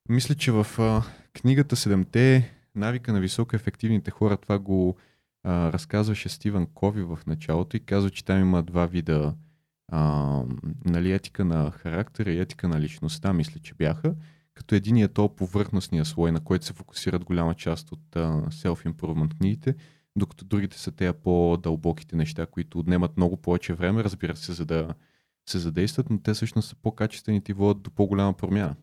мисля, 0.10 0.36
че 0.36 0.52
в 0.52 0.68
а, 0.80 1.04
книгата 1.34 1.76
Седемте 1.76 2.54
навика 2.76 3.14
на 3.14 3.20
високо 3.20 3.56
ефективните 3.56 4.12
хора, 4.12 4.38
това 4.38 4.60
го 4.60 4.96
а, 5.44 5.72
разказваше 5.72 6.30
Стивън 6.30 6.68
Кови 6.74 7.04
в 7.04 7.20
началото 7.28 7.78
и 7.78 7.80
казва, 7.80 8.10
че 8.10 8.26
там 8.26 8.42
има 8.42 8.64
два 8.64 8.86
вида 8.86 9.34
а, 9.92 10.44
нали, 10.86 11.12
етика 11.12 11.46
на 11.46 11.72
характера 11.72 12.32
и 12.32 12.40
етика 12.40 12.68
на 12.68 12.82
личността, 12.82 13.34
мисля, 13.34 13.60
че 13.60 13.74
бяха. 13.74 14.16
Като 14.54 14.76
един 14.76 14.98
е 14.98 15.08
то 15.08 15.36
повърхностния 15.36 16.06
слой, 16.06 16.32
на 16.32 16.40
който 16.40 16.66
се 16.66 16.74
фокусират 16.74 17.24
голяма 17.24 17.54
част 17.54 17.92
от 17.92 18.16
а, 18.16 18.42
self-improvement 18.50 19.38
книгите, 19.38 19.76
докато 20.16 20.46
другите 20.46 20.80
са 20.80 20.92
тези 20.92 21.14
по-дълбоките 21.24 22.16
неща, 22.16 22.46
които 22.46 22.80
отнемат 22.80 23.18
много 23.18 23.38
повече 23.38 23.74
време, 23.74 24.04
разбира 24.04 24.36
се, 24.36 24.54
за 24.54 24.66
да 24.66 24.94
се 25.50 25.60
задействат, 25.60 26.10
но 26.10 26.22
те 26.22 26.34
всъщност 26.34 26.70
са 26.70 26.76
по-качествените 26.76 27.52
и 27.52 27.56
водят 27.56 27.84
до 27.84 27.92
по-голяма 27.92 28.34
промяна. 28.34 28.76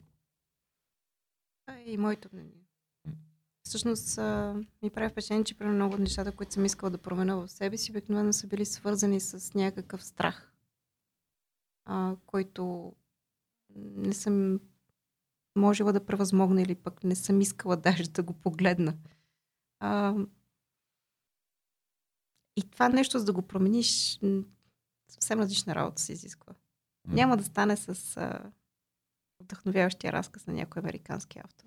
Това 1.66 1.80
и 1.80 1.96
моето 1.96 2.28
мнение. 2.32 2.66
Всъщност 3.62 4.18
ми 4.82 4.90
прави 4.90 5.08
впечатление, 5.08 5.44
че 5.44 5.58
при 5.58 5.66
много 5.66 5.94
от 5.94 6.00
нещата, 6.00 6.32
които 6.32 6.52
съм 6.52 6.64
искала 6.64 6.90
да 6.90 6.98
променя 6.98 7.34
в 7.34 7.48
себе 7.48 7.76
си, 7.76 7.90
обикновено 7.90 8.32
са 8.32 8.46
били 8.46 8.64
свързани 8.64 9.20
с 9.20 9.54
някакъв 9.54 10.04
страх, 10.04 10.52
а, 11.84 12.16
който 12.26 12.92
не 13.76 14.14
съм 14.14 14.60
можела 15.56 15.92
да 15.92 16.06
превъзмогна 16.06 16.62
или 16.62 16.74
пък 16.74 17.04
не 17.04 17.14
съм 17.14 17.40
искала 17.40 17.76
даже 17.76 18.10
да 18.10 18.22
го 18.22 18.32
погледна. 18.32 18.96
А, 19.80 20.14
и 22.56 22.62
това 22.70 22.88
нещо, 22.88 23.18
за 23.18 23.24
да 23.24 23.32
го 23.32 23.42
промениш, 23.42 24.18
съвсем 25.08 25.40
различна 25.40 25.74
работа 25.74 26.02
се 26.02 26.12
изисква. 26.12 26.52
Mm. 26.52 27.12
Няма 27.12 27.36
да 27.36 27.44
стане 27.44 27.76
с 27.76 28.16
а, 28.16 28.40
вдъхновяващия 29.42 30.12
разказ 30.12 30.46
на 30.46 30.52
някой 30.52 30.80
американски 30.80 31.38
автор. 31.44 31.66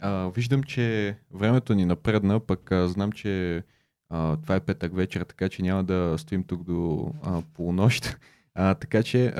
А, 0.00 0.28
виждам, 0.28 0.62
че 0.62 1.16
времето 1.30 1.74
ни 1.74 1.84
напредна, 1.84 2.40
пък 2.40 2.72
а, 2.72 2.88
знам, 2.88 3.12
че 3.12 3.64
а, 4.08 4.36
това 4.36 4.54
е 4.54 4.60
петък 4.60 4.94
вечер, 4.94 5.22
така 5.22 5.48
че 5.48 5.62
няма 5.62 5.84
да 5.84 6.14
стоим 6.18 6.44
тук 6.44 6.64
до 6.64 7.10
а, 7.22 7.42
полунощ. 7.54 8.18
А, 8.54 8.74
така 8.74 9.02
че 9.02 9.34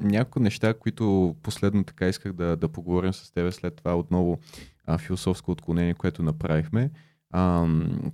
някои 0.00 0.42
неща, 0.42 0.74
които 0.74 1.36
последно 1.42 1.84
така 1.84 2.08
исках 2.08 2.32
да, 2.32 2.56
да 2.56 2.68
поговорим 2.68 3.12
с 3.12 3.30
теб 3.30 3.52
след 3.52 3.76
това 3.76 3.98
отново 3.98 4.38
а, 4.86 4.98
философско 4.98 5.50
отклонение, 5.50 5.94
което 5.94 6.22
направихме. 6.22 6.90
А, 7.30 7.68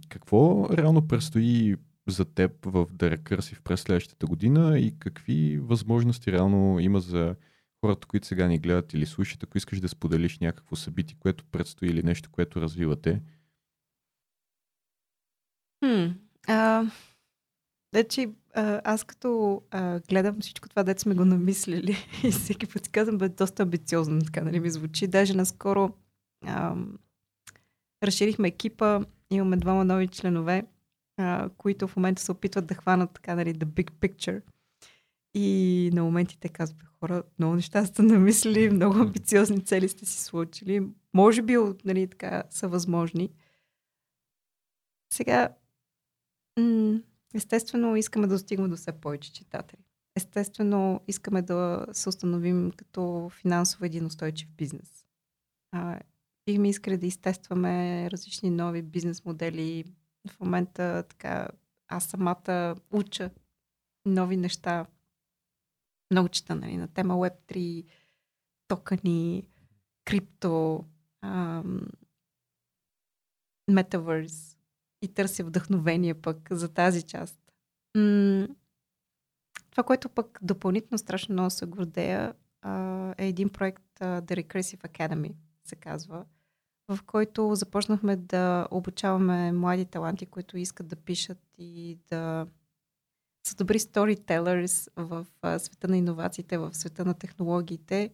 какво 0.08 0.68
реално 0.76 1.08
предстои 1.08 1.76
за 2.08 2.24
теб 2.24 2.64
в 2.64 2.86
The 2.86 3.16
Recursive 3.16 3.60
през 3.60 3.80
следващата 3.80 4.26
година 4.26 4.78
и 4.78 4.98
какви 4.98 5.58
възможности 5.58 6.32
реално 6.32 6.80
има 6.80 7.00
за 7.00 7.36
хората, 7.84 8.06
които 8.06 8.26
сега 8.26 8.46
ни 8.46 8.58
гледат 8.58 8.92
или 8.92 9.06
слушат, 9.06 9.42
ако 9.42 9.58
искаш 9.58 9.80
да 9.80 9.88
споделиш 9.88 10.38
някакво 10.38 10.76
събитие, 10.76 11.16
което 11.20 11.44
предстои 11.44 11.88
или 11.88 12.02
нещо, 12.02 12.30
което 12.30 12.60
развивате? 12.60 13.22
Хм, 15.84 16.06
а, 16.48 16.84
Значи, 17.94 18.34
аз 18.84 19.04
като 19.04 19.62
а, 19.70 20.00
гледам 20.00 20.40
всичко 20.40 20.68
това, 20.68 20.82
дете 20.82 21.02
сме 21.02 21.14
го 21.14 21.24
намислили 21.24 21.96
и 22.24 22.30
всеки 22.30 22.66
път 22.66 22.84
си 22.84 22.90
казвам, 22.90 23.18
бе, 23.18 23.28
доста 23.28 23.62
амбициозно, 23.62 24.20
така 24.20 24.40
нали 24.40 24.60
ми 24.60 24.70
звучи. 24.70 25.06
Даже 25.06 25.34
наскоро 25.34 25.94
а, 26.46 26.76
разширихме 28.02 28.48
екипа, 28.48 29.00
имаме 29.30 29.56
двама 29.56 29.84
нови 29.84 30.08
членове, 30.08 30.66
а, 31.20 31.50
които 31.56 31.88
в 31.88 31.96
момента 31.96 32.22
се 32.22 32.32
опитват 32.32 32.66
да 32.66 32.74
хванат 32.74 33.10
така, 33.14 33.34
нали, 33.34 33.54
the 33.54 33.64
big 33.64 33.90
picture. 33.90 34.42
И 35.34 35.90
на 35.92 36.02
моментите 36.04 36.48
казват, 36.48 36.82
хора, 37.00 37.22
много 37.38 37.54
неща 37.54 37.84
сте 37.86 38.02
намислили, 38.02 38.70
много 38.70 38.98
амбициозни 38.98 39.64
цели 39.64 39.88
сте 39.88 40.06
си 40.06 40.20
случили. 40.20 40.88
Може 41.14 41.42
би, 41.42 41.56
нали, 41.84 42.06
така, 42.06 42.42
са 42.50 42.68
възможни. 42.68 43.30
Сега, 45.12 45.48
м- 46.58 47.00
естествено, 47.34 47.96
искаме 47.96 48.26
да 48.26 48.34
достигнем 48.34 48.70
до 48.70 48.76
все 48.76 48.92
повече 48.92 49.32
читатели. 49.32 49.80
Естествено, 50.16 51.00
искаме 51.08 51.42
да 51.42 51.86
се 51.92 52.08
установим 52.08 52.70
като 52.76 53.30
финансово 53.32 53.84
един 53.84 54.06
устойчив 54.06 54.48
бизнес. 54.48 55.06
А, 55.72 56.00
бихме 56.46 56.68
искали 56.68 56.96
да 56.96 57.06
изтестваме 57.06 58.10
различни 58.10 58.50
нови 58.50 58.82
бизнес 58.82 59.24
модели, 59.24 59.84
в 60.28 60.40
момента 60.40 61.04
така 61.08 61.48
аз 61.88 62.04
самата 62.04 62.76
уча 62.90 63.30
нови 64.06 64.36
неща. 64.36 64.86
Много 66.10 66.28
чета 66.28 66.54
нали, 66.54 66.76
на 66.76 66.88
тема 66.88 67.14
Web3, 67.14 67.84
токени, 68.68 69.48
крипто, 70.04 70.84
ам, 71.22 71.88
Metaverse 73.70 74.56
и 75.02 75.14
търся 75.14 75.44
вдъхновение 75.44 76.14
пък 76.14 76.48
за 76.50 76.68
тази 76.74 77.02
част. 77.02 77.40
Това, 79.70 79.82
което 79.86 80.08
пък 80.08 80.38
допълнително 80.42 80.98
страшно 80.98 81.32
много 81.32 81.50
се 81.50 81.66
гордея, 81.66 82.34
а, 82.62 83.14
е 83.18 83.28
един 83.28 83.48
проект 83.48 83.82
uh, 84.00 84.20
The 84.20 84.44
Recursive 84.44 84.88
Academy, 84.88 85.34
се 85.64 85.76
казва 85.76 86.26
в 86.90 87.02
който 87.02 87.54
започнахме 87.54 88.16
да 88.16 88.68
обучаваме 88.70 89.52
млади 89.52 89.84
таланти, 89.84 90.26
които 90.26 90.58
искат 90.58 90.88
да 90.88 90.96
пишат 90.96 91.38
и 91.58 91.98
да 92.10 92.46
са 93.46 93.54
добри 93.54 93.78
storytellers 93.78 94.88
в 94.96 95.26
света 95.58 95.88
на 95.88 95.96
иновациите, 95.96 96.58
в 96.58 96.74
света 96.74 97.04
на 97.04 97.14
технологиите, 97.14 98.10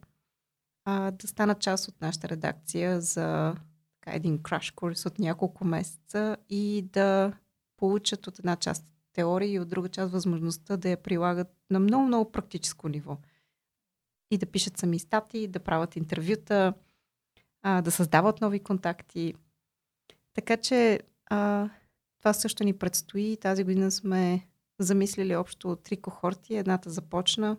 а, 0.85 1.11
да 1.11 1.28
станат 1.28 1.61
част 1.61 1.89
от 1.89 2.01
нашата 2.01 2.28
редакция 2.28 3.01
за 3.01 3.55
така, 4.01 4.16
един 4.16 4.43
краш 4.43 4.70
курс 4.70 5.07
от 5.07 5.19
няколко 5.19 5.65
месеца 5.65 6.36
и 6.48 6.89
да 6.93 7.32
получат 7.77 8.27
от 8.27 8.39
една 8.39 8.57
част 8.57 8.86
теория 9.12 9.53
и 9.53 9.61
от 9.61 9.69
друга 9.69 9.89
част 9.89 10.12
възможността 10.12 10.77
да 10.77 10.89
я 10.89 11.03
прилагат 11.03 11.48
на 11.70 11.81
много-много 11.81 12.32
практическо 12.32 12.89
ниво. 12.89 13.19
И 14.31 14.39
да 14.39 14.47
пишат 14.47 14.77
сами 14.77 14.98
статии, 14.98 15.48
да 15.48 15.61
правят 15.61 15.97
интервюта, 15.97 16.74
а, 17.68 17.82
да 17.82 17.90
създават 17.90 18.40
нови 18.40 18.60
контакти. 18.60 19.34
Така 20.34 20.56
че 20.56 21.01
а, 21.26 21.68
това 22.18 22.32
също 22.32 22.64
ни 22.64 22.72
предстои. 22.72 23.36
Тази 23.36 23.64
година 23.64 23.90
сме 23.90 24.47
замислили 24.78 25.36
общо 25.36 25.76
три 25.76 25.97
кохорти. 25.97 26.56
Едната 26.56 26.90
започна 26.90 27.56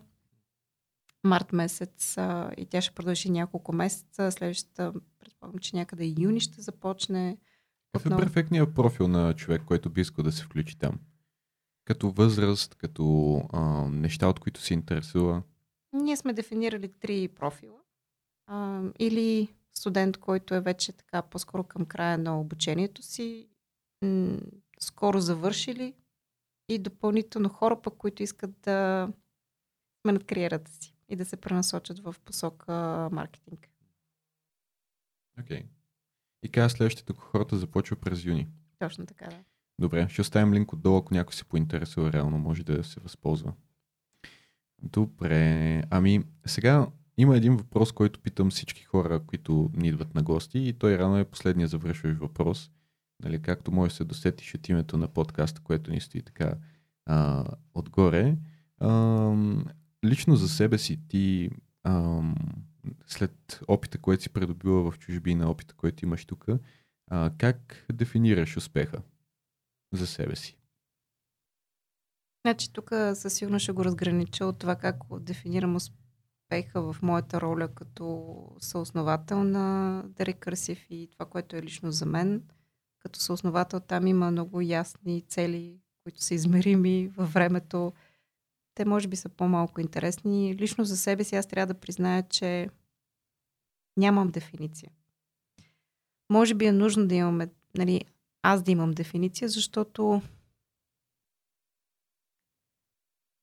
март 1.24 1.52
месец 1.52 2.18
а, 2.18 2.50
и 2.56 2.66
тя 2.66 2.80
ще 2.80 2.94
продължи 2.94 3.30
няколко 3.30 3.72
месеца. 3.72 4.32
Следващата, 4.32 4.92
предполагам, 5.18 5.58
че 5.58 5.76
някъде 5.76 6.04
и 6.04 6.14
юни 6.18 6.40
ще 6.40 6.60
започне. 6.60 7.38
Какъв 7.92 8.12
е 8.12 8.16
перфектният 8.16 8.74
профил 8.74 9.08
на 9.08 9.34
човек, 9.34 9.62
който 9.66 9.90
би 9.90 10.00
искал 10.00 10.22
да 10.22 10.32
се 10.32 10.42
включи 10.44 10.78
там? 10.78 10.98
Като 11.84 12.10
възраст, 12.10 12.74
като 12.74 13.36
а, 13.52 13.88
неща, 13.88 14.28
от 14.28 14.40
които 14.40 14.60
се 14.60 14.74
интересува? 14.74 15.42
Ние 15.92 16.16
сме 16.16 16.32
дефинирали 16.32 16.88
три 16.88 17.28
профила. 17.28 17.78
А, 18.46 18.82
или 18.98 19.57
студент, 19.78 20.16
който 20.16 20.54
е 20.54 20.60
вече 20.60 20.92
така 20.92 21.22
по-скоро 21.22 21.64
към 21.64 21.86
края 21.86 22.18
на 22.18 22.40
обучението 22.40 23.02
си, 23.02 23.48
м- 24.02 24.38
скоро 24.80 25.20
завършили 25.20 25.94
и 26.68 26.78
допълнително 26.78 27.48
хора, 27.48 27.82
пък, 27.82 27.94
които 27.94 28.22
искат 28.22 28.50
да 28.60 29.08
сменят 30.02 30.24
кариерата 30.24 30.70
си 30.70 30.94
и 31.08 31.16
да 31.16 31.24
се 31.24 31.36
пренасочат 31.36 31.98
в 31.98 32.16
посока 32.24 32.72
маркетинг. 33.12 33.68
Окей. 35.40 35.62
Okay. 35.62 35.66
И 36.42 36.48
каза 36.48 36.70
следващата 36.70 37.12
хората 37.12 37.56
започва 37.56 37.96
през 37.96 38.24
юни. 38.24 38.48
Точно 38.78 39.06
така, 39.06 39.26
да. 39.26 39.44
Добре, 39.80 40.08
ще 40.08 40.20
оставим 40.20 40.54
линк 40.54 40.72
отдолу, 40.72 40.98
ако 40.98 41.14
някой 41.14 41.32
се 41.32 41.44
поинтересува 41.44 42.12
реално, 42.12 42.38
може 42.38 42.64
да 42.64 42.84
се 42.84 43.00
възползва. 43.00 43.52
Добре, 44.82 45.82
ами 45.90 46.24
сега 46.46 46.86
има 47.18 47.36
един 47.36 47.56
въпрос, 47.56 47.92
който 47.92 48.20
питам 48.20 48.50
всички 48.50 48.82
хора, 48.82 49.20
които 49.26 49.70
ни 49.74 49.88
идват 49.88 50.14
на 50.14 50.22
гости 50.22 50.58
и 50.58 50.72
той 50.72 50.98
рано 50.98 51.18
е 51.18 51.24
последния 51.24 51.68
завършващ 51.68 52.18
въпрос. 52.18 52.70
Нали, 53.22 53.42
както 53.42 53.72
може 53.72 53.94
се 53.94 54.04
досетиш 54.04 54.54
от 54.54 54.68
името 54.68 54.96
на 54.96 55.08
подкаста, 55.08 55.60
което 55.60 55.90
ни 55.90 56.00
стои 56.00 56.22
така 56.22 56.54
а, 57.06 57.44
отгоре. 57.74 58.36
А, 58.80 58.90
лично 60.04 60.36
за 60.36 60.48
себе 60.48 60.78
си 60.78 61.00
ти 61.08 61.50
а, 61.82 62.22
след 63.06 63.60
опита, 63.68 63.98
който 63.98 64.22
си 64.22 64.30
придобила 64.30 64.90
в 64.90 64.98
чужбина, 64.98 65.50
опита, 65.50 65.74
който 65.74 66.04
имаш 66.04 66.24
тук, 66.24 66.46
как 67.38 67.86
дефинираш 67.92 68.56
успеха 68.56 69.02
за 69.92 70.06
себе 70.06 70.36
си? 70.36 70.56
Значи 72.46 72.72
тук 72.72 72.90
със 73.14 73.34
сигурност 73.34 73.62
ще 73.62 73.72
го 73.72 73.84
разгранича 73.84 74.46
от 74.46 74.58
това 74.58 74.76
как 74.76 74.96
дефинирам 75.20 75.76
успеха 75.76 76.07
в 76.74 76.96
моята 77.02 77.40
роля 77.40 77.68
като 77.68 78.36
съосновател 78.58 79.44
на 79.44 80.02
Дерекърсив 80.06 80.86
и 80.90 81.08
това, 81.12 81.26
което 81.26 81.56
е 81.56 81.62
лично 81.62 81.92
за 81.92 82.06
мен. 82.06 82.42
Като 82.98 83.20
съосновател 83.20 83.80
там 83.80 84.06
има 84.06 84.30
много 84.30 84.60
ясни 84.60 85.22
цели, 85.22 85.80
които 86.02 86.22
са 86.22 86.34
измерими 86.34 87.08
във 87.08 87.32
времето. 87.32 87.92
Те 88.74 88.84
може 88.84 89.08
би 89.08 89.16
са 89.16 89.28
по-малко 89.28 89.80
интересни. 89.80 90.56
Лично 90.56 90.84
за 90.84 90.96
себе 90.96 91.24
си 91.24 91.36
аз 91.36 91.46
трябва 91.46 91.74
да 91.74 91.80
призная, 91.80 92.28
че 92.28 92.68
нямам 93.96 94.30
дефиниция. 94.30 94.90
Може 96.30 96.54
би 96.54 96.66
е 96.66 96.72
нужно 96.72 97.06
да 97.06 97.14
имаме, 97.14 97.48
нали, 97.76 98.04
аз 98.42 98.62
да 98.62 98.70
имам 98.70 98.90
дефиниция, 98.90 99.48
защото 99.48 100.22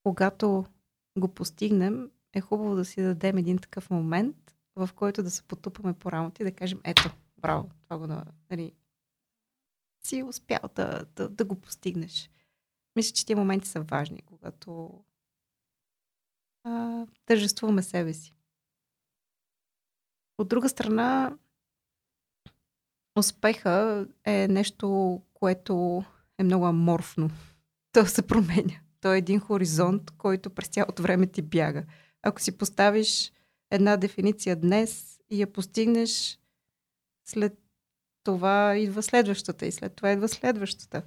когато 0.03 0.65
го 1.17 1.27
постигнем, 1.27 2.09
е 2.35 2.41
хубаво 2.41 2.75
да 2.75 2.85
си 2.85 3.01
дадем 3.01 3.37
един 3.37 3.57
такъв 3.57 3.89
момент, 3.89 4.55
в 4.75 4.89
който 4.95 5.23
да 5.23 5.31
се 5.31 5.43
потупаме 5.43 5.93
по 5.93 6.11
рамото 6.11 6.41
и 6.41 6.45
да 6.45 6.51
кажем, 6.51 6.81
ето, 6.83 7.09
браво, 7.37 7.69
това 7.83 7.97
го 7.97 8.07
нали, 8.51 8.73
си 10.05 10.23
успял 10.23 10.59
да, 10.75 11.05
да, 11.15 11.29
да 11.29 11.45
го 11.45 11.55
постигнеш. 11.55 12.29
Мисля, 12.95 13.13
че 13.13 13.25
тези 13.25 13.35
моменти 13.35 13.67
са 13.67 13.81
важни, 13.81 14.21
когато 14.21 14.99
а, 16.63 17.05
тържествуваме 17.25 17.83
себе 17.83 18.13
си. 18.13 18.35
От 20.37 20.47
друга 20.47 20.69
страна, 20.69 21.37
успеха 23.15 24.07
е 24.25 24.47
нещо, 24.47 25.21
което 25.33 26.03
е 26.37 26.43
много 26.43 26.65
аморфно. 26.65 27.29
То 27.91 28.05
се 28.05 28.27
променя. 28.27 28.79
То 29.01 29.13
е 29.13 29.17
един 29.17 29.39
хоризонт, 29.39 30.11
който 30.11 30.49
през 30.49 30.67
цялото 30.67 31.03
време 31.03 31.27
ти 31.27 31.41
бяга. 31.41 31.85
Ако 32.27 32.41
си 32.41 32.57
поставиш 32.57 33.31
една 33.71 33.97
дефиниция 33.97 34.55
днес 34.55 35.19
и 35.29 35.41
я 35.41 35.53
постигнеш, 35.53 36.39
след 37.25 37.59
това 38.23 38.77
идва 38.77 39.03
следващата 39.03 39.65
и 39.65 39.71
след 39.71 39.95
това 39.95 40.11
идва 40.11 40.27
следващата. 40.27 41.03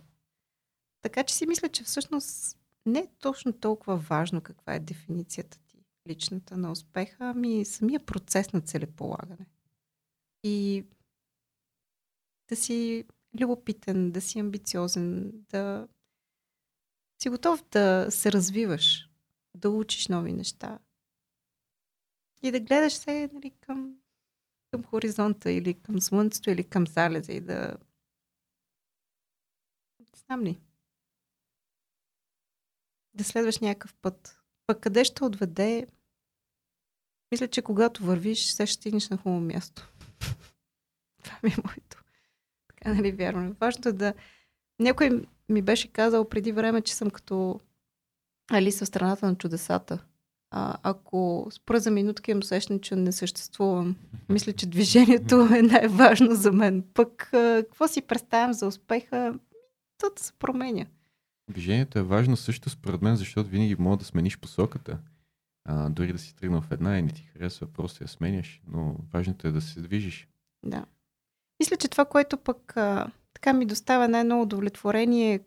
Така 1.02 1.24
че 1.24 1.34
си 1.34 1.46
мисля, 1.46 1.68
че 1.68 1.84
всъщност 1.84 2.58
не 2.86 2.98
е 2.98 3.08
точно 3.20 3.52
толкова 3.52 3.96
важно 3.96 4.40
каква 4.40 4.74
е 4.74 4.80
дефиницията 4.80 5.58
ти, 5.66 5.84
личната 6.08 6.56
на 6.56 6.72
успеха, 6.72 7.16
ами 7.20 7.64
самия 7.64 8.00
процес 8.06 8.52
на 8.52 8.60
целеполагане. 8.60 9.46
И 10.42 10.84
да 12.48 12.56
си 12.56 13.04
любопитен, 13.40 14.10
да 14.10 14.20
си 14.20 14.38
амбициозен, 14.38 15.32
да 15.34 15.88
си 17.22 17.28
готов 17.28 17.64
да 17.70 18.06
се 18.10 18.32
развиваш, 18.32 19.10
да 19.54 19.70
учиш 19.70 20.08
нови 20.08 20.32
неща 20.32 20.78
и 22.42 22.50
да 22.50 22.60
гледаш 22.60 22.92
се 22.92 23.30
нали, 23.32 23.50
към, 23.50 23.98
към 24.70 24.84
хоризонта 24.84 25.52
или 25.52 25.74
към 25.74 26.00
слънцето 26.00 26.50
или 26.50 26.64
към 26.64 26.86
залеза 26.86 27.32
и 27.32 27.40
да 27.40 27.76
не 30.00 30.06
знам 30.26 30.44
ли 30.44 30.60
да 33.14 33.24
следваш 33.24 33.58
някакъв 33.58 33.94
път. 33.94 34.42
Пък 34.66 34.80
къде 34.80 35.04
ще 35.04 35.24
отведе 35.24 35.86
мисля, 37.32 37.48
че 37.48 37.62
когато 37.62 38.04
вървиш, 38.04 38.44
се 38.44 38.66
ще 38.66 38.74
стигнеш 38.74 39.08
на 39.08 39.16
хубаво 39.16 39.40
място. 39.40 39.92
Това 41.22 41.38
ми 41.42 41.50
е 41.50 41.62
моето 41.64 42.04
така, 42.78 42.94
нали, 42.94 43.12
вярвам. 43.12 43.56
Важното 43.60 43.88
е 43.88 43.92
да... 43.92 44.14
Някой 44.78 45.22
ми 45.48 45.62
беше 45.62 45.92
казал 45.92 46.28
преди 46.28 46.52
време, 46.52 46.82
че 46.82 46.94
съм 46.94 47.10
като 47.10 47.60
Алиса 48.50 48.84
в 48.84 48.88
страната 48.88 49.26
на 49.26 49.36
чудесата. 49.36 50.04
А, 50.50 50.76
ако 50.82 51.48
спра 51.50 51.80
за 51.80 51.90
минутка 51.90 52.30
им 52.30 52.38
усещане, 52.38 52.80
че 52.80 52.96
не 52.96 53.12
съществувам, 53.12 53.96
мисля, 54.28 54.52
че 54.52 54.66
движението 54.66 55.48
е 55.56 55.62
най-важно 55.62 56.34
за 56.34 56.52
мен. 56.52 56.84
Пък 56.94 57.28
какво 57.32 57.88
си 57.88 58.02
представям 58.02 58.52
за 58.52 58.66
успеха, 58.66 59.34
то 59.98 60.06
да 60.16 60.22
се 60.22 60.32
променя. 60.32 60.86
Движението 61.50 61.98
е 61.98 62.02
важно 62.02 62.36
също 62.36 62.70
според 62.70 63.02
мен, 63.02 63.16
защото 63.16 63.50
винаги 63.50 63.76
мога 63.78 63.96
да 63.96 64.04
смениш 64.04 64.38
посоката. 64.38 64.98
А, 65.64 65.88
дори 65.88 66.12
да 66.12 66.18
си 66.18 66.36
тръгнал 66.36 66.60
в 66.60 66.72
една 66.72 66.98
и 66.98 67.02
не 67.02 67.10
ти 67.10 67.22
харесва, 67.22 67.66
просто 67.66 68.04
я 68.04 68.08
сменяш. 68.08 68.60
Но 68.66 68.96
важното 69.12 69.48
е 69.48 69.52
да 69.52 69.60
се 69.60 69.80
движиш. 69.80 70.28
Да. 70.64 70.84
Мисля, 71.60 71.76
че 71.76 71.88
това, 71.88 72.04
което 72.04 72.36
пък 72.36 72.76
а, 72.76 73.10
така 73.34 73.52
ми 73.52 73.66
доставя 73.66 74.08
най-ново 74.08 74.42
удовлетворение, 74.42 75.40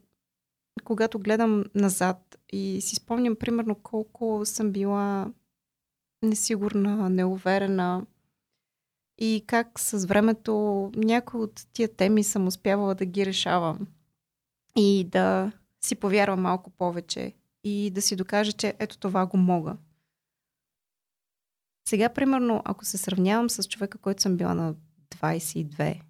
когато 0.83 1.19
гледам 1.19 1.63
назад 1.75 2.37
и 2.53 2.81
си 2.81 2.95
спомням 2.95 3.35
примерно 3.35 3.75
колко 3.75 4.41
съм 4.45 4.71
била 4.71 5.33
несигурна, 6.23 7.09
неуверена 7.09 8.05
и 9.17 9.43
как 9.47 9.79
с 9.79 10.05
времето 10.05 10.91
някои 10.95 11.41
от 11.41 11.67
тия 11.73 11.95
теми 11.95 12.23
съм 12.23 12.47
успявала 12.47 12.95
да 12.95 13.05
ги 13.05 13.25
решавам 13.25 13.87
и 14.75 15.03
да 15.03 15.51
си 15.81 15.95
повярвам 15.95 16.41
малко 16.41 16.69
повече 16.69 17.33
и 17.63 17.91
да 17.91 18.01
си 18.01 18.15
докажа, 18.15 18.53
че 18.53 18.75
ето 18.79 18.97
това 18.97 19.25
го 19.25 19.37
мога. 19.37 19.77
Сега, 21.87 22.09
примерно, 22.09 22.61
ако 22.65 22.85
се 22.85 22.97
сравнявам 22.97 23.49
с 23.49 23.63
човека, 23.63 23.97
който 23.97 24.21
съм 24.21 24.37
била 24.37 24.53
на 24.53 24.75
22, 25.09 26.01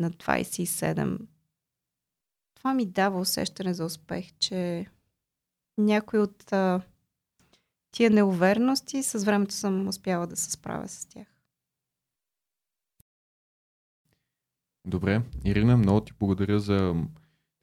на 0.00 0.10
27, 0.10 1.18
това 2.62 2.74
ми 2.74 2.86
дава 2.86 3.20
усещане 3.20 3.74
за 3.74 3.84
успех, 3.84 4.32
че 4.38 4.86
някой 5.78 6.20
от 6.20 6.52
а, 6.52 6.80
тия 7.90 8.10
неуверености 8.10 9.02
с 9.02 9.24
времето 9.24 9.54
съм 9.54 9.88
успяла 9.88 10.26
да 10.26 10.36
се 10.36 10.50
справя 10.50 10.88
с 10.88 11.06
тях. 11.06 11.26
Добре. 14.86 15.22
Ирина, 15.44 15.76
много 15.76 16.00
ти 16.00 16.12
благодаря 16.18 16.60
за 16.60 16.94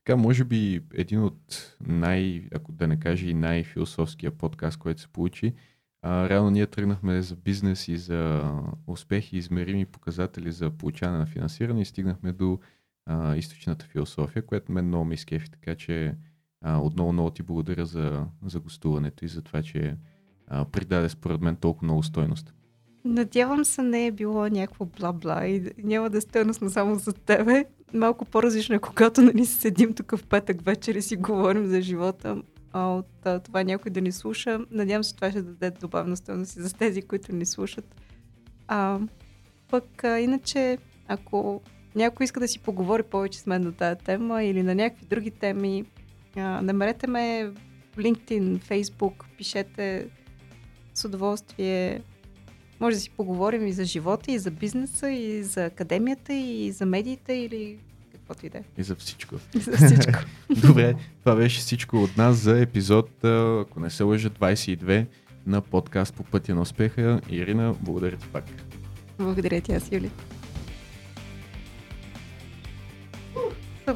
така, 0.05 0.17
може 0.17 0.43
би 0.43 0.83
един 0.93 1.23
от 1.23 1.75
най, 1.81 2.47
ако 2.55 2.71
да 2.71 2.87
не 2.87 2.99
кажа 2.99 3.27
и 3.27 3.33
най-философския 3.33 4.31
подкаст, 4.31 4.77
който 4.77 5.01
се 5.01 5.07
получи. 5.07 5.53
А, 6.01 6.29
реално 6.29 6.49
ние 6.49 6.67
тръгнахме 6.67 7.21
за 7.21 7.35
бизнес 7.35 7.87
и 7.87 7.97
за 7.97 8.51
успехи, 8.87 9.37
измерими 9.37 9.85
показатели 9.85 10.51
за 10.51 10.69
получаване 10.69 11.19
на 11.19 11.25
финансиране 11.25 11.81
и 11.81 11.85
стигнахме 11.85 12.31
до 12.31 12.59
а, 13.09 13.35
източната 13.35 13.85
философия, 13.85 14.45
която 14.45 14.71
мен 14.71 14.87
много 14.87 15.05
ми 15.05 15.13
изкефи, 15.13 15.51
така 15.51 15.75
че 15.75 16.15
а, 16.61 16.77
отново 16.77 17.13
много 17.13 17.29
ти 17.29 17.43
благодаря 17.43 17.85
за, 17.85 18.25
за 18.45 18.59
гостуването 18.59 19.25
и 19.25 19.27
за 19.27 19.41
това, 19.41 19.61
че 19.61 19.97
а, 20.47 20.65
придаде 20.65 21.09
според 21.09 21.41
мен 21.41 21.55
толкова 21.55 21.85
много 21.85 22.03
стойност. 22.03 22.53
Надявам 23.05 23.65
се 23.65 23.81
не 23.81 24.07
е 24.07 24.11
било 24.11 24.47
някакво 24.47 24.85
бла-бла 24.85 25.45
и 25.45 25.83
няма 25.83 26.09
да 26.09 26.17
е 26.17 26.21
стойностно 26.21 26.69
само 26.69 26.95
за 26.95 27.13
тебе. 27.13 27.65
Малко 27.93 28.25
по-различно 28.25 28.75
е, 28.75 28.79
когато 28.79 29.21
нали 29.21 29.45
седим 29.45 29.93
тук 29.93 30.11
в 30.11 30.27
петък 30.27 30.61
вечер 30.61 30.95
и 30.95 31.01
си 31.01 31.15
говорим 31.15 31.65
за 31.65 31.81
живота 31.81 32.41
а, 32.71 32.87
от 32.87 33.25
а, 33.25 33.39
това 33.39 33.63
някой 33.63 33.91
да 33.91 34.01
ни 34.01 34.11
слуша. 34.11 34.59
Надявам 34.71 35.03
се, 35.03 35.15
това 35.15 35.31
ще 35.31 35.41
даде 35.41 35.71
добавна 35.71 36.17
стойност 36.17 36.55
и 36.55 36.61
за 36.61 36.73
тези, 36.73 37.01
които 37.01 37.35
ни 37.35 37.45
слушат. 37.45 37.95
А, 38.67 38.99
пък, 39.69 40.03
а, 40.03 40.19
иначе, 40.19 40.77
ако 41.07 41.61
някой 41.95 42.23
иска 42.23 42.39
да 42.39 42.47
си 42.47 42.59
поговори 42.59 43.03
повече 43.03 43.39
с 43.39 43.45
мен 43.45 43.61
на 43.61 43.71
тази 43.71 43.99
тема 43.99 44.43
или 44.43 44.63
на 44.63 44.75
някакви 44.75 45.05
други 45.05 45.31
теми, 45.31 45.85
а, 46.35 46.61
намерете 46.61 47.07
ме 47.07 47.51
в 47.93 47.97
LinkedIn, 47.97 48.59
Facebook, 48.59 49.23
пишете 49.37 50.07
с 50.93 51.05
удоволствие. 51.05 52.01
Може 52.79 52.95
да 52.95 53.01
си 53.01 53.09
поговорим 53.09 53.67
и 53.67 53.73
за 53.73 53.85
живота, 53.85 54.31
и 54.31 54.39
за 54.39 54.51
бизнеса, 54.51 55.09
и 55.09 55.43
за 55.43 55.65
академията, 55.65 56.33
и 56.33 56.71
за 56.71 56.85
медиите, 56.85 57.33
или 57.33 57.77
каквото 58.11 58.45
и 58.45 58.49
да 58.49 58.57
е. 58.57 58.63
И 58.77 58.83
за 58.83 58.95
всичко. 58.95 59.35
И 59.55 59.59
за 59.59 59.71
всичко. 59.71 60.19
Добре, 60.67 60.95
това 61.19 61.35
беше 61.35 61.59
всичко 61.59 61.97
от 62.03 62.17
нас 62.17 62.37
за 62.37 62.61
епизод, 62.61 63.23
ако 63.23 63.79
не 63.79 63.89
се 63.89 64.03
лъжа, 64.03 64.29
22 64.29 65.05
на 65.45 65.61
подкаст 65.61 66.13
по 66.13 66.23
пътя 66.23 66.55
на 66.55 66.61
успеха. 66.61 67.21
Ирина, 67.29 67.75
благодаря 67.81 68.17
ти 68.17 68.27
пак. 68.27 68.45
Благодаря 69.17 69.61
ти, 69.61 69.71
аз, 69.71 69.91
Юли. 69.91 70.09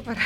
para 0.00 0.20